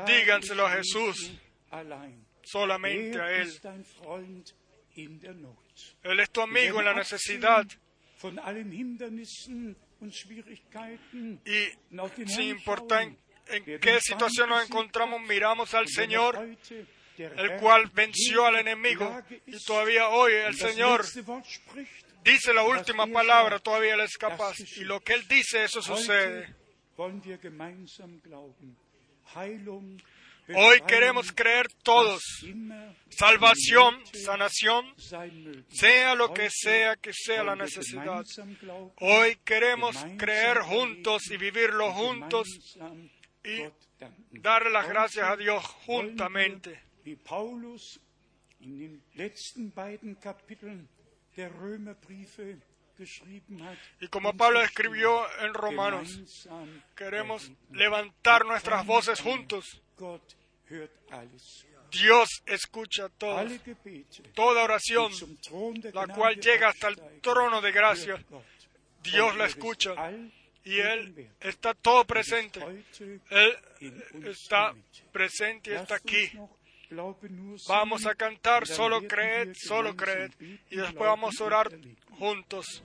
Díganselo 0.07 0.67
a 0.67 0.71
Jesús, 0.73 1.33
solamente 2.45 3.21
a 3.21 3.31
Él. 3.43 3.53
Él 6.03 6.21
es 6.21 6.31
tu 6.31 6.41
amigo 6.41 6.79
en 6.79 6.85
la 6.85 6.95
necesidad. 6.95 7.67
Y 11.45 12.27
sin 12.27 12.43
importar 12.51 13.03
en 13.49 13.81
qué 13.81 14.01
situación 14.01 14.49
nos 14.49 14.65
encontramos, 14.67 15.21
miramos 15.23 15.73
al 15.75 15.87
Señor, 15.89 16.57
el 17.19 17.57
cual 17.61 17.91
venció 17.95 18.47
al 18.47 18.57
enemigo. 18.57 19.23
Y 19.47 19.59
todavía 19.65 20.09
hoy 20.09 20.33
el 20.33 20.55
Señor 20.55 21.05
dice 22.25 22.53
la 22.53 22.65
última 22.65 23.07
palabra, 23.07 23.59
todavía 23.59 23.95
Él 23.95 24.01
es 24.01 24.17
capaz. 24.17 24.57
Y 24.77 24.85
lo 24.85 25.01
que 25.01 25.15
Él 25.15 25.27
dice, 25.29 25.65
eso 25.65 25.81
sucede. 25.81 26.55
Hoy 30.55 30.81
queremos 30.87 31.33
creer 31.33 31.69
todos. 31.83 32.23
Salvación, 33.09 34.01
sanación, 34.13 34.95
sea 35.69 36.15
lo 36.15 36.33
que 36.33 36.49
sea 36.51 36.97
que 36.97 37.13
sea 37.13 37.43
la 37.43 37.57
necesidad. 37.57 38.25
Hoy 39.01 39.37
queremos 39.45 39.97
creer 40.19 40.59
juntos 40.59 41.31
y 41.31 41.37
vivirlo 41.37 41.93
juntos 41.93 42.49
y 43.45 43.65
darle 44.31 44.71
las 44.71 44.89
gracias 44.89 45.29
a 45.29 45.37
Dios 45.37 45.65
juntamente. 45.87 46.83
Y 54.01 54.09
como 54.09 54.37
Pablo 54.37 54.63
escribió 54.63 55.27
en 55.41 55.55
Romanos, 55.55 56.49
queremos 56.95 57.51
levantar 57.71 58.47
nuestras 58.47 58.87
voces 58.87 59.21
juntos. 59.21 59.83
Dios 61.91 62.43
escucha 62.47 63.09
todo, 63.11 63.47
toda 64.35 64.65
oración, 64.65 65.13
la 65.93 66.07
cual 66.09 66.37
llega 66.37 66.69
hasta 66.69 66.89
el 66.89 66.97
trono 67.21 67.61
de 67.61 67.73
gracia. 67.73 68.25
Dios 69.03 69.37
la 69.37 69.47
escucha 69.47 69.95
y 70.65 70.81
Él 70.81 71.31
está 71.41 71.75
todo 71.75 72.05
presente. 72.05 72.61
Él 73.31 73.57
está 74.25 74.75
presente 75.13 75.71
y 75.71 75.75
está 75.75 75.95
aquí. 75.97 76.33
Vamos 77.69 78.07
a 78.07 78.15
cantar, 78.15 78.67
solo 78.67 79.01
creed, 79.03 79.55
solo 79.57 79.95
creed. 79.95 80.33
Y 80.71 80.77
después 80.77 81.09
vamos 81.09 81.41
a 81.41 81.45
orar 81.45 81.71
juntos. 82.19 82.83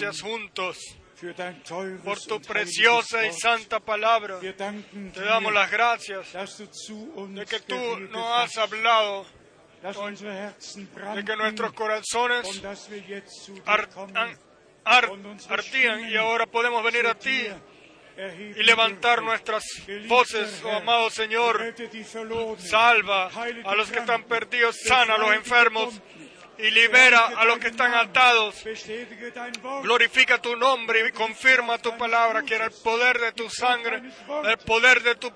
Gracias 0.00 0.22
juntos 0.22 0.78
por 2.04 2.20
tu 2.20 2.40
preciosa 2.40 3.26
y 3.26 3.32
santa 3.32 3.80
palabra. 3.80 4.38
Te 4.40 5.20
damos 5.20 5.52
las 5.52 5.70
gracias 5.70 6.32
de 6.32 7.44
que 7.46 7.60
tú 7.60 7.98
nos 8.10 8.32
has 8.36 8.56
hablado, 8.56 9.26
de 9.82 11.24
que 11.24 11.36
nuestros 11.36 11.72
corazones 11.72 12.62
ardían 14.84 16.08
y 16.08 16.16
ahora 16.16 16.46
podemos 16.46 16.84
venir 16.84 17.06
a 17.06 17.14
ti 17.14 17.48
y 18.56 18.62
levantar 18.62 19.22
nuestras 19.22 19.64
voces, 20.06 20.62
oh 20.64 20.70
amado 20.70 21.10
Señor. 21.10 21.74
Salva 22.58 23.30
a 23.64 23.74
los 23.74 23.90
que 23.90 23.98
están 23.98 24.24
perdidos, 24.24 24.76
sana 24.86 25.14
a 25.14 25.18
los 25.18 25.34
enfermos 25.34 26.00
y 26.58 26.70
libera 26.70 27.26
a 27.36 27.44
los 27.44 27.58
que 27.58 27.68
están 27.68 27.94
atados. 27.94 28.64
Glorifica 29.82 30.38
tu 30.38 30.56
nombre 30.56 31.06
y 31.08 31.12
confirma 31.12 31.78
tu 31.78 31.96
palabra, 31.96 32.42
que 32.42 32.56
el 32.56 32.70
poder 32.82 33.18
de 33.18 33.32
tu 33.32 33.48
sangre, 33.48 34.02
el 34.44 34.58
poder 34.58 35.02
de 35.02 35.14
tu 35.14 35.32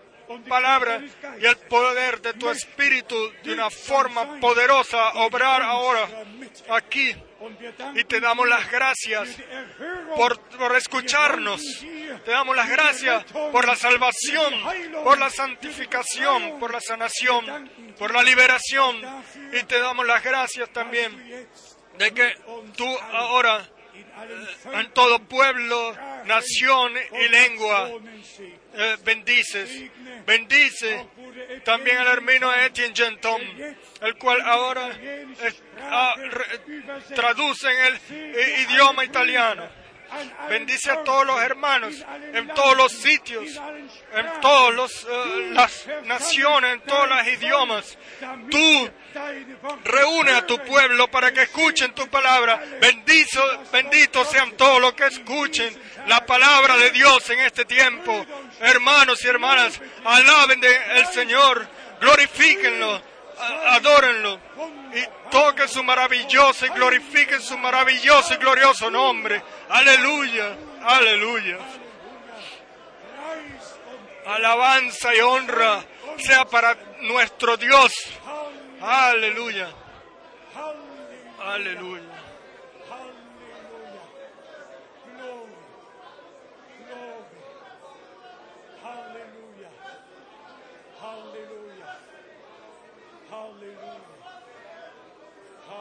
palabra 0.49 1.03
y 1.41 1.47
el 1.47 1.57
poder 1.57 2.21
de 2.21 2.35
tu 2.35 2.51
espíritu 2.51 3.17
de 3.43 3.53
una 3.53 3.71
forma 3.71 4.41
poderosa 4.41 5.13
obrar 5.15 5.63
ahora 5.63 6.09
aquí, 6.71 7.15
Y 7.95 8.05
te 8.05 8.21
damos 8.21 8.49
las 8.49 8.71
gracias 8.71 9.29
por, 10.17 10.39
por 10.41 10.77
escucharnos. 10.77 11.61
Te 12.25 12.31
damos 12.31 12.57
las 12.57 12.69
gracias 12.69 13.25
por 13.25 13.67
la 13.67 13.77
salvación, 13.77 14.55
por 15.05 15.19
la 15.19 15.31
santificación, 15.31 16.59
por 16.59 16.73
la 16.73 16.81
sanación, 16.81 17.71
por 17.99 18.13
la 18.13 18.23
liberación. 18.23 19.01
Y 19.53 19.63
te 19.65 19.79
damos 19.79 20.07
las 20.07 20.23
gracias 20.23 20.71
también 20.71 21.49
de 21.99 22.13
que 22.13 22.35
tú 22.77 22.87
ahora 23.13 23.69
en 24.73 24.91
todo 24.93 25.19
pueblo, 25.21 25.97
nación 26.27 26.93
y 27.13 27.29
lengua 27.29 27.91
eh, 28.75 28.97
bendices. 29.05 29.91
Bendice 30.27 31.07
también 31.65 31.99
al 31.99 32.07
hermano 32.09 32.53
Etienne 32.55 32.95
Genton, 32.95 33.41
el 34.01 34.17
cual 34.17 34.41
ahora 34.43 34.91
ah, 35.83 36.15
traduce 37.15 37.69
en 37.71 37.95
el 37.95 38.69
idioma 38.69 39.05
italiano. 39.05 39.82
Bendice 40.49 40.91
a 40.91 41.03
todos 41.05 41.27
los 41.27 41.41
hermanos 41.41 41.95
en 42.33 42.49
todos 42.49 42.77
los 42.77 42.93
sitios, 42.93 43.45
en 44.15 44.41
todas 44.41 45.05
eh, 45.05 45.51
las 45.53 45.87
naciones, 46.05 46.75
en 46.75 46.81
todos 46.83 47.09
los 47.09 47.27
idiomas. 47.27 47.99
Tú 48.51 48.91
reúne 49.85 50.33
a 50.33 50.47
tu 50.47 50.59
pueblo 50.59 51.11
para 51.11 51.33
que 51.33 51.43
escuchen 51.43 51.95
tu 51.95 52.09
palabra. 52.09 52.63
Bendizo, 52.81 53.43
benditos 53.73 54.29
sean 54.31 54.53
todos 54.53 54.81
los 54.81 54.95
que 54.95 55.07
escuchen 55.07 55.77
la 56.07 56.25
palabra 56.25 56.77
de 56.77 56.91
Dios 56.91 57.29
en 57.31 57.41
este 57.41 57.65
tiempo. 57.65 58.27
Hermanos 58.61 59.25
y 59.25 59.29
hermanas, 59.29 59.81
alaben 60.05 60.61
de 60.61 60.77
el 60.97 61.07
Señor, 61.07 61.67
glorifíquenlo, 62.01 63.03
adórenlo 63.69 64.39
y 64.95 65.31
toquen 65.31 65.69
su 65.69 65.83
maravilloso 65.83 66.67
y 66.67 66.69
glorifiquen 66.71 67.41
su 67.41 67.57
maravilloso 67.59 68.35
y 68.35 68.37
glorioso 68.37 68.91
nombre. 68.91 69.43
Aleluya, 69.69 70.57
aleluya. 70.85 71.59
Alabanza 74.27 75.15
y 75.15 75.21
honra 75.21 75.83
sea 76.19 76.45
para 76.45 76.77
nuestro 77.01 77.57
Dios. 77.57 77.93
Aleluya. 78.81 79.69
Aleluya. 81.41 82.12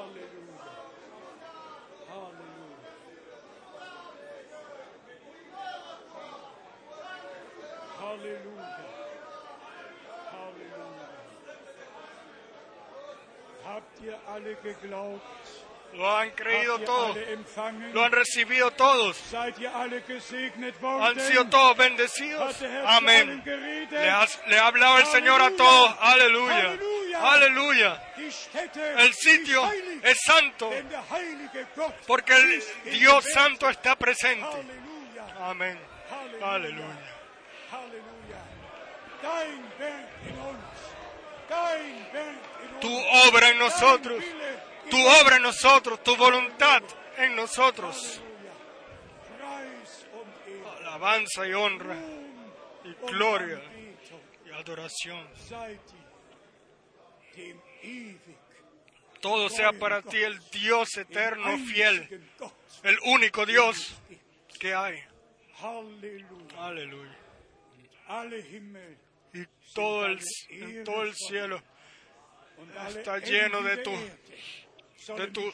Halleluja. 0.02 0.72
Halleluja. 2.10 2.82
Halleluja. 8.00 8.80
Halleluja. 10.32 11.10
Habt 13.64 14.02
ihr 14.02 14.18
alle 14.28 14.56
geglaubt? 14.56 15.22
Lo 15.94 16.18
han 16.18 16.32
creído 16.32 16.80
todos. 16.80 17.18
Lo 17.94 18.04
han 18.06 18.12
recibido 18.12 18.72
todos. 18.72 19.18
Han 19.34 21.20
sido 21.20 21.46
todos 21.50 21.78
bendecidos. 21.78 22.56
Amén. 22.86 23.44
Le, 23.46 24.10
has- 24.10 24.40
le 24.48 24.58
ha 24.58 24.68
hablado 24.68 25.00
el 25.00 25.06
Señor 25.08 25.42
a 25.42 25.52
todos. 25.52 25.96
Aleluya. 26.00 26.78
Aleluya. 27.22 28.14
El 28.98 29.14
sitio 29.14 29.70
es 30.04 30.18
santo 30.26 30.72
porque 32.08 32.34
el 32.36 32.64
Dios 32.92 33.26
santo 33.34 33.70
está 33.70 33.96
presente. 33.96 34.48
Amén. 35.42 35.78
Aleluya. 36.42 36.86
Tu 42.80 42.98
obra 43.28 43.50
en 43.50 43.60
nosotros, 43.60 44.24
tu 44.90 44.98
obra 44.98 45.38
en 45.38 45.44
nosotros, 45.44 46.04
tu 46.04 46.16
voluntad 46.18 46.82
en 47.18 47.36
nosotros. 47.36 48.22
Alabanza 50.80 51.48
y 51.48 51.54
honra 51.54 51.96
y 52.84 52.94
gloria 53.12 53.62
y 54.46 54.50
adoración. 54.52 55.28
Todo 59.22 59.50
sea 59.50 59.72
para 59.74 60.02
ti 60.02 60.18
el 60.18 60.40
Dios 60.50 60.98
eterno, 60.98 61.58
fiel, 61.60 62.24
el 62.84 62.98
único 63.06 63.46
Dios 63.46 63.96
que 64.60 64.74
hay. 64.74 65.02
Aleluya. 66.58 67.16
Y 69.34 69.46
todo 69.74 70.06
el, 70.08 70.20
todo 70.84 71.04
el 71.04 71.16
cielo 71.16 71.62
Está 72.90 73.18
lleno 73.20 73.62
de 73.64 73.78
tu- 73.78 73.92
de 75.08 75.28
tu- 75.28 75.54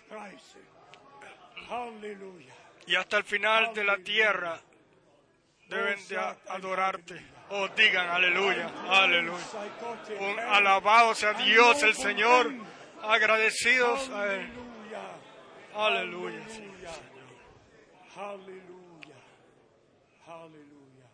y 2.86 2.95
hasta 2.95 3.18
el 3.18 3.24
final 3.24 3.74
de 3.74 3.84
la 3.84 3.98
tierra 3.98 4.60
deben 5.68 6.07
de 6.07 6.18
adorarte. 6.18 7.22
Oh, 7.49 7.68
digan 7.69 8.10
aleluya, 8.10 8.69
aleluya. 8.90 9.45
Un 10.19 10.40
alabado 10.40 11.15
sea 11.15 11.34
Dios 11.34 11.82
el 11.84 11.95
Señor, 11.95 12.52
agradecidos 13.02 14.10
a 14.10 14.34
Él. 14.34 14.49
Aleluya. 15.74 16.41
Halleluja. 18.15 19.15
Halleluja. 20.26 21.10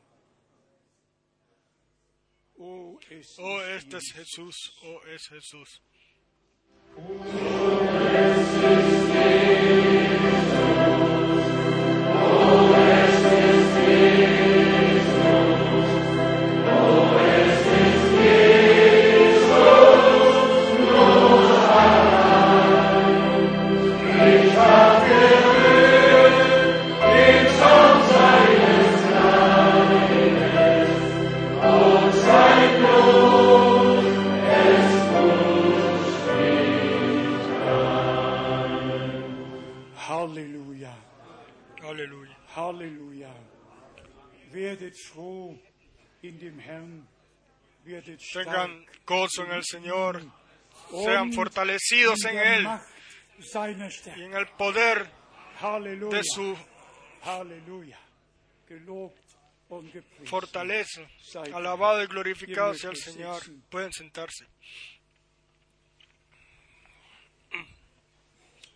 Oh, 2.58 2.98
Oh, 3.40 3.62
este 3.62 3.98
es 3.98 4.14
Jesús, 4.14 4.56
oh, 4.84 5.02
es 5.08 5.28
Jesús. 5.28 5.82
Halleluja. 42.56 43.34
Werdet 44.54 44.96
froh 45.12 45.58
in 46.22 46.40
dem 46.40 46.60
Herrn. 46.60 47.08
Werdet 47.86 48.22
Tengan 48.34 48.86
gozo 49.06 49.44
en 49.44 49.52
el 49.52 49.64
Señor, 49.64 50.22
sean 50.90 51.34
fortalecidos 51.34 52.24
en 52.26 52.38
Él 52.38 52.68
y 54.16 54.22
en 54.22 54.34
el 54.34 54.48
poder 54.58 55.10
de 56.12 56.22
su 56.24 56.56
Halleluja. 57.22 58.00
Fortaleza. 60.26 61.02
Alabado 61.54 62.04
y 62.04 62.08
glorificado 62.08 62.74
sea 62.76 62.92
el 62.92 62.98
Señor. 62.98 63.42
Pueden 63.70 63.92
sentarse. 63.92 64.46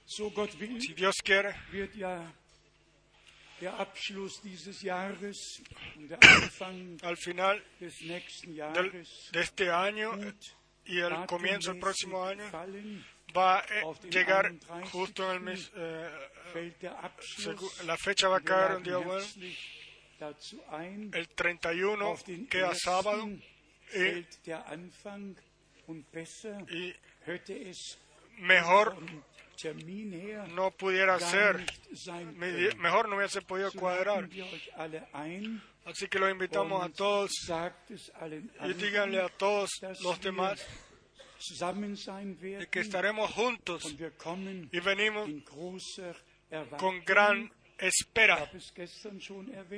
Si 0.06 0.94
Dios 0.94 1.16
quiere, 1.24 1.56
al 7.04 7.18
final 7.18 7.64
del- 8.74 8.92
de 9.32 9.42
este 9.42 9.70
año 9.72 10.12
y 10.86 11.00
el 11.00 11.14
comienzo 11.28 11.72
del 11.72 11.80
próximo 11.82 12.24
año 12.26 12.44
va 13.36 13.60
a 13.60 13.66
eh, 13.66 13.82
den 14.00 14.10
llegar 14.12 14.44
31. 14.44 14.88
justo 14.88 15.24
en 15.30 15.32
el 15.36 15.40
mes. 15.42 15.72
eh, 15.76 16.10
la 17.86 17.98
fecha 17.98 18.28
va 18.30 18.38
a 18.38 18.42
caer 18.42 18.78
un 18.78 18.84
día 18.84 18.98
bueno. 18.98 19.26
El 21.14 21.28
31 21.30 22.06
Auf 22.06 22.24
den 22.26 22.48
queda 22.48 22.74
sábado 22.76 23.28
y, 23.94 23.98
y 26.70 26.96
mejor 28.40 28.96
no 30.54 30.72
pudiera 30.72 31.20
ser. 31.20 31.66
Mejor 32.78 33.10
no 33.10 33.18
hubiese 33.18 33.42
podido 33.42 33.72
cuadrar. 33.72 34.30
Así 35.86 36.08
que 36.08 36.20
los 36.20 36.30
invitamos 36.32 36.84
a 36.84 36.90
todos 36.90 37.32
y 38.66 38.74
díganle 38.74 39.22
a 39.22 39.30
todos 39.30 39.70
los 40.02 40.20
demás 40.22 40.66
que 42.72 42.80
estaremos 42.80 43.32
juntos 43.32 43.96
y 44.72 44.80
venimos 44.80 45.30
con 46.78 47.04
gran 47.06 47.52
espera. 47.78 48.50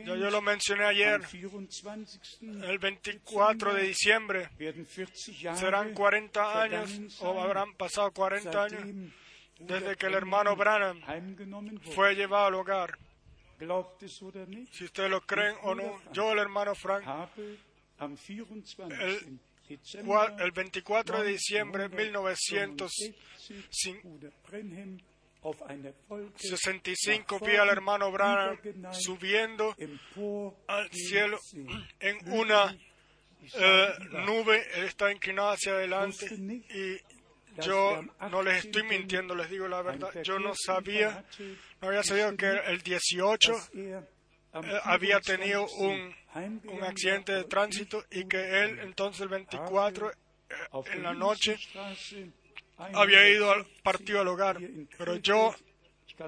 Ya 0.06 0.16
yo 0.16 0.30
lo 0.32 0.42
mencioné 0.42 0.86
ayer, 0.86 1.16
Am 1.16 1.22
24. 1.32 2.70
el 2.70 2.80
24 2.80 3.74
de 3.74 3.84
diciembre 3.84 4.50
werden 4.58 4.86
40 4.86 5.34
Jahre 5.42 5.60
serán 5.60 5.94
40 5.94 6.62
años 6.62 7.22
o 7.22 7.42
habrán 7.42 7.74
pasado 7.74 8.12
40 8.12 8.64
años 8.64 9.12
desde 9.60 9.96
que 9.96 10.08
el 10.08 10.16
hermano 10.16 10.56
Branham 10.56 11.02
fue 11.94 12.16
llevado 12.16 12.48
al 12.48 12.56
hogar. 12.56 12.98
Si 14.72 14.86
ustedes 14.86 15.10
lo 15.10 15.22
creen 15.22 15.56
o 15.64 15.76
no, 15.76 16.02
yo, 16.14 16.32
el 16.32 16.40
hermano 16.40 16.76
Frank, 16.76 17.06
habe 17.06 17.58
am 17.98 18.16
24. 18.16 18.96
El 18.96 19.40
el 20.40 20.52
24 20.52 21.22
de 21.22 21.30
diciembre 21.30 21.90
de 21.90 21.96
1965 21.96 24.02
Bruder 24.02 24.34
Brenhem 24.50 25.00
auf 25.42 25.62
einer 25.62 25.94
Wolke 26.08 26.40
65 26.40 27.32
nach 27.32 27.42
vi 27.46 27.58
al 27.58 27.70
hermano 27.70 28.12
Branham 28.12 28.58
subiendo 28.94 29.76
al 30.68 30.90
cielo 30.90 31.38
en 32.00 32.18
una 32.32 32.76
eh, 33.54 33.94
nube, 34.26 34.66
él 34.76 34.86
está 34.86 35.12
inclinado 35.12 35.52
hacia 35.52 35.74
adelante 35.74 36.26
y 36.70 37.00
yo 37.62 38.02
no 38.32 38.44
les 38.44 38.66
estoy 38.66 38.84
mintiendo, 38.84 39.36
les 39.36 39.50
digo 39.50 39.68
la 39.68 39.82
verdad, 39.82 40.10
yo 40.24 40.40
no 40.40 40.54
sabía, 40.56 41.26
no 41.82 41.88
había 41.88 42.04
sabido 42.04 42.36
que 42.38 42.48
el 42.48 42.82
18 42.82 43.54
dass 43.54 43.70
er 43.74 44.08
am 44.52 44.66
eh, 44.66 44.80
había 44.84 45.20
24. 45.20 45.38
tenido 45.38 45.68
un, 45.78 46.16
un 46.66 46.84
accidente 46.84 47.34
de 47.34 47.44
tránsito 47.44 48.04
y 48.12 48.26
que 48.26 48.64
él 48.64 48.80
entonces 48.80 49.22
el 49.22 49.30
24 49.30 50.12
eh, 50.12 50.16
en 50.94 51.04
la 51.04 51.14
noche 51.14 51.58
había 52.78 53.30
ido 53.30 53.52
al 53.52 53.66
140 53.66 53.84
partido 53.84 54.22
al 54.22 54.28
hogar, 54.28 54.58
pero 54.98 55.18
yo, 55.18 55.54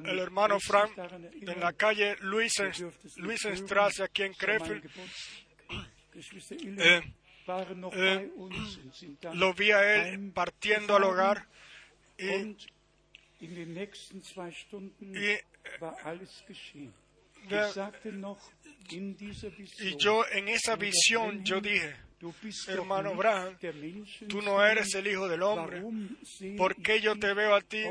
el 0.03 0.19
hermano 0.19 0.59
Frank, 0.59 0.91
en 0.97 1.59
la 1.59 1.73
calle 1.73 2.15
Luisen, 2.19 2.67
ihr 2.67 2.73
dürft 2.73 3.05
es 3.05 3.17
nicht 3.17 3.25
Luisenstraße 3.25 4.03
aquí 4.03 4.23
en 4.23 4.33
Krefeld, 4.33 4.85
eh, 6.77 7.01
eh, 7.93 8.31
lo 9.33 9.53
vi 9.53 9.71
a 9.71 10.07
él 10.07 10.31
partiendo 10.33 10.95
al 10.95 11.03
hogar 11.03 11.47
y, 12.17 12.25
y, 13.39 13.47
eh, 15.15 15.43
y 19.79 19.95
yo 19.97 20.23
en 20.31 20.47
esa 20.49 20.75
visión 20.75 21.43
yo 21.43 21.59
dije, 21.61 21.95
hermano 22.67 23.15
Menschensohn, 23.15 24.27
tú 24.27 24.41
no 24.43 24.63
eres 24.63 24.93
el 24.93 25.07
hijo 25.07 25.27
del 25.27 25.41
hombre, 25.41 25.81
¿por 26.57 26.75
qué 26.75 27.01
yo 27.01 27.17
te 27.17 27.33
veo 27.33 27.55
a 27.55 27.61
ti 27.61 27.83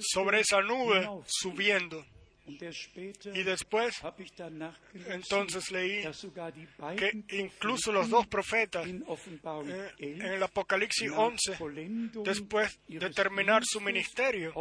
sobre 0.00 0.40
esa 0.40 0.62
nube 0.62 1.06
subiendo? 1.26 2.04
Y 3.34 3.42
después, 3.42 4.00
entonces 5.06 5.70
leí 5.70 6.02
que 6.96 7.24
incluso 7.36 7.92
los 7.92 8.08
dos 8.08 8.26
profetas 8.26 8.86
eh, 8.86 9.02
11 9.06 9.92
en 9.98 10.22
el 10.22 10.42
Apocalipsis 10.42 11.10
nach 11.10 11.18
11, 11.18 11.56
Vollendung 11.58 12.24
después 12.24 12.80
de 12.88 13.10
terminar 13.10 13.62
su 13.64 13.80
ministerio, 13.80 14.52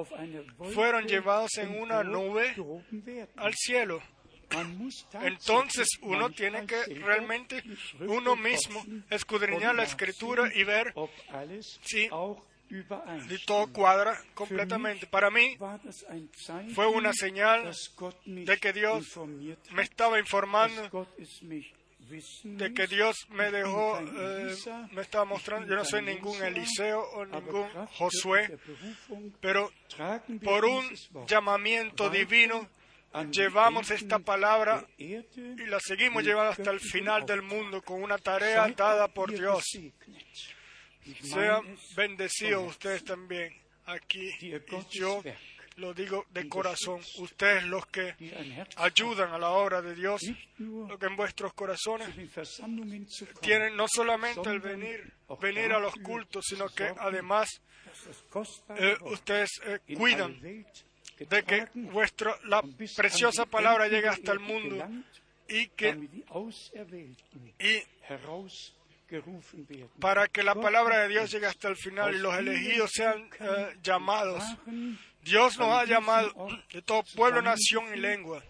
fueron 0.74 1.06
llevados 1.06 1.58
en 1.58 1.70
una 1.80 2.04
nube 2.04 2.56
al 3.36 3.54
cielo. 3.56 4.02
Entonces 5.22 5.88
uno 6.02 6.30
tiene 6.32 6.66
que 6.66 6.84
realmente 6.96 7.64
uno 8.00 8.36
mismo 8.36 8.84
escudriñar 9.10 9.76
la 9.76 9.84
escritura 9.84 10.50
y 10.54 10.64
ver 10.64 10.94
si 11.84 12.10
übereinstimmt. 12.70 13.46
todo 13.46 13.68
cuadra 13.68 14.18
completamente. 14.34 15.08
Para 15.08 15.30
mí 15.30 15.58
fue 16.74 16.88
una 16.88 17.14
señal 17.14 17.72
de 18.26 18.58
que 18.58 18.74
Dios 18.74 19.06
me 19.72 19.84
estaba 19.84 20.20
informando 20.20 21.08
de 22.44 22.74
que. 22.74 22.88
Dios 22.88 23.28
me 23.30 23.52
dejó, 23.52 24.00
eh, 24.00 24.56
me 24.92 25.02
estaba 25.02 25.26
mostrando, 25.26 25.68
yo 25.68 25.76
no 25.76 25.84
soy 25.84 26.02
ningún 26.02 26.42
Eliseo 26.42 27.02
o 27.02 27.26
ningún 27.26 27.68
Josué, 27.98 28.58
pero 29.42 29.72
por 30.44 30.66
un 30.66 30.86
llamamiento 31.28 32.10
divino 32.10 32.68
llevamos 33.32 33.92
esta 33.92 34.20
palabra 34.20 34.86
y 34.98 35.18
la 35.66 35.80
seguimos 35.80 36.24
llevando 36.24 36.52
hasta 36.52 36.72
el 36.72 36.80
final 36.80 37.26
del 37.26 37.42
mundo 37.42 37.82
con 37.82 38.02
una 38.02 38.18
tarea 38.18 38.68
dada 38.70 39.08
por 39.08 39.32
Dios. 39.32 39.64
Sean 41.22 41.78
bendecidos 41.96 42.68
ustedes 42.68 43.04
también 43.04 43.54
aquí 43.86 44.30
y 44.42 44.54
yo 44.92 45.24
lo 45.78 45.94
digo 45.94 46.26
de 46.32 46.50
corazón, 46.50 47.00
ustedes 47.20 47.64
los 47.66 47.86
que 47.88 48.16
ayudan 48.78 49.32
a 49.32 49.38
la 49.38 49.52
obra 49.52 49.82
de 49.82 49.94
Dios, 49.94 50.22
lo 50.58 50.98
que 50.98 51.06
en 51.06 51.16
vuestros 51.16 51.54
corazones 51.54 52.10
tienen 53.42 53.76
no 53.76 53.86
solamente 53.88 54.50
el 54.50 54.60
venir, 54.60 55.14
venir 55.40 55.72
a 55.72 55.80
los 55.80 55.94
cultos, 55.96 56.46
sino 56.48 56.68
que 56.70 56.92
además 57.00 57.62
eh, 58.76 58.98
ustedes 59.02 59.50
eh, 59.66 59.80
cuidan 59.96 60.40
de 61.20 61.44
que 61.44 61.68
vuestro, 61.74 62.36
la 62.46 62.64
preciosa 62.96 63.46
palabra 63.46 63.88
llegue 63.88 64.08
hasta 64.08 64.32
el 64.32 64.40
mundo 64.40 64.88
y 65.48 65.68
que 65.70 66.10
y. 67.60 67.84
para 70.00 70.28
que 70.28 70.44
la 70.44 70.56
palabra 70.56 71.02
de 71.02 71.10
Dios 71.10 71.32
llegue 71.32 71.46
hasta 71.46 71.68
el 71.70 71.76
final 71.76 72.16
y 72.16 72.20
los 72.20 72.38
elegidos 72.38 72.92
sean 72.94 73.30
eh, 73.40 73.76
llamados. 73.82 74.44
Dios 75.22 75.58
nos 75.58 75.70
ha 75.70 75.86
llamado 75.86 76.32
de 76.72 76.82
todo 76.82 77.04
pueblo, 77.16 77.42
nación 77.42 77.86
y 77.94 78.00
lengua. 78.00 78.44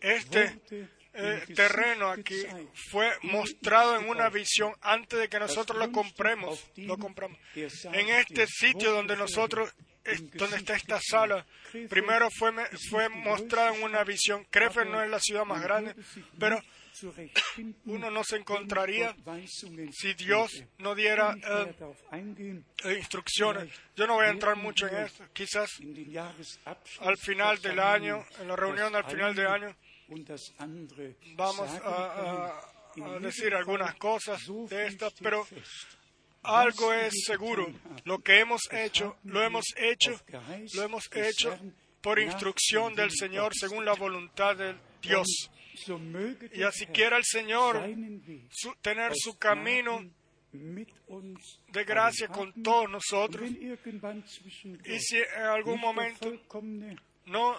Este 0.00 0.58
eh, 1.12 1.44
terreno 1.54 2.10
aquí 2.10 2.42
fue 2.90 3.12
mostrado 3.22 3.98
en 3.98 4.08
una 4.08 4.28
visión 4.30 4.72
antes 4.80 5.18
de 5.18 5.28
que 5.28 5.38
nosotros 5.38 5.78
lo 5.78 5.92
compremos, 5.92 6.64
lo 6.76 6.96
compramos. 6.98 7.38
En 7.54 8.08
este 8.08 8.46
sitio 8.46 8.92
donde 8.92 9.16
nosotros 9.16 9.72
donde 10.34 10.56
está 10.56 10.74
esta 10.74 11.00
sala, 11.00 11.46
primero 11.88 12.28
fue 12.30 12.52
fue 12.90 13.08
mostrado 13.08 13.74
en 13.74 13.82
una 13.84 14.04
visión. 14.04 14.44
Krefeld 14.50 14.90
no 14.90 15.02
es 15.02 15.10
la 15.10 15.20
ciudad 15.20 15.44
más 15.44 15.62
grande, 15.62 15.94
pero 16.38 16.60
uno 17.86 18.10
no 18.10 18.22
se 18.24 18.36
encontraría 18.36 19.14
si 19.92 20.14
Dios 20.14 20.50
no 20.78 20.94
diera 20.94 21.34
eh, 21.36 21.74
eh, 22.84 22.94
instrucciones. 22.98 23.70
Yo 23.96 24.06
no 24.06 24.14
voy 24.14 24.26
a 24.26 24.30
entrar 24.30 24.56
mucho 24.56 24.86
en 24.86 24.96
esto. 25.06 25.24
Quizás 25.32 25.70
al 27.00 27.16
final 27.18 27.60
del 27.60 27.78
año, 27.80 28.24
en 28.40 28.48
la 28.48 28.56
reunión 28.56 28.94
al 28.94 29.04
final 29.04 29.34
del 29.34 29.46
año, 29.46 29.76
vamos 31.36 31.68
a, 31.70 31.88
a- 31.88 32.60
a 33.04 33.18
decir 33.18 33.54
algunas 33.54 33.94
cosas 33.96 34.40
de 34.68 34.86
estas, 34.86 35.12
pero 35.20 35.44
algo 36.42 36.92
es 36.92 37.12
seguro. 37.26 37.72
Lo 38.04 38.18
que 38.20 38.38
hemos 38.40 38.60
hecho, 38.70 39.16
lo 39.24 39.42
hemos 39.42 39.64
hecho, 39.76 40.20
lo 40.74 40.82
hemos 40.82 41.04
hecho 41.12 41.58
por 42.02 42.18
instrucción 42.20 42.94
del 42.94 43.10
Señor 43.10 43.52
según 43.54 43.84
la 43.84 43.94
voluntad 43.94 44.54
de 44.56 44.76
Dios. 45.02 45.26
Y 46.52 46.62
así 46.62 46.86
quiera 46.86 47.16
el 47.16 47.24
Señor 47.24 47.76
su- 48.50 48.74
tener 48.80 49.12
su 49.14 49.36
camino 49.38 50.00
de 51.72 51.84
gracia 51.84 52.28
con 52.28 52.52
todos 52.62 52.88
nosotros. 52.90 53.50
Y 54.86 54.98
si 55.00 55.16
en 55.18 55.42
algún 55.42 55.80
momento 55.80 56.30
no, 57.26 57.56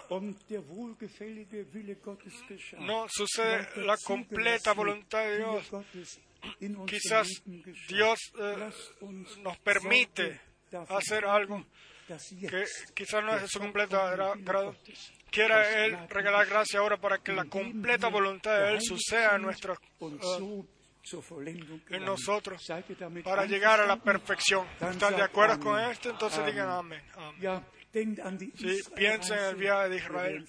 no 2.80 3.06
sucede 3.10 3.68
la 3.84 3.96
completa 4.04 4.72
voluntad 4.72 5.24
de 5.24 5.38
Dios, 5.38 5.70
quizás 6.86 7.28
Dios 7.88 8.18
eh, 8.38 8.70
nos 9.42 9.58
permite 9.58 10.40
hacer 10.88 11.24
algo 11.26 11.66
que 12.48 12.64
quizás 12.94 13.22
no 13.24 13.36
es 13.36 13.50
su 13.50 13.58
completa 13.58 14.14
gra- 14.16 14.34
grado. 14.44 14.74
Quiera 15.36 15.84
Él 15.84 15.98
regalar 16.08 16.46
gracia 16.46 16.78
ahora 16.80 16.96
para 16.96 17.18
que 17.18 17.32
la 17.32 17.44
completa 17.44 18.08
voluntad 18.08 18.58
de 18.58 18.72
Él 18.72 18.80
suceda 18.80 19.36
en, 19.36 19.42
nuestros, 19.42 19.78
eh, 20.00 20.64
en 21.90 22.04
nosotros 22.04 22.62
para 23.22 23.44
llegar 23.46 23.80
a 23.80 23.86
la 23.86 23.96
perfección. 23.96 24.66
¿Están 24.80 25.14
de 25.16 25.22
acuerdo 25.22 25.60
con 25.60 25.78
esto? 25.80 26.10
Entonces 26.10 26.44
digan 26.46 26.68
amén. 26.70 27.02
amén. 27.16 27.40
Si 28.56 28.82
piensen 28.94 29.38
en 29.38 29.44
el 29.44 29.56
viaje 29.56 29.88
de 29.90 29.96
Israel, 29.96 30.46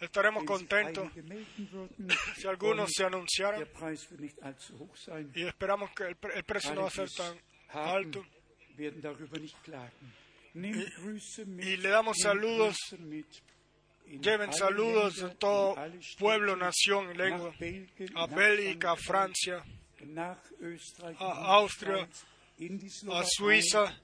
estaremos 0.00 0.44
contentos 0.44 1.10
si 2.36 2.46
algunos 2.46 2.90
se 2.92 3.04
anunciaran 3.04 3.60
y 5.34 5.46
esperamos 5.46 5.90
que 5.92 6.04
el, 6.04 6.16
pre- 6.16 6.36
el 6.38 6.44
precio 6.44 6.74
no 6.74 6.82
va 6.82 6.86
a 6.88 6.90
ser 6.90 7.08
tan 7.10 7.36
alto. 7.68 8.24
Y 11.66 11.76
le 11.78 11.88
damos 11.88 12.16
saludos, 12.18 12.76
lleven 14.06 14.52
saludos 14.52 15.16
de 15.16 15.30
todo 15.36 15.76
pueblo, 16.18 16.56
nación 16.56 17.10
y 17.12 17.14
lengua, 17.14 17.52
a 18.14 18.26
Bélgica, 18.26 18.92
a 18.92 18.96
Francia, 18.96 19.64
a 21.18 21.54
Austria, 21.56 22.08
a 23.10 23.24
Suiza, 23.24 24.00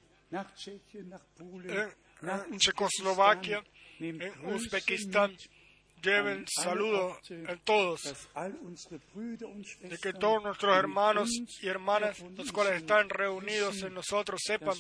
en, 2.50 2.58
Checoslovaquia, 2.58 3.62
en 3.98 4.32
Uzbekistán. 4.46 5.36
Lleven 6.02 6.46
saludos 6.48 7.18
en 7.30 7.60
todos, 7.64 8.02
de 9.80 9.98
que 9.98 10.12
todos 10.14 10.42
nuestros 10.42 10.76
hermanos 10.76 11.30
y 11.60 11.68
hermanas, 11.68 12.20
los 12.36 12.52
cuales 12.52 12.76
están 12.76 13.08
reunidos 13.08 13.82
en 13.82 13.94
nosotros, 13.94 14.40
sepan 14.42 14.76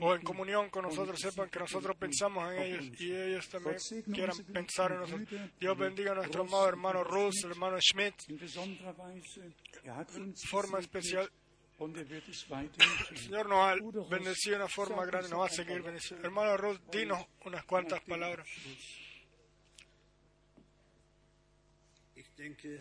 o 0.00 0.14
en 0.14 0.22
comunión 0.22 0.70
con 0.70 0.84
nosotros, 0.84 1.20
sepan 1.20 1.50
que 1.50 1.58
nosotros 1.58 1.96
pensamos 1.96 2.52
en 2.52 2.62
ellos 2.62 3.00
y 3.00 3.12
ellos 3.12 3.48
también 3.48 3.76
quieran 4.12 4.36
pensar 4.52 4.92
en 4.92 5.00
nosotros. 5.00 5.40
Dios 5.58 5.78
bendiga 5.78 6.12
a 6.12 6.14
nuestro 6.14 6.42
amado 6.42 6.68
hermano 6.68 7.02
el 7.02 7.50
hermano 7.50 7.78
Schmidt. 7.80 8.14
Er 8.28 10.06
de 10.06 10.32
forma 10.48 10.78
especial. 10.78 11.30
er 11.78 12.06
El. 12.06 13.18
Señor 13.18 13.48
nos 13.48 13.58
ha 13.58 13.74
bendecido 14.08 14.56
de 14.56 14.64
una 14.64 14.68
forma 14.68 15.04
grande, 15.04 15.28
nos 15.28 15.40
va 15.40 15.46
a 15.46 15.50
seguir 15.50 15.82
paar 15.82 15.84
bendiciendo. 15.84 16.26
Hermano 16.26 16.56
Ruth, 16.56 16.80
dinos 16.90 17.26
unas 17.44 17.64
cuantas 17.64 18.00
palabras. 18.02 18.48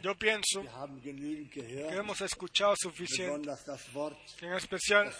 Yo 0.01 0.15
pienso 0.15 0.63
que 1.51 1.87
hemos 1.91 2.19
escuchado 2.21 2.75
suficiente, 2.77 3.49
en 4.41 4.53
especial 4.53 5.13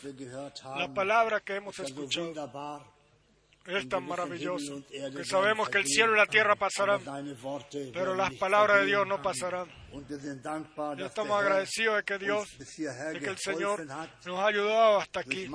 la 0.78 0.94
palabra 0.94 1.40
que 1.40 1.56
hemos 1.56 1.80
escuchado. 1.80 2.34
Es 3.66 3.90
tan 3.90 4.06
maravilloso 4.06 4.84
que 4.88 5.26
sabemos 5.26 5.70
que 5.70 5.80
el 5.80 5.88
cielo 5.88 6.14
y 6.14 6.18
la 6.18 6.28
tierra 6.28 6.56
pasarán, 6.56 7.02
pero 7.94 8.14
las 8.14 8.34
palabras 8.36 8.82
de. 8.82 8.86
Dios 8.86 9.08
no 9.08 9.22
pasarán. 9.22 9.68
Dass 10.98 11.08
estamos 11.08 11.42
agradecidos 11.42 11.98
de 11.98 12.04
que 12.04 12.18
Dios, 12.20 12.58
de 12.60 13.20
que 13.20 13.30
el 13.30 13.38
Señor 13.38 13.86
nos 13.86 14.40
ha 14.40 14.48
ayudado 14.48 15.00
hasta 15.00 15.22
aquí. 15.22 15.48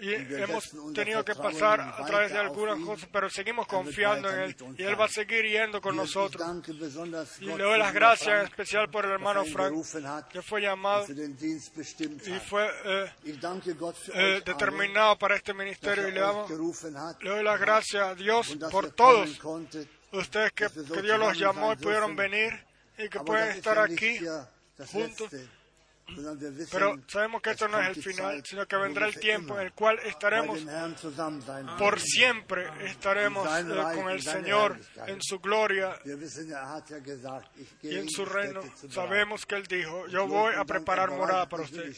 Y 0.00 0.14
hemos 0.14 0.70
tenido 0.94 1.24
que 1.24 1.34
pasar 1.34 1.80
a 1.80 2.04
través 2.06 2.32
de 2.32 2.38
algunas 2.38 2.78
cosas, 2.84 3.08
pero 3.12 3.28
seguimos 3.28 3.66
confiando 3.66 4.30
en 4.30 4.40
Él 4.40 4.56
y 4.76 4.82
Él 4.84 5.00
va 5.00 5.06
a 5.06 5.08
seguir 5.08 5.44
yendo 5.44 5.80
con 5.80 5.96
nosotros. 5.96 6.42
Y 7.40 7.46
le 7.46 7.62
doy 7.64 7.78
las 7.78 7.92
gracias 7.92 8.40
en 8.40 8.46
especial 8.46 8.88
por 8.90 9.04
el 9.04 9.12
hermano 9.12 9.42
er 9.42 9.50
Frank, 9.50 10.28
que 10.28 10.42
fue 10.42 10.62
llamado 10.62 11.06
y 11.08 12.38
fue 12.48 12.70
eh, 12.84 13.12
eh, 14.14 14.42
determinado 14.44 15.18
para 15.18 15.36
este 15.36 15.52
ministerio 15.52 16.08
y 16.08 16.12
le, 16.12 16.20
damos, 16.20 16.50
le 16.50 17.30
doy 17.30 17.42
las 17.42 17.60
gracias 17.60 18.02
a 18.02 18.14
Dios 18.14 18.56
por 18.70 18.90
todos 18.92 19.38
ustedes 20.12 20.52
que, 20.52 20.68
que 20.68 21.02
Dios 21.02 21.18
los 21.18 21.36
llamó 21.36 21.72
y 21.72 21.76
pudieron 21.76 22.14
venir 22.14 22.52
y 22.96 23.08
que 23.08 23.20
pueden 23.20 23.50
estar 23.50 23.78
aquí. 23.78 24.18
juntos. 24.92 25.30
Pero 26.72 26.98
sabemos 27.06 27.42
que 27.42 27.50
es 27.50 27.54
esto 27.54 27.68
no 27.68 27.80
es 27.80 27.96
el 27.96 28.02
final, 28.02 28.42
sino 28.44 28.66
que 28.66 28.76
vendrá 28.76 29.06
el 29.06 29.18
tiempo 29.18 29.58
en 29.58 29.66
el 29.66 29.72
cual 29.72 29.98
estaremos 30.04 30.58
por 31.78 32.00
siempre 32.00 32.66
estaremos 32.86 33.46
eh, 33.46 33.64
con 33.94 34.10
el 34.10 34.22
Señor 34.22 34.78
en 35.06 35.20
su 35.20 35.38
gloria 35.38 35.98
y 37.82 37.96
en 37.96 38.08
su 38.08 38.24
reino. 38.24 38.62
Sabemos 38.90 39.44
que 39.44 39.56
Él 39.56 39.66
dijo, 39.66 40.06
yo 40.08 40.26
voy 40.26 40.54
a 40.54 40.64
preparar 40.64 41.10
morada 41.10 41.48
para 41.48 41.64
usted. 41.64 41.92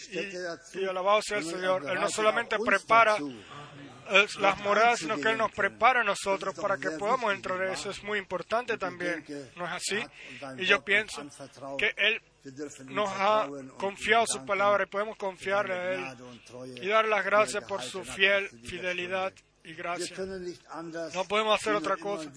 Y, 0.75 0.81
y 0.81 0.85
alabado 0.87 1.23
sea 1.23 1.39
el 1.39 1.45
Señor. 1.45 1.89
Él 1.89 2.01
no 2.01 2.09
solamente 2.09 2.57
prepara 2.59 3.17
eh, 4.11 4.27
las 4.41 4.59
moradas, 4.61 5.01
sino 5.01 5.19
que 5.19 5.31
Él 5.31 5.39
nos 5.39 5.53
prepara 5.53 6.01
a 6.01 6.05
nosotros 6.05 6.55
para 6.55 6.77
que 6.79 6.91
podamos 6.91 7.33
entrar. 7.33 7.63
Eso 7.65 7.91
es 7.91 8.03
muy 8.03 8.19
importante 8.19 8.77
también. 8.77 9.25
¿No 9.57 9.67
es 9.67 9.73
así? 9.73 10.05
Y 10.59 10.67
yo 10.67 10.85
pienso 10.85 11.23
que 11.79 11.95
Él 11.97 12.21
nos 12.87 13.09
ha 13.11 13.49
confiado 13.77 14.27
su 14.27 14.45
palabra 14.45 14.85
y 14.85 14.87
podemos 14.87 15.17
confiarle 15.17 15.75
a 15.75 15.93
Él 15.93 16.05
y 16.83 16.89
dar 16.89 17.07
las 17.07 17.25
gracias 17.25 17.65
por 17.65 17.83
su 17.83 18.05
fiel 18.05 18.49
fidelidad 18.65 19.33
y 19.65 19.75
gracia. 19.75 20.17
No 21.15 21.25
podemos 21.25 21.61
hacer 21.61 21.75
otra 21.75 21.97
cosa, 21.97 22.31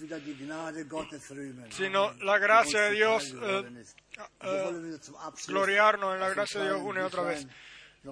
sino 1.70 2.12
la 2.22 2.38
gracia 2.38 2.82
de 2.82 2.90
Dios, 2.92 3.34
eh, 3.42 3.84
eh, 4.42 4.98
gloriarnos 5.46 6.14
en 6.14 6.20
la 6.20 6.28
gracia 6.30 6.60
de 6.60 6.68
Dios 6.68 6.80
una 6.82 7.00
y 7.00 7.04
otra 7.04 7.22
vez. 7.22 7.46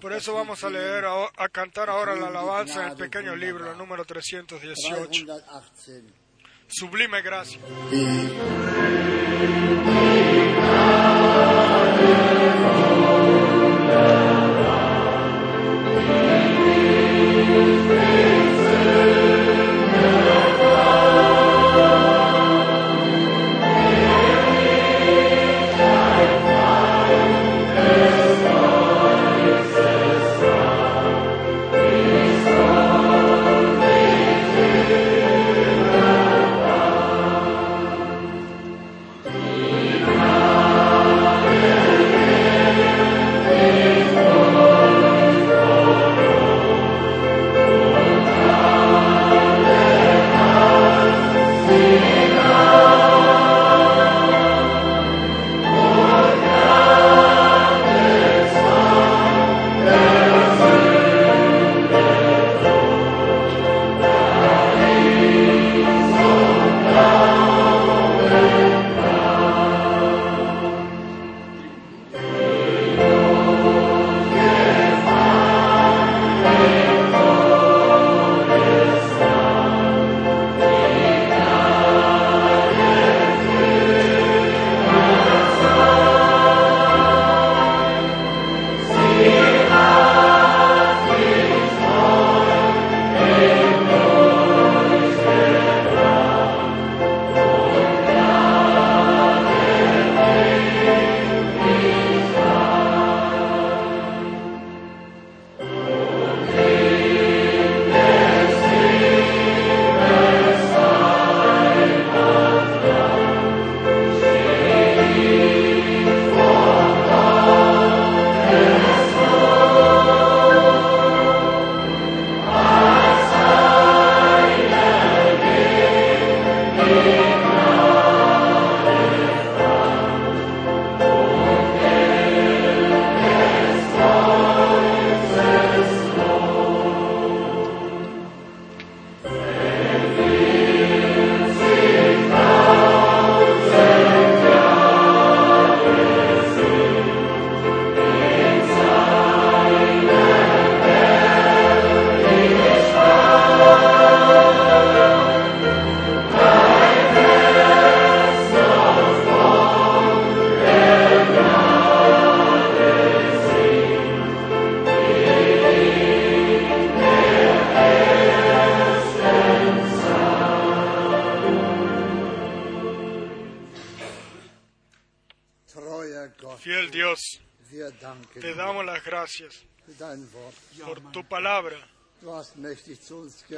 Por 0.01 0.13
eso 0.15 0.33
vamos 0.33 0.65
a 0.65 0.71
leer, 0.71 1.05
a, 1.05 1.49
cantar 1.51 1.91
ahora 1.91 2.17
la 2.17 2.29
alabanza 2.29 2.85
en 2.85 2.93
el 2.93 2.97
pequeño 2.97 3.37
libro, 3.37 3.71
el 3.71 3.77
número 3.77 4.05
318. 4.05 5.27
318. 5.27 6.23
Sublime 6.67 7.21
gracia. 7.21 7.61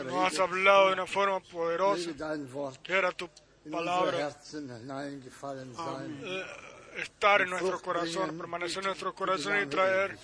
Nos 0.05 0.33
has 0.33 0.39
hablado 0.39 0.89
de 0.89 0.93
una 0.95 1.07
forma 1.07 1.41
poderosa. 1.41 2.09
Möge 2.09 2.15
dein 2.15 2.49
Wort 2.53 2.83
Que 2.83 2.95
era 2.95 3.13
tu 3.13 3.29
palabra 3.71 4.31
eh, 6.23 6.45
estar 6.97 7.41
en 7.43 7.51
nuestro 7.51 7.81
corazón, 7.81 8.37
permanecer 8.37 8.79
en 8.79 8.87
nuestro 8.87 9.15
corazón 9.15 9.63
y 9.63 9.67
traer 9.67 10.17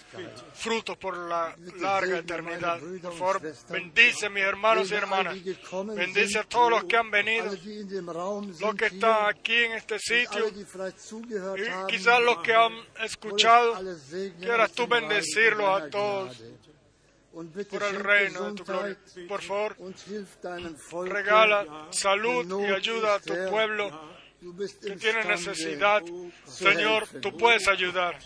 frutos 0.55 0.97
por 0.97 1.16
la 1.16 1.56
larga 1.78 2.18
eternidad. 2.18 2.80
Por 3.02 3.14
favor, 3.14 3.55
bendice 3.68 4.26
a 4.26 4.30
mis 4.30 4.42
hermanos 4.42 4.90
y 4.90 4.94
hermanas. 4.94 5.36
Bendice 5.94 6.38
a 6.38 6.44
todos 6.44 6.70
los 6.70 6.84
que 6.84 6.97
han 6.97 7.10
venido, 7.10 7.47
los 7.47 8.74
que 8.74 8.86
están 8.86 9.28
aquí 9.28 9.55
en 9.55 9.72
este 9.72 9.98
sitio. 9.98 10.48
y 10.48 11.86
quizás 11.88 12.20
los 12.22 12.38
que 12.38 12.55
han 12.55 12.72
escuchado. 13.02 13.74
Quieras 14.38 14.72
tú 14.72 14.86
bendecirlos 14.86 15.82
a 15.82 15.90
todos 15.90 16.42
por 17.32 17.82
el 17.82 18.01
reino 18.01 18.51
de 18.51 18.57
tu 18.57 18.65
gloria. 18.65 18.98
Por 19.28 19.43
favor, 19.43 19.77
regala 21.09 21.89
salud 21.90 22.44
y 22.62 22.73
ayuda 22.73 23.15
a 23.16 23.20
tu 23.20 23.35
pueblo 23.48 23.90
que 24.82 24.97
tiene 24.97 25.24
necesidad. 25.24 26.02
Señor, 26.44 27.07
tú 27.20 27.36
puedes 27.36 27.69
ayudar. 27.69 28.19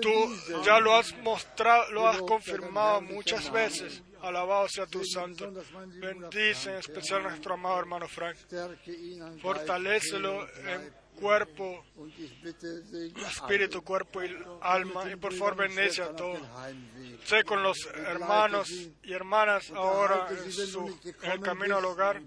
Tú 0.00 0.36
ya 0.64 0.78
lo 0.78 0.94
has 0.94 1.16
mostrado, 1.18 1.90
lo 1.92 2.06
has 2.06 2.18
confirmado 2.18 3.00
muchas 3.00 3.50
veces. 3.50 4.02
Alabado 4.20 4.68
sea 4.68 4.86
tu 4.86 5.04
santo. 5.04 5.52
Bendice 6.00 6.70
en 6.70 6.78
especial 6.78 7.24
a 7.24 7.30
nuestro 7.30 7.54
amado 7.54 7.78
hermano 7.78 8.08
Frank. 8.08 8.36
Fortalécelo 9.40 10.46
en. 10.66 11.07
Cuerpo, 11.18 11.84
espíritu, 13.26 13.82
cuerpo 13.82 14.22
y 14.22 14.36
alma. 14.60 15.10
Y 15.10 15.16
por 15.16 15.32
favor 15.34 15.56
bendice 15.56 16.02
a 16.02 16.14
todos. 16.14 16.40
Sé 17.24 17.44
con 17.44 17.62
los 17.62 17.86
hermanos 17.94 18.70
y 19.02 19.12
hermanas 19.12 19.70
ahora 19.70 20.28
en, 20.30 20.52
su, 20.52 20.98
el 21.22 21.40
camino 21.40 21.78
al 21.78 21.84
hogar 21.84 22.22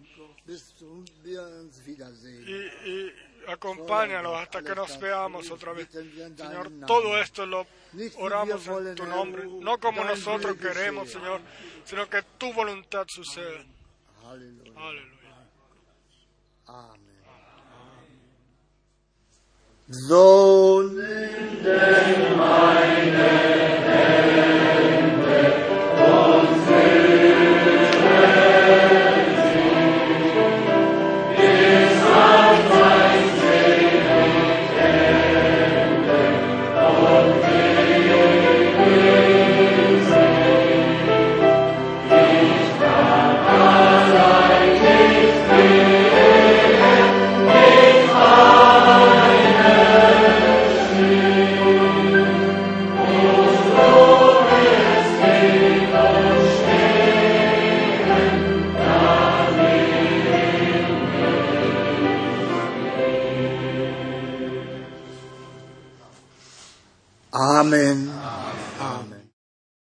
y, 2.46 2.90
y 2.90 3.14
acompáñalos 3.48 4.36
hasta 4.36 4.62
que 4.62 4.76
nos 4.76 5.00
veamos 5.00 5.50
otra 5.52 5.74
vez. 5.74 5.90
Señor, 5.90 6.72
todo 6.86 7.18
esto 7.18 7.46
lo 7.46 7.66
oramos 8.18 8.68
en 8.68 8.96
tu 8.96 9.06
nombre, 9.06 9.46
no 9.46 9.78
como 9.80 10.04
nosotros 10.04 10.58
queremos, 10.58 11.10
Señor, 11.10 11.42
sino 11.86 12.10
que 12.10 12.22
tu 12.38 12.54
voluntad 12.54 13.06
suceda. 13.08 13.66
Aleluya. 14.26 15.21
Sohn, 19.94 20.96
meine 22.38 23.14
Welt 23.14 24.31